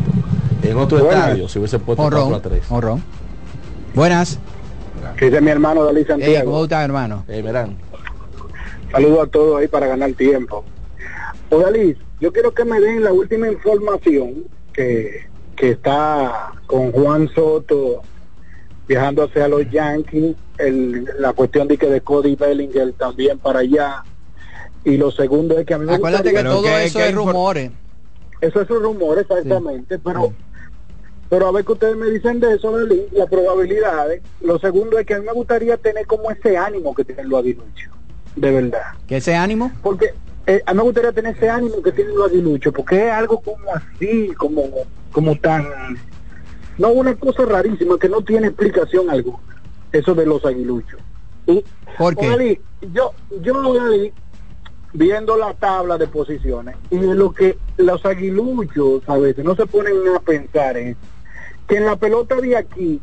en 0.64 0.78
otro 0.78 0.98
estadio 0.98 1.48
si 1.48 1.60
hubiese 1.60 1.80
puesto 1.80 2.04
4 2.04 2.36
a 2.36 2.42
3. 2.42 2.64
Buenas. 3.94 4.40
Que 5.18 5.26
dice 5.26 5.42
mi 5.42 5.52
hermano 5.52 5.84
Dalí 5.84 6.04
Santiago. 6.06 6.52
¿Cómo 6.52 6.64
está, 6.64 6.84
hermano? 6.84 7.26
Eh, 7.28 7.44
Saludos 8.92 9.28
a 9.28 9.32
todos 9.32 9.60
ahí 9.60 9.68
para 9.68 9.88
ganar 9.88 10.14
tiempo. 10.14 10.64
O 11.50 11.60
Dalí, 11.60 11.96
yo 12.20 12.32
quiero 12.32 12.54
que 12.54 12.64
me 12.64 12.80
den 12.80 13.04
la 13.04 13.12
última 13.12 13.48
información 13.48 14.46
que, 14.72 15.28
que 15.56 15.72
está 15.72 16.52
con 16.68 16.92
Juan 16.92 17.30
Soto 17.34 18.02
viajando 18.88 19.24
hacia 19.24 19.48
los 19.48 19.70
Yankees, 19.70 20.36
el, 20.58 21.06
la 21.20 21.34
cuestión 21.34 21.68
de 21.68 21.78
que 21.78 21.88
de 21.88 22.02
Cody 22.02 22.36
Bellinger 22.36 22.94
también 22.94 23.40
para 23.40 23.60
allá. 23.60 24.04
Y 24.86 24.98
lo 24.98 25.12
segundo 25.12 25.58
es 25.58 25.66
que 25.66 25.74
a 25.74 25.78
mí 25.78 25.86
me 25.86 25.96
Acuérdate 25.96 26.34
que 26.34 26.44
todo 26.44 26.68
eso 26.78 27.00
es 27.00 27.16
rumores. 27.16 27.72
Eso 28.42 28.62
es 28.62 28.70
un 28.70 28.84
rumor, 28.84 29.20
exactamente, 29.20 29.98
pero 30.00 30.34
pero 31.34 31.48
a 31.48 31.52
ver 31.52 31.66
que 31.66 31.72
ustedes 31.72 31.98
me 31.98 32.12
dicen 32.12 32.40
de 32.40 32.54
eso, 32.54 32.78
de 32.78 33.08
las 33.12 33.28
probabilidades. 33.28 34.22
Lo 34.42 34.60
segundo 34.60 35.00
es 35.00 35.06
que 35.08 35.16
a 35.16 35.20
mí 35.20 35.26
me 35.26 35.34
gustaría 35.34 35.78
tener 35.78 36.06
como 36.06 36.30
ese 36.30 36.56
ánimo 36.56 36.94
que 36.94 37.04
tienen 37.04 37.28
los 37.28 37.40
aguiluchos, 37.40 37.92
de 38.36 38.52
verdad. 38.52 38.84
¿Qué 39.08 39.18
ese 39.18 39.34
ánimo? 39.34 39.72
Porque 39.82 40.14
eh, 40.46 40.62
a 40.64 40.74
mí 40.74 40.78
me 40.78 40.84
gustaría 40.84 41.12
tener 41.12 41.36
ese 41.36 41.50
ánimo 41.50 41.82
que 41.82 41.92
tienen 41.92 42.16
los 42.16 42.30
aguiluchos, 42.30 42.72
porque 42.72 43.08
es 43.08 43.12
algo 43.12 43.42
como 43.42 43.66
así, 43.74 44.32
como, 44.38 44.62
como 45.12 45.36
tan... 45.38 45.66
No, 46.78 46.90
una 46.90 47.16
cosa 47.16 47.46
rarísima 47.46 47.98
que 47.98 48.10
no 48.10 48.22
tiene 48.22 48.50
explicación 48.50 49.10
alguna, 49.10 49.40
eso 49.92 50.14
de 50.14 50.28
los 50.28 50.46
aguiluchos. 50.46 51.02
¿Por 51.98 52.16
qué? 52.16 52.62
yo, 52.94 53.12
yo 53.42 53.54
viendo 54.94 55.36
la 55.36 55.56
tabla 55.56 55.98
de 55.98 56.06
posiciones 56.06 56.76
y 56.92 57.00
lo 57.00 57.34
que 57.34 57.58
los 57.78 58.06
aguiluchos 58.06 59.02
a 59.08 59.18
veces 59.18 59.44
no 59.44 59.56
se 59.56 59.66
ponen 59.66 59.96
a 60.16 60.20
pensar 60.20 60.78
es 60.78 60.96
que 61.68 61.78
en 61.78 61.86
la 61.86 61.96
pelota 61.96 62.36
de 62.36 62.58
aquí 62.58 63.02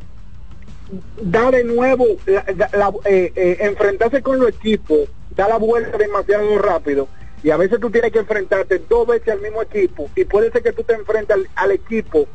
da 1.23 1.51
de 1.51 1.65
nuevo 1.65 2.05
eh, 2.27 3.33
eh, 3.35 3.57
enfrentarse 3.61 4.23
con 4.23 4.39
los 4.39 4.49
equipos 4.51 5.09
da 5.37 5.49
la 5.49 5.59
vuelta 5.59 5.97
demasiado 5.97 6.59
rápido. 6.59 7.09
Y 7.43 7.51
a 7.51 7.57
veces 7.57 7.81
tú 7.81 7.91
tienes 7.91 8.13
que 8.13 8.19
enfrentarte 8.19 8.83
dos 8.89 9.07
veces 9.07 9.29
al 9.29 9.41
mismo 9.41 9.63
equipo 9.63 10.11
y 10.15 10.25
puede 10.25 10.51
ser 10.51 10.63
que 10.63 10.73
tú 10.73 10.83
te 10.83 10.95
enfrentes 10.95 11.37
al, 11.55 11.71
equipo 11.71 12.27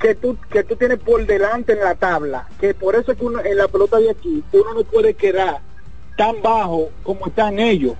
que 0.00 0.14
tú 0.14 0.36
que 0.50 0.64
tú 0.64 0.74
tienes 0.74 0.98
por 0.98 1.24
delante 1.24 1.74
en 1.74 1.80
la 1.80 1.94
tabla 1.94 2.48
que 2.58 2.74
por 2.74 2.96
eso 2.96 3.12
es 3.12 3.18
que 3.18 3.24
uno, 3.24 3.44
en 3.44 3.56
la 3.56 3.68
pelota 3.68 3.98
de 3.98 4.10
aquí 4.10 4.42
uno 4.52 4.74
no 4.74 4.82
puede 4.82 5.14
quedar 5.14 5.60
tan 6.16 6.42
bajo 6.42 6.90
como 7.04 7.28
están 7.28 7.60
ellos. 7.60 7.94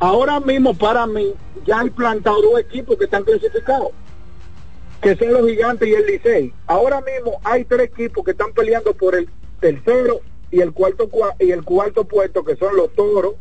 Ahora 0.00 0.40
mismo 0.40 0.74
para 0.74 1.06
mí 1.06 1.34
ya 1.64 1.80
hay 1.80 1.90
plantado 1.90 2.42
dos 2.42 2.58
equipos 2.58 2.98
que 2.98 3.04
están 3.04 3.22
clasificados 3.22 3.92
que 5.02 5.16
son 5.16 5.32
los 5.32 5.46
gigantes 5.46 5.88
y 5.88 5.94
el 5.94 6.06
Licey. 6.06 6.52
Ahora 6.66 7.00
mismo 7.00 7.40
hay 7.42 7.64
tres 7.64 7.90
equipos 7.90 8.24
que 8.24 8.30
están 8.30 8.52
peleando 8.52 8.94
por 8.94 9.16
el 9.16 9.28
tercero 9.60 10.20
y 10.50 10.60
el 10.60 10.72
cuarto 10.72 11.10
y 11.40 11.50
el 11.50 11.64
cuarto 11.64 12.04
puesto 12.04 12.44
que 12.44 12.56
son 12.56 12.76
los 12.76 12.92
toros 12.94 13.34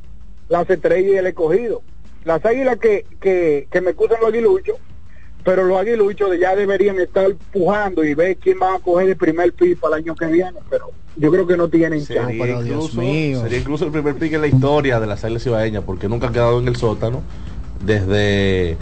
las 0.50 0.70
estrellas 0.70 1.12
y 1.14 1.18
el 1.18 1.28
escogido. 1.28 1.82
Las 2.26 2.44
águilas 2.46 2.78
que, 2.78 3.06
que, 3.20 3.68
que 3.72 3.82
me 3.82 3.92
acusan 3.92 4.20
los 4.20 4.30
aguiluchos, 4.30 4.76
pero 5.44 5.64
los 5.64 5.80
aguiluchos 5.80 6.38
ya 6.40 6.56
deberían 6.56 7.00
estar 7.00 7.34
pujando 7.54 8.04
y 8.04 8.14
ver 8.16 8.38
quién 8.38 8.58
va 8.62 8.76
a 8.76 8.80
coger 8.80 9.10
el 9.10 9.16
primer 9.16 9.54
pick 9.54 9.80
para 9.80 9.98
el 9.98 10.04
año 10.04 10.16
que 10.16 10.26
viene, 10.26 10.60
pero 10.70 10.92
yo 11.16 11.32
creo 11.32 11.48
que 11.48 11.58
no 11.58 11.70
tienen 11.70 12.02
sería 12.02 12.32
incluso, 12.32 13.02
Sería 13.02 13.58
incluso 13.60 13.86
el 13.86 13.92
primer 13.92 14.16
pick 14.16 14.34
en 14.34 14.42
la 14.42 14.48
historia 14.48 15.00
de 15.00 15.08
las 15.08 15.24
águilas 15.24 15.44
cibaeñas, 15.44 15.84
porque 15.84 16.10
nunca 16.10 16.28
ha 16.28 16.32
quedado 16.32 16.60
en 16.60 16.68
el 16.68 16.76
sótano 16.76 17.24
desde 17.84 18.78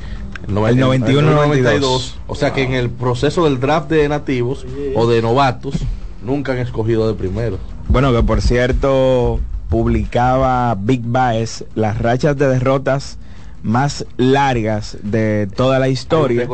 el 0.47 0.55
91-92. 0.55 2.13
O 2.27 2.35
sea 2.35 2.53
que 2.53 2.63
en 2.63 2.73
el 2.73 2.89
proceso 2.89 3.45
del 3.45 3.59
draft 3.59 3.89
de 3.89 4.07
nativos 4.09 4.65
o 4.95 5.07
de 5.07 5.21
novatos, 5.21 5.75
nunca 6.23 6.53
han 6.53 6.59
escogido 6.59 7.07
de 7.07 7.13
primero. 7.13 7.57
Bueno, 7.87 8.13
que 8.13 8.23
por 8.23 8.41
cierto, 8.41 9.39
publicaba 9.69 10.75
Big 10.75 11.01
Baez 11.03 11.65
las 11.75 11.97
rachas 11.97 12.37
de 12.37 12.47
derrotas 12.47 13.17
más 13.63 14.05
largas 14.17 14.97
de 15.03 15.47
toda 15.55 15.79
la 15.79 15.89
historia. 15.89 16.47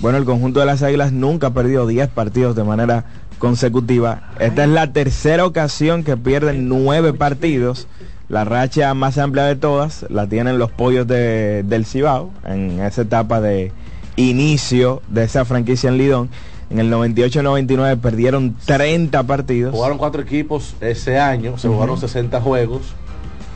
Bueno, 0.00 0.18
el 0.18 0.24
conjunto 0.24 0.60
de 0.60 0.66
las 0.66 0.82
Águilas 0.82 1.12
nunca 1.12 1.48
ha 1.48 1.54
perdido 1.54 1.86
10 1.86 2.08
partidos 2.08 2.56
de 2.56 2.64
manera 2.64 3.04
consecutiva. 3.38 4.30
Esta 4.38 4.64
es 4.64 4.70
la 4.70 4.92
tercera 4.92 5.44
ocasión 5.44 6.04
que 6.04 6.16
pierden 6.16 6.68
9 6.68 7.12
partidos. 7.12 7.86
La 8.28 8.44
racha 8.44 8.92
más 8.94 9.18
amplia 9.18 9.44
de 9.44 9.56
todas 9.56 10.04
la 10.08 10.26
tienen 10.26 10.58
los 10.58 10.70
pollos 10.70 11.06
de, 11.06 11.62
del 11.62 11.86
Cibao 11.86 12.30
en 12.44 12.80
esa 12.80 13.02
etapa 13.02 13.40
de 13.40 13.72
inicio 14.16 15.02
de 15.08 15.24
esa 15.24 15.44
franquicia 15.44 15.88
en 15.88 15.98
Lidón. 15.98 16.30
En 16.68 16.80
el 16.80 16.92
98-99 16.92 18.00
perdieron 18.00 18.56
30 18.64 19.22
partidos. 19.22 19.72
Jugaron 19.72 19.98
cuatro 19.98 20.22
equipos 20.22 20.74
ese 20.80 21.18
año, 21.18 21.56
se 21.58 21.68
jugaron 21.68 21.96
60 21.98 22.40
juegos 22.40 22.94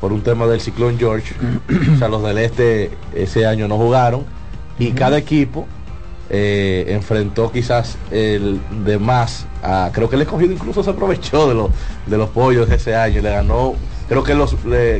por 0.00 0.12
un 0.12 0.22
tema 0.22 0.46
del 0.46 0.60
ciclón 0.60 0.98
George. 0.98 1.34
o 1.94 1.98
sea, 1.98 2.08
los 2.08 2.22
del 2.22 2.38
este 2.38 2.90
ese 3.14 3.46
año 3.46 3.66
no 3.66 3.76
jugaron. 3.76 4.24
Y 4.78 4.92
cada 4.92 5.18
equipo 5.18 5.66
eh, 6.30 6.86
enfrentó 6.88 7.50
quizás 7.50 7.98
el 8.12 8.60
de 8.84 8.98
más. 8.98 9.46
creo 9.92 10.08
que 10.08 10.16
el 10.16 10.22
escogido 10.22 10.52
incluso 10.52 10.84
se 10.84 10.90
aprovechó 10.90 11.48
de 11.48 11.54
los, 11.54 11.70
de 12.06 12.16
los 12.16 12.30
pollos 12.30 12.70
ese 12.70 12.94
año. 12.94 13.20
Le 13.20 13.30
ganó, 13.30 13.74
creo 14.10 14.24
que 14.24 14.34
los, 14.34 14.56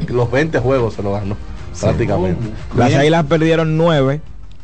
los 0.09 0.31
20 0.31 0.61
juegos 0.61 0.95
se 0.95 1.03
lo 1.03 1.13
ganó 1.13 1.37
prácticamente. 1.79 2.49
Las 2.77 2.95
Águilas 2.95 3.27
perdieron 3.27 3.77
9 3.77 4.21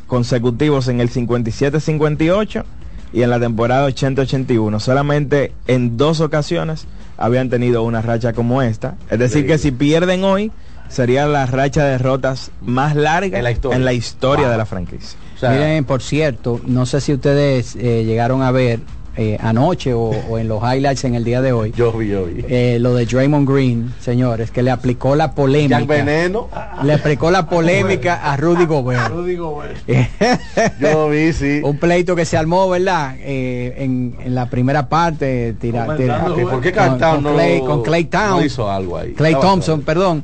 consecutivos 0.07 0.87
en 0.87 1.01
el 1.01 1.11
57-58 1.11 2.63
y 3.11 3.23
en 3.23 3.29
la 3.29 3.41
temporada 3.41 3.89
80-81. 3.89 4.79
Solamente 4.79 5.51
en 5.67 5.97
dos 5.97 6.21
ocasiones 6.21 6.87
habían 7.17 7.49
tenido 7.49 7.83
una 7.83 8.01
racha 8.01 8.31
como 8.31 8.61
esta. 8.61 8.95
Es 9.09 9.19
decir, 9.19 9.45
que 9.45 9.57
si 9.57 9.71
pierden 9.71 10.23
hoy, 10.23 10.53
sería 10.87 11.25
la 11.25 11.45
racha 11.45 11.83
de 11.83 11.91
derrotas 11.91 12.51
más 12.61 12.95
larga 12.95 13.37
en 13.37 13.43
la 13.43 13.51
historia, 13.91 14.47
de 14.47 14.57
la 14.57 14.65
franquicia. 14.65 15.19
Miren, 15.41 15.83
por 15.83 16.01
cierto, 16.01 16.61
no 16.65 16.85
sé 16.85 17.01
si 17.01 17.13
ustedes 17.13 17.75
eh, 17.75 18.05
llegaron 18.05 18.43
a 18.43 18.51
ver 18.51 18.79
eh, 19.19 19.35
anoche 19.41 19.93
o, 19.95 20.37
en 20.37 20.47
los 20.47 20.61
highlights 20.61 21.03
en 21.03 21.15
el 21.15 21.23
día 21.23 21.41
de 21.41 21.51
hoy. 21.51 21.73
Yo 21.75 21.91
vi, 21.91 22.09
yo 22.09 22.25
vi. 22.25 22.45
Eh, 22.47 22.77
lo 22.79 22.93
de 22.93 23.07
Draymond 23.07 23.49
Green, 23.49 23.93
señores, 23.99 24.51
que 24.51 24.61
le 24.61 24.69
aplicó 24.69 25.15
la 25.15 25.31
polémica. 25.31 25.79
Veneno. 25.85 26.49
Le 26.83 26.93
aplicó 26.93 27.31
la 27.31 27.49
polémica 27.49 28.31
a 28.31 28.37
Rudy 28.37 28.65
Gobert. 28.65 29.09
Rudy 29.09 29.35
Gobert. 29.35 29.77
yo 30.79 31.09
vi, 31.09 31.33
sí. 31.33 31.61
Un 31.63 31.79
pleito 31.79 32.15
que 32.15 32.25
se 32.25 32.37
armó, 32.37 32.69
¿verdad? 32.69 33.15
Eh, 33.19 33.73
en, 33.79 34.15
en, 34.23 34.35
la 34.35 34.51
primera 34.51 34.87
parte, 34.87 35.55
tira, 35.59 35.85
¿Por 35.87 36.61
qué 36.61 36.71
con, 36.71 36.99
con, 36.99 37.33
Clay, 37.33 37.61
con 37.61 37.81
Clay 37.81 38.05
Town, 38.05 38.45
hizo 38.45 38.69
algo 38.69 38.97
ahí. 38.97 39.13
Clay 39.13 39.33
Thompson, 39.33 39.81
perdón. 39.81 40.23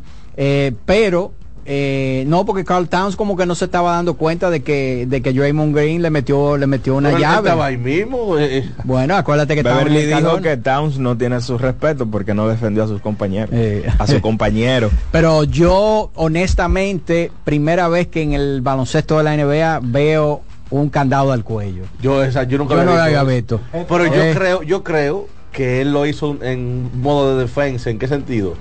pero 0.86 1.32
eh, 1.66 2.26
no, 2.28 2.46
porque 2.46 2.66
Carl 2.66 2.90
Towns 2.90 3.16
como 3.16 3.38
que 3.38 3.46
no 3.46 3.56
se 3.56 3.66
estaba 3.66 3.94
dando 3.94 4.16
cuenta 4.16 4.50
de 4.50 4.64
que 4.64 5.06
de 5.08 5.22
que 5.22 5.32
Draymond 5.32 5.74
Green 5.74 6.02
le 6.02 6.10
metió 6.10 6.58
le 6.58 6.68
metió 6.68 6.96
una 6.96 7.18
llave. 7.18 7.48
Estaba 7.48 7.68
ahí 7.68 7.78
mismo. 7.78 8.38
Eh, 8.38 8.58
eh. 8.60 8.72
Bueno, 8.84 9.16
acuérdate 9.16 9.56
que 9.56 9.64
Beverly 9.64 10.06
dijo 10.06 10.42
que 10.42 10.58
Towns 10.58 11.00
no 11.00 11.18
tiene 11.18 11.40
su 11.42 11.58
respeto 11.58 12.06
porque 12.06 12.34
no 12.34 12.48
defendió 12.48 12.84
a 12.84 12.88
sus 12.88 13.02
compañeros, 13.02 13.50
a 13.98 14.08
su 14.08 14.20
compañero. 14.20 14.90
Pero 15.12 15.46
yo 15.46 16.12
honestamente 16.16 17.32
primera 17.46 17.88
vez 17.88 18.08
que 18.08 18.22
en 18.22 18.34
el 18.34 18.62
baloncesto 18.62 19.18
de 19.18 19.24
la 19.24 19.38
NBA 19.38 19.80
veo 19.84 20.42
un 20.70 20.90
candado 20.90 21.32
al 21.32 21.44
cuello. 21.44 21.84
Yo 22.02 22.24
esa 22.24 22.44
yo 22.44 22.58
nunca 22.58 22.76
yo 22.76 22.84
no 22.84 22.92
había 22.92 23.24
visto. 23.24 23.62
Pero 23.72 24.06
yo 24.08 24.38
creo 24.38 24.64
yo 24.64 24.84
creo 24.84 25.28
que 25.54 25.82
él 25.82 25.94
lo 25.94 26.06
hizo 26.06 26.38
en 26.42 26.90
modo 27.02 27.38
de 27.38 27.44
defensa. 27.44 27.90
¿En 27.90 28.00
qué 28.00 28.08
sentido? 28.10 28.56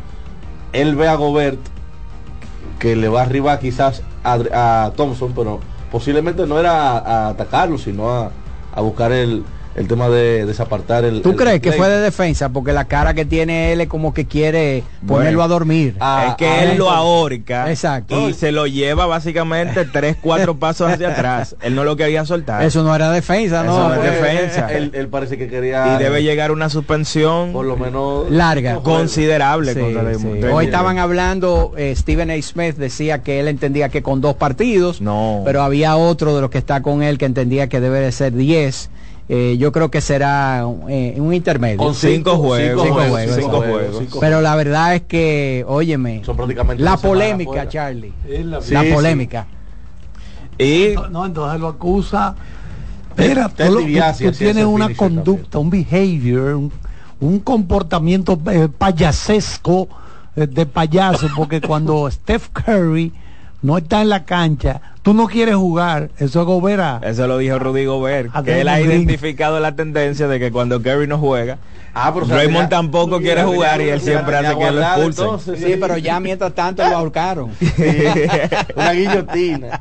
Él 0.72 0.94
ve 0.94 1.08
a 1.08 1.16
Gobert 1.16 1.58
que 2.82 2.96
le 2.96 3.08
va 3.08 3.22
arriba 3.22 3.60
quizás 3.60 4.02
a, 4.24 4.90
Thompson, 4.96 5.32
pero 5.36 5.60
posiblemente 5.92 6.48
no 6.48 6.58
era 6.58 6.98
a, 6.98 7.28
atacarlo, 7.28 7.78
sino 7.78 8.10
a 8.10 8.80
buscar 8.80 9.12
el, 9.12 9.44
el 9.74 9.88
tema 9.88 10.08
de 10.08 10.44
desapartar 10.44 11.04
el. 11.04 11.22
¿Tú 11.22 11.34
crees 11.34 11.60
que 11.60 11.72
fue 11.72 11.88
de 11.88 11.98
defensa? 11.98 12.50
Porque 12.50 12.72
la 12.72 12.84
cara 12.86 13.14
que 13.14 13.24
tiene 13.24 13.72
él 13.72 13.80
es 13.80 13.88
como 13.88 14.12
que 14.12 14.26
quiere 14.26 14.84
ponerlo 15.06 15.42
a 15.42 15.48
dormir. 15.48 15.96
Ah, 16.00 16.26
es 16.30 16.34
que 16.36 16.46
ah, 16.46 16.64
él 16.64 16.78
lo 16.78 16.90
ahorca. 16.90 17.70
Exacto. 17.70 18.28
Y 18.28 18.34
se 18.34 18.52
lo 18.52 18.66
lleva 18.66 19.06
básicamente 19.06 19.84
tres, 19.84 20.16
cuatro 20.20 20.56
pasos 20.58 20.90
hacia 20.90 21.10
atrás. 21.10 21.56
Él 21.62 21.74
no 21.74 21.84
lo 21.84 21.96
quería 21.96 22.24
soltar. 22.24 22.62
Eso 22.62 22.82
no 22.82 22.94
era 22.94 23.10
defensa, 23.10 23.62
¿no? 23.64 23.88
no 23.88 23.94
es 23.94 24.02
defensa. 24.02 24.72
Él, 24.72 25.08
parece 25.08 25.38
que 25.38 25.48
quería. 25.48 25.94
Y 25.94 26.02
debe 26.02 26.22
llegar 26.22 26.52
una 26.52 26.68
suspensión. 26.68 27.52
Por 27.52 27.66
lo 27.66 27.76
menos. 27.76 28.30
Larga. 28.30 28.76
Considerable. 28.76 29.72
Hoy 30.52 30.66
estaban 30.66 30.98
hablando, 30.98 31.72
eh, 31.76 31.94
Stephen 31.96 32.30
A. 32.30 32.40
Smith 32.42 32.76
decía 32.76 33.22
que 33.22 33.40
él 33.40 33.48
entendía 33.48 33.88
que 33.88 34.02
con 34.02 34.20
dos 34.20 34.34
partidos. 34.34 35.00
No. 35.00 35.42
Pero 35.44 35.62
había 35.62 35.96
otro 35.96 36.34
de 36.34 36.40
los 36.40 36.50
que 36.50 36.58
está 36.58 36.82
con 36.82 37.02
él 37.02 37.18
que 37.18 37.24
entendía 37.24 37.68
que 37.68 37.80
debe 37.80 38.00
de 38.00 38.12
ser 38.12 38.32
diez 38.32 38.90
eh, 39.34 39.56
yo 39.56 39.72
creo 39.72 39.90
que 39.90 40.02
será 40.02 40.62
eh, 40.90 41.14
un 41.16 41.32
intermedio. 41.32 41.78
Con 41.78 41.94
cinco, 41.94 42.36
juegos, 42.36 42.82
cinco, 43.34 43.62
juegos, 43.62 44.18
Pero 44.20 44.42
la 44.42 44.54
verdad 44.56 44.94
es 44.94 45.02
que, 45.04 45.64
óyeme, 45.66 46.20
la 46.76 46.98
polémica, 46.98 47.66
Charlie. 47.66 48.12
La, 48.44 48.60
polémica. 48.92 49.46
Y 50.58 50.96
no, 51.10 51.24
entonces 51.24 51.58
lo 51.58 51.68
acusa. 51.68 52.34
Espera, 53.08 53.48
tú, 53.48 54.32
tienes 54.36 54.66
una 54.66 54.94
conducta, 54.94 55.56
un 55.56 55.70
behavior, 55.70 56.70
un, 57.18 57.38
comportamiento 57.40 58.38
eh, 58.50 58.68
payasesco 58.68 59.88
de 60.36 60.66
payaso, 60.66 61.28
porque 61.34 61.62
cuando 61.62 62.10
Steph 62.10 62.50
Curry 62.50 63.14
no 63.62 63.78
está 63.78 64.02
en 64.02 64.08
la 64.08 64.24
cancha, 64.24 64.80
tú 65.02 65.14
no 65.14 65.26
quieres 65.26 65.54
jugar, 65.54 66.10
eso 66.18 66.40
es 66.40 66.46
Gobera. 66.46 67.00
Eso 67.04 67.26
lo 67.26 67.38
dijo 67.38 67.58
Rudy 67.58 67.84
Gobert, 67.84 68.32
que 68.44 68.60
él 68.60 68.68
ha 68.68 68.80
identificado 68.80 69.60
la 69.60 69.74
tendencia 69.74 70.28
de 70.28 70.38
que 70.38 70.50
cuando 70.50 70.82
Kerry 70.82 71.06
no 71.06 71.18
juega, 71.18 71.58
ah, 71.94 72.12
pero 72.12 72.26
Raymond 72.26 72.68
tampoco 72.68 73.20
quiere 73.20 73.44
jugar 73.44 73.80
y 73.80 73.88
él 73.88 74.00
siempre 74.00 74.36
hace 74.36 74.58
que 74.58 74.70
lo 74.70 74.82
expulsen. 74.82 75.56
sí, 75.56 75.76
pero 75.80 75.96
ya 75.96 76.20
mientras 76.20 76.52
tanto 76.54 76.82
lo 76.88 76.96
ahorcaron. 76.96 77.50
una 78.76 78.92
guillotina. 78.92 79.80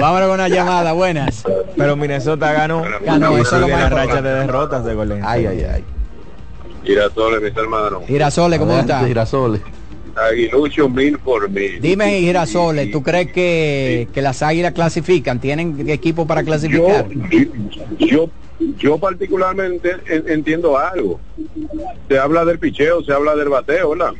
Vámonos 0.00 0.28
con 0.28 0.34
una 0.34 0.48
llamada, 0.48 0.92
buenas. 0.92 1.44
Pero 1.76 1.96
Minnesota 1.96 2.52
ganó. 2.52 2.82
Ganó, 3.04 3.38
eso 3.38 3.56
es 3.64 3.70
la 3.70 3.88
racha 3.88 4.20
de 4.20 4.30
derrotas 4.30 4.84
de 4.84 4.94
Golden. 4.94 5.22
Ay, 5.24 5.46
ay, 5.46 5.62
ay. 5.62 5.84
Girasole, 6.84 7.40
mis 7.40 7.56
hermanos. 7.56 8.02
Girasole, 8.06 8.58
¿cómo 8.58 8.78
está? 8.78 9.06
Girasole. 9.06 9.60
Aguilucho 10.18 10.88
mil 10.88 11.18
por 11.18 11.48
mil. 11.48 11.80
Dime, 11.80 12.20
Girasoles, 12.20 12.90
¿tú 12.90 13.02
crees 13.02 13.32
que, 13.32 14.08
que, 14.12 14.22
las 14.22 14.42
águilas 14.42 14.72
clasifican? 14.72 15.40
¿Tienen 15.40 15.88
equipo 15.88 16.26
para 16.26 16.42
clasificar? 16.42 17.06
Yo, 17.98 18.30
yo 18.78 18.98
particularmente 18.98 19.96
entiendo 20.08 20.78
algo. 20.78 21.20
Se 22.08 22.18
habla 22.18 22.44
del 22.44 22.58
picheo, 22.58 23.02
se 23.02 23.12
habla 23.12 23.36
del 23.36 23.48
bateo, 23.48 23.90
¿verdad? 23.90 24.12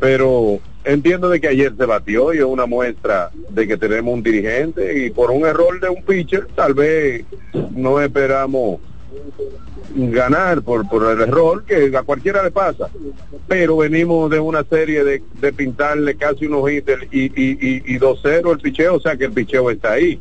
Pero 0.00 0.60
entiendo 0.84 1.28
de 1.28 1.40
que 1.40 1.48
ayer 1.48 1.72
se 1.76 1.86
batió 1.86 2.34
y 2.34 2.38
es 2.38 2.44
una 2.44 2.66
muestra 2.66 3.30
de 3.48 3.66
que 3.66 3.76
tenemos 3.76 4.12
un 4.12 4.22
dirigente 4.22 5.06
y 5.06 5.10
por 5.10 5.30
un 5.30 5.46
error 5.46 5.80
de 5.80 5.88
un 5.88 6.02
pitcher 6.02 6.46
tal 6.54 6.74
vez 6.74 7.24
no 7.70 8.00
esperamos 8.00 8.80
ganar 9.94 10.62
por, 10.62 10.88
por 10.88 11.10
el 11.10 11.20
error 11.20 11.64
que 11.64 11.96
a 11.96 12.02
cualquiera 12.02 12.42
le 12.42 12.50
pasa. 12.50 12.88
Pero 13.46 13.76
venimos 13.78 14.30
de 14.30 14.40
una 14.40 14.64
serie 14.64 15.04
de, 15.04 15.52
pintarle 15.52 16.16
casi 16.16 16.46
unos 16.46 16.70
hits 16.70 16.92
y, 17.10 17.24
y, 17.24 17.82
y, 17.94 17.98
2-0 17.98 18.52
el 18.52 18.58
picheo, 18.58 18.96
o 18.96 19.00
sea 19.00 19.16
que 19.16 19.26
el 19.26 19.32
picheo 19.32 19.70
está 19.70 19.92
ahí. 19.92 20.20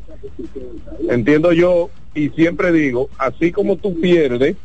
Entiendo 1.10 1.52
yo 1.54 1.90
y 2.16 2.30
siempre 2.30 2.72
digo, 2.72 3.10
así 3.18 3.52
como 3.52 3.78
tú 3.78 4.00
pierdes 4.00 4.56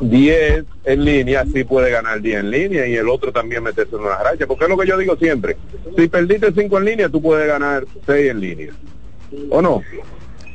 10 0.00 0.64
en 0.84 1.04
línea, 1.04 1.42
así 1.42 1.64
puede 1.64 1.90
ganar 1.90 2.22
10 2.22 2.40
en 2.40 2.50
línea 2.50 2.86
y 2.86 2.94
el 2.94 3.08
otro 3.08 3.32
también 3.32 3.62
meterse 3.62 3.96
en 3.96 4.02
una 4.02 4.16
racha. 4.16 4.46
Porque 4.46 4.64
es 4.64 4.70
lo 4.70 4.78
que 4.78 4.88
yo 4.88 4.96
digo 4.96 5.16
siempre, 5.16 5.56
si 5.96 6.08
perdiste 6.08 6.52
5 6.52 6.78
en 6.78 6.84
línea, 6.84 7.08
tú 7.08 7.20
puedes 7.20 7.46
ganar 7.46 7.84
6 8.06 8.30
en 8.30 8.40
línea. 8.40 8.72
¿O 9.50 9.60
no? 9.60 9.82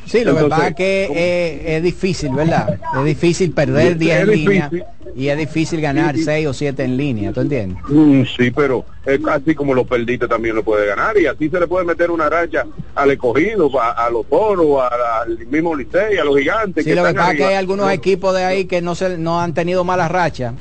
Sí, 0.05 0.23
lo 0.23 0.35
que 0.35 0.43
pasa 0.45 0.67
es 0.69 0.75
que 0.75 1.75
es, 1.77 1.83
difícil, 1.83 2.33
¿verdad? 2.33 2.79
Es 2.97 3.05
difícil 3.05 3.51
perder 3.51 3.97
10 3.97 4.19
en 4.19 4.31
línea 4.31 4.71
y 5.15 5.29
es 5.29 5.37
difícil 5.37 5.81
ganar 5.81 6.17
6 6.17 6.47
o 6.47 6.53
7 6.53 6.83
en 6.83 6.97
línea, 6.97 7.31
¿tú 7.31 7.41
entiendes? 7.41 7.77
Mm, 7.87 8.23
sí, 8.37 8.51
pero 8.51 8.85
es 9.05 9.19
así 9.27 9.55
como 9.55 9.73
lo 9.73 9.85
perdiste 9.85 10.27
también 10.27 10.55
lo 10.55 10.63
puede 10.63 10.85
ganar 10.85 11.17
y 11.17 11.25
así 11.25 11.49
se 11.49 11.59
le 11.59 11.67
puede 11.67 11.85
meter 11.85 12.11
una 12.11 12.29
racha 12.29 12.65
al 12.93 13.11
escogido, 13.11 13.69
a, 13.79 14.09
los 14.09 14.27
toros, 14.27 14.81
al 14.91 15.37
mismo 15.47 15.75
Licey, 15.75 16.17
a 16.17 16.23
los 16.23 16.37
gigantes. 16.37 16.83
Sí, 16.83 16.93
lo 16.93 17.03
que 17.03 17.13
pasa 17.13 17.31
es 17.31 17.37
que 17.37 17.45
hay 17.45 17.55
algunos 17.55 17.91
equipos 17.91 18.35
de 18.35 18.43
ahí 18.43 18.65
que 18.65 18.81
no, 18.81 18.93
se, 18.95 19.17
no 19.17 19.39
han 19.39 19.53
tenido 19.53 19.83
malas 19.83 20.11
rachas. 20.11 20.53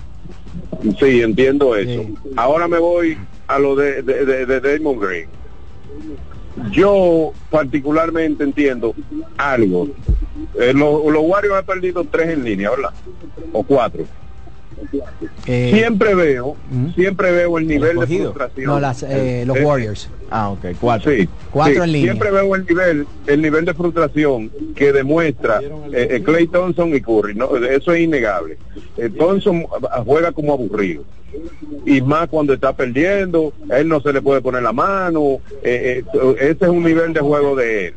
Sí, 0.99 1.23
entiendo 1.23 1.77
eso. 1.77 2.07
Ahora 2.37 2.69
me 2.69 2.79
voy 2.79 3.19
a 3.47 3.59
lo 3.59 3.77
de, 3.77 4.03
de, 4.03 4.25
de, 4.25 4.47
de 4.47 4.79
Damon 4.79 4.99
Green 4.99 5.29
yo 6.71 7.33
particularmente 7.51 8.45
entiendo 8.45 8.95
algo. 9.37 9.89
Eh, 10.59 10.73
los, 10.75 11.03
Warriors 11.03 11.59
han 11.59 11.65
perdido 11.65 12.05
tres 12.05 12.31
en 12.31 12.45
línea, 12.45 12.71
¿verdad? 12.71 12.93
O 13.53 13.63
cuatro. 13.63 14.05
Eh, 15.47 15.71
siempre 15.75 16.15
veo, 16.15 16.57
siempre 16.95 17.33
veo 17.33 17.59
el 17.59 17.67
nivel 17.67 17.99
de 17.99 18.07
frustración. 18.07 18.67
No, 18.67 18.81
las, 18.81 19.03
eh, 19.03 19.45
los 19.47 19.59
Warriors. 19.61 20.09
Ah, 20.31 20.51
ok, 20.51 20.67
cuatro. 20.81 21.13
Sí, 21.13 21.29
cuatro 21.51 21.85
en 21.85 21.93
línea. 21.93 22.13
Siempre 22.13 22.31
veo 22.31 22.55
el 22.55 22.67
nivel, 22.67 23.07
el 23.27 23.43
nivel 23.43 23.65
de 23.65 23.75
frustración 23.75 24.51
que 24.75 24.93
demuestra 24.93 25.61
Clay 26.25 26.47
Thompson 26.49 26.95
y 26.95 27.01
Curry. 27.01 27.35
¿no? 27.35 27.57
Eso 27.57 27.93
es 27.93 28.01
innegable. 28.01 28.59
Thompson 29.19 29.67
juega 30.05 30.33
como 30.33 30.53
aburrido 30.53 31.05
y 31.87 32.01
más 32.01 32.29
cuando 32.29 32.55
está 32.55 32.73
perdiendo, 32.73 33.53
él 33.71 33.89
no 33.89 34.01
se 34.01 34.13
le 34.13 34.23
puede 34.23 34.41
poner 34.41 34.63
la 34.63 34.73
mano, 34.73 35.39
eh, 35.63 36.03
eh, 36.13 36.35
ese 36.41 36.65
es 36.65 36.71
un 36.71 36.83
nivel 36.83 37.13
de 37.13 37.21
juego 37.21 37.55
de 37.57 37.89
él. 37.89 37.95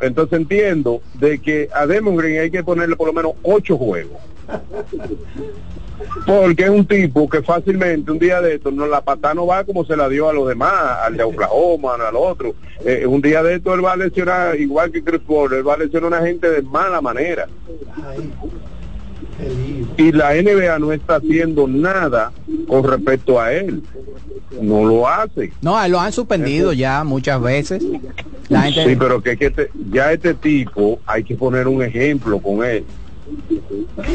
Entonces 0.00 0.38
entiendo 0.38 1.00
de 1.14 1.38
que 1.40 1.68
a 1.72 1.86
Demon 1.86 2.16
Green 2.16 2.40
hay 2.40 2.50
que 2.50 2.64
ponerle 2.64 2.96
por 2.96 3.06
lo 3.06 3.12
menos 3.12 3.32
ocho 3.42 3.76
juegos. 3.76 4.20
Porque 6.26 6.64
es 6.64 6.70
un 6.70 6.86
tipo 6.86 7.28
que 7.28 7.42
fácilmente 7.42 8.10
un 8.10 8.18
día 8.18 8.40
de 8.40 8.56
esto 8.56 8.70
no 8.70 8.86
la 8.86 9.00
pata 9.00 9.32
no 9.34 9.46
va 9.46 9.64
como 9.64 9.84
se 9.84 9.96
la 9.96 10.08
dio 10.08 10.28
a 10.28 10.32
los 10.32 10.48
demás, 10.48 10.98
al 11.02 11.16
de 11.16 11.22
Oklahoma, 11.22 11.94
al 11.94 12.16
otro. 12.16 12.54
Eh, 12.84 13.06
un 13.06 13.20
día 13.20 13.42
de 13.42 13.56
esto 13.56 13.74
él 13.74 13.84
va 13.84 13.92
a 13.92 13.96
lesionar, 13.96 14.58
igual 14.58 14.90
que 14.90 15.02
Chris 15.02 15.20
Paul, 15.26 15.52
él 15.52 15.66
va 15.66 15.74
a 15.74 15.78
lesionar 15.78 16.12
a 16.12 16.18
una 16.18 16.26
gente 16.26 16.50
de 16.50 16.62
mala 16.62 17.00
manera. 17.00 17.46
Y 19.96 20.12
la 20.12 20.34
NBA 20.34 20.78
no 20.78 20.92
está 20.92 21.16
haciendo 21.16 21.66
nada 21.68 22.32
con 22.66 22.84
respecto 22.84 23.40
a 23.40 23.52
él. 23.52 23.82
No 24.60 24.84
lo 24.84 25.08
hace. 25.08 25.52
No, 25.62 25.86
lo 25.88 26.00
han 26.00 26.12
suspendido 26.12 26.72
ya 26.72 27.04
muchas 27.04 27.40
veces. 27.40 27.82
Sí, 28.62 28.96
pero 28.96 29.20
que, 29.22 29.36
que 29.36 29.70
ya 29.90 30.12
este 30.12 30.34
tipo 30.34 31.00
hay 31.06 31.24
que 31.24 31.34
poner 31.34 31.66
un 31.68 31.82
ejemplo 31.82 32.40
con 32.40 32.64
él 32.64 32.84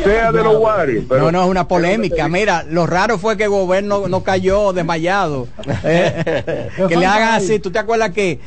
sea 0.03 0.31
de 0.31 0.43
los 0.43 0.57
Warriors. 0.57 1.07
no, 1.09 1.31
no, 1.31 1.43
es 1.43 1.49
una 1.49 1.67
polémica. 1.67 2.27
Mira, 2.27 2.63
lo 2.63 2.85
raro 2.85 3.17
fue 3.17 3.37
que 3.37 3.43
el 3.43 3.49
gobierno 3.49 4.07
no 4.07 4.23
cayó 4.23 4.73
desmayado. 4.73 5.47
Eh, 5.81 6.69
que 6.87 6.97
le 6.97 7.05
hagan 7.05 7.35
así. 7.35 7.59
¿Tú 7.59 7.71
te 7.71 7.79
acuerdas 7.79 8.11
que 8.11 8.39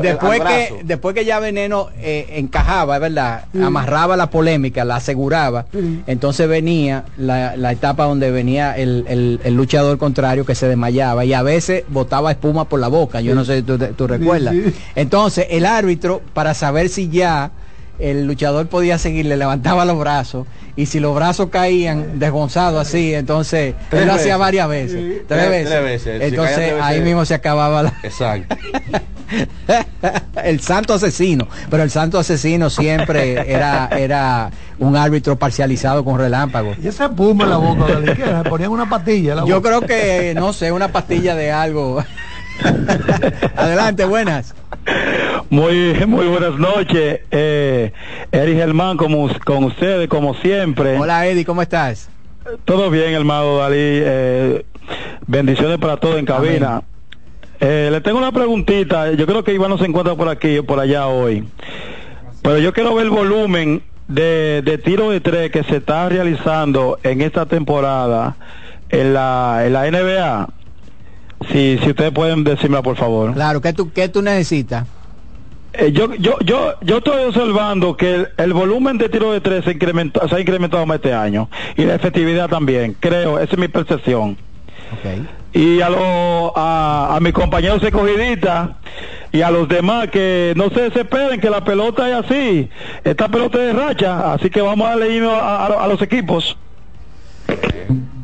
después 0.00 0.40
que 0.40 0.80
después 0.84 1.14
que 1.14 1.24
ya 1.24 1.40
Veneno 1.40 1.88
eh, 1.98 2.26
encajaba, 2.36 2.98
¿verdad? 2.98 3.46
Amarraba 3.60 4.16
la 4.16 4.28
polémica, 4.28 4.84
la 4.84 4.96
aseguraba. 4.96 5.66
Entonces 6.06 6.48
venía 6.48 7.04
la, 7.16 7.72
etapa 7.72 8.04
donde 8.04 8.30
venía 8.30 8.76
el, 8.76 9.38
luchador 9.54 9.98
contrario 9.98 10.44
que 10.44 10.54
se 10.54 10.68
desmayaba 10.68 11.24
y 11.24 11.32
a 11.32 11.42
veces 11.42 11.84
botaba 11.88 12.30
espuma 12.32 12.68
por 12.68 12.80
la 12.80 12.88
boca. 12.88 13.20
Yo 13.20 13.34
no 13.34 13.44
sé 13.44 13.58
si 13.58 13.62
tú, 13.62 13.78
tú 13.78 14.06
recuerdas. 14.06 14.54
Entonces 14.94 15.46
el 15.50 15.64
árbitro, 15.64 16.20
para 16.34 16.54
saber 16.54 16.88
si 16.88 17.08
ya 17.08 17.50
el 17.98 18.26
luchador 18.26 18.66
podía 18.66 18.98
seguir, 18.98 19.26
le 19.26 19.36
levantaba 19.36 19.84
los 19.84 19.98
brazos 19.98 20.46
y 20.76 20.86
si 20.86 21.00
los 21.00 21.14
brazos 21.14 21.48
caían 21.50 22.18
desgonzados 22.18 22.86
así, 22.86 23.14
entonces 23.14 23.74
él 23.92 24.06
lo 24.06 24.14
hacía 24.14 24.36
varias 24.36 24.68
veces, 24.68 25.22
tres, 25.28 25.68
veces. 25.68 26.20
Entonces 26.22 26.74
ahí 26.82 27.00
mismo 27.00 27.24
se 27.24 27.34
acababa 27.34 27.84
la... 27.84 27.94
Exacto. 28.02 28.56
el 30.44 30.60
santo 30.60 30.94
asesino, 30.94 31.48
pero 31.70 31.82
el 31.82 31.90
santo 31.90 32.18
asesino 32.18 32.70
siempre 32.70 33.50
era 33.50 33.88
era 33.88 34.50
un 34.78 34.96
árbitro 34.96 35.36
parcializado 35.36 36.04
con 36.04 36.18
relámpago. 36.18 36.74
Y 36.82 36.88
ese 36.88 37.08
puma 37.08 37.44
en 37.44 37.50
la 37.50 37.56
boca, 37.56 37.86
¿le 38.00 38.50
ponían 38.50 38.70
una 38.70 38.88
pastilla. 38.88 39.44
Yo 39.44 39.62
creo 39.62 39.80
que, 39.82 40.34
no 40.36 40.52
sé, 40.52 40.72
una 40.72 40.88
pastilla 40.88 41.34
de 41.34 41.52
algo. 41.52 42.04
Adelante, 43.56 44.04
buenas. 44.04 44.54
Muy, 45.50 45.94
muy 46.06 46.26
buenas 46.26 46.58
noches, 46.58 47.20
eh, 47.30 47.92
Eric 48.32 48.56
Germán, 48.56 48.96
como, 48.96 49.28
con 49.44 49.64
ustedes, 49.64 50.08
como 50.08 50.34
siempre. 50.34 50.98
Hola, 50.98 51.26
Eddie, 51.26 51.44
¿cómo 51.44 51.62
estás? 51.62 52.08
Todo 52.64 52.90
bien, 52.90 53.14
hermano 53.14 53.58
Dalí. 53.58 53.76
Eh, 53.78 54.66
bendiciones 55.26 55.78
para 55.78 55.96
todos 55.96 56.18
en 56.18 56.26
cabina. 56.26 56.82
Eh, 57.60 57.88
le 57.90 58.00
tengo 58.00 58.18
una 58.18 58.32
preguntita. 58.32 59.12
Yo 59.12 59.26
creo 59.26 59.44
que 59.44 59.54
Iván 59.54 59.70
no 59.70 59.78
se 59.78 59.86
encuentra 59.86 60.14
por 60.14 60.28
aquí 60.28 60.58
o 60.58 60.66
por 60.66 60.80
allá 60.80 61.06
hoy. 61.06 61.48
Pero 62.42 62.58
yo 62.58 62.72
quiero 62.74 62.94
ver 62.94 63.06
el 63.06 63.10
volumen 63.10 63.82
de, 64.08 64.60
de 64.62 64.76
tiro 64.76 65.10
de 65.10 65.20
tres 65.20 65.50
que 65.50 65.62
se 65.64 65.76
está 65.76 66.08
realizando 66.08 66.98
en 67.02 67.22
esta 67.22 67.46
temporada 67.46 68.36
en 68.90 69.14
la, 69.14 69.62
en 69.64 69.72
la 69.72 69.90
NBA 69.90 70.48
si, 71.50 71.78
si 71.78 71.90
ustedes 71.90 72.12
pueden 72.12 72.44
decirme 72.44 72.82
por 72.82 72.96
favor. 72.96 73.32
Claro, 73.34 73.60
¿qué 73.60 73.72
tú, 73.72 73.92
qué 73.92 74.08
tú 74.08 74.22
necesitas? 74.22 74.86
Eh, 75.76 75.90
yo, 75.92 76.14
yo, 76.14 76.38
yo, 76.44 76.74
yo 76.82 76.98
estoy 76.98 77.24
observando 77.24 77.96
que 77.96 78.28
el, 78.36 78.52
volumen 78.52 78.96
de 78.96 79.08
tiro 79.08 79.32
de 79.32 79.40
tres 79.40 79.64
se, 79.64 79.72
incrementó, 79.72 80.26
se 80.28 80.36
ha 80.36 80.40
incrementado 80.40 80.86
más 80.86 80.96
este 80.96 81.12
año 81.12 81.48
y 81.76 81.84
la 81.84 81.96
efectividad 81.96 82.48
también, 82.48 82.96
creo, 83.00 83.40
esa 83.40 83.52
es 83.52 83.58
mi 83.58 83.68
percepción. 83.68 84.36
Y 85.52 85.80
a, 85.80 85.88
lo, 85.88 86.56
a, 86.56 87.16
a 87.16 87.20
mis 87.20 87.32
compañeros 87.32 87.82
escogidistas 87.82 88.70
y 89.32 89.42
a 89.42 89.50
los 89.50 89.68
demás 89.68 90.08
que 90.08 90.52
no 90.54 90.70
se 90.70 90.82
desesperen 90.82 91.40
que 91.40 91.50
la 91.50 91.64
pelota 91.64 92.08
es 92.08 92.24
así, 92.24 92.68
esta 93.02 93.28
pelota 93.28 93.58
es 93.58 93.66
de 93.66 93.72
racha, 93.72 94.32
así 94.32 94.50
que 94.50 94.60
vamos 94.60 94.88
a 94.88 94.94
leer 94.94 95.24
a, 95.24 95.66
a 95.66 95.88
los 95.88 96.00
equipos. 96.02 96.56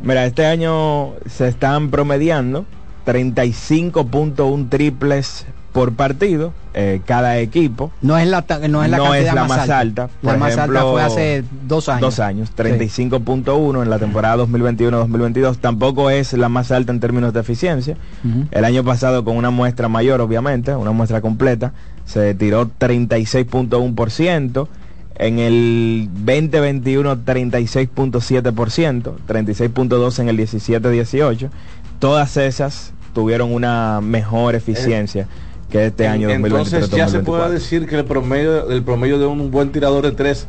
Mira, 0.02 0.24
este 0.24 0.46
año 0.46 1.14
se 1.26 1.48
están 1.48 1.90
promediando 1.90 2.64
35.1 3.10 4.68
triples 4.68 5.46
por 5.72 5.94
partido 5.94 6.52
eh, 6.74 7.00
cada 7.04 7.38
equipo. 7.38 7.90
No 8.02 8.16
es 8.18 8.28
la 8.28 8.44
no 8.68 8.84
es 8.84 8.90
la, 8.90 8.96
no 8.98 9.14
es 9.14 9.24
la 9.32 9.44
más, 9.44 9.68
alta, 9.68 10.08
la 10.22 10.36
más 10.36 10.56
alta 10.56 10.82
fue 10.82 11.02
hace 11.02 11.44
dos 11.66 11.88
años. 11.88 12.00
dos 12.00 12.20
años 12.20 12.52
35.1 12.56 13.82
en 13.82 13.90
la 13.90 13.98
temporada 13.98 14.44
2021-2022 14.44 15.58
tampoco 15.58 16.10
es 16.10 16.32
la 16.34 16.48
más 16.48 16.70
alta 16.70 16.92
en 16.92 17.00
términos 17.00 17.32
de 17.32 17.40
eficiencia. 17.40 17.96
El 18.52 18.64
año 18.64 18.84
pasado 18.84 19.24
con 19.24 19.36
una 19.36 19.50
muestra 19.50 19.88
mayor 19.88 20.20
obviamente 20.20 20.74
una 20.74 20.92
muestra 20.92 21.20
completa 21.20 21.72
se 22.04 22.34
tiró 22.34 22.70
36.1% 22.78 24.68
en 25.16 25.38
el 25.38 26.08
2021 26.14 27.16
36.7%, 27.24 29.12
36.2 29.28 30.18
en 30.18 30.28
el 30.28 30.38
17-18 30.38 31.50
todas 32.00 32.36
esas 32.36 32.92
tuvieron 33.12 33.52
una 33.52 34.00
mejor 34.00 34.54
eficiencia 34.54 35.26
que 35.70 35.86
este 35.86 36.06
año 36.08 36.30
Entonces 36.30 36.90
ya 36.90 37.08
se 37.08 37.20
puede 37.20 37.50
decir 37.50 37.86
que 37.86 37.96
el 37.96 38.04
promedio, 38.04 38.70
el 38.70 38.82
promedio 38.82 39.18
de 39.18 39.26
un 39.26 39.50
buen 39.50 39.70
tirador 39.70 40.04
de 40.04 40.12
tres 40.12 40.46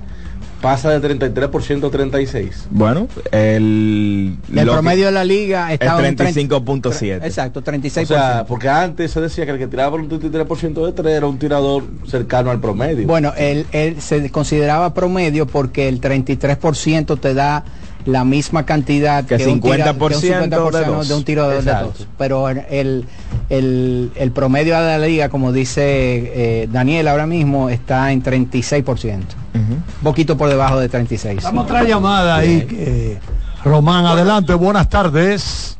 pasa 0.61 0.97
de 0.97 1.19
33% 1.19 1.87
a 1.87 1.89
36. 1.89 2.67
Bueno, 2.69 3.07
el, 3.31 4.37
el 4.55 4.67
promedio 4.67 5.07
de 5.07 5.11
la 5.11 5.25
liga 5.25 5.73
estaba 5.73 6.07
en 6.07 6.15
35.7. 6.15 7.25
Exacto, 7.25 7.63
36%. 7.63 8.03
O 8.03 8.05
sea, 8.05 8.45
porque 8.47 8.69
antes 8.69 9.11
se 9.11 9.19
decía 9.19 9.45
que 9.45 9.51
el 9.51 9.57
que 9.57 9.67
tiraba 9.67 9.91
por 9.91 10.01
un 10.01 10.09
33% 10.09 10.85
de 10.85 10.91
3 10.91 11.17
era 11.17 11.25
un 11.25 11.39
tirador 11.39 11.83
cercano 12.05 12.51
al 12.51 12.59
promedio. 12.59 13.07
Bueno, 13.07 13.33
él, 13.37 13.65
él 13.71 13.99
se 14.01 14.29
consideraba 14.29 14.93
promedio 14.93 15.47
porque 15.47 15.87
el 15.87 15.99
33% 15.99 17.19
te 17.19 17.33
da 17.33 17.63
la 18.05 18.23
misma 18.23 18.65
cantidad 18.65 19.25
que, 19.25 19.37
50%, 19.37 21.05
de, 21.07 21.13
un 21.13 21.23
tiro 21.23 21.47
de, 21.49 21.61
dos. 21.61 22.07
Pero 22.17 22.49
el, 22.49 23.05
el, 23.49 24.11
el, 24.15 24.31
promedio 24.31 24.75
de 24.75 24.81
la 24.81 24.97
liga, 24.97 25.29
como 25.29 25.51
dice 25.51 25.81
eh, 25.83 26.67
Daniel 26.71 27.07
ahora 27.07 27.27
mismo, 27.27 27.69
está 27.69 28.11
en 28.11 28.23
36%. 28.23 29.19
Un 29.53 29.83
poquito 30.03 30.37
por 30.37 30.49
debajo 30.49 30.79
de 30.79 30.89
36. 30.89 31.43
Vamos 31.43 31.63
a 31.63 31.65
otra 31.65 31.83
llamada 31.83 32.37
ahí. 32.37 32.61
Que, 32.61 33.17
Román, 33.63 34.05
adelante, 34.05 34.53
buenas 34.53 34.89
tardes. 34.89 35.77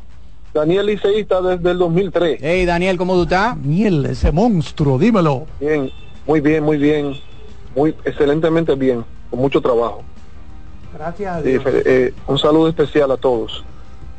Daniel 0.54 0.86
Liceísta 0.86 1.40
desde 1.40 1.70
el 1.70 1.78
2003. 1.78 2.38
Hey 2.42 2.66
Daniel, 2.66 2.98
¿cómo 2.98 3.14
tú 3.14 3.22
estás? 3.22 3.56
Daniel, 3.56 4.06
ese 4.06 4.30
monstruo, 4.32 4.98
dímelo. 4.98 5.46
Bien, 5.58 5.90
muy 6.26 6.40
bien, 6.40 6.62
muy 6.62 6.76
bien. 6.76 7.14
Muy 7.74 7.94
excelentemente 8.04 8.74
bien, 8.74 9.04
con 9.30 9.40
mucho 9.40 9.60
trabajo. 9.60 10.02
Gracias. 11.02 11.42
Eh, 11.44 12.14
un 12.28 12.38
saludo 12.38 12.68
especial 12.68 13.10
a 13.10 13.16
todos. 13.16 13.64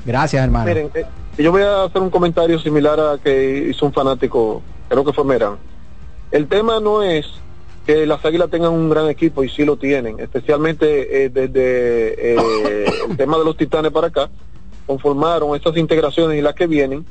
Gracias, 0.05 0.43
hermano. 0.43 0.65
Miren, 0.65 0.91
eh, 0.93 1.05
yo 1.37 1.49
voy 1.49 1.61
a 1.61 1.83
hacer 1.83 2.01
un 2.01 2.09
comentario 2.09 2.59
similar 2.59 2.99
a 2.99 3.17
que 3.23 3.69
hizo 3.69 3.85
un 3.85 3.93
fanático, 3.93 4.61
creo 4.89 5.05
que 5.05 5.13
fue 5.13 5.23
Meran. 5.23 5.55
El 6.29 6.45
tema 6.49 6.81
no 6.81 7.01
es 7.01 7.25
que 7.85 8.05
las 8.05 8.25
Águilas 8.25 8.49
tengan 8.49 8.73
un 8.73 8.89
gran 8.89 9.07
equipo 9.07 9.45
y 9.45 9.49
sí 9.49 9.63
lo 9.63 9.77
tienen, 9.77 10.19
especialmente 10.19 11.23
eh, 11.23 11.29
desde 11.29 12.33
el 12.35 13.15
tema 13.15 13.37
de 13.37 13.45
los 13.45 13.55
Titanes 13.55 13.91
para 13.91 14.07
acá, 14.07 14.29
conformaron 14.85 15.55
estas 15.55 15.77
integraciones 15.77 16.37
y 16.37 16.41
las 16.41 16.53
que 16.53 16.67
vienen, 16.67 17.05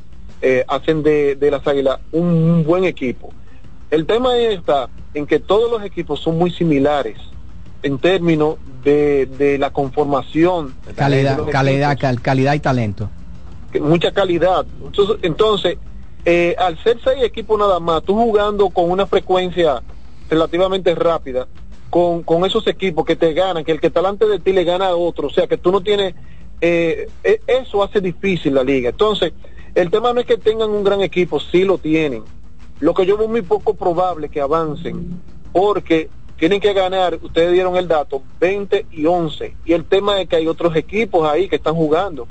hacen 0.68 1.02
de, 1.02 1.36
de 1.36 1.50
las 1.50 1.66
Águilas 1.66 1.98
un 2.10 2.62
buen 2.66 2.84
equipo. 2.84 3.32
El 3.90 4.04
tema 4.04 4.36
está 4.36 4.90
en 5.14 5.26
que 5.26 5.38
todos 5.38 5.70
los 5.70 5.82
equipos 5.82 6.20
son 6.20 6.36
muy 6.36 6.50
similares 6.50 7.16
en 7.82 7.98
términos 7.98 8.56
de, 8.84 9.56
la 9.58 9.70
conformación. 9.70 10.74
Calidad, 10.96 11.40
calidad, 11.50 11.98
calidad 12.20 12.54
y 12.54 12.60
talento. 12.60 13.10
Mucha 13.80 14.12
calidad. 14.12 14.66
Entonces, 15.22 15.78
eh, 16.24 16.54
al 16.58 16.82
ser 16.82 16.98
seis 17.02 17.22
equipos 17.22 17.58
nada 17.58 17.80
más, 17.80 18.02
tú 18.02 18.14
jugando 18.14 18.70
con 18.70 18.90
una 18.90 19.06
frecuencia 19.06 19.82
relativamente 20.28 20.94
rápida, 20.94 21.46
con, 21.90 22.22
con 22.22 22.44
esos 22.44 22.66
equipos 22.66 23.04
que 23.04 23.16
te 23.16 23.32
ganan, 23.34 23.64
que 23.64 23.72
el 23.72 23.80
que 23.80 23.88
está 23.88 24.00
delante 24.00 24.26
de 24.26 24.38
ti 24.38 24.52
le 24.52 24.64
gana 24.64 24.88
a 24.88 24.96
otro, 24.96 25.28
o 25.28 25.30
sea 25.30 25.46
que 25.46 25.58
tú 25.58 25.72
no 25.72 25.80
tienes, 25.80 26.14
eh, 26.60 27.08
e, 27.24 27.40
eso 27.46 27.82
hace 27.82 28.00
difícil 28.00 28.54
la 28.54 28.62
liga. 28.62 28.90
Entonces, 28.90 29.32
el 29.74 29.90
tema 29.90 30.12
no 30.12 30.20
es 30.20 30.26
que 30.26 30.36
tengan 30.36 30.70
un 30.70 30.84
gran 30.84 31.00
equipo, 31.00 31.40
sí 31.40 31.64
lo 31.64 31.78
tienen. 31.78 32.22
Lo 32.80 32.94
que 32.94 33.06
yo 33.06 33.16
veo 33.16 33.28
muy 33.28 33.42
poco 33.42 33.74
probable 33.74 34.28
que 34.28 34.40
avancen, 34.40 35.20
porque 35.52 36.08
tienen 36.42 36.58
que 36.58 36.72
ganar, 36.72 37.20
ustedes 37.22 37.52
dieron 37.52 37.76
el 37.76 37.86
dato, 37.86 38.20
20 38.40 38.86
y 38.90 39.06
11. 39.06 39.54
Y 39.64 39.74
el 39.74 39.84
tema 39.84 40.20
es 40.20 40.28
que 40.28 40.34
hay 40.34 40.48
otros 40.48 40.74
equipos 40.74 41.24
ahí 41.24 41.48
que 41.48 41.54
están 41.54 41.76
jugando. 41.76 42.26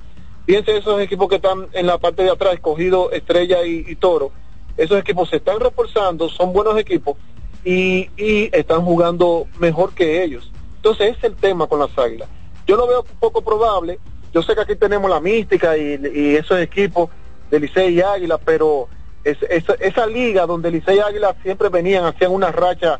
Fíjense 0.45 0.75
esos 0.75 0.99
equipos 0.99 1.29
que 1.29 1.37
están 1.37 1.67
en 1.71 1.87
la 1.87 1.97
parte 1.97 2.21
de 2.23 2.29
atrás, 2.29 2.55
escogido 2.55 3.09
Estrella 3.13 3.63
y, 3.63 3.95
Toro. 3.95 4.33
Esos 4.75 4.99
equipos 4.99 5.29
se 5.29 5.37
están 5.37 5.61
reforzando, 5.61 6.27
son 6.27 6.51
buenos 6.51 6.77
equipos 6.77 7.15
y, 7.63 8.09
están 8.51 8.81
jugando 8.81 9.47
mejor 9.59 9.93
que 9.93 10.21
ellos. 10.21 10.51
Entonces 10.75 11.11
ese 11.11 11.17
es 11.19 11.23
el 11.31 11.35
tema 11.37 11.67
con 11.67 11.79
las 11.79 11.97
águilas. 11.97 12.27
Yo 12.67 12.75
lo 12.75 12.87
veo 12.87 13.05
poco 13.17 13.41
probable. 13.41 13.97
Yo 14.33 14.43
sé 14.43 14.55
que 14.55 14.61
aquí 14.61 14.75
tenemos 14.75 15.09
la 15.09 15.21
mística 15.21 15.77
y, 15.77 16.35
esos 16.35 16.59
equipos 16.59 17.09
de 17.49 17.61
Licey 17.61 17.93
y 17.93 18.01
Águila, 18.01 18.37
pero 18.39 18.89
esa 19.23 20.05
liga 20.05 20.45
donde 20.45 20.69
Licey 20.69 20.97
y 20.97 20.99
Águila 20.99 21.33
siempre 21.43 21.69
venían, 21.69 22.03
hacían 22.03 22.33
una 22.33 22.51
racha 22.51 22.99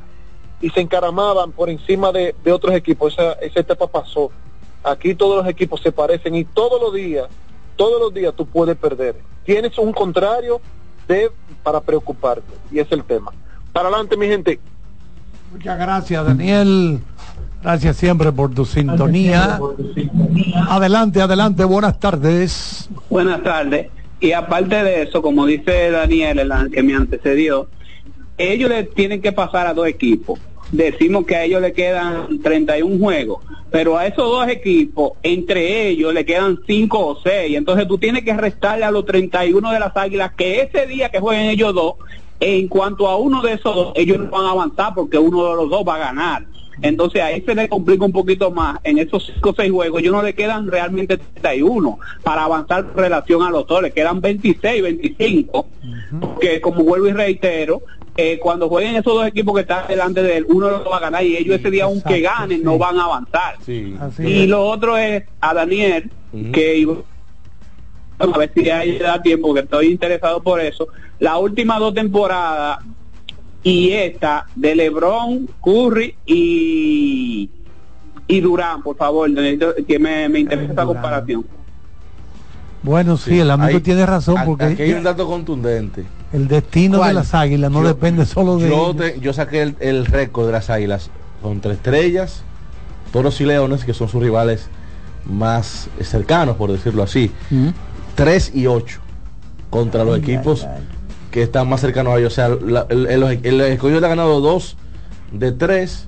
y 0.62 0.70
se 0.70 0.82
encaramaban 0.82 1.52
por 1.52 1.70
encima 1.70 2.12
de, 2.12 2.36
otros 2.52 2.74
equipos. 2.76 3.14
Esa, 3.14 3.34
esa 3.34 3.60
etapa 3.60 3.88
pasó. 3.88 4.32
Aquí 4.84 5.16
todos 5.16 5.44
los 5.44 5.48
equipos 5.48 5.82
se 5.82 5.92
parecen 5.92 6.36
y 6.36 6.44
todos 6.44 6.82
los 6.82 6.94
días, 6.94 7.28
todos 7.76 8.00
los 8.00 8.14
días 8.14 8.34
tú 8.36 8.46
puedes 8.46 8.78
perder. 8.78 9.16
Tienes 9.44 9.78
un 9.78 9.92
contrario 9.92 10.62
de, 11.08 11.32
para 11.64 11.82
preocuparte 11.82 12.54
y 12.72 12.80
es 12.80 12.92
el 12.92 13.04
tema. 13.04 13.32
Para 13.74 13.90
adelante, 13.90 14.18
mi 14.18 14.28
gente. 14.28 14.60
Muchas 15.52 15.78
gracias, 15.78 16.26
Daniel. 16.26 17.00
Gracias 17.62 17.98
siempre 17.98 18.32
por 18.32 18.54
tu 18.54 18.66
sintonía. 18.66 19.60
Adelante, 20.70 21.22
adelante, 21.22 21.64
buenas 21.64 22.00
tardes. 22.00 22.90
Buenas 23.10 23.44
tardes. 23.44 23.88
Y 24.20 24.32
aparte 24.32 24.84
de 24.84 25.04
eso, 25.04 25.22
como 25.22 25.46
dice 25.46 25.92
Daniel, 25.92 26.40
el 26.40 26.72
que 26.72 26.82
me 26.82 26.96
antecedió, 26.96 27.68
ellos 28.38 28.70
le 28.70 28.84
tienen 28.84 29.22
que 29.22 29.32
pasar 29.32 29.68
a 29.68 29.74
dos 29.74 29.88
equipos 29.88 30.40
decimos 30.72 31.26
que 31.26 31.35
a 31.35 31.43
ellos 31.43 31.61
le 31.61 31.73
quedan 31.73 32.39
31 32.41 32.98
juegos, 32.98 33.43
pero 33.69 33.98
a 33.98 34.07
esos 34.07 34.26
dos 34.26 34.48
equipos, 34.48 35.14
entre 35.23 35.89
ellos 35.89 36.14
le 36.14 36.26
quedan 36.26 36.60
5 36.65 36.99
o 36.99 37.22
6, 37.22 37.57
entonces 37.57 37.88
tú 37.88 37.98
tienes 37.98 38.23
que 38.23 38.34
restarle 38.34 38.85
a 38.85 38.91
los 38.91 39.06
31 39.06 39.72
de 39.72 39.80
las 39.80 39.95
águilas 39.95 40.34
que 40.34 40.61
ese 40.61 40.88
día 40.88 41.10
que 41.10 41.19
jueguen 41.19 41.49
ellos 41.49 41.73
dos, 41.73 41.95
en 42.39 42.68
cuanto 42.68 43.07
a 43.07 43.18
uno 43.18 43.41
de 43.41 43.53
esos 43.53 43.76
dos, 43.76 43.93
ellos 43.95 44.18
no 44.18 44.30
van 44.30 44.45
a 44.45 44.52
avanzar 44.52 44.93
porque 44.95 45.18
uno 45.18 45.49
de 45.49 45.56
los 45.56 45.69
dos 45.69 45.84
va 45.88 45.95
a 45.95 45.99
ganar. 45.99 46.45
Entonces 46.82 47.22
ahí 47.22 47.41
se 47.41 47.56
le 47.56 47.70
complica 47.70 48.06
un 48.06 48.12
poquito 48.12 48.52
más. 48.52 48.80
En 48.84 48.98
esos 48.98 49.32
5 49.36 49.49
o 49.49 49.53
6 49.56 49.72
juegos, 49.72 50.02
ellos 50.02 50.14
no 50.14 50.24
le 50.24 50.34
quedan 50.34 50.68
realmente 50.68 51.18
31 51.18 51.99
para 52.24 52.44
avanzar 52.44 52.86
en 52.91 52.98
relación 52.98 53.44
a 53.44 53.49
los 53.49 53.68
dos, 53.68 53.82
le 53.82 53.91
quedan 53.91 54.22
26, 54.22 54.84
25, 54.84 55.68
porque 56.20 56.62
como 56.62 56.84
vuelvo 56.84 57.08
y 57.08 57.14
reitero, 57.14 57.82
eh, 58.18 58.40
cuando 58.40 58.68
jueguen 58.68 58.95
esos 58.95 59.14
dos 59.14 59.28
equipos 59.28 59.56
que 59.56 59.62
están 59.62 59.88
delante 59.88 60.22
de 60.22 60.38
él, 60.38 60.45
uno 60.49 60.70
lo 60.70 60.90
va 60.90 60.98
a 60.98 61.02
ganar 61.02 61.24
y 61.24 61.38
ellos 61.38 61.60
ese 61.60 61.72
día, 61.72 61.86
aunque 61.86 62.22
ganen, 62.22 62.64
no 62.64 62.78
van 62.78 62.99
a 62.99 63.06
avanzar. 63.06 63.56
y 64.20 64.48
lo 64.48 64.66
otro 64.66 64.98
es 64.98 65.24
a 65.40 65.53
Daniel, 65.53 66.12
que 66.52 66.88
a 68.20 68.38
ver 68.38 68.52
si 68.53 68.70
hay 68.70 68.99
da 68.99 69.22
tiempo, 69.22 69.53
que 69.53 69.62
estoy 69.62 69.88
interesado 69.88 70.44
por 70.44 70.60
eso. 70.60 70.88
La 71.20 71.38
última 71.38 71.80
dos 71.80 71.94
temporadas 71.94 72.80
y 73.64 73.92
esta 73.92 74.46
de 74.56 74.76
LeBron, 74.76 75.48
Curry 75.64 76.16
y, 76.26 77.50
y 78.28 78.40
Durán, 78.42 78.82
por 78.82 78.98
favor, 78.98 79.30
que 79.86 80.00
me, 80.00 80.28
me 80.30 80.40
interesa 80.40 80.72
esta 80.72 80.86
comparación. 80.86 81.46
Bueno, 82.84 83.16
sí, 83.18 83.40
el 83.40 83.52
amigo 83.52 83.80
tiene 83.82 84.06
razón 84.06 84.36
porque 84.46 84.66
aquí 84.66 84.82
hay 84.82 84.94
un 84.94 85.04
dato 85.04 85.28
contundente. 85.28 86.04
El 86.34 86.48
destino 86.48 87.04
de 87.04 87.14
las 87.14 87.34
águilas 87.34 87.70
no 87.72 87.84
depende 87.84 88.26
solo 88.26 88.58
de 88.58 88.70
yo, 88.70 88.96
yo 89.22 89.34
saqué 89.34 89.76
el, 89.80 90.06
récord 90.06 90.48
de 90.48 90.54
las 90.54 90.70
águilas. 90.70 91.12
Contra 91.42 91.74
estrellas, 91.74 92.44
toros 93.12 93.42
y 93.42 93.46
leones, 93.46 93.84
que 93.84 93.94
son 93.94 94.08
sus 94.08 94.22
rivales 94.22 94.70
más 95.26 95.90
cercanos, 96.02 96.56
por 96.56 96.72
decirlo 96.72 97.04
así. 97.04 97.32
3 98.16 98.52
y 98.56 98.68
8 98.68 99.00
contra 99.70 100.04
los 100.04 100.18
equipos 100.18 100.68
que 101.32 101.41
están 101.41 101.68
más 101.68 101.82
cercanos 101.82 102.14
a 102.14 102.20
ellos. 102.20 102.34
O 102.34 102.36
sea, 102.36 102.48
el, 102.48 103.40
el, 103.44 103.62
escogido 103.62 103.99
le 103.99 104.06
ha 104.06 104.10
ganado 104.10 104.41
2 104.41 104.78
de 105.32 105.52
3. 105.52 106.08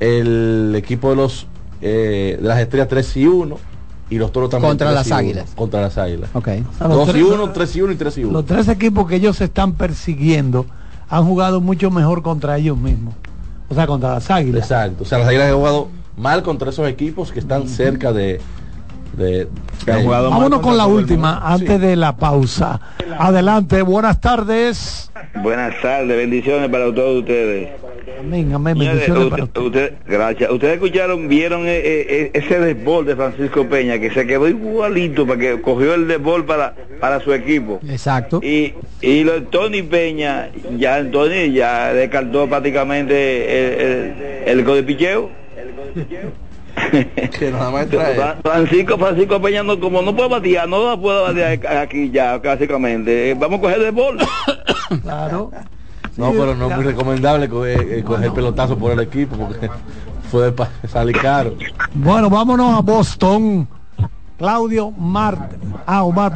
El 0.00 0.74
equipo 0.76 1.10
de 1.10 1.16
los 1.16 1.46
eh, 1.82 2.38
de 2.40 2.48
las 2.48 2.58
estrellas 2.58 2.88
3 2.88 3.16
y 3.18 3.26
1 3.26 3.58
y 4.08 4.18
los 4.18 4.32
toros 4.32 4.50
también. 4.50 4.70
Contra 4.70 4.92
las 4.92 5.12
águilas. 5.12 5.50
Contra 5.54 5.82
las 5.82 5.98
águilas. 5.98 6.30
Ok. 6.32 6.48
2 6.80 7.16
y 7.16 7.22
1, 7.22 7.52
3 7.52 7.76
y 7.76 7.82
1 7.82 7.92
y 7.92 7.96
3 7.96 8.18
y 8.18 8.24
1. 8.24 8.32
Los 8.32 8.46
tres 8.46 8.68
equipos 8.68 9.06
que 9.06 9.16
ellos 9.16 9.40
están 9.40 9.74
persiguiendo 9.74 10.66
han 11.08 11.24
jugado 11.26 11.60
mucho 11.60 11.90
mejor 11.90 12.22
contra 12.22 12.56
ellos 12.56 12.78
mismos. 12.78 13.14
O 13.68 13.74
sea, 13.74 13.86
contra 13.86 14.14
las 14.14 14.30
águilas. 14.30 14.62
Exacto. 14.62 15.04
O 15.04 15.06
sea, 15.06 15.18
las 15.18 15.28
águilas 15.28 15.48
han 15.48 15.56
jugado 15.56 15.88
mal 16.16 16.42
contra 16.42 16.70
esos 16.70 16.88
equipos 16.88 17.30
que 17.30 17.38
están 17.38 17.68
cerca 17.68 18.12
de, 18.12 18.40
de, 19.12 19.48
Vámonos 19.86 20.60
con 20.60 20.76
la 20.76 20.86
última 20.86 21.40
antes 21.42 21.80
de 21.80 21.96
la 21.96 22.16
pausa. 22.16 22.80
Adelante, 23.18 23.82
buenas 23.82 24.20
tardes. 24.20 25.10
Buenas 25.42 25.80
tardes, 25.80 26.16
bendiciones 26.16 26.68
para 26.68 26.92
todos 26.94 27.20
ustedes. 27.20 27.70
Amén, 28.18 28.52
amén, 28.52 28.78
bendiciones 28.78 29.28
para 29.28 29.44
usted, 29.44 29.94
gracias. 30.06 30.50
Ustedes 30.50 30.74
escucharon, 30.74 31.28
vieron 31.28 31.66
eh, 31.66 31.78
eh, 31.78 32.06
eh, 32.08 32.30
ese 32.34 32.60
desbol 32.60 33.06
de 33.06 33.16
Francisco 33.16 33.66
Peña 33.66 33.98
que 33.98 34.10
se 34.10 34.26
quedó 34.26 34.46
igualito 34.46 35.26
para 35.26 35.40
que 35.40 35.60
cogió 35.62 35.94
el 35.94 36.06
desbol 36.06 36.44
para 36.44 36.74
para 37.00 37.20
su 37.20 37.32
equipo. 37.32 37.80
Exacto. 37.88 38.40
Y 38.42 38.74
y 39.00 39.24
lo 39.24 39.42
Tony 39.44 39.82
Peña, 39.82 40.50
ya 40.76 41.02
Tony 41.10 41.52
ya 41.52 41.94
descartó 41.94 42.46
prácticamente 42.46 44.46
el, 44.46 44.46
el, 44.46 44.68
el, 44.68 44.84
picheo. 44.84 45.30
que 47.38 47.50
nada 47.50 47.70
más 47.70 47.88
trae. 47.88 48.36
Francisco, 48.42 48.98
Francisco 48.98 49.40
Peña 49.40 49.62
no, 49.62 49.78
como 49.78 50.02
no 50.02 50.14
puede 50.14 50.28
batear, 50.28 50.68
no 50.68 50.90
la 50.90 51.00
puede 51.00 51.22
batear 51.22 51.76
aquí 51.78 52.10
ya, 52.10 52.38
básicamente. 52.38 53.34
Vamos 53.34 53.58
a 53.58 53.62
coger 53.62 53.80
de 53.80 53.90
bol. 53.90 54.18
claro. 55.02 55.50
No, 56.16 56.32
pero 56.32 56.54
no 56.54 56.68
es 56.68 56.76
muy 56.76 56.84
recomendable 56.84 57.48
coger, 57.48 57.80
eh, 57.80 58.02
coger 58.04 58.32
pelotazo 58.32 58.76
por 58.76 58.92
el 58.92 59.00
equipo 59.00 59.36
porque 59.36 59.70
Fue 60.30 60.54
salir 60.88 61.16
caro. 61.16 61.54
Bueno, 61.92 62.30
vámonos 62.30 62.78
a 62.78 62.80
Boston. 62.80 63.66
Claudio 64.38 64.92
Marte. 64.92 65.56
Ah, 65.84 66.04
Omar, 66.04 66.32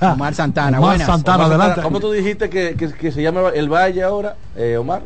Omar 0.00 0.34
Santana. 0.34 0.78
Omar 0.78 0.98
Santana, 0.98 1.44
adelante. 1.44 1.82
¿Cómo 1.82 2.00
tú 2.00 2.10
dijiste 2.10 2.48
que, 2.48 2.74
que, 2.74 3.12
se 3.12 3.22
llama 3.22 3.50
el 3.54 3.68
Valle 3.68 4.02
ahora, 4.02 4.34
eh, 4.56 4.78
Omar? 4.78 5.02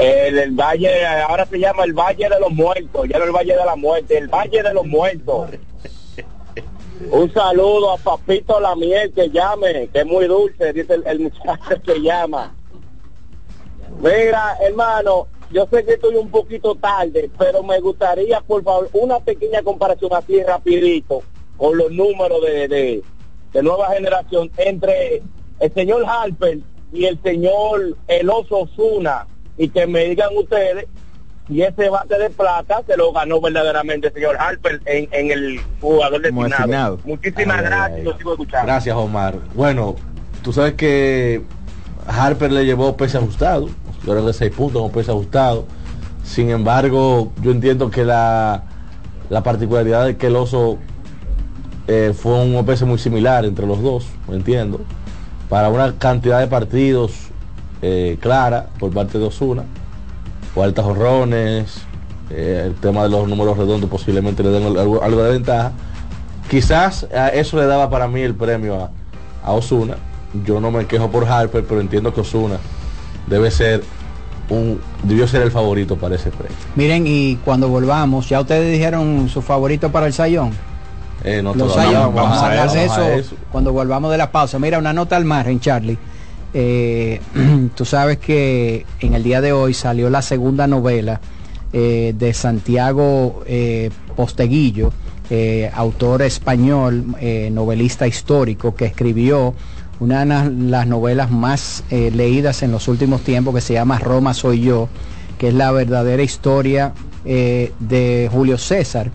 El, 0.00 0.38
el, 0.38 0.50
Valle, 0.52 1.06
ahora 1.06 1.44
se 1.46 1.58
llama 1.58 1.84
el 1.84 1.92
Valle 1.92 2.28
de 2.28 2.40
los 2.40 2.50
Muertos, 2.50 3.08
ya 3.08 3.18
no 3.18 3.24
el 3.24 3.32
Valle 3.32 3.54
de 3.54 3.64
la 3.64 3.76
Muerte, 3.76 4.18
el 4.18 4.28
Valle 4.28 4.62
de 4.62 4.74
los 4.74 4.86
Muertos. 4.86 5.50
Un 7.10 7.32
saludo 7.32 7.92
a 7.92 7.96
Papito 7.96 8.60
La 8.60 8.74
Miel 8.76 9.12
que 9.12 9.30
llame, 9.30 9.88
que 9.88 10.00
es 10.00 10.06
muy 10.06 10.26
dulce, 10.26 10.72
dice 10.72 10.94
el, 10.94 11.06
el 11.06 11.20
muchacho 11.20 11.82
que 11.84 12.00
llama. 12.00 12.54
Mira, 14.00 14.56
hermano, 14.60 15.26
yo 15.50 15.66
sé 15.70 15.84
que 15.84 15.94
estoy 15.94 16.14
un 16.14 16.30
poquito 16.30 16.74
tarde, 16.76 17.30
pero 17.36 17.62
me 17.62 17.80
gustaría, 17.80 18.40
por 18.40 18.62
favor, 18.62 18.88
una 18.92 19.18
pequeña 19.18 19.62
comparación 19.62 20.12
así 20.14 20.42
rapidito 20.42 21.22
con 21.56 21.76
los 21.76 21.90
números 21.90 22.40
de, 22.42 23.02
de, 23.52 23.62
nueva 23.62 23.90
generación 23.90 24.50
entre 24.56 25.22
el 25.58 25.74
señor 25.74 26.04
Harper 26.06 26.60
y 26.92 27.04
el 27.04 27.20
señor 27.22 27.96
Eloso 28.08 28.60
Osuna 28.60 29.26
y 29.56 29.68
que 29.68 29.86
me 29.86 30.04
digan 30.04 30.30
ustedes 30.36 30.86
si 31.48 31.62
ese 31.62 31.88
bate 31.88 32.18
de 32.18 32.30
plata 32.30 32.82
se 32.86 32.96
lo 32.96 33.12
ganó 33.12 33.40
verdaderamente 33.40 34.08
el 34.08 34.14
señor 34.14 34.36
Harper 34.38 34.80
en, 34.84 35.08
en 35.12 35.30
el 35.30 35.60
jugador 35.80 36.22
destinado. 36.22 36.98
Muchísimas 37.04 37.62
gracias, 37.62 38.04
lo 38.04 38.16
sigo 38.16 38.32
escuchando. 38.32 38.66
Gracias, 38.66 38.96
Omar. 38.96 39.36
Bueno, 39.54 39.96
tú 40.42 40.52
sabes 40.52 40.74
que 40.74 41.42
Harper 42.06 42.52
le 42.52 42.64
llevó 42.64 42.96
peso 42.96 43.18
ajustado 43.18 43.68
yo 44.04 44.12
creo 44.12 44.26
que 44.26 44.32
6 44.32 44.52
puntos 44.52 44.82
un 44.82 44.90
peso 44.90 45.12
ajustado. 45.12 45.66
Sin 46.24 46.50
embargo, 46.50 47.32
yo 47.42 47.50
entiendo 47.50 47.90
que 47.90 48.04
la, 48.04 48.64
la 49.28 49.42
particularidad 49.42 50.06
de 50.06 50.16
que 50.16 50.28
el 50.28 50.36
oso 50.36 50.78
eh, 51.86 52.12
fue 52.14 52.42
un 52.42 52.64
peso 52.64 52.86
muy 52.86 52.98
similar 52.98 53.44
entre 53.44 53.66
los 53.66 53.82
dos, 53.82 54.06
entiendo, 54.28 54.80
para 55.48 55.68
una 55.68 55.98
cantidad 55.98 56.40
de 56.40 56.46
partidos 56.46 57.29
eh, 57.82 58.18
clara 58.20 58.68
por 58.78 58.92
parte 58.92 59.18
de 59.18 59.24
Osuna, 59.24 59.64
altas 60.62 60.84
horrones, 60.84 61.82
eh, 62.30 62.64
el 62.66 62.74
tema 62.74 63.04
de 63.04 63.08
los 63.08 63.28
números 63.28 63.56
redondos 63.56 63.88
posiblemente 63.88 64.42
le 64.42 64.50
den 64.50 64.64
algo, 64.76 65.22
de 65.22 65.32
ventaja. 65.32 65.72
Quizás 66.48 67.06
eso 67.32 67.56
le 67.56 67.66
daba 67.66 67.88
para 67.88 68.08
mí 68.08 68.20
el 68.20 68.34
premio 68.34 68.74
a, 68.74 68.90
a 69.44 69.52
Osuna. 69.52 69.96
Yo 70.44 70.60
no 70.60 70.70
me 70.70 70.86
quejo 70.86 71.10
por 71.10 71.26
Harper, 71.26 71.64
pero 71.64 71.80
entiendo 71.80 72.12
que 72.12 72.20
Osuna 72.20 72.56
debe 73.26 73.50
ser 73.50 73.82
un, 74.50 74.80
debió 75.02 75.26
ser 75.26 75.42
el 75.42 75.50
favorito 75.50 75.96
para 75.96 76.16
ese 76.16 76.30
premio. 76.30 76.56
Miren, 76.74 77.04
y 77.06 77.36
cuando 77.36 77.68
volvamos, 77.68 78.28
ya 78.28 78.40
ustedes 78.40 78.70
dijeron 78.70 79.28
su 79.28 79.42
favorito 79.42 79.90
para 79.90 80.06
el 80.06 80.12
Sayón. 80.12 80.50
Eh, 81.22 81.42
no, 81.42 81.54
Los 81.54 81.74
Sayón, 81.74 82.14
vamos, 82.14 82.38
a 82.38 82.46
hablar 82.46 82.70
de 82.70 82.84
eso, 82.84 83.36
cuando 83.52 83.72
volvamos 83.72 84.10
de 84.10 84.18
la 84.18 84.30
pausa. 84.30 84.58
Mira, 84.58 84.78
una 84.78 84.92
nota 84.92 85.16
al 85.16 85.24
margen, 85.24 85.60
Charlie. 85.60 85.98
Eh, 86.52 87.20
tú 87.74 87.84
sabes 87.84 88.18
que 88.18 88.86
en 89.00 89.14
el 89.14 89.22
día 89.22 89.40
de 89.40 89.52
hoy 89.52 89.74
salió 89.74 90.10
la 90.10 90.22
segunda 90.22 90.66
novela 90.66 91.20
eh, 91.72 92.14
de 92.16 92.34
Santiago 92.34 93.44
Posteguillo, 94.16 94.92
autor 95.74 96.22
español, 96.22 97.14
novelista 97.52 98.06
histórico, 98.08 98.74
que 98.74 98.86
escribió 98.86 99.54
una 100.00 100.24
de 100.24 100.50
las 100.50 100.86
novelas 100.86 101.30
más 101.30 101.84
eh, 101.90 102.10
leídas 102.10 102.62
en 102.62 102.72
los 102.72 102.88
últimos 102.88 103.20
tiempos 103.20 103.54
que 103.54 103.60
se 103.60 103.74
llama 103.74 103.98
Roma 103.98 104.32
Soy 104.32 104.62
Yo, 104.62 104.88
que 105.38 105.48
es 105.48 105.54
la 105.54 105.70
verdadera 105.72 106.22
historia 106.22 106.94
eh, 107.26 107.72
de 107.78 108.28
Julio 108.32 108.56
César. 108.56 109.10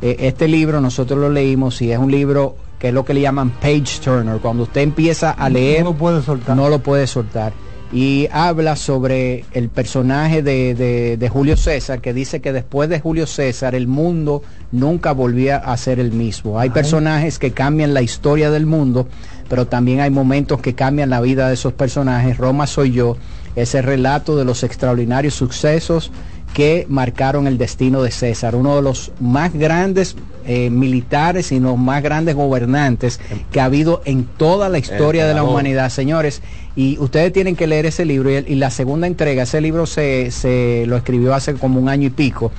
Eh, 0.00 0.16
este 0.20 0.46
libro 0.46 0.80
nosotros 0.80 1.18
lo 1.18 1.28
leímos 1.28 1.82
y 1.82 1.90
es 1.90 1.98
un 1.98 2.12
libro 2.12 2.56
que 2.78 2.88
es 2.88 2.94
lo 2.94 3.04
que 3.04 3.14
le 3.14 3.20
llaman 3.20 3.50
page 3.50 4.00
turner. 4.02 4.38
Cuando 4.38 4.64
usted 4.64 4.82
empieza 4.82 5.30
a 5.30 5.48
leer, 5.48 5.84
no 5.84 5.90
lo 5.90 5.96
puede 5.96 6.22
soltar. 6.22 6.56
No 6.56 6.68
lo 6.68 6.78
puede 6.80 7.06
soltar. 7.06 7.52
Y 7.90 8.28
habla 8.32 8.76
sobre 8.76 9.46
el 9.52 9.70
personaje 9.70 10.42
de, 10.42 11.30
Julio 11.32 11.56
César, 11.56 12.02
que 12.02 12.12
dice 12.12 12.40
que 12.40 12.52
después 12.52 12.90
de 12.90 13.00
Julio 13.00 13.26
César 13.26 13.74
el 13.74 13.86
mundo 13.86 14.42
nunca 14.72 15.12
volvía 15.12 15.56
a 15.56 15.74
ser 15.78 15.98
el 15.98 16.12
mismo. 16.12 16.58
Hay 16.58 16.68
personajes 16.68 17.38
que 17.38 17.52
cambian 17.52 17.94
la 17.94 18.02
historia 18.02 18.50
del 18.50 18.66
mundo 18.66 19.08
pero 19.48 19.66
también 19.66 20.00
hay 20.00 20.10
momentos 20.10 20.60
que 20.60 20.74
cambian 20.74 21.10
la 21.10 21.20
vida 21.20 21.48
de 21.48 21.54
esos 21.54 21.72
personajes. 21.72 22.36
Roma 22.36 22.66
soy 22.66 22.92
yo, 22.92 23.16
ese 23.56 23.82
relato 23.82 24.36
de 24.36 24.44
los 24.44 24.62
extraordinarios 24.62 25.34
sucesos 25.34 26.12
que 26.54 26.86
marcaron 26.88 27.46
el 27.46 27.58
destino 27.58 28.02
de 28.02 28.10
César, 28.10 28.56
uno 28.56 28.76
de 28.76 28.82
los 28.82 29.12
más 29.20 29.52
grandes 29.54 30.16
eh, 30.46 30.70
militares 30.70 31.52
y 31.52 31.60
los 31.60 31.76
más 31.76 32.02
grandes 32.02 32.34
gobernantes 32.34 33.20
que 33.52 33.60
ha 33.60 33.66
habido 33.66 34.02
en 34.04 34.24
toda 34.24 34.68
la 34.68 34.78
historia 34.78 35.26
de 35.26 35.34
la 35.34 35.42
humanidad, 35.42 35.90
señores. 35.90 36.42
Y 36.74 36.96
ustedes 36.98 37.32
tienen 37.32 37.54
que 37.54 37.66
leer 37.66 37.86
ese 37.86 38.04
libro 38.04 38.30
y, 38.30 38.54
la 38.54 38.70
segunda 38.70 39.06
entrega, 39.06 39.42
ese 39.42 39.60
libro 39.60 39.86
se, 39.86 40.30
se, 40.30 40.84
lo 40.86 40.96
escribió 40.96 41.34
hace 41.34 41.54
como 41.54 41.80
un 41.80 41.88
año 41.88 42.06
y 42.06 42.10
pico 42.10 42.50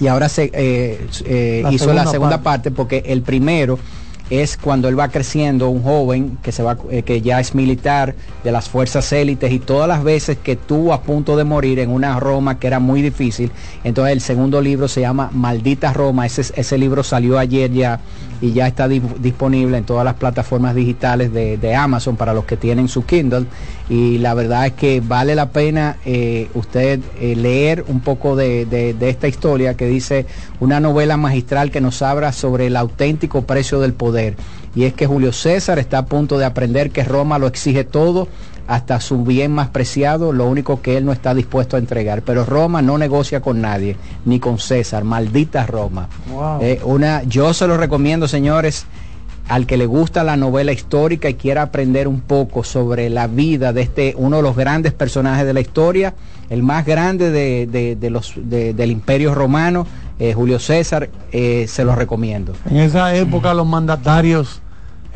y 0.00 0.08
ahora 0.08 0.28
se 0.28 0.50
eh, 0.52 1.06
eh, 1.24 1.64
hizo 1.70 1.92
la 1.92 2.06
segunda 2.06 2.42
parte 2.42 2.70
porque 2.70 3.02
el 3.06 3.22
primero 3.22 3.78
es 4.30 4.56
cuando 4.56 4.88
él 4.88 4.98
va 4.98 5.08
creciendo, 5.08 5.68
un 5.68 5.82
joven 5.82 6.38
que, 6.42 6.52
se 6.52 6.62
va, 6.62 6.76
eh, 6.90 7.02
que 7.02 7.20
ya 7.22 7.38
es 7.40 7.54
militar 7.54 8.14
de 8.42 8.52
las 8.52 8.68
fuerzas 8.68 9.12
élites 9.12 9.52
y 9.52 9.58
todas 9.58 9.88
las 9.88 10.02
veces 10.02 10.36
que 10.38 10.52
estuvo 10.52 10.92
a 10.92 11.02
punto 11.02 11.36
de 11.36 11.44
morir 11.44 11.78
en 11.78 11.90
una 11.90 12.18
Roma 12.18 12.58
que 12.58 12.66
era 12.66 12.80
muy 12.80 13.02
difícil. 13.02 13.52
Entonces 13.84 14.12
el 14.12 14.20
segundo 14.20 14.60
libro 14.60 14.88
se 14.88 15.00
llama 15.02 15.30
Maldita 15.32 15.92
Roma, 15.92 16.26
ese, 16.26 16.42
ese 16.56 16.78
libro 16.78 17.02
salió 17.02 17.38
ayer 17.38 17.72
ya 17.72 18.00
y 18.40 18.52
ya 18.52 18.66
está 18.66 18.88
disponible 18.88 19.78
en 19.78 19.84
todas 19.84 20.04
las 20.04 20.14
plataformas 20.14 20.74
digitales 20.74 21.32
de, 21.32 21.76
Amazon 21.76 22.16
para 22.16 22.32
los 22.32 22.44
que 22.44 22.56
tienen 22.56 22.88
su 22.88 23.04
Kindle. 23.04 23.46
Y 23.88 24.18
la 24.18 24.34
verdad 24.34 24.66
es 24.66 24.72
que 24.72 25.00
vale 25.00 25.34
la 25.34 25.50
pena 25.50 25.98
eh, 26.04 26.48
usted 26.54 27.00
eh, 27.20 27.36
leer 27.36 27.84
un 27.88 28.00
poco 28.00 28.36
de, 28.36 28.96
esta 29.00 29.28
historia 29.28 29.74
que 29.74 29.86
dice 29.86 30.26
una 30.60 30.80
novela 30.80 31.16
magistral 31.16 31.70
que 31.70 31.80
nos 31.80 32.02
habla 32.02 32.32
sobre 32.32 32.66
el 32.66 32.76
auténtico 32.76 33.42
precio 33.42 33.80
del 33.80 33.92
poder. 33.92 34.36
Y 34.74 34.84
es 34.84 34.92
que 34.92 35.06
Julio 35.06 35.32
César 35.32 35.78
está 35.78 35.98
a 35.98 36.06
punto 36.06 36.38
de 36.38 36.44
aprender 36.44 36.90
que 36.90 37.04
Roma 37.04 37.38
lo 37.38 37.46
exige 37.46 37.84
todo 37.84 38.28
hasta 38.66 39.00
su 39.00 39.24
bien 39.24 39.52
más 39.52 39.68
preciado, 39.68 40.32
lo 40.32 40.46
único 40.46 40.82
que 40.82 40.96
él 40.96 41.04
no 41.04 41.12
está 41.12 41.34
dispuesto 41.34 41.76
a 41.76 41.78
entregar. 41.78 42.22
Pero 42.22 42.44
Roma 42.44 42.82
no 42.82 42.98
negocia 42.98 43.40
con 43.40 43.60
nadie, 43.60 43.96
ni 44.24 44.40
con 44.40 44.58
César, 44.58 45.04
maldita 45.04 45.66
Roma. 45.66 46.08
Eh, 46.60 46.80
una, 46.84 47.22
yo 47.24 47.54
se 47.54 47.66
lo 47.66 47.76
recomiendo, 47.76 48.28
señores, 48.28 48.86
al 49.48 49.66
que 49.66 49.76
le 49.76 49.86
gusta 49.86 50.24
la 50.24 50.36
novela 50.36 50.72
histórica 50.72 51.28
y 51.28 51.34
quiera 51.34 51.62
aprender 51.62 52.08
un 52.08 52.20
poco 52.20 52.64
sobre 52.64 53.08
la 53.10 53.28
vida 53.28 53.72
de 53.72 53.82
este, 53.82 54.14
uno 54.16 54.38
de 54.38 54.42
los 54.42 54.56
grandes 54.56 54.92
personajes 54.92 55.46
de 55.46 55.52
la 55.52 55.60
historia, 55.60 56.14
el 56.50 56.62
más 56.62 56.84
grande 56.84 57.30
de, 57.30 58.10
los, 58.10 58.32
del 58.36 58.90
imperio 58.90 59.34
romano, 59.34 59.86
eh, 60.18 60.32
Julio 60.32 60.58
César, 60.58 61.10
eh, 61.30 61.66
se 61.68 61.84
lo 61.84 61.94
recomiendo. 61.94 62.54
En 62.68 62.78
esa 62.78 63.14
época 63.14 63.54
los 63.54 63.66
mandatarios 63.66 64.62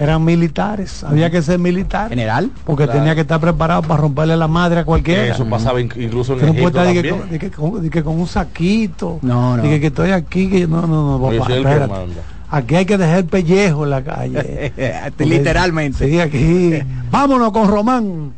eran 0.00 0.24
militares, 0.24 1.04
había 1.04 1.30
que 1.30 1.42
ser 1.42 1.58
militar. 1.58 2.08
General. 2.08 2.50
Porque 2.64 2.86
tenía 2.86 3.14
que 3.14 3.20
estar 3.20 3.38
preparado 3.38 3.82
para 3.82 4.00
romperle 4.00 4.34
la 4.34 4.48
madre 4.48 4.80
a 4.80 4.84
cualquiera. 4.84 5.26
Eso 5.26 5.44
pasaba 5.44 5.78
incluso 5.78 6.32
en 6.38 6.48
Egipto 6.48 6.72
también. 6.72 7.38
que, 7.38 8.02
con, 8.02 8.18
un 8.18 8.26
saquito. 8.26 9.18
No, 9.20 9.58
no. 9.58 9.62
que, 9.62 9.78
que 9.78 9.88
estoy 9.88 10.12
aquí, 10.12 10.48
que 10.48 10.66
no, 10.66 10.86
no, 10.86 11.18
no, 11.18 11.38
papá, 11.38 12.06
Aquí 12.52 12.74
hay 12.74 12.86
que 12.86 12.96
dejar 12.96 13.18
el 13.18 13.24
pellejo 13.26 13.84
en 13.84 13.90
la 13.90 14.02
calle. 14.02 14.72
Literalmente. 15.18 16.08
Sí, 16.08 16.18
aquí. 16.18 16.80
Vámonos 17.10 17.52
con 17.52 17.68
Román. 17.68 18.32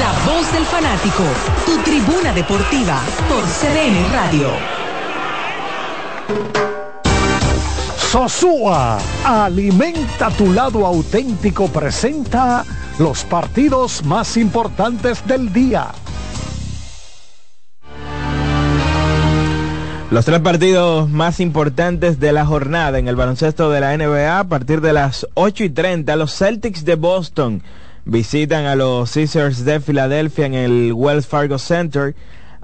La 0.00 0.32
voz 0.32 0.52
del 0.52 0.64
fanático, 0.66 1.24
tu 1.64 1.78
tribuna 1.78 2.32
deportiva 2.34 3.00
por 3.26 3.42
CDN 3.42 4.12
Radio. 4.12 4.48
Sosúa, 8.14 8.98
alimenta 9.24 10.30
tu 10.30 10.52
lado 10.52 10.86
auténtico, 10.86 11.66
presenta 11.66 12.64
los 13.00 13.24
partidos 13.24 14.04
más 14.04 14.36
importantes 14.36 15.26
del 15.26 15.52
día. 15.52 15.88
Los 20.12 20.24
tres 20.24 20.38
partidos 20.38 21.10
más 21.10 21.40
importantes 21.40 22.20
de 22.20 22.30
la 22.30 22.46
jornada 22.46 23.00
en 23.00 23.08
el 23.08 23.16
baloncesto 23.16 23.68
de 23.72 23.80
la 23.80 23.96
NBA 23.96 24.38
a 24.38 24.44
partir 24.44 24.80
de 24.80 24.92
las 24.92 25.26
8 25.34 25.64
y 25.64 25.70
30, 25.70 26.14
los 26.14 26.38
Celtics 26.38 26.84
de 26.84 26.94
Boston 26.94 27.64
visitan 28.04 28.66
a 28.66 28.76
los 28.76 29.12
Caesars 29.12 29.64
de 29.64 29.80
Filadelfia 29.80 30.46
en 30.46 30.54
el 30.54 30.92
Wells 30.92 31.26
Fargo 31.26 31.58
Center. 31.58 32.14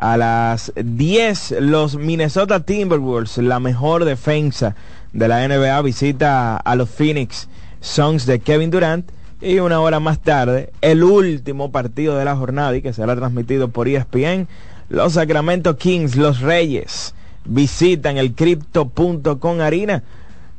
A 0.03 0.17
las 0.17 0.73
10, 0.77 1.57
los 1.61 1.97
Minnesota 1.97 2.61
Timberwolves, 2.65 3.37
la 3.37 3.61
mejor 3.61 4.07
defensa 4.07 4.75
de 5.13 5.29
la 5.29 5.47
NBA 5.47 5.81
visita 5.83 6.57
a 6.57 6.77
los 6.77 6.89
Phoenix 6.91 7.49
Suns 7.81 8.27
de 8.27 8.41
Kevin 8.41 8.71
Durant 8.71 9.11
Y 9.41 9.59
una 9.59 9.81
hora 9.81 10.01
más 10.01 10.19
tarde, 10.19 10.71
el 10.81 11.03
último 11.03 11.73
partido 11.73 12.17
de 12.17 12.25
la 12.25 12.37
jornada 12.37 12.77
y 12.77 12.83
que 12.83 12.93
será 12.93 13.17
transmitido 13.17 13.69
por 13.69 13.89
ESPN, 13.89 14.49
los 14.91 15.15
Sacramento 15.15 15.77
Kings, 15.77 16.17
los 16.17 16.41
Reyes, 16.41 17.15
visitan 17.45 18.19
el 18.19 18.35
Crypto.com 18.35 19.61
Arena. 19.61 20.03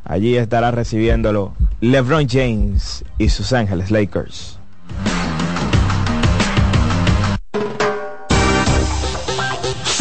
Allí 0.03 0.36
estará 0.36 0.72
recibiéndolo 0.72 1.53
LeBron 1.80 2.28
James 2.28 3.06
y 3.19 3.30
sus 3.30 3.53
Ángeles 3.53 3.91
Lakers. 3.91 4.57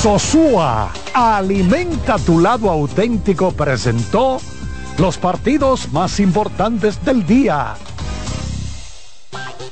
Sosúa, 0.03 0.91
alimenta 1.13 2.17
tu 2.17 2.41
lado 2.41 2.71
auténtico, 2.71 3.53
presentó 3.53 4.41
los 4.97 5.19
partidos 5.19 5.93
más 5.93 6.21
importantes 6.21 7.05
del 7.05 7.27
día. 7.27 7.75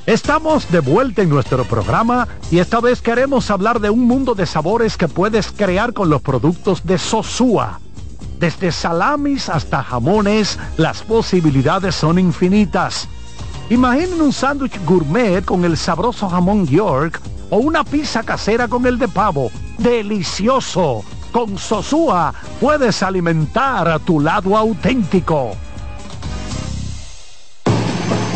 Estamos 0.05 0.71
de 0.71 0.81
vuelta 0.81 1.23
en 1.23 1.29
nuestro 1.29 1.63
programa 1.65 2.27
y 2.51 2.59
esta 2.59 2.79
vez 2.79 3.01
queremos 3.01 3.49
hablar 3.49 3.79
de 3.79 3.89
un 3.89 4.05
mundo 4.05 4.35
de 4.35 4.45
sabores 4.45 4.97
que 4.97 5.07
puedes 5.07 5.51
crear 5.51 5.93
con 5.93 6.11
los 6.11 6.21
productos 6.21 6.85
de 6.85 6.99
Sosúa. 6.99 7.79
Desde 8.39 8.71
salamis 8.71 9.49
hasta 9.49 9.81
jamones, 9.81 10.59
las 10.77 11.01
posibilidades 11.01 11.95
son 11.95 12.19
infinitas. 12.19 13.07
Imaginen 13.71 14.21
un 14.21 14.31
sándwich 14.31 14.79
gourmet 14.85 15.43
con 15.43 15.65
el 15.65 15.75
sabroso 15.75 16.29
jamón 16.29 16.67
York 16.67 17.19
o 17.49 17.57
una 17.57 17.83
pizza 17.83 18.21
casera 18.21 18.67
con 18.67 18.85
el 18.85 18.99
de 18.99 19.07
pavo. 19.07 19.49
¡Delicioso! 19.79 21.03
Con 21.31 21.57
Sosúa 21.57 22.33
puedes 22.59 23.01
alimentar 23.01 23.87
a 23.87 23.99
tu 23.99 24.19
lado 24.19 24.57
auténtico. 24.57 25.55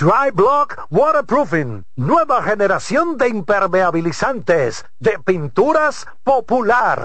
Dry 0.00 0.30
Block 0.32 0.86
Waterproofing, 0.88 1.84
nueva 1.96 2.42
generación 2.42 3.18
de 3.18 3.28
impermeabilizantes 3.28 4.86
de 4.98 5.18
pinturas 5.18 6.06
popular. 6.24 7.04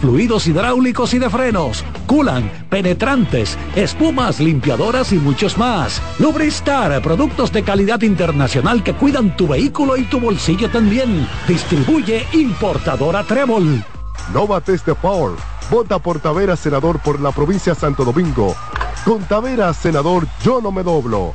fluidos 0.00 0.46
hidráulicos 0.46 1.12
y 1.12 1.18
de 1.18 1.28
frenos, 1.28 1.84
culan, 2.06 2.50
penetrantes, 2.70 3.58
espumas, 3.74 4.40
limpiadoras 4.40 5.12
y 5.12 5.16
muchos 5.16 5.58
más. 5.58 6.00
Lubristar, 6.18 7.02
productos 7.02 7.52
de 7.52 7.62
calidad 7.62 8.00
internacional 8.00 8.82
que 8.82 8.94
cuidan 8.94 9.36
tu 9.36 9.46
vehículo 9.46 9.96
y 9.98 10.04
tu 10.04 10.18
bolsillo 10.18 10.70
también. 10.70 11.28
Distribuye 11.46 12.26
importadora 12.32 13.22
Trébol. 13.24 13.84
No 14.32 14.46
bates 14.46 14.84
de 14.86 14.94
Power. 14.94 15.36
Vota 15.70 15.98
por 15.98 16.20
Tavera, 16.20 16.56
senador 16.56 16.98
por 17.00 17.20
la 17.20 17.30
provincia 17.30 17.74
de 17.74 17.80
Santo 17.80 18.04
Domingo. 18.04 18.56
Con 19.04 19.22
Tavera, 19.24 19.74
senador, 19.74 20.26
yo 20.42 20.60
no 20.62 20.72
me 20.72 20.82
doblo. 20.82 21.34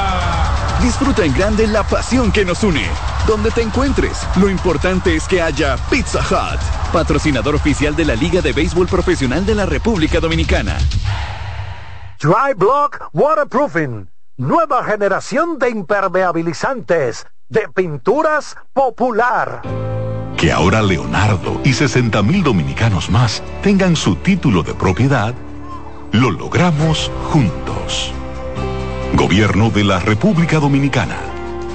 Disfruta 0.81 1.23
en 1.23 1.33
grande 1.33 1.67
la 1.67 1.83
pasión 1.83 2.31
que 2.31 2.43
nos 2.43 2.63
une. 2.63 2.83
Donde 3.27 3.51
te 3.51 3.61
encuentres, 3.61 4.27
lo 4.37 4.49
importante 4.49 5.15
es 5.15 5.27
que 5.27 5.39
haya 5.39 5.77
Pizza 5.91 6.19
Hut, 6.19 6.59
patrocinador 6.91 7.53
oficial 7.53 7.95
de 7.95 8.03
la 8.03 8.15
Liga 8.15 8.41
de 8.41 8.51
Béisbol 8.51 8.87
Profesional 8.87 9.45
de 9.45 9.53
la 9.53 9.67
República 9.67 10.19
Dominicana. 10.19 10.79
Dry 12.19 12.55
Block 12.57 13.09
Waterproofing, 13.13 14.09
nueva 14.37 14.83
generación 14.83 15.59
de 15.59 15.69
impermeabilizantes 15.69 17.27
de 17.47 17.67
pinturas 17.69 18.57
popular. 18.73 19.61
Que 20.35 20.51
ahora 20.51 20.81
Leonardo 20.81 21.61
y 21.63 21.73
60 21.73 22.23
mil 22.23 22.41
dominicanos 22.41 23.11
más 23.11 23.43
tengan 23.61 23.95
su 23.95 24.15
título 24.15 24.63
de 24.63 24.73
propiedad, 24.73 25.35
lo 26.11 26.31
logramos 26.31 27.11
juntos. 27.29 28.15
Gobierno 29.13 29.69
de 29.69 29.83
la 29.83 29.99
República 29.99 30.59
Dominicana. 30.59 31.17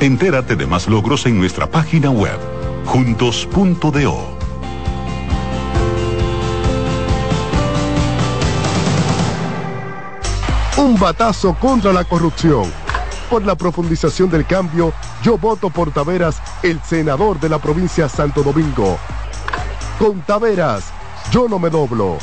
Entérate 0.00 0.56
de 0.56 0.66
más 0.66 0.88
logros 0.88 1.26
en 1.26 1.38
nuestra 1.38 1.70
página 1.70 2.10
web, 2.10 2.38
juntos.do. 2.86 4.36
Un 10.78 10.98
batazo 10.98 11.54
contra 11.60 11.92
la 11.92 12.04
corrupción. 12.04 12.64
Por 13.28 13.44
la 13.44 13.54
profundización 13.54 14.30
del 14.30 14.46
cambio, 14.46 14.92
yo 15.22 15.36
voto 15.36 15.68
por 15.70 15.90
Taveras, 15.92 16.40
el 16.62 16.80
senador 16.80 17.38
de 17.38 17.48
la 17.48 17.58
provincia 17.58 18.08
Santo 18.08 18.42
Domingo. 18.42 18.98
Con 19.98 20.20
Taveras, 20.22 20.84
yo 21.30 21.48
no 21.48 21.58
me 21.58 21.68
doblo. 21.70 22.18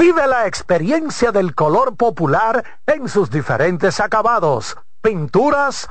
Vive 0.00 0.26
la 0.26 0.46
experiencia 0.46 1.30
del 1.30 1.54
color 1.54 1.94
popular 1.94 2.64
en 2.86 3.06
sus 3.06 3.30
diferentes 3.30 4.00
acabados. 4.00 4.78
Pinturas 5.02 5.90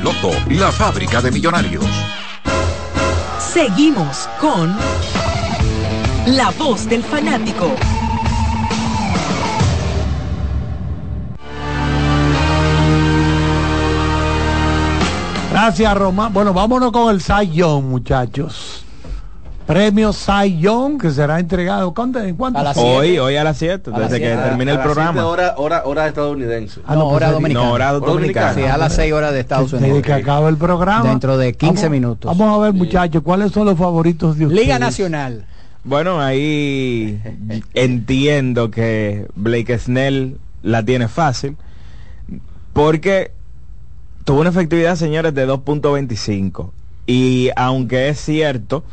Loto, 0.00 0.30
la 0.48 0.72
fábrica 0.72 1.20
de 1.20 1.30
millonarios. 1.30 1.84
Seguimos 3.38 4.28
con 4.40 4.74
La 6.26 6.50
Voz 6.58 6.88
del 6.88 7.02
Fanático. 7.02 7.70
Gracias, 15.50 15.94
Román. 15.96 16.32
Bueno, 16.32 16.54
vámonos 16.54 16.92
con 16.92 17.14
el 17.14 17.20
Sayón, 17.20 17.90
muchachos. 17.90 18.84
Premio 19.66 20.12
Sayón 20.12 20.98
que 20.98 21.10
será 21.10 21.38
entregado 21.38 21.94
¿en 21.96 22.36
cuánto? 22.36 22.60
Hoy, 22.76 23.18
hoy 23.18 23.36
a 23.36 23.44
las 23.44 23.58
7, 23.58 23.90
desde 23.96 24.20
que 24.20 24.28
termine 24.28 24.72
el 24.72 24.80
programa. 24.80 25.26
Hora, 25.26 25.54
hora, 25.56 25.82
hora 25.84 26.08
estadounidense. 26.08 26.80
Ah, 26.86 26.94
no, 26.94 27.08
hora 27.08 27.30
dominicana. 27.30 27.66
No, 27.66 27.72
hora 27.72 27.92
dominicana. 27.92 28.54
Sí, 28.54 28.62
a 28.62 28.76
las 28.76 28.94
6 28.94 29.12
horas 29.12 29.32
de 29.32 29.40
Estados 29.40 29.72
Unidos. 29.72 29.96
Desde 29.96 30.02
que 30.02 30.12
acaba 30.12 30.48
el 30.48 30.56
programa. 30.56 31.08
Dentro 31.08 31.38
de 31.38 31.54
15 31.54 31.90
minutos. 31.90 32.36
Vamos 32.36 32.58
a 32.58 32.62
ver, 32.64 32.72
muchachos, 32.74 33.22
¿cuáles 33.22 33.52
son 33.52 33.66
los 33.66 33.78
favoritos 33.78 34.36
de 34.36 34.46
ustedes? 34.46 34.62
Liga 34.62 34.78
Nacional. 34.78 35.46
Bueno, 35.84 36.20
ahí 36.20 37.20
entiendo 37.74 38.70
que 38.70 39.26
Blake 39.34 39.78
Snell 39.78 40.38
la 40.62 40.84
tiene 40.84 41.08
fácil. 41.08 41.56
Porque 42.72 43.32
tuvo 44.24 44.40
una 44.40 44.50
efectividad, 44.50 44.96
señores, 44.96 45.34
de 45.34 45.46
2.25. 45.46 46.70
Y 47.06 47.50
aunque 47.56 48.08
es 48.08 48.20
cierto 48.20 48.84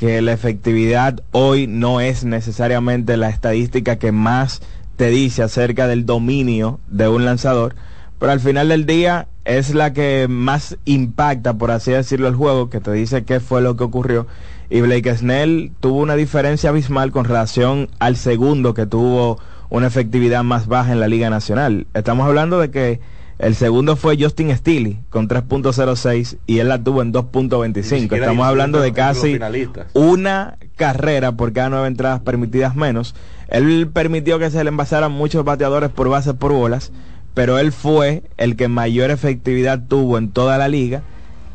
que 0.00 0.22
la 0.22 0.32
efectividad 0.32 1.22
hoy 1.30 1.66
no 1.66 2.00
es 2.00 2.24
necesariamente 2.24 3.18
la 3.18 3.28
estadística 3.28 3.98
que 3.98 4.12
más 4.12 4.62
te 4.96 5.08
dice 5.10 5.42
acerca 5.42 5.86
del 5.86 6.06
dominio 6.06 6.80
de 6.88 7.06
un 7.08 7.26
lanzador, 7.26 7.74
pero 8.18 8.32
al 8.32 8.40
final 8.40 8.70
del 8.70 8.86
día 8.86 9.28
es 9.44 9.74
la 9.74 9.92
que 9.92 10.26
más 10.26 10.78
impacta, 10.86 11.52
por 11.58 11.70
así 11.70 11.90
decirlo, 11.90 12.28
el 12.28 12.34
juego, 12.34 12.70
que 12.70 12.80
te 12.80 12.92
dice 12.92 13.24
qué 13.24 13.40
fue 13.40 13.60
lo 13.60 13.76
que 13.76 13.84
ocurrió. 13.84 14.26
Y 14.70 14.80
Blake 14.80 15.14
Snell 15.14 15.72
tuvo 15.80 15.98
una 15.98 16.16
diferencia 16.16 16.70
abismal 16.70 17.12
con 17.12 17.26
relación 17.26 17.90
al 17.98 18.16
segundo 18.16 18.72
que 18.72 18.86
tuvo 18.86 19.38
una 19.68 19.88
efectividad 19.88 20.42
más 20.44 20.66
baja 20.66 20.92
en 20.92 21.00
la 21.00 21.08
Liga 21.08 21.28
Nacional. 21.28 21.86
Estamos 21.92 22.26
hablando 22.26 22.58
de 22.58 22.70
que 22.70 23.00
el 23.40 23.54
segundo 23.54 23.96
fue 23.96 24.18
Justin 24.20 24.54
Steele 24.54 24.98
con 25.08 25.26
3.06 25.26 26.36
y 26.46 26.58
él 26.58 26.68
la 26.68 26.84
tuvo 26.84 27.00
en 27.00 27.10
2.25. 27.10 28.12
Estamos 28.14 28.46
hablando 28.46 28.82
de 28.82 28.92
casi 28.92 29.40
una 29.94 30.58
carrera 30.76 31.32
por 31.32 31.54
cada 31.54 31.70
nueve 31.70 31.88
entradas 31.88 32.20
permitidas 32.20 32.76
menos. 32.76 33.14
Él 33.48 33.88
permitió 33.90 34.38
que 34.38 34.50
se 34.50 34.62
le 34.62 34.68
envasaran 34.68 35.10
muchos 35.12 35.42
bateadores 35.42 35.88
por 35.88 36.10
bases 36.10 36.34
por 36.34 36.52
bolas, 36.52 36.92
pero 37.32 37.58
él 37.58 37.72
fue 37.72 38.24
el 38.36 38.56
que 38.56 38.68
mayor 38.68 39.10
efectividad 39.10 39.86
tuvo 39.88 40.18
en 40.18 40.30
toda 40.30 40.58
la 40.58 40.68
liga, 40.68 41.00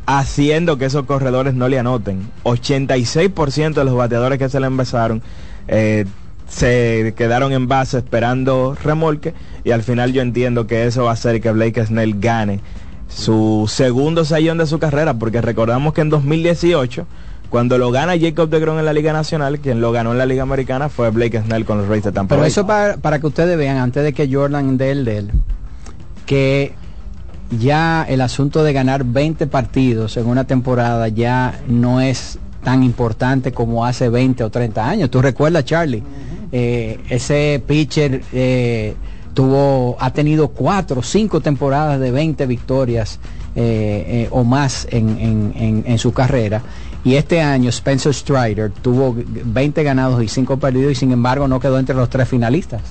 haciendo 0.07 0.79
que 0.79 0.85
esos 0.85 1.05
corredores 1.05 1.53
no 1.53 1.69
le 1.69 1.77
anoten. 1.77 2.31
86% 2.45 3.73
de 3.75 3.83
los 3.83 3.93
bateadores 3.93 4.39
que 4.39 4.49
se 4.49 4.59
le 4.59 4.65
envasaron 4.65 5.21
eh, 5.67 6.05
se 6.47 7.13
quedaron 7.15 7.51
en 7.53 7.67
base 7.67 7.97
esperando 7.97 8.75
remolque 8.83 9.33
y 9.63 9.71
al 9.71 9.83
final 9.83 10.13
yo 10.13 10.21
entiendo 10.21 10.67
que 10.67 10.85
eso 10.85 11.05
va 11.05 11.11
a 11.11 11.13
hacer 11.13 11.41
que 11.41 11.51
Blake 11.51 11.85
Snell 11.85 12.19
gane 12.19 12.59
su 13.07 13.65
segundo 13.67 14.25
sayón 14.25 14.57
de 14.57 14.65
su 14.65 14.79
carrera 14.79 15.13
porque 15.15 15.41
recordamos 15.41 15.93
que 15.93 16.01
en 16.01 16.09
2018 16.09 17.05
cuando 17.49 17.77
lo 17.77 17.91
gana 17.91 18.17
Jacob 18.19 18.49
de 18.49 18.59
Gron 18.59 18.79
en 18.79 18.85
la 18.85 18.93
Liga 18.93 19.13
Nacional, 19.13 19.59
quien 19.59 19.79
lo 19.79 19.91
ganó 19.91 20.11
en 20.11 20.17
la 20.17 20.25
Liga 20.25 20.43
Americana 20.43 20.89
fue 20.89 21.09
Blake 21.11 21.41
Snell 21.41 21.63
con 21.63 21.77
los 21.77 21.87
Rays 21.87 22.03
de 22.03 22.11
Tampa 22.11 22.35
Pero 22.35 22.45
eso 22.45 22.65
para, 22.65 22.97
para, 22.97 23.19
que 23.19 23.27
ustedes 23.27 23.57
vean, 23.57 23.77
antes 23.77 24.03
de 24.03 24.13
que 24.13 24.27
Jordan 24.29 24.77
dé 24.77 24.91
el 24.91 25.05
de 25.05 25.17
él, 25.19 25.31
que 26.25 26.73
ya 27.51 28.05
el 28.09 28.21
asunto 28.21 28.63
de 28.63 28.73
ganar 28.73 29.03
20 29.05 29.47
partidos 29.47 30.17
en 30.17 30.25
una 30.25 30.45
temporada 30.45 31.07
ya 31.07 31.59
no 31.67 32.01
es 32.01 32.39
tan 32.63 32.83
importante 32.83 33.51
como 33.51 33.85
hace 33.85 34.09
20 34.09 34.43
o 34.43 34.49
30 34.49 34.89
años. 34.89 35.11
¿Tú 35.11 35.21
recuerdas, 35.21 35.63
Charlie? 35.65 36.03
Eh, 36.57 37.01
ese 37.09 37.61
pitcher 37.67 38.21
eh, 38.31 38.95
tuvo, 39.33 39.97
ha 39.99 40.13
tenido 40.13 40.47
cuatro, 40.47 41.03
cinco 41.03 41.41
temporadas 41.41 41.99
de 41.99 42.11
20 42.11 42.45
victorias 42.45 43.19
eh, 43.57 44.29
o 44.31 44.45
más 44.45 44.87
en, 44.89 45.99
su 45.99 46.13
carrera. 46.13 46.61
Y 47.03 47.15
este 47.15 47.41
año 47.41 47.67
Spencer 47.71 48.13
Strider 48.13 48.71
tuvo 48.71 49.17
20 49.17 49.83
ganados 49.83 50.23
y 50.23 50.29
5 50.29 50.55
perdidos 50.57 50.93
y 50.93 50.95
sin 50.95 51.11
embargo 51.11 51.49
no 51.49 51.59
quedó 51.59 51.77
entre 51.77 51.93
los 51.93 52.09
tres 52.09 52.29
finalistas. 52.29 52.83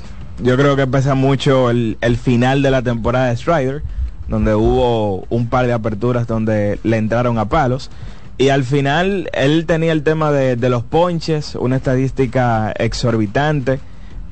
Yo 0.42 0.58
creo 0.58 0.76
que 0.76 0.86
pesa 0.86 1.14
mucho 1.14 1.70
el, 1.70 1.96
el 2.02 2.18
final 2.18 2.60
de 2.60 2.70
la 2.70 2.82
temporada 2.82 3.28
de 3.28 3.36
Strider, 3.38 3.82
donde 4.28 4.54
hubo 4.54 5.24
un 5.30 5.48
par 5.48 5.66
de 5.66 5.72
aperturas 5.72 6.26
donde 6.26 6.78
le 6.82 6.98
entraron 6.98 7.38
a 7.38 7.48
palos 7.48 7.90
y 8.36 8.48
al 8.48 8.64
final 8.64 9.30
él 9.32 9.64
tenía 9.66 9.92
el 9.92 10.02
tema 10.02 10.32
de, 10.32 10.56
los 10.68 10.82
ponches, 10.82 11.54
una 11.54 11.76
estadística 11.76 12.72
exorbitante, 12.72 13.78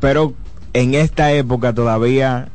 pero 0.01 0.35
en 0.73 0.95
esta 0.95 1.33
época 1.33 1.73
todavía 1.73 2.49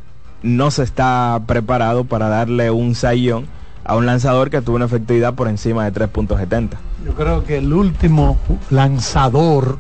no 0.44 0.72
se 0.72 0.84
está 0.84 1.41
preparado 1.48 2.03
para 2.03 2.28
darle 2.28 2.69
un 2.69 2.95
sayón 2.95 3.45
a 3.86 3.95
un 3.95 4.06
lanzador 4.06 4.49
que 4.49 4.61
tuvo 4.61 4.76
una 4.76 4.86
efectividad 4.86 5.36
por 5.36 5.48
encima 5.48 5.90
de 5.90 6.07
3.70. 6.07 6.72
Yo 7.06 7.14
creo 7.14 7.45
que 7.45 7.60
el 7.60 7.72
último 7.72 8.38
lanzador 8.69 9.78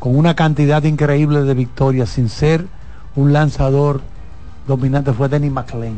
con 0.00 0.16
una 0.16 0.34
cantidad 0.34 0.82
increíble 0.82 1.42
de 1.42 1.54
victorias 1.54 2.08
sin 2.08 2.28
ser 2.28 2.66
un 3.14 3.32
lanzador 3.32 4.00
dominante 4.66 5.12
fue 5.12 5.28
Denny 5.28 5.50
McLean 5.50 5.94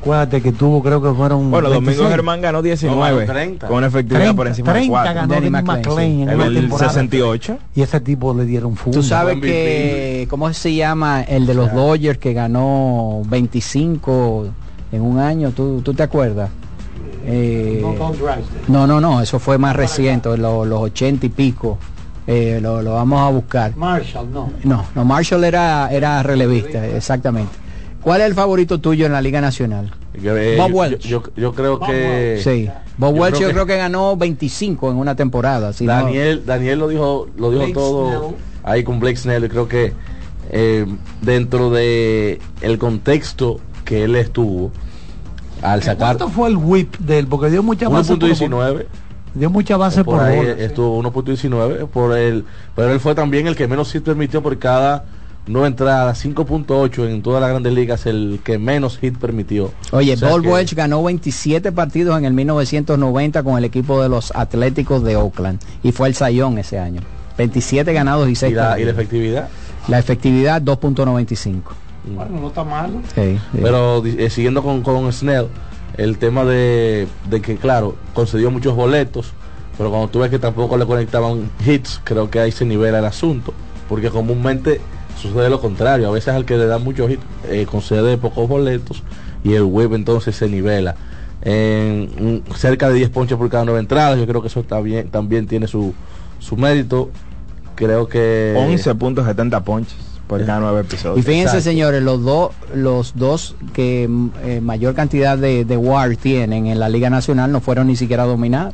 Acuérdate 0.00 0.40
que 0.40 0.52
tuvo, 0.52 0.82
creo 0.82 1.02
que 1.02 1.12
fueron. 1.12 1.50
Bueno, 1.50 1.68
Domingo 1.68 2.08
Germán 2.08 2.40
ganó 2.40 2.62
19 2.62 3.26
con 3.66 3.76
una 3.76 3.88
efectividad 3.88 4.34
por 4.34 4.46
encima 4.46 4.72
30 4.72 4.82
de 4.82 4.88
4. 4.88 5.14
ganó 5.14 5.34
Danny 5.34 5.50
McLean, 5.50 6.28
en 6.30 6.40
el 6.40 6.72
68. 6.72 7.58
Y 7.74 7.82
ese 7.82 8.00
tipo 8.00 8.32
le 8.32 8.46
dieron 8.46 8.76
fútbol. 8.76 8.94
Tú 8.94 9.02
sabes 9.02 9.38
que, 9.40 10.26
¿cómo 10.30 10.50
se 10.54 10.74
llama? 10.74 11.22
El 11.22 11.46
de 11.46 11.54
los 11.54 11.72
Dodgers 11.74 12.18
que 12.18 12.32
ganó 12.32 13.20
25 13.26 14.46
en 14.92 15.02
un 15.02 15.18
año, 15.18 15.50
¿tú, 15.50 15.82
tú 15.82 15.92
te 15.92 16.02
acuerdas? 16.02 16.48
Eh, 17.26 17.84
no, 18.68 18.86
no, 18.86 19.00
no, 19.00 19.20
eso 19.20 19.38
fue 19.38 19.58
más 19.58 19.76
reciente, 19.76 20.34
los, 20.36 20.66
los 20.66 20.80
80 20.80 21.26
y 21.26 21.28
pico. 21.28 21.78
Eh, 22.26 22.58
lo, 22.62 22.80
lo, 22.80 22.94
vamos 22.94 23.20
a 23.20 23.28
buscar. 23.30 23.76
Marshall, 23.76 24.32
no. 24.32 24.50
No, 24.64 24.86
no, 24.94 25.04
Marshall 25.04 25.44
era, 25.44 25.88
era 25.90 26.22
relevista, 26.22 26.86
exactamente. 26.86 27.52
¿Cuál 28.02 28.22
es 28.22 28.26
el 28.28 28.34
favorito 28.34 28.80
tuyo 28.80 29.06
en 29.06 29.12
la 29.12 29.20
Liga 29.20 29.40
Nacional? 29.40 29.92
Eh, 30.14 30.56
Bob 30.58 30.74
Welch. 30.74 31.06
Yo, 31.06 31.22
creo 31.52 31.78
que. 31.78 32.40
Sí. 32.42 32.68
Bob 32.96 33.18
Welch 33.18 33.38
yo 33.38 33.50
creo 33.50 33.66
que 33.66 33.76
ganó 33.76 34.16
25 34.16 34.90
en 34.90 34.96
una 34.96 35.14
temporada. 35.14 35.72
Daniel, 35.80 36.42
Daniel 36.44 36.78
lo 36.78 36.88
dijo, 36.88 37.28
lo 37.36 37.50
dijo 37.50 37.72
todo 37.72 38.34
ahí 38.62 38.84
con 38.84 39.00
Blake 39.00 39.16
Snell. 39.16 39.42
Yo 39.42 39.48
creo 39.48 39.68
que 39.68 39.92
eh, 40.50 40.86
dentro 41.20 41.70
de 41.70 42.40
el 42.60 42.78
contexto 42.78 43.60
que 43.84 44.04
él 44.04 44.16
estuvo 44.16 44.72
al 45.62 45.82
sacar. 45.82 46.16
¿Cuánto 46.16 46.28
fue 46.28 46.48
el 46.48 46.56
whip 46.56 46.96
de 46.98 47.20
él? 47.20 47.26
Porque 47.26 47.50
dio 47.50 47.62
mucha 47.62 47.88
base. 47.88 48.14
1.19. 48.14 48.86
Dio 49.32 49.48
mucha 49.48 49.76
base 49.76 50.02
por, 50.04 50.18
por 50.18 50.26
ahí. 50.26 50.54
Estuvo 50.58 51.00
1.19 51.02 51.86
por 51.88 52.16
él. 52.16 52.44
Pero 52.74 52.92
él 52.92 53.00
fue 53.00 53.14
también 53.14 53.46
el 53.46 53.56
que 53.56 53.68
menos 53.68 53.88
sí 53.88 54.00
permitió 54.00 54.42
por 54.42 54.58
cada 54.58 55.04
no 55.46 55.66
entrada, 55.66 56.12
5.8 56.12 57.08
en 57.08 57.22
todas 57.22 57.40
las 57.40 57.50
grandes 57.50 57.72
ligas, 57.72 58.06
el 58.06 58.40
que 58.44 58.58
menos 58.58 58.98
hit 58.98 59.16
permitió. 59.18 59.72
Oye, 59.90 60.16
Paul 60.16 60.46
Welch 60.46 60.74
ganó 60.74 61.02
27 61.02 61.72
partidos 61.72 62.18
en 62.18 62.24
el 62.24 62.32
1990 62.32 63.42
con 63.42 63.58
el 63.58 63.64
equipo 63.64 64.02
de 64.02 64.08
los 64.08 64.32
Atléticos 64.34 65.02
de 65.02 65.16
Oakland 65.16 65.60
y 65.82 65.92
fue 65.92 66.08
el 66.08 66.14
Sayón 66.14 66.58
ese 66.58 66.78
año. 66.78 67.00
27 67.38 67.92
ganados 67.92 68.28
y 68.28 68.34
6 68.34 68.52
¿Y 68.52 68.54
la, 68.54 68.78
¿Y 68.78 68.84
la 68.84 68.90
efectividad? 68.90 69.48
La 69.88 69.98
efectividad 69.98 70.60
2.95. 70.62 71.62
Bueno, 72.14 72.40
no 72.40 72.48
está 72.48 72.64
mal. 72.64 72.90
Pero 73.52 74.04
eh, 74.04 74.30
siguiendo 74.30 74.62
con, 74.62 74.82
con 74.82 75.12
Snell, 75.12 75.46
el 75.96 76.18
tema 76.18 76.44
de, 76.44 77.08
de 77.28 77.40
que, 77.40 77.56
claro, 77.56 77.96
concedió 78.14 78.50
muchos 78.50 78.74
boletos, 78.74 79.32
pero 79.76 79.90
cuando 79.90 80.08
tú 80.08 80.20
ves 80.20 80.30
que 80.30 80.38
tampoco 80.38 80.76
le 80.76 80.86
conectaban 80.86 81.50
hits, 81.64 82.00
creo 82.04 82.30
que 82.30 82.40
ahí 82.40 82.52
se 82.52 82.64
nivela 82.64 82.98
el 82.98 83.04
asunto, 83.04 83.52
porque 83.88 84.10
comúnmente 84.10 84.80
sucede 85.20 85.50
lo 85.50 85.60
contrario. 85.60 86.08
A 86.08 86.10
veces 86.10 86.34
al 86.34 86.44
que 86.44 86.56
le 86.56 86.66
da 86.66 86.78
muchos 86.78 87.10
hits 87.10 87.22
eh, 87.48 87.66
concede 87.70 88.16
pocos 88.18 88.48
boletos 88.48 89.02
y 89.44 89.54
el 89.54 89.62
web 89.62 89.94
entonces 89.94 90.36
se 90.36 90.48
nivela. 90.48 90.96
En 91.42 92.42
cerca 92.54 92.88
de 92.88 92.96
10 92.96 93.10
ponches 93.10 93.38
por 93.38 93.48
cada 93.48 93.64
nueve 93.64 93.80
entradas, 93.80 94.18
yo 94.18 94.26
creo 94.26 94.42
que 94.42 94.48
eso 94.48 94.60
está 94.60 94.78
bien, 94.80 95.08
también 95.08 95.46
tiene 95.46 95.66
su, 95.66 95.94
su 96.38 96.56
mérito. 96.56 97.10
Creo 97.76 98.08
que 98.08 98.54
11.70 98.58 99.62
ponches 99.62 99.96
por 100.26 100.44
cada 100.44 100.60
nueve 100.60 100.82
episodios. 100.82 101.18
Y 101.18 101.22
fíjense, 101.22 101.60
señores, 101.60 102.02
los 102.02 102.22
dos 102.22 102.50
los 102.74 103.14
dos 103.16 103.56
que 103.72 104.06
mm, 104.08 104.28
eh, 104.44 104.60
mayor 104.60 104.94
cantidad 104.94 105.36
de, 105.36 105.64
de 105.64 105.76
WAR 105.76 106.14
tienen 106.16 106.66
en 106.66 106.78
la 106.78 106.88
Liga 106.88 107.10
Nacional 107.10 107.50
no 107.50 107.60
fueron 107.60 107.88
ni 107.88 107.96
siquiera 107.96 108.26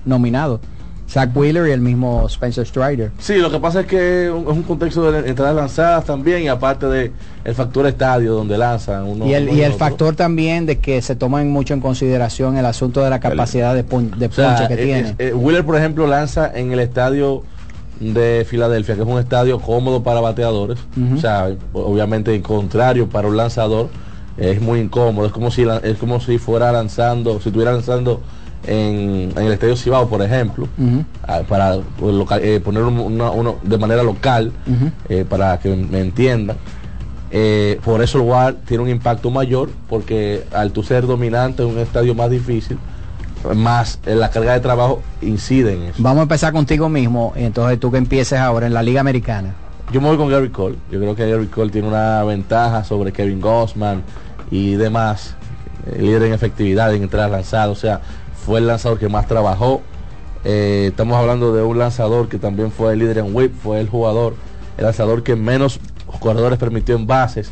nominados. 0.04 0.60
Zach 1.08 1.30
Wheeler 1.34 1.68
y 1.68 1.70
el 1.70 1.80
mismo 1.80 2.26
Spencer 2.26 2.66
Strider. 2.66 3.12
Sí, 3.18 3.36
lo 3.36 3.50
que 3.50 3.60
pasa 3.60 3.80
es 3.80 3.86
que 3.86 4.26
es 4.26 4.30
un 4.30 4.62
contexto 4.64 5.10
de 5.10 5.28
entradas 5.28 5.54
lanzadas 5.54 6.04
también 6.04 6.42
y 6.42 6.48
aparte 6.48 6.86
de 6.86 7.12
el 7.44 7.54
factor 7.54 7.86
estadio 7.86 8.34
donde 8.34 8.58
lanzan. 8.58 9.04
Uno, 9.04 9.26
y 9.26 9.34
el, 9.34 9.48
y 9.50 9.62
el 9.62 9.72
factor 9.74 10.16
también 10.16 10.66
de 10.66 10.78
que 10.78 11.00
se 11.02 11.14
toma 11.14 11.42
mucho 11.44 11.74
en 11.74 11.80
consideración 11.80 12.56
el 12.56 12.66
asunto 12.66 13.02
de 13.02 13.10
la 13.10 13.20
capacidad 13.20 13.74
de, 13.74 13.82
de 13.82 14.28
ponche 14.28 14.68
que 14.68 14.76
tiene. 14.76 15.14
Eh, 15.18 15.32
Wheeler, 15.32 15.64
por 15.64 15.76
ejemplo, 15.76 16.06
lanza 16.06 16.50
en 16.52 16.72
el 16.72 16.80
estadio 16.80 17.44
de 18.00 18.44
Filadelfia, 18.48 18.94
que 18.94 19.02
es 19.02 19.08
un 19.08 19.18
estadio 19.18 19.58
cómodo 19.60 20.02
para 20.02 20.20
bateadores. 20.20 20.78
O 21.14 21.18
sea, 21.18 21.50
obviamente 21.72 22.34
en 22.34 22.42
contrario 22.42 23.08
para 23.08 23.28
un 23.28 23.36
lanzador 23.36 23.88
es 24.36 24.60
muy 24.60 24.80
incómodo. 24.80 25.26
Es 25.26 25.32
como 25.32 25.50
si 25.50 25.66
es 25.82 25.96
como 25.98 26.20
si 26.20 26.38
fuera 26.38 26.72
lanzando, 26.72 27.40
si 27.40 27.48
estuviera 27.48 27.72
lanzando 27.72 28.20
en, 28.66 29.32
el 29.36 29.52
Estadio 29.52 29.76
Cibao, 29.76 30.08
por 30.08 30.22
ejemplo, 30.22 30.68
ah, 31.26 31.42
para 31.48 31.76
eh, 31.76 32.60
poner 32.62 32.82
uno, 32.82 33.56
de 33.62 33.78
manera 33.78 34.02
local, 34.02 34.52
eh, 35.08 35.24
para 35.28 35.58
que 35.58 35.74
me 35.74 36.00
entiendan. 36.00 36.56
Eh, 37.30 37.80
por 37.84 38.02
eso 38.02 38.18
el 38.18 38.24
WAR 38.24 38.54
tiene 38.66 38.84
un 38.84 38.88
impacto 38.88 39.30
mayor, 39.30 39.70
porque 39.88 40.44
al 40.52 40.72
tú 40.72 40.82
ser 40.82 41.06
dominante 41.06 41.62
en 41.62 41.70
un 41.70 41.78
estadio 41.78 42.14
más 42.14 42.30
difícil, 42.30 42.78
más 43.54 44.00
la 44.04 44.30
carga 44.30 44.54
de 44.54 44.60
trabajo 44.60 45.02
incide 45.20 45.74
en 45.74 45.82
eso. 45.82 46.02
Vamos 46.02 46.20
a 46.20 46.22
empezar 46.22 46.52
contigo 46.52 46.88
mismo, 46.88 47.32
entonces 47.36 47.78
tú 47.78 47.90
que 47.90 47.98
empieces 47.98 48.38
ahora 48.38 48.66
en 48.66 48.74
la 48.74 48.82
Liga 48.82 49.00
Americana. 49.00 49.54
Yo 49.92 50.00
me 50.00 50.08
voy 50.08 50.16
con 50.16 50.28
Gary 50.28 50.48
Cole. 50.50 50.76
Yo 50.90 50.98
creo 50.98 51.14
que 51.14 51.30
Gary 51.30 51.46
Cole 51.46 51.70
tiene 51.70 51.86
una 51.86 52.24
ventaja 52.24 52.82
sobre 52.82 53.12
Kevin 53.12 53.40
Gossman 53.40 54.02
y 54.50 54.74
demás. 54.74 55.36
líder 55.96 56.24
en 56.24 56.32
efectividad, 56.32 56.92
en 56.92 57.04
entradas 57.04 57.30
lanzadas. 57.30 57.68
O 57.68 57.76
sea, 57.76 58.00
fue 58.46 58.60
el 58.60 58.68
lanzador 58.68 59.00
que 59.00 59.08
más 59.08 59.26
trabajó. 59.26 59.82
Eh, 60.44 60.86
estamos 60.90 61.16
hablando 61.16 61.52
de 61.52 61.64
un 61.64 61.78
lanzador 61.78 62.28
que 62.28 62.38
también 62.38 62.70
fue 62.70 62.92
el 62.92 63.00
líder 63.00 63.18
en 63.18 63.34
whip, 63.34 63.52
fue 63.60 63.80
el 63.80 63.88
jugador, 63.88 64.36
el 64.78 64.84
lanzador 64.84 65.24
que 65.24 65.34
menos 65.34 65.80
corredores 66.20 66.56
permitió 66.56 66.94
en 66.94 67.08
bases. 67.08 67.50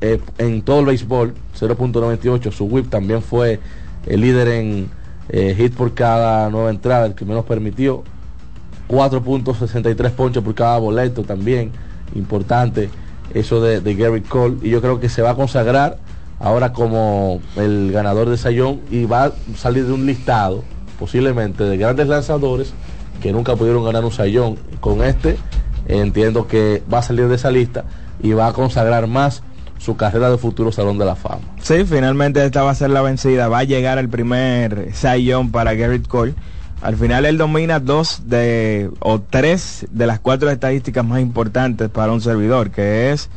Eh, 0.00 0.20
en 0.38 0.62
todo 0.62 0.80
el 0.80 0.86
béisbol, 0.86 1.34
0.98, 1.56 2.50
su 2.50 2.64
whip 2.64 2.90
también 2.90 3.22
fue 3.22 3.60
el 4.06 4.20
líder 4.20 4.48
en 4.48 4.90
eh, 5.28 5.54
hit 5.56 5.72
por 5.74 5.94
cada 5.94 6.50
nueva 6.50 6.70
entrada, 6.70 7.06
el 7.06 7.14
que 7.14 7.24
menos 7.24 7.44
permitió. 7.44 8.02
4.63 8.88 10.10
ponches 10.10 10.42
por 10.42 10.54
cada 10.56 10.78
boleto 10.78 11.22
también, 11.22 11.70
importante 12.16 12.90
eso 13.32 13.60
de, 13.60 13.80
de 13.80 13.94
Gary 13.94 14.20
Cole. 14.20 14.56
Y 14.62 14.70
yo 14.70 14.80
creo 14.80 14.98
que 14.98 15.08
se 15.08 15.22
va 15.22 15.30
a 15.30 15.34
consagrar 15.36 15.98
ahora 16.44 16.74
como 16.74 17.40
el 17.56 17.90
ganador 17.90 18.28
de 18.28 18.36
Sayón 18.36 18.82
y 18.90 19.06
va 19.06 19.24
a 19.24 19.32
salir 19.56 19.86
de 19.86 19.92
un 19.94 20.04
listado 20.04 20.62
posiblemente 20.98 21.64
de 21.64 21.78
grandes 21.78 22.06
lanzadores 22.06 22.74
que 23.22 23.32
nunca 23.32 23.56
pudieron 23.56 23.82
ganar 23.82 24.04
un 24.04 24.12
Sayón. 24.12 24.58
Con 24.78 25.02
este 25.02 25.38
entiendo 25.88 26.46
que 26.46 26.82
va 26.92 26.98
a 26.98 27.02
salir 27.02 27.28
de 27.28 27.36
esa 27.36 27.50
lista 27.50 27.84
y 28.22 28.34
va 28.34 28.48
a 28.48 28.52
consagrar 28.52 29.06
más 29.06 29.42
su 29.78 29.96
carrera 29.96 30.30
de 30.30 30.36
futuro 30.36 30.70
Salón 30.70 30.98
de 30.98 31.06
la 31.06 31.16
Fama. 31.16 31.40
Sí, 31.62 31.84
finalmente 31.86 32.44
esta 32.44 32.62
va 32.62 32.72
a 32.72 32.74
ser 32.74 32.90
la 32.90 33.00
vencida. 33.00 33.48
Va 33.48 33.60
a 33.60 33.64
llegar 33.64 33.96
el 33.96 34.10
primer 34.10 34.90
Sayón 34.92 35.50
para 35.50 35.72
Garrett 35.72 36.06
Cole. 36.06 36.34
Al 36.82 36.96
final 36.96 37.24
él 37.24 37.38
domina 37.38 37.80
dos 37.80 38.24
de 38.26 38.90
o 39.00 39.18
tres 39.18 39.86
de 39.90 40.06
las 40.06 40.20
cuatro 40.20 40.50
estadísticas 40.50 41.06
más 41.06 41.22
importantes 41.22 41.88
para 41.88 42.12
un 42.12 42.20
servidor, 42.20 42.70
que 42.70 43.12
es 43.12 43.30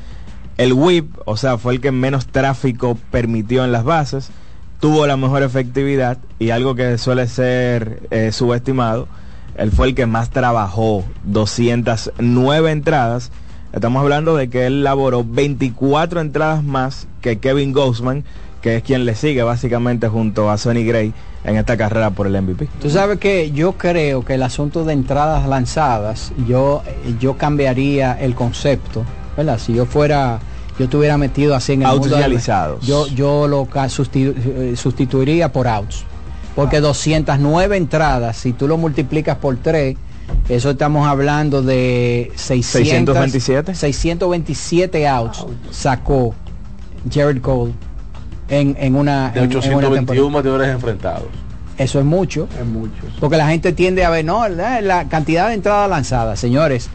el 0.58 0.74
whip, 0.74 1.16
o 1.26 1.38
sea, 1.38 1.58
fue 1.58 1.74
el 1.74 1.82
que 1.82 1.92
menos 1.92 2.28
tráfico 2.28 2.98
permitió 3.12 3.64
en 3.64 3.72
las 3.72 3.84
bases, 3.84 4.32
tuvo 4.80 5.06
la 5.08 5.18
mejor 5.18 5.44
efectividad 5.44 6.18
y 6.40 6.50
algo 6.50 6.76
que 6.76 6.98
suele 6.98 7.28
ser 7.28 8.02
eh, 8.10 8.32
subestimado, 8.32 9.08
él 9.56 9.72
fue 9.72 9.88
el 9.88 9.96
que 9.96 10.06
más 10.06 10.30
trabajó, 10.30 11.04
209 11.24 12.72
entradas. 12.72 13.32
Estamos 13.74 14.02
hablando 14.02 14.36
de 14.36 14.50
que 14.50 14.68
él 14.68 14.84
laboró 14.84 15.24
24 15.24 16.22
entradas 16.22 16.64
más 16.64 17.08
que 17.22 17.40
Kevin 17.40 17.74
Gosman, 17.74 18.24
que 18.62 18.78
es 18.78 18.84
quien 18.84 19.06
le 19.06 19.16
sigue 19.16 19.44
básicamente 19.44 20.08
junto 20.08 20.50
a 20.50 20.58
Sonny 20.58 20.84
Gray 20.84 21.14
en 21.44 21.58
esta 21.58 21.78
carrera 21.78 22.12
por 22.12 22.28
el 22.28 22.40
MVP. 22.40 22.68
Tú 22.82 22.90
sabes 22.90 23.20
que 23.20 23.52
yo 23.52 23.74
creo 23.74 24.24
que 24.24 24.36
el 24.36 24.44
asunto 24.44 24.86
de 24.86 24.94
entradas 24.94 25.48
lanzadas, 25.48 26.34
yo, 26.48 26.84
yo 27.20 27.38
cambiaría 27.38 28.14
el 28.14 28.36
concepto 28.36 29.04
si 29.60 29.74
yo 29.74 29.86
fuera, 29.86 30.40
yo 30.80 30.86
estuviera 30.86 31.18
metido 31.18 31.56
así 31.56 31.74
en 31.74 31.84
el 31.84 32.00
mundo 32.00 32.18
yo, 32.82 33.08
yo 33.08 33.48
lo 33.48 33.68
eh, 33.76 34.74
sustituiría 34.76 35.52
por 35.52 35.68
outs. 35.68 36.04
Porque 36.56 36.80
209 36.80 37.78
entradas, 37.78 38.38
si 38.38 38.52
tú 38.52 38.68
lo 38.68 38.78
multiplicas 38.78 39.38
por 39.38 39.58
3, 39.58 39.96
eso 40.50 40.72
estamos 40.72 41.08
hablando 41.08 41.62
de 41.62 42.32
627. 42.36 43.76
627 43.76 45.08
outs 45.08 45.46
sacó 45.70 46.34
Jared 47.12 47.42
Cole 47.42 47.74
en, 48.50 48.96
una... 48.96 49.30
De 49.30 49.42
821 49.42 50.32
bateadores 50.32 50.70
enfrentados. 50.70 51.28
Eso 51.78 52.00
es 52.00 52.06
mucho. 52.06 52.48
Es 52.60 52.66
mucho. 52.66 53.04
Porque 53.20 53.38
la 53.38 53.48
gente 53.50 53.72
tiende 53.72 54.04
a 54.04 54.10
ver, 54.10 54.26
no, 54.26 54.48
la 54.48 55.08
cantidad 55.10 55.50
de 55.50 55.54
entradas 55.54 55.88
lanzadas, 55.88 56.40
señores 56.40 56.90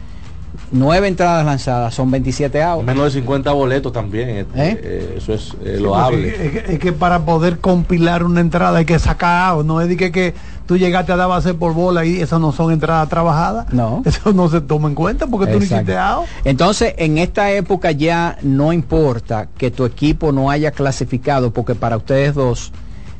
nueve 0.73 1.07
entradas 1.07 1.45
lanzadas, 1.45 1.93
son 1.93 2.11
27 2.11 2.61
outs. 2.61 2.85
Menos 2.85 3.05
de 3.05 3.21
50 3.21 3.51
boletos 3.53 3.93
también. 3.93 4.29
Este, 4.29 4.69
¿Eh? 4.69 4.79
Eh, 4.83 5.15
eso 5.17 5.33
es 5.33 5.55
lo 5.63 5.89
loable. 5.89 6.63
Es, 6.67 6.79
que, 6.79 6.91
para 6.91 7.23
poder 7.23 7.59
compilar 7.59 8.23
una 8.23 8.41
entrada 8.41 8.79
hay 8.79 8.85
que 8.85 8.99
sacar 8.99 9.51
outs. 9.51 9.65
No 9.65 9.79
es 9.79 9.87
de 9.87 9.95
que, 9.95 10.11
que 10.11 10.33
tú 10.65 10.77
llegaste 10.77 11.11
a 11.11 11.15
dar 11.15 11.29
base 11.29 11.53
por 11.53 11.73
bola 11.73 12.05
y 12.05 12.19
esas 12.19 12.39
no 12.39 12.51
son 12.51 12.73
entradas 12.73 13.07
trabajadas. 13.07 13.71
No. 13.71 14.01
Eso 14.05 14.33
no 14.33 14.49
se 14.49 14.61
toma 14.61 14.89
en 14.89 14.95
cuenta 14.95 15.27
porque 15.27 15.51
tú 15.51 15.59
no 15.59 15.65
hiciste 15.65 15.95
out. 15.95 16.25
Entonces, 16.43 16.95
en 16.97 17.17
esta 17.17 17.51
época 17.51 17.91
ya 17.91 18.37
no 18.41 18.73
importa 18.73 19.47
que 19.57 19.71
tu 19.71 19.85
equipo 19.85 20.31
no 20.31 20.49
haya 20.49 20.71
clasificado 20.71 21.51
porque 21.51 21.75
para 21.75 21.97
ustedes 21.97 22.33
dos, 22.33 22.71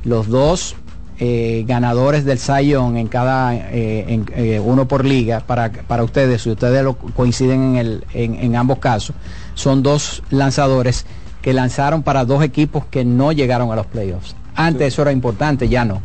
los 0.04 0.28
dos 0.28 0.76
eh, 1.19 1.64
ganadores 1.68 2.26
del 2.26 2.40
Sayón 2.40 2.98
en 2.98 3.07
cada 3.07 3.56
eh, 3.56 4.23
eh, 4.35 4.60
uno 4.60 4.88
por 4.88 5.06
liga 5.06 5.41
para, 5.41 5.72
para 5.72 6.03
ustedes, 6.03 6.41
si 6.41 6.49
ustedes 6.49 6.84
lo 6.84 6.95
coinciden 6.95 7.76
en, 7.76 7.76
el, 7.76 8.06
en, 8.14 8.56
ambos 8.56 8.80
casos, 8.80 9.15
son 9.53 9.84
dos 9.84 10.23
lanzadores 10.31 11.06
que 11.44 11.53
lanzaron 11.53 12.02
para 12.02 12.26
dos 12.26 12.44
equipos 12.44 12.85
que 12.85 13.06
no 13.06 13.31
llegaron 13.31 13.72
a 13.72 13.76
los 13.76 13.85
playoffs. 13.85 14.35
Antes 14.56 14.88
eso 14.88 15.03
era 15.03 15.11
importante, 15.11 15.69
ya 15.69 15.85
no. 15.85 16.02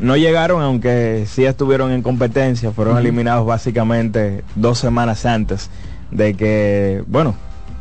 No 0.00 0.16
llegaron, 0.16 0.62
aunque 0.62 1.26
sí 1.28 1.44
estuvieron 1.44 1.92
en 1.92 2.02
competencia, 2.02 2.72
fueron 2.72 2.96
eliminados 2.98 3.46
básicamente 3.46 4.44
dos 4.54 4.78
semanas 4.78 5.26
antes 5.26 5.68
de 6.10 6.34
que, 6.34 7.04
bueno, 7.06 7.34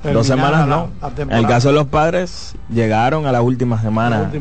Dos 0.03 0.25
semanas 0.25 0.67
no. 0.67 0.89
en 1.17 1.31
el 1.31 1.47
caso 1.47 1.67
de 1.67 1.75
los 1.75 1.87
padres, 1.87 2.55
llegaron 2.69 3.27
a 3.27 3.31
la 3.31 3.41
última 3.41 3.79
semana 3.81 4.31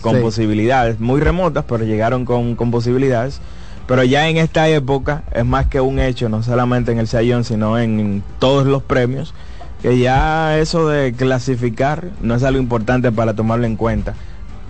con, 0.00 0.20
posibilidades, 0.20 0.98
muy 0.98 1.20
remotas, 1.20 1.64
pero 1.68 1.84
llegaron 1.84 2.24
con, 2.24 2.56
posibilidades. 2.70 3.40
Pero 3.86 4.02
ya 4.02 4.30
en 4.30 4.38
esta 4.38 4.66
época 4.68 5.24
es 5.32 5.44
más 5.44 5.66
que 5.66 5.82
un 5.82 5.98
hecho, 5.98 6.30
no 6.30 6.42
solamente 6.42 6.90
en 6.90 6.98
el 6.98 7.06
Sayón, 7.06 7.44
sino 7.44 7.78
en, 7.78 8.22
todos 8.38 8.66
los 8.66 8.82
premios, 8.82 9.34
que 9.82 9.98
ya 9.98 10.58
eso 10.58 10.88
de 10.88 11.12
clasificar 11.12 12.08
no 12.22 12.34
es 12.34 12.42
algo 12.42 12.58
importante 12.58 13.12
para 13.12 13.34
tomarlo 13.34 13.66
en 13.66 13.76
cuenta. 13.76 14.14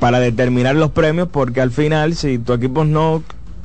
Para 0.00 0.18
determinar 0.18 0.74
los 0.74 0.90
premios, 0.90 1.28
porque 1.30 1.60
al 1.60 1.70
final, 1.70 2.16
si 2.16 2.38
tu 2.38 2.52
equipo 2.52 2.84
no 2.84 3.22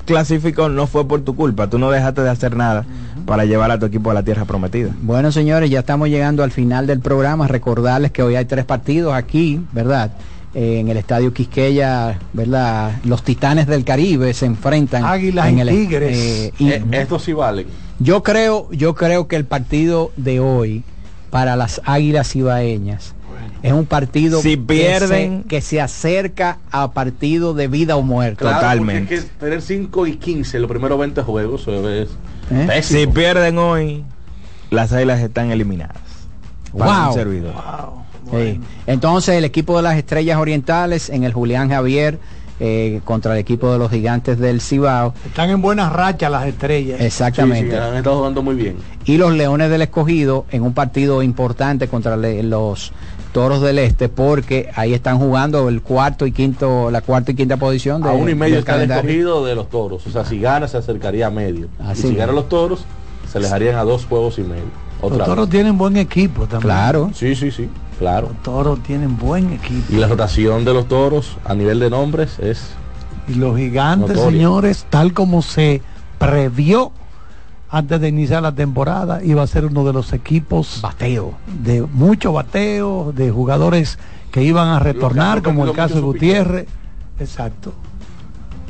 clasificó 0.09 0.69
no 0.69 0.87
fue 0.87 1.07
por 1.07 1.21
tu 1.21 1.35
culpa, 1.35 1.69
tú 1.69 1.77
no 1.77 1.91
dejaste 1.91 2.21
de 2.21 2.29
hacer 2.29 2.55
nada 2.55 2.85
para 3.25 3.45
llevar 3.45 3.69
a 3.69 3.77
tu 3.77 3.85
equipo 3.85 4.09
a 4.09 4.13
la 4.13 4.23
tierra 4.23 4.45
prometida. 4.45 4.89
Bueno, 5.01 5.31
señores, 5.31 5.69
ya 5.69 5.79
estamos 5.79 6.09
llegando 6.09 6.43
al 6.43 6.51
final 6.51 6.87
del 6.87 6.99
programa. 6.99 7.47
Recordarles 7.47 8.11
que 8.11 8.23
hoy 8.23 8.35
hay 8.35 8.45
tres 8.45 8.65
partidos 8.65 9.13
aquí, 9.13 9.61
¿verdad? 9.71 10.11
Eh, 10.55 10.79
en 10.79 10.87
el 10.87 10.97
estadio 10.97 11.31
Quisqueya, 11.31 12.17
¿verdad? 12.33 12.93
Los 13.03 13.23
Titanes 13.23 13.67
del 13.67 13.83
Caribe 13.83 14.33
se 14.33 14.47
enfrentan. 14.47 15.05
Águilas 15.05 15.47
en 15.47 15.57
y 15.59 15.61
el, 15.61 15.69
Tigres. 15.69 16.17
Eh, 16.17 16.53
eh, 16.59 16.83
estos 16.91 17.23
sí 17.23 17.33
valen. 17.33 17.67
Yo 17.99 18.23
creo, 18.23 18.67
yo 18.71 18.95
creo 18.95 19.27
que 19.27 19.35
el 19.35 19.45
partido 19.45 20.11
de 20.17 20.39
hoy 20.39 20.83
para 21.29 21.55
las 21.55 21.81
Águilas 21.85 22.35
Ibaeñas 22.35 23.13
es 23.61 23.73
un 23.73 23.85
partido 23.85 24.41
si 24.41 24.57
pierden 24.57 25.43
que 25.43 25.61
se, 25.61 25.81
acerca 25.81 26.59
a 26.71 26.91
partido 26.91 27.53
de 27.53 27.67
vida 27.67 27.95
o 27.95 28.01
muerte. 28.01 28.45
Totalmente. 28.45 29.15
que 29.15 29.21
tener 29.21 29.61
5 29.61 30.07
y 30.07 30.15
15 30.15 30.59
los 30.59 30.69
primeros 30.69 30.99
20 30.99 31.21
juegos 31.23 31.67
es 31.67 32.09
¿Eh? 32.51 32.81
Si 32.81 33.05
pierden 33.07 33.57
hoy, 33.57 34.03
las 34.71 34.91
águilas 34.91 35.19
están 35.19 35.51
eliminadas. 35.51 35.97
Wow. 36.73 38.05
Entonces 38.85 39.35
el 39.35 39.43
equipo 39.43 39.77
de 39.77 39.83
las 39.83 39.97
Estrellas 39.97 40.37
Orientales 40.37 41.09
en 41.09 41.23
el 41.23 41.33
Julián 41.33 41.69
Javier 41.69 42.19
eh, 42.59 43.01
contra 43.05 43.33
el 43.33 43.39
equipo 43.39 43.71
de 43.71 43.79
los 43.79 43.89
gigantes 43.89 44.37
del 44.37 44.61
Cibao. 44.61 45.13
Están 45.25 45.49
en 45.49 45.61
buenas 45.61 45.93
rachas 45.93 46.29
las 46.29 46.45
estrellas. 46.45 46.99
Exactamente. 46.99 47.77
han 47.77 47.95
estado 47.95 48.17
jugando 48.17 48.43
muy 48.43 48.55
bien. 48.55 48.77
Y 49.05 49.17
los 49.17 49.33
Leones 49.33 49.69
del 49.69 49.81
Escogido 49.81 50.45
en 50.51 50.63
un 50.63 50.73
partido 50.73 51.23
importante 51.23 51.87
contra 51.87 52.17
los 52.17 52.91
Toros 53.31 53.61
del 53.61 53.79
Este 53.79 54.09
porque 54.09 54.69
ahí 54.75 54.93
están 54.93 55.19
jugando 55.19 55.69
el 55.69 55.81
cuarto 55.81 56.25
y 56.25 56.31
quinto, 56.31 56.89
la 56.89 57.01
cuarta 57.01 57.31
y 57.31 57.35
quinta 57.35 57.57
posición 57.57 58.01
de 58.01 58.09
a 58.09 58.13
uno 58.13 58.29
y 58.29 58.35
medio 58.35 58.59
está 58.59 58.81
el 58.81 58.89
escogido 58.89 59.45
de 59.45 59.55
los 59.55 59.69
toros. 59.69 60.05
O 60.07 60.09
sea, 60.09 60.25
si 60.25 60.39
gana 60.39 60.67
se 60.67 60.77
acercaría 60.77 61.27
a 61.27 61.29
medio. 61.29 61.67
Así 61.79 62.07
y 62.07 62.09
si 62.11 62.15
gana 62.15 62.31
los 62.31 62.49
toros, 62.49 62.85
se 63.31 63.39
les 63.39 63.51
harían 63.51 63.75
a 63.75 63.83
dos 63.83 64.05
juegos 64.05 64.39
y 64.39 64.41
medio. 64.41 64.63
los 65.01 65.25
toros 65.25 65.49
tienen 65.49 65.77
buen 65.77 65.97
equipo 65.97 66.41
también. 66.43 66.61
Claro. 66.61 67.11
Sí, 67.13 67.35
sí, 67.35 67.51
sí. 67.51 67.69
Claro. 67.99 68.29
Los 68.29 68.43
toros 68.43 68.81
tienen 68.81 69.17
buen 69.17 69.53
equipo. 69.53 69.93
Y 69.93 69.97
la 69.97 70.07
rotación 70.07 70.65
de 70.65 70.73
los 70.73 70.87
toros 70.87 71.37
a 71.45 71.53
nivel 71.53 71.79
de 71.79 71.89
nombres 71.89 72.39
es. 72.39 72.69
Y 73.27 73.35
los 73.35 73.57
gigantes, 73.57 74.19
señores, 74.19 74.87
tal 74.89 75.13
como 75.13 75.41
se 75.41 75.81
previó 76.17 76.91
antes 77.69 78.01
de 78.01 78.07
iniciar 78.07 78.41
la 78.41 78.53
temporada, 78.53 79.23
iba 79.23 79.43
a 79.43 79.47
ser 79.47 79.65
uno 79.65 79.83
de 79.83 79.93
los 79.93 80.13
equipos 80.13 80.79
bateo 80.81 81.35
de 81.63 81.81
mucho 81.81 82.33
bateo, 82.33 83.13
de 83.15 83.29
jugadores 83.31 83.99
que 84.31 84.43
iban 84.43 84.67
a 84.69 84.79
retornar, 84.79 85.41
como 85.41 85.65
el 85.65 85.73
caso 85.73 85.95
de 85.95 86.01
Gutiérrez. 86.01 86.67
Exacto. 87.19 87.73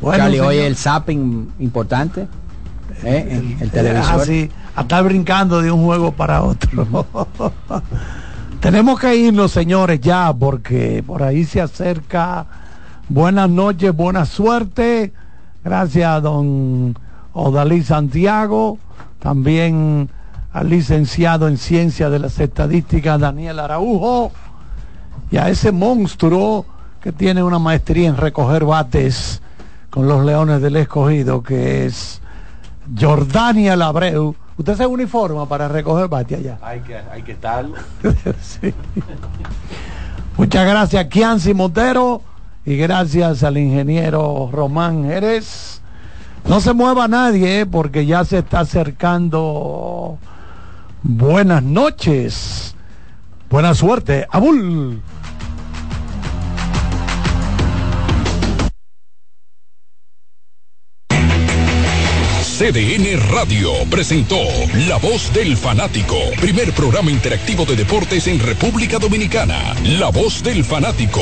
Bueno, 0.02 0.26
hoy 0.46 0.58
el 0.58 0.76
zapping 0.76 1.54
importante. 1.60 2.28
¿eh? 3.04 3.56
el, 3.60 3.70
televisor. 3.70 4.22
Así, 4.22 4.50
a 4.76 4.82
estar 4.82 5.04
brincando 5.04 5.62
de 5.62 5.72
un 5.72 5.84
juego 5.84 6.12
para 6.12 6.44
otro. 6.44 7.06
Tenemos 8.60 9.00
que 9.00 9.16
irnos, 9.16 9.52
señores, 9.52 10.02
ya, 10.02 10.34
porque 10.34 11.04
por 11.06 11.24
ahí 11.24 11.46
se 11.46 11.62
acerca. 11.62 12.46
Buenas 13.08 13.50
noches, 13.50 13.96
buena 13.96 14.26
suerte. 14.26 15.14
Gracias 15.64 16.22
don 16.22 16.98
Odalí 17.34 17.84
Santiago. 17.84 18.78
También 19.20 20.10
al 20.52 20.70
licenciado 20.70 21.48
en 21.48 21.58
Ciencia 21.58 22.10
de 22.10 22.20
las 22.20 22.40
Estadísticas 22.40 23.20
Daniel 23.20 23.60
Araujo. 23.60 24.32
Y 25.32 25.38
a 25.38 25.50
ese 25.50 25.72
monstruo 25.72 26.66
que 27.02 27.12
tiene 27.12 27.44
una 27.44 27.60
maestría 27.60 28.10
en 28.10 28.18
recoger 28.18 28.66
bates 28.66 29.42
con 29.90 30.08
los 30.08 30.26
Leones 30.26 30.62
del 30.62 30.76
Escogido, 30.76 31.44
que 31.44 31.86
es 31.86 32.22
Jordania 33.00 33.76
Labreu 33.76 34.36
¿Usted 34.60 34.76
se 34.76 34.86
uniforma 34.86 35.48
para 35.48 35.70
recoger 35.70 36.10
bate 36.10 36.36
allá? 36.36 36.58
Hay 36.62 36.82
que, 36.82 36.98
hay 36.98 37.22
que 37.22 37.32
estar. 37.32 37.66
Muchas 40.38 40.68
gracias, 40.68 41.06
Kianci 41.06 41.54
Montero. 41.54 42.22
Y 42.66 42.76
gracias 42.76 43.44
al 43.44 43.58
ingeniero 43.58 44.50
Román 44.52 45.06
Jerez. 45.06 45.79
No 46.48 46.60
se 46.62 46.74
mueva 46.74 47.08
nadie, 47.08 47.62
eh, 47.62 47.66
porque 47.66 48.06
ya 48.06 48.24
se 48.26 48.40
está 48.40 48.62
acercando. 48.62 50.18
Buenas 51.04 51.64
noches. 51.64 52.76
Buena 53.50 53.74
suerte. 53.74 54.28
Abul. 54.30 55.02
CDN 62.60 63.18
Radio 63.32 63.72
presentó 63.90 64.36
La 64.90 64.98
Voz 64.98 65.32
del 65.34 65.56
Fanático, 65.56 66.18
primer 66.42 66.74
programa 66.74 67.10
interactivo 67.10 67.64
de 67.64 67.78
deportes 67.78 68.28
en 68.28 68.38
República 68.38 69.00
Dominicana. 69.00 69.74
La 69.86 70.10
Voz 70.10 70.44
del 70.44 70.66
Fanático. 70.66 71.22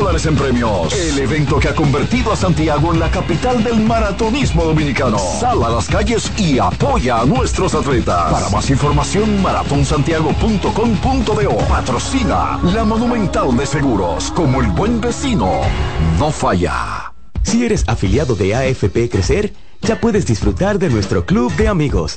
dólares 0.00 0.24
en 0.24 0.34
premios. 0.34 0.94
El 0.94 1.18
evento 1.18 1.60
que 1.60 1.68
ha 1.68 1.74
convertido 1.74 2.32
a 2.32 2.36
Santiago 2.36 2.94
en 2.94 3.00
la 3.00 3.10
capital 3.10 3.62
del 3.62 3.80
maratonismo 3.80 4.64
dominicano. 4.64 5.18
Sal 5.18 5.62
a 5.62 5.68
las 5.68 5.88
calles 5.88 6.32
y 6.38 6.58
apoya 6.58 7.20
a 7.20 7.26
nuestros 7.26 7.74
atletas. 7.74 8.32
Para 8.32 8.48
más 8.48 8.70
información, 8.70 9.42
maratonsantiago.com.do. 9.42 11.58
Patrocina 11.68 12.58
la 12.62 12.84
Monumental 12.84 13.54
de 13.56 13.66
Seguros. 13.66 14.30
Como 14.30 14.62
el 14.62 14.68
buen 14.68 15.02
vecino, 15.02 15.50
no 16.18 16.30
falla. 16.30 17.12
Si 17.42 17.64
eres 17.64 17.84
afiliado 17.86 18.34
de 18.34 18.54
AFP 18.54 19.10
Crecer, 19.10 19.52
ya 19.82 20.00
puedes 20.00 20.24
disfrutar 20.24 20.78
de 20.78 20.88
nuestro 20.88 21.26
club 21.26 21.54
de 21.56 21.68
amigos. 21.68 22.16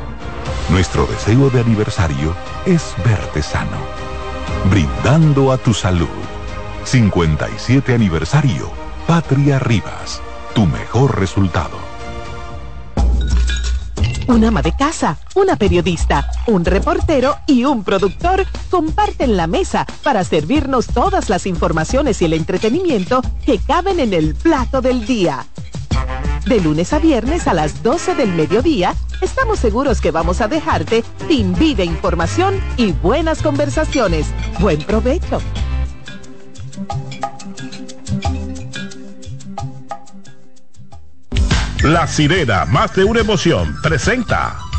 Nuestro 0.69 1.05
deseo 1.05 1.49
de 1.49 1.61
aniversario 1.61 2.33
es 2.65 2.95
verte 3.05 3.41
sano, 3.41 3.77
brindando 4.69 5.51
a 5.51 5.57
tu 5.57 5.73
salud. 5.73 6.07
57 6.85 7.93
aniversario, 7.93 8.71
Patria 9.07 9.59
Rivas, 9.59 10.21
tu 10.53 10.65
mejor 10.65 11.19
resultado 11.19 11.91
un 14.31 14.45
ama 14.45 14.61
de 14.61 14.71
casa, 14.71 15.17
una 15.35 15.57
periodista, 15.57 16.29
un 16.47 16.63
reportero 16.63 17.37
y 17.47 17.65
un 17.65 17.83
productor 17.83 18.45
comparten 18.69 19.35
la 19.35 19.45
mesa 19.45 19.85
para 20.03 20.23
servirnos 20.23 20.87
todas 20.87 21.29
las 21.29 21.45
informaciones 21.45 22.21
y 22.21 22.25
el 22.25 22.33
entretenimiento 22.33 23.21
que 23.45 23.59
caben 23.59 23.99
en 23.99 24.13
el 24.13 24.35
plato 24.35 24.81
del 24.81 25.05
día. 25.05 25.45
De 26.45 26.59
lunes 26.59 26.91
a 26.93 26.99
viernes 26.99 27.47
a 27.47 27.53
las 27.53 27.83
12 27.83 28.15
del 28.15 28.33
mediodía, 28.33 28.95
estamos 29.21 29.59
seguros 29.59 30.01
que 30.01 30.11
vamos 30.11 30.41
a 30.41 30.47
dejarte 30.47 31.03
sin 31.27 31.53
vida, 31.53 31.83
información 31.83 32.59
y 32.77 32.91
buenas 32.91 33.41
conversaciones. 33.41 34.27
Buen 34.59 34.81
provecho. 34.83 35.41
La 41.83 42.05
sirena, 42.05 42.65
más 42.65 42.95
de 42.95 43.03
una 43.03 43.21
emoción, 43.21 43.75
presenta. 43.81 44.70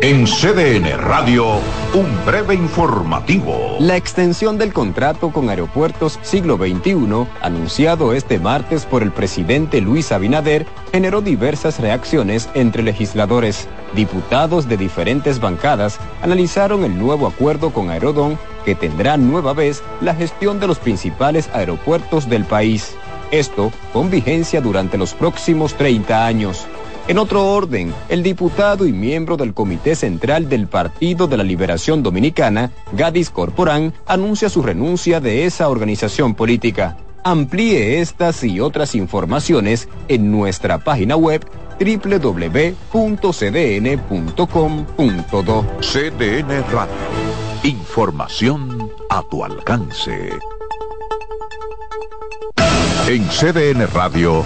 En 0.00 0.26
CDN 0.26 0.98
Radio, 0.98 1.60
un 1.94 2.26
breve 2.26 2.54
informativo. 2.54 3.76
La 3.78 3.96
extensión 3.96 4.58
del 4.58 4.72
contrato 4.72 5.30
con 5.30 5.48
Aeropuertos 5.48 6.18
Siglo 6.22 6.56
XXI, 6.56 7.26
anunciado 7.40 8.12
este 8.12 8.38
martes 8.38 8.86
por 8.86 9.02
el 9.02 9.12
presidente 9.12 9.80
Luis 9.80 10.10
Abinader, 10.10 10.66
generó 10.90 11.22
diversas 11.22 11.78
reacciones 11.78 12.48
entre 12.54 12.82
legisladores. 12.82 13.68
Diputados 13.94 14.68
de 14.68 14.76
diferentes 14.76 15.40
bancadas 15.40 15.98
analizaron 16.22 16.84
el 16.84 16.98
nuevo 16.98 17.26
acuerdo 17.26 17.72
con 17.72 17.90
Aerodón 17.90 18.38
que 18.64 18.74
tendrá 18.74 19.16
nueva 19.16 19.52
vez 19.52 19.82
la 20.00 20.14
gestión 20.14 20.58
de 20.58 20.66
los 20.66 20.78
principales 20.78 21.48
aeropuertos 21.52 22.28
del 22.28 22.44
país. 22.44 22.94
Esto 23.30 23.72
con 23.92 24.10
vigencia 24.10 24.60
durante 24.60 24.98
los 24.98 25.14
próximos 25.14 25.74
30 25.74 26.26
años. 26.26 26.66
En 27.06 27.18
otro 27.18 27.52
orden, 27.52 27.92
el 28.08 28.22
diputado 28.22 28.86
y 28.86 28.92
miembro 28.92 29.36
del 29.36 29.52
Comité 29.52 29.94
Central 29.94 30.48
del 30.48 30.68
Partido 30.68 31.26
de 31.26 31.36
la 31.36 31.44
Liberación 31.44 32.02
Dominicana, 32.02 32.72
Gadis 32.92 33.28
Corporán, 33.28 33.92
anuncia 34.06 34.48
su 34.48 34.62
renuncia 34.62 35.20
de 35.20 35.44
esa 35.44 35.68
organización 35.68 36.34
política. 36.34 36.96
Amplíe 37.22 38.00
estas 38.00 38.42
y 38.42 38.58
otras 38.58 38.94
informaciones 38.94 39.86
en 40.08 40.32
nuestra 40.32 40.78
página 40.78 41.14
web 41.16 41.44
www.cdn.com.do. 41.78 42.46
CDN 45.80 46.64
Radio. 46.72 46.94
Información 47.64 48.90
a 49.10 49.22
tu 49.30 49.44
alcance. 49.44 50.30
En 53.06 53.28
CDN 53.28 53.86
Radio, 53.92 54.42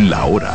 la 0.00 0.24
hora 0.24 0.54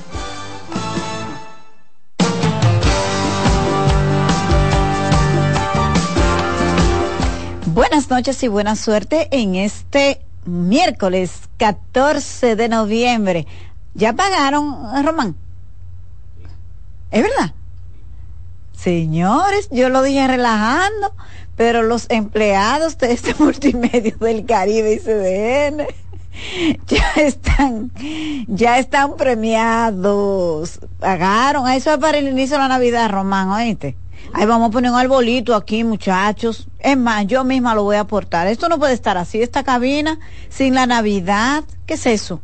Noches 8.09 8.41
y 8.43 8.47
buena 8.47 8.75
suerte 8.75 9.27
en 9.31 9.55
este 9.55 10.21
miércoles 10.45 11.31
14 11.57 12.55
de 12.55 12.67
noviembre. 12.67 13.47
¿Ya 13.93 14.13
pagaron, 14.13 15.05
Román? 15.05 15.35
¿Es 17.11 17.21
verdad? 17.21 17.53
Señores, 18.73 19.69
yo 19.71 19.89
lo 19.89 20.01
dije 20.01 20.27
relajando, 20.27 21.13
pero 21.55 21.83
los 21.83 22.09
empleados 22.09 22.97
de 22.97 23.11
este 23.11 23.35
multimedio 23.39 24.17
del 24.17 24.45
Caribe 24.45 24.93
y 24.93 24.99
CDN 24.99 25.85
ya 26.87 27.11
están, 27.17 27.91
ya 28.47 28.79
están 28.79 29.15
premiados. 29.15 30.79
Pagaron, 30.99 31.69
eso 31.69 31.91
es 31.93 31.97
para 31.99 32.17
el 32.17 32.27
inicio 32.27 32.55
de 32.55 32.63
la 32.63 32.67
Navidad, 32.67 33.09
Román, 33.11 33.49
oíste. 33.49 33.95
Ahí 34.33 34.45
vamos 34.45 34.69
a 34.69 34.71
poner 34.71 34.91
un 34.91 34.97
arbolito 34.97 35.55
aquí, 35.55 35.83
muchachos. 35.83 36.67
Es 36.79 36.97
más, 36.97 37.27
yo 37.27 37.43
misma 37.43 37.75
lo 37.75 37.83
voy 37.83 37.97
a 37.97 38.01
aportar. 38.01 38.47
Esto 38.47 38.69
no 38.69 38.79
puede 38.79 38.93
estar 38.93 39.17
así, 39.17 39.41
esta 39.41 39.63
cabina, 39.63 40.19
sin 40.49 40.73
la 40.73 40.85
Navidad. 40.85 41.63
¿Qué 41.85 41.95
es 41.95 42.05
eso? 42.05 42.41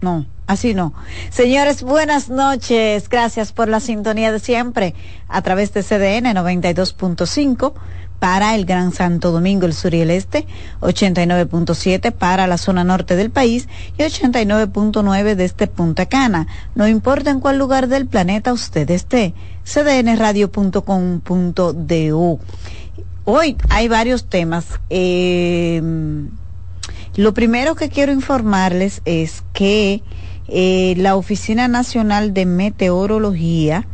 No, 0.00 0.26
así 0.46 0.74
no. 0.74 0.94
Señores, 1.30 1.82
buenas 1.82 2.28
noches. 2.28 3.08
Gracias 3.08 3.52
por 3.52 3.68
la 3.68 3.80
sintonía 3.80 4.30
de 4.30 4.40
siempre 4.40 4.94
a 5.28 5.42
través 5.42 5.72
de 5.72 5.82
CDN 5.82 6.34
92.5 6.36 7.72
para 8.18 8.54
el 8.54 8.64
Gran 8.64 8.92
Santo 8.92 9.32
Domingo, 9.32 9.66
el 9.66 9.74
sur 9.74 9.92
y 9.94 10.00
el 10.00 10.10
este, 10.10 10.46
89.7 10.80 12.12
para 12.12 12.46
la 12.46 12.56
zona 12.58 12.84
norte 12.84 13.16
del 13.16 13.30
país 13.30 13.68
y 13.98 14.02
89.9 14.02 15.34
desde 15.34 15.66
Punta 15.66 16.06
Cana. 16.06 16.46
No 16.74 16.86
importa 16.88 17.30
en 17.30 17.40
cuál 17.40 17.58
lugar 17.58 17.88
del 17.88 18.06
planeta 18.06 18.52
usted 18.52 18.88
esté, 18.90 19.34
cdnradio.com.du. 19.64 22.38
Hoy 23.24 23.56
hay 23.70 23.88
varios 23.88 24.26
temas. 24.26 24.66
Eh, 24.88 25.82
lo 27.16 27.34
primero 27.34 27.74
que 27.74 27.88
quiero 27.88 28.12
informarles 28.12 29.02
es 29.04 29.42
que 29.52 30.02
eh, 30.48 30.94
la 30.96 31.16
Oficina 31.16 31.66
Nacional 31.66 32.34
de 32.34 32.46
Meteorología 32.46 33.88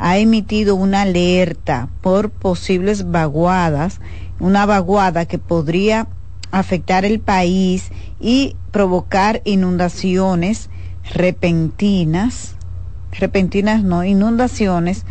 ha 0.00 0.18
emitido 0.18 0.74
una 0.76 1.02
alerta 1.02 1.88
por 2.00 2.30
posibles 2.30 3.10
vaguadas, 3.10 4.00
una 4.40 4.66
vaguada 4.66 5.26
que 5.26 5.38
podría 5.38 6.08
afectar 6.50 7.04
el 7.04 7.20
país 7.20 7.90
y 8.20 8.56
provocar 8.70 9.42
inundaciones 9.44 10.70
repentinas, 11.12 12.56
repentinas 13.12 13.82
no, 13.82 14.04
inundaciones 14.04 15.04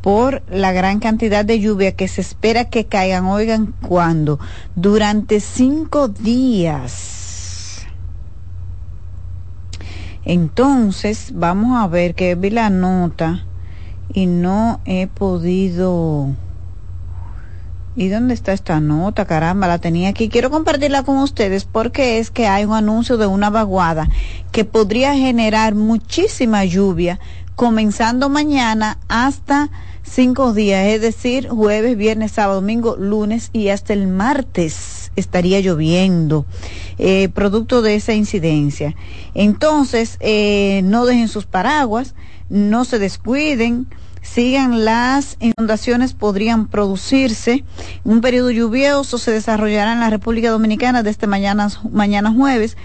por 0.00 0.42
la 0.50 0.72
gran 0.72 0.98
cantidad 0.98 1.44
de 1.44 1.60
lluvia 1.60 1.92
que 1.92 2.08
se 2.08 2.20
espera 2.20 2.64
que 2.64 2.86
caigan, 2.86 3.26
oigan, 3.26 3.74
¿cuándo? 3.86 4.40
Durante 4.74 5.38
cinco 5.38 6.08
días. 6.08 7.86
Entonces, 10.24 11.32
vamos 11.34 11.80
a 11.80 11.86
ver 11.86 12.14
que 12.14 12.34
vi 12.34 12.50
la 12.50 12.70
nota 12.70 13.44
y 14.12 14.26
no 14.26 14.80
he 14.84 15.06
podido 15.06 16.30
¿Y 17.94 18.08
dónde 18.08 18.32
está 18.32 18.54
esta 18.54 18.80
nota? 18.80 19.26
Caramba, 19.26 19.66
la 19.66 19.78
tenía 19.78 20.08
aquí. 20.08 20.30
Quiero 20.30 20.50
compartirla 20.50 21.02
con 21.02 21.18
ustedes 21.18 21.66
porque 21.66 22.18
es 22.18 22.30
que 22.30 22.46
hay 22.46 22.64
un 22.64 22.72
anuncio 22.72 23.18
de 23.18 23.26
una 23.26 23.50
vaguada 23.50 24.08
que 24.50 24.64
podría 24.64 25.14
generar 25.14 25.74
muchísima 25.74 26.64
lluvia 26.64 27.20
comenzando 27.54 28.30
mañana 28.30 28.98
hasta 29.08 29.70
cinco 30.02 30.54
días, 30.54 30.86
es 30.86 31.02
decir, 31.02 31.48
jueves, 31.48 31.96
viernes, 31.98 32.32
sábado, 32.32 32.60
domingo, 32.60 32.96
lunes 32.96 33.50
y 33.52 33.68
hasta 33.68 33.92
el 33.92 34.08
martes 34.08 35.12
estaría 35.16 35.60
lloviendo, 35.60 36.46
eh, 36.98 37.28
producto 37.28 37.82
de 37.82 37.96
esa 37.96 38.14
incidencia. 38.14 38.94
Entonces, 39.34 40.16
eh, 40.20 40.80
no 40.84 41.04
dejen 41.04 41.28
sus 41.28 41.44
paraguas, 41.44 42.14
no 42.48 42.86
se 42.86 42.98
descuiden, 42.98 43.86
sigan 44.22 44.84
las 44.84 45.36
inundaciones 45.40 46.14
podrían 46.14 46.66
producirse. 46.68 47.64
Un 48.04 48.20
periodo 48.20 48.50
lluvioso 48.50 49.18
se 49.18 49.30
desarrollará 49.30 49.92
en 49.92 50.00
la 50.00 50.10
República 50.10 50.50
Dominicana 50.50 51.02
desde 51.02 51.26
mañana, 51.26 51.68
mañana 51.90 52.32
jueves 52.32 52.76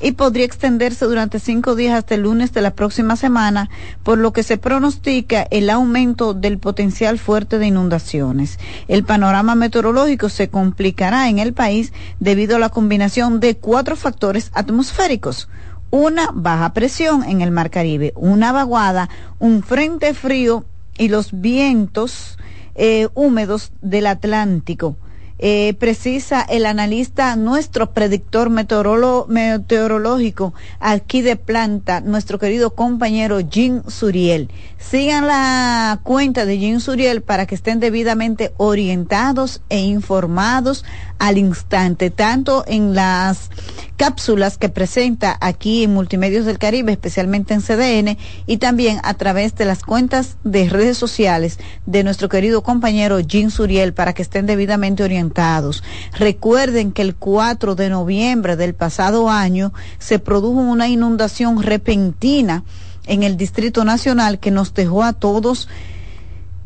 y 0.00 0.12
podría 0.12 0.44
extenderse 0.44 1.04
durante 1.04 1.38
cinco 1.38 1.74
días 1.74 1.96
hasta 1.96 2.14
el 2.14 2.22
lunes 2.22 2.52
de 2.52 2.60
la 2.60 2.74
próxima 2.74 3.16
semana, 3.16 3.70
por 4.02 4.18
lo 4.18 4.32
que 4.32 4.42
se 4.42 4.58
pronostica 4.58 5.46
el 5.50 5.70
aumento 5.70 6.34
del 6.34 6.58
potencial 6.58 7.18
fuerte 7.18 7.58
de 7.58 7.68
inundaciones. 7.68 8.58
El 8.88 9.04
panorama 9.04 9.54
meteorológico 9.54 10.28
se 10.28 10.48
complicará 10.48 11.28
en 11.28 11.38
el 11.38 11.52
país 11.52 11.92
debido 12.20 12.56
a 12.56 12.58
la 12.58 12.68
combinación 12.68 13.40
de 13.40 13.56
cuatro 13.56 13.96
factores 13.96 14.50
atmosféricos 14.54 15.48
una 15.90 16.30
baja 16.34 16.72
presión 16.72 17.22
en 17.22 17.40
el 17.40 17.52
Mar 17.52 17.70
Caribe, 17.70 18.12
una 18.16 18.50
vaguada, 18.50 19.08
un 19.38 19.62
frente 19.62 20.12
frío 20.12 20.64
y 20.98 21.08
los 21.08 21.40
vientos 21.40 22.38
eh, 22.74 23.08
húmedos 23.14 23.72
del 23.80 24.06
Atlántico. 24.06 24.96
Eh, 25.38 25.74
precisa 25.80 26.42
el 26.42 26.64
analista, 26.64 27.34
nuestro 27.34 27.90
predictor 27.90 28.50
meteorológico 28.50 30.54
aquí 30.78 31.22
de 31.22 31.34
planta, 31.34 32.00
nuestro 32.00 32.38
querido 32.38 32.76
compañero 32.76 33.40
Jim 33.50 33.82
Suriel. 33.88 34.48
Sigan 34.78 35.26
la 35.26 35.98
cuenta 36.04 36.46
de 36.46 36.58
Jim 36.58 36.78
Suriel 36.78 37.22
para 37.22 37.46
que 37.46 37.56
estén 37.56 37.80
debidamente 37.80 38.52
orientados 38.58 39.60
e 39.70 39.80
informados 39.80 40.84
al 41.18 41.38
instante, 41.38 42.10
tanto 42.10 42.64
en 42.66 42.94
las 42.94 43.50
cápsulas 43.96 44.58
que 44.58 44.68
presenta 44.68 45.36
aquí 45.40 45.84
en 45.84 45.94
Multimedios 45.94 46.44
del 46.44 46.58
Caribe, 46.58 46.92
especialmente 46.92 47.54
en 47.54 47.62
CDN, 47.62 48.18
y 48.46 48.56
también 48.58 48.98
a 49.04 49.14
través 49.14 49.54
de 49.54 49.64
las 49.64 49.82
cuentas 49.82 50.36
de 50.44 50.68
redes 50.68 50.98
sociales 50.98 51.58
de 51.86 52.04
nuestro 52.04 52.28
querido 52.28 52.62
compañero 52.62 53.18
Jim 53.26 53.50
Suriel 53.50 53.94
para 53.94 54.12
que 54.12 54.22
estén 54.22 54.46
debidamente 54.46 55.04
orientados. 55.04 55.82
Recuerden 56.18 56.92
que 56.92 57.02
el 57.02 57.14
4 57.14 57.74
de 57.74 57.88
noviembre 57.88 58.56
del 58.56 58.74
pasado 58.74 59.30
año 59.30 59.72
se 59.98 60.18
produjo 60.18 60.60
una 60.60 60.88
inundación 60.88 61.62
repentina 61.62 62.64
en 63.06 63.22
el 63.22 63.36
Distrito 63.36 63.84
Nacional 63.84 64.38
que 64.38 64.50
nos 64.50 64.74
dejó 64.74 65.02
a 65.02 65.12
todos 65.12 65.68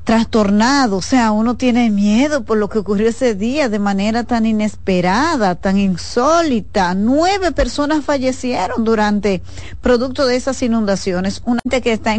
trastornados, 0.08 1.04
o 1.04 1.06
sea, 1.06 1.32
uno 1.32 1.58
tiene 1.58 1.90
miedo 1.90 2.42
por 2.42 2.56
lo 2.56 2.70
que 2.70 2.78
ocurrió 2.78 3.10
ese 3.10 3.34
día 3.34 3.68
de 3.68 3.78
manera 3.78 4.24
tan 4.24 4.46
inesperada, 4.46 5.54
tan 5.54 5.76
insólita. 5.76 6.94
Nueve 6.94 7.52
personas 7.52 8.06
fallecieron 8.06 8.84
durante 8.84 9.42
producto 9.82 10.26
de 10.26 10.36
esas 10.36 10.62
inundaciones. 10.62 11.42
Una 11.44 11.60
gente 11.62 11.82
que 11.82 11.92
está 11.92 12.14
en 12.14 12.16